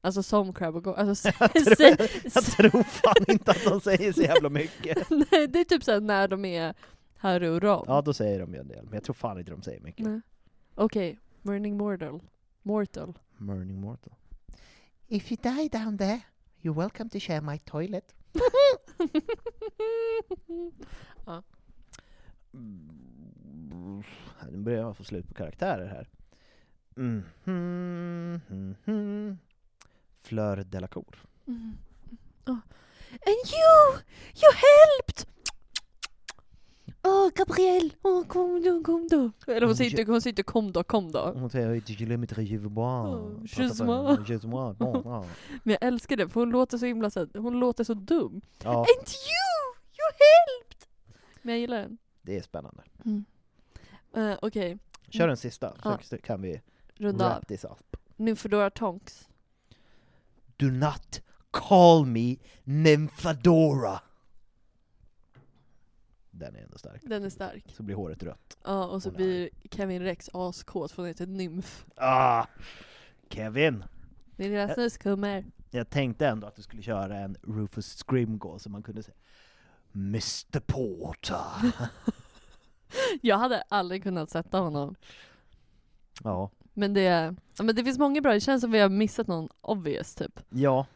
Alltså 0.00 0.22
som 0.22 0.52
Crab 0.54 0.76
och 0.76 0.84
Goyle? 0.84 0.96
Alltså, 0.96 1.28
Jag 1.40 1.52
tror, 1.52 1.88
jag 2.34 2.44
tror 2.44 2.82
fan 2.82 3.24
inte 3.28 3.50
att 3.50 3.64
de 3.64 3.80
säger 3.80 4.12
så 4.12 4.20
jävla 4.22 4.48
mycket. 4.48 5.10
Nej, 5.10 5.48
det 5.48 5.60
är 5.60 5.64
typ 5.64 5.84
såhär 5.84 6.00
när 6.00 6.28
de 6.28 6.44
är 6.44 6.74
Harry 7.16 7.48
och 7.48 7.62
Ron. 7.62 7.84
Ja, 7.86 8.02
då 8.02 8.12
säger 8.12 8.40
de 8.40 8.54
ju 8.54 8.60
en 8.60 8.68
del, 8.68 8.84
men 8.84 8.94
jag 8.94 9.04
tror 9.04 9.14
fan 9.14 9.38
inte 9.38 9.50
de 9.50 9.62
säger 9.62 9.80
mycket. 9.80 10.06
Nej. 10.06 10.20
Okej, 10.74 11.18
Burning 11.42 11.76
Mortal. 11.76 12.20
Mortal. 12.62 13.14
Burning 13.38 13.80
Mortal. 13.80 14.12
If 15.08 15.30
you 15.30 15.36
die 15.42 15.68
down 15.68 15.96
there, 15.96 16.20
you're 16.60 16.76
welcome 16.76 17.08
to 17.10 17.20
share 17.20 17.40
my 17.40 17.58
toilet. 17.58 18.14
ja. 21.26 21.42
Mm, 22.54 24.02
Nu 24.50 24.58
börjar 24.58 24.80
jag 24.80 24.96
få 24.96 25.04
slut 25.04 25.28
på 25.28 25.34
karaktärer 25.34 25.86
här. 25.86 26.08
Mm. 26.96 27.22
Mm. 27.44 28.40
Mm. 28.50 28.76
Mm. 28.86 29.38
Fleur 30.22 30.56
Delacour. 30.56 31.18
Mm. 31.46 31.78
Oh. 32.46 32.58
And 33.26 33.42
you! 33.52 34.00
You 34.34 34.50
helped! 34.52 35.26
Åh, 37.02 37.26
oh, 37.26 37.30
Gabrielle! 37.34 37.90
Åh, 38.02 38.24
kom 38.26 38.62
då, 38.62 38.82
kom 38.82 39.08
då! 39.10 39.30
Eller 39.52 39.66
hon 39.66 39.76
säger 39.76 39.90
inte, 40.00 40.12
hon 40.12 40.20
säger 40.22 40.32
inte 40.32 40.42
kom 40.42 40.72
då, 40.72 40.82
kom 40.84 41.12
då. 41.12 41.32
Hon 41.32 41.50
säger 41.50 41.82
du 41.98 42.06
le 42.06 42.16
mettre 42.16 42.42
je 42.42 42.58
veux 42.58 42.68
boire. 42.68 43.40
Je 43.44 43.84
moi. 43.84 44.16
je 44.28 44.46
moi. 44.46 44.74
Men 45.62 45.72
jag 45.72 45.78
älskar 45.82 46.16
det, 46.16 46.28
för 46.28 46.40
hon 46.40 46.50
låter 46.50 46.78
så 46.78 46.86
himla 46.86 47.10
så, 47.10 47.26
hon 47.34 47.60
låter 47.60 47.84
så 47.84 47.94
dum. 47.94 48.40
ja, 48.64 48.70
And 48.78 49.08
you! 49.08 49.60
You 49.98 50.08
helped! 50.20 50.86
Men 51.42 51.54
jag 51.54 51.60
gillar 51.60 51.78
den. 51.78 51.98
det 52.22 52.36
är 52.36 52.42
spännande. 52.42 52.82
Uh, 54.16 54.34
Okej, 54.42 54.78
Kör 55.08 55.28
den 55.28 55.36
sista, 55.36 55.74
så 55.82 55.98
Ja. 56.10 56.18
kan 56.22 56.42
vi 56.42 56.60
runda 56.94 57.24
av. 57.24 57.30
wrap 57.30 57.46
this 57.48 57.64
up. 57.64 57.96
Nymfedora 58.16 58.70
Tonks. 58.70 59.28
Do 60.56 60.66
not 60.66 61.20
call 61.50 62.06
me 62.06 62.36
Nymphadora. 62.64 64.00
Den 66.40 66.56
är 66.56 66.62
ändå 66.62 66.78
stark. 66.78 67.02
Den 67.04 67.24
är 67.24 67.30
stark. 67.30 67.64
Så 67.76 67.82
blir 67.82 67.96
håret 67.96 68.22
rött. 68.22 68.58
Ja, 68.64 68.86
och 68.86 69.02
så 69.02 69.08
är 69.08 69.12
blir 69.14 69.50
Kevin 69.70 70.02
Rex 70.02 70.30
askåt 70.32 70.92
för 70.92 71.02
hon 71.02 71.08
heter 71.08 71.26
Nymf. 71.26 71.86
Ah! 71.96 72.46
Kevin! 73.28 73.84
Min 74.36 74.50
lilla 74.50 74.74
snuskummer. 74.74 75.44
Jag 75.70 75.90
tänkte 75.90 76.26
ändå 76.28 76.46
att 76.46 76.56
du 76.56 76.62
skulle 76.62 76.82
köra 76.82 77.18
en 77.18 77.36
Rufus 77.42 78.04
Scrimgall 78.04 78.60
så 78.60 78.70
man 78.70 78.82
kunde 78.82 79.02
säga 79.02 79.16
Mr 79.94 80.60
Porter. 80.60 81.72
Jag 83.22 83.38
hade 83.38 83.62
aldrig 83.68 84.02
kunnat 84.02 84.30
sätta 84.30 84.58
honom. 84.58 84.94
ja. 86.24 86.50
Men 86.74 86.94
det, 86.94 87.34
men 87.62 87.76
det 87.76 87.84
finns 87.84 87.98
många 87.98 88.20
bra, 88.20 88.32
det 88.32 88.40
känns 88.40 88.60
som 88.60 88.70
vi 88.70 88.78
har 88.78 88.88
missat 88.88 89.26
någon 89.26 89.48
obvious 89.60 90.14
typ. 90.14 90.40
Ja. 90.50 90.86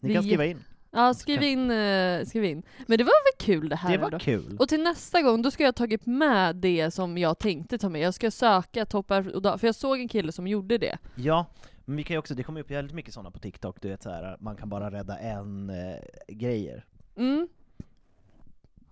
Ni 0.00 0.14
kan 0.14 0.24
är 0.24 0.26
skriva 0.26 0.46
in. 0.46 0.64
Ja, 0.94 1.14
skriv 1.14 1.42
in, 1.42 1.70
eh, 1.70 2.24
skriv 2.24 2.44
in. 2.44 2.62
Men 2.86 2.98
det 2.98 3.04
var 3.04 3.24
väl 3.24 3.46
kul 3.46 3.68
det 3.68 3.76
här 3.76 3.92
Det 3.92 3.98
var 3.98 4.18
kul. 4.18 4.56
Och 4.58 4.68
till 4.68 4.82
nästa 4.82 5.22
gång, 5.22 5.42
då 5.42 5.50
ska 5.50 5.62
jag 5.62 5.68
ha 5.68 5.72
tagit 5.72 6.06
med 6.06 6.56
det 6.56 6.90
som 6.90 7.18
jag 7.18 7.38
tänkte 7.38 7.78
ta 7.78 7.88
med. 7.88 8.00
Jag 8.00 8.14
ska 8.14 8.30
söka 8.30 8.86
toppar 8.86 9.34
och 9.34 9.42
dag, 9.42 9.60
för 9.60 9.68
jag 9.68 9.74
såg 9.74 10.00
en 10.00 10.08
kille 10.08 10.32
som 10.32 10.46
gjorde 10.46 10.78
det. 10.78 10.98
Ja, 11.14 11.46
men 11.84 11.96
vi 11.96 12.02
kan 12.04 12.14
ju 12.14 12.18
också, 12.18 12.34
det 12.34 12.42
kommer 12.42 12.60
upp 12.60 12.70
väldigt 12.70 12.94
mycket 12.94 13.14
sådana 13.14 13.30
på 13.30 13.38
TikTok, 13.38 13.76
du 13.82 13.88
vet 13.88 14.02
så 14.02 14.10
här, 14.10 14.36
man 14.40 14.56
kan 14.56 14.68
bara 14.68 14.90
rädda 14.90 15.18
en 15.18 15.70
eh, 15.70 15.96
grejer. 16.28 16.84
Mm. 17.16 17.48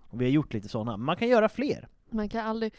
Och 0.09 0.21
vi 0.21 0.25
har 0.25 0.31
gjort 0.31 0.53
lite 0.53 0.69
sådana, 0.69 0.97
men 0.97 1.05
man 1.05 1.15
kan 1.15 1.27
göra 1.27 1.49
fler. 1.49 1.87
Man 2.09 2.29
kan 2.29 2.47
aldrig... 2.47 2.73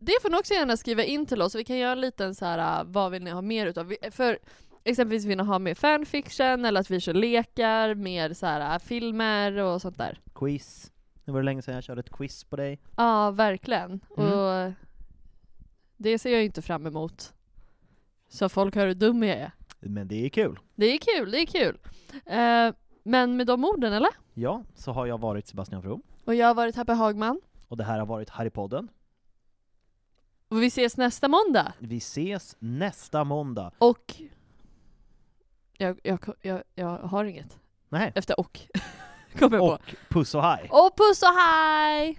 Det 0.00 0.12
får 0.22 0.30
ni 0.30 0.36
också 0.36 0.54
gärna 0.54 0.76
skriva 0.76 1.02
in 1.04 1.26
till 1.26 1.42
oss, 1.42 1.54
vi 1.54 1.64
kan 1.64 1.76
göra 1.76 1.92
en 1.92 2.00
liten 2.00 2.34
så 2.34 2.44
här, 2.44 2.80
äh, 2.80 2.84
vad 2.86 3.10
vill 3.12 3.22
ni 3.22 3.30
ha 3.30 3.42
mer 3.42 3.66
utav? 3.66 3.86
Vi- 3.86 4.10
För 4.10 4.38
exempelvis 4.84 5.24
vill 5.24 5.40
ha 5.40 5.58
mer 5.58 5.74
fanfiction, 5.74 6.64
eller 6.64 6.80
att 6.80 6.90
vi 6.90 7.00
kör 7.00 7.14
lekar, 7.14 7.94
mer 7.94 8.32
så 8.32 8.46
här, 8.46 8.74
äh, 8.74 8.78
filmer 8.78 9.56
och 9.56 9.82
sånt 9.82 9.98
där. 9.98 10.20
Quiz. 10.34 10.92
Det 11.24 11.32
var 11.32 11.42
länge 11.42 11.62
sedan 11.62 11.74
jag 11.74 11.84
körde 11.84 12.00
ett 12.00 12.10
quiz 12.12 12.44
på 12.44 12.56
dig. 12.56 12.80
Ja, 12.96 13.30
verkligen. 13.30 14.00
Mm. 14.16 14.32
Och 14.32 14.72
det 15.96 16.18
ser 16.18 16.30
jag 16.30 16.40
ju 16.40 16.46
inte 16.46 16.62
fram 16.62 16.86
emot. 16.86 17.32
Så 18.28 18.48
folk 18.48 18.74
hör 18.74 18.86
hur 18.86 18.94
dum 18.94 19.22
jag 19.22 19.36
är. 19.36 19.52
Men 19.80 20.08
det 20.08 20.24
är 20.24 20.28
kul. 20.28 20.58
Det 20.74 20.86
är 20.86 20.98
kul, 20.98 21.30
det 21.30 21.38
är 21.40 21.46
kul. 21.46 21.78
Eh, 22.26 22.74
men 23.02 23.36
med 23.36 23.46
de 23.46 23.64
orden, 23.64 23.92
eller? 23.92 24.10
Ja, 24.34 24.64
så 24.74 24.92
har 24.92 25.06
jag 25.06 25.18
varit 25.20 25.46
Sebastian 25.46 25.82
From, 25.82 26.02
Och 26.24 26.34
jag 26.34 26.46
har 26.46 26.54
varit 26.54 26.76
Happy 26.76 26.92
Hagman. 26.92 27.40
och 27.68 27.76
det 27.76 27.84
här 27.84 27.98
har 27.98 28.06
varit 28.06 28.30
Harrypodden. 28.30 28.88
Och 30.48 30.62
vi 30.62 30.66
ses 30.66 30.96
nästa 30.96 31.28
måndag. 31.28 31.72
Vi 31.78 31.96
ses 31.96 32.56
nästa 32.58 33.24
måndag. 33.24 33.72
Och... 33.78 34.14
Jag, 35.82 35.98
jag, 36.02 36.18
jag, 36.40 36.62
jag 36.74 36.98
har 36.98 37.24
inget. 37.24 37.58
Nej. 37.88 38.12
Efter 38.14 38.40
och. 38.40 38.60
Kommer 39.38 39.56
jag 39.56 39.66
på. 39.66 39.72
Och 39.72 39.80
puss 40.08 40.34
och 40.34 40.42
hej! 40.42 40.68
Och 40.70 40.96
puss 40.96 41.22
och 41.22 41.28
hej! 41.28 42.18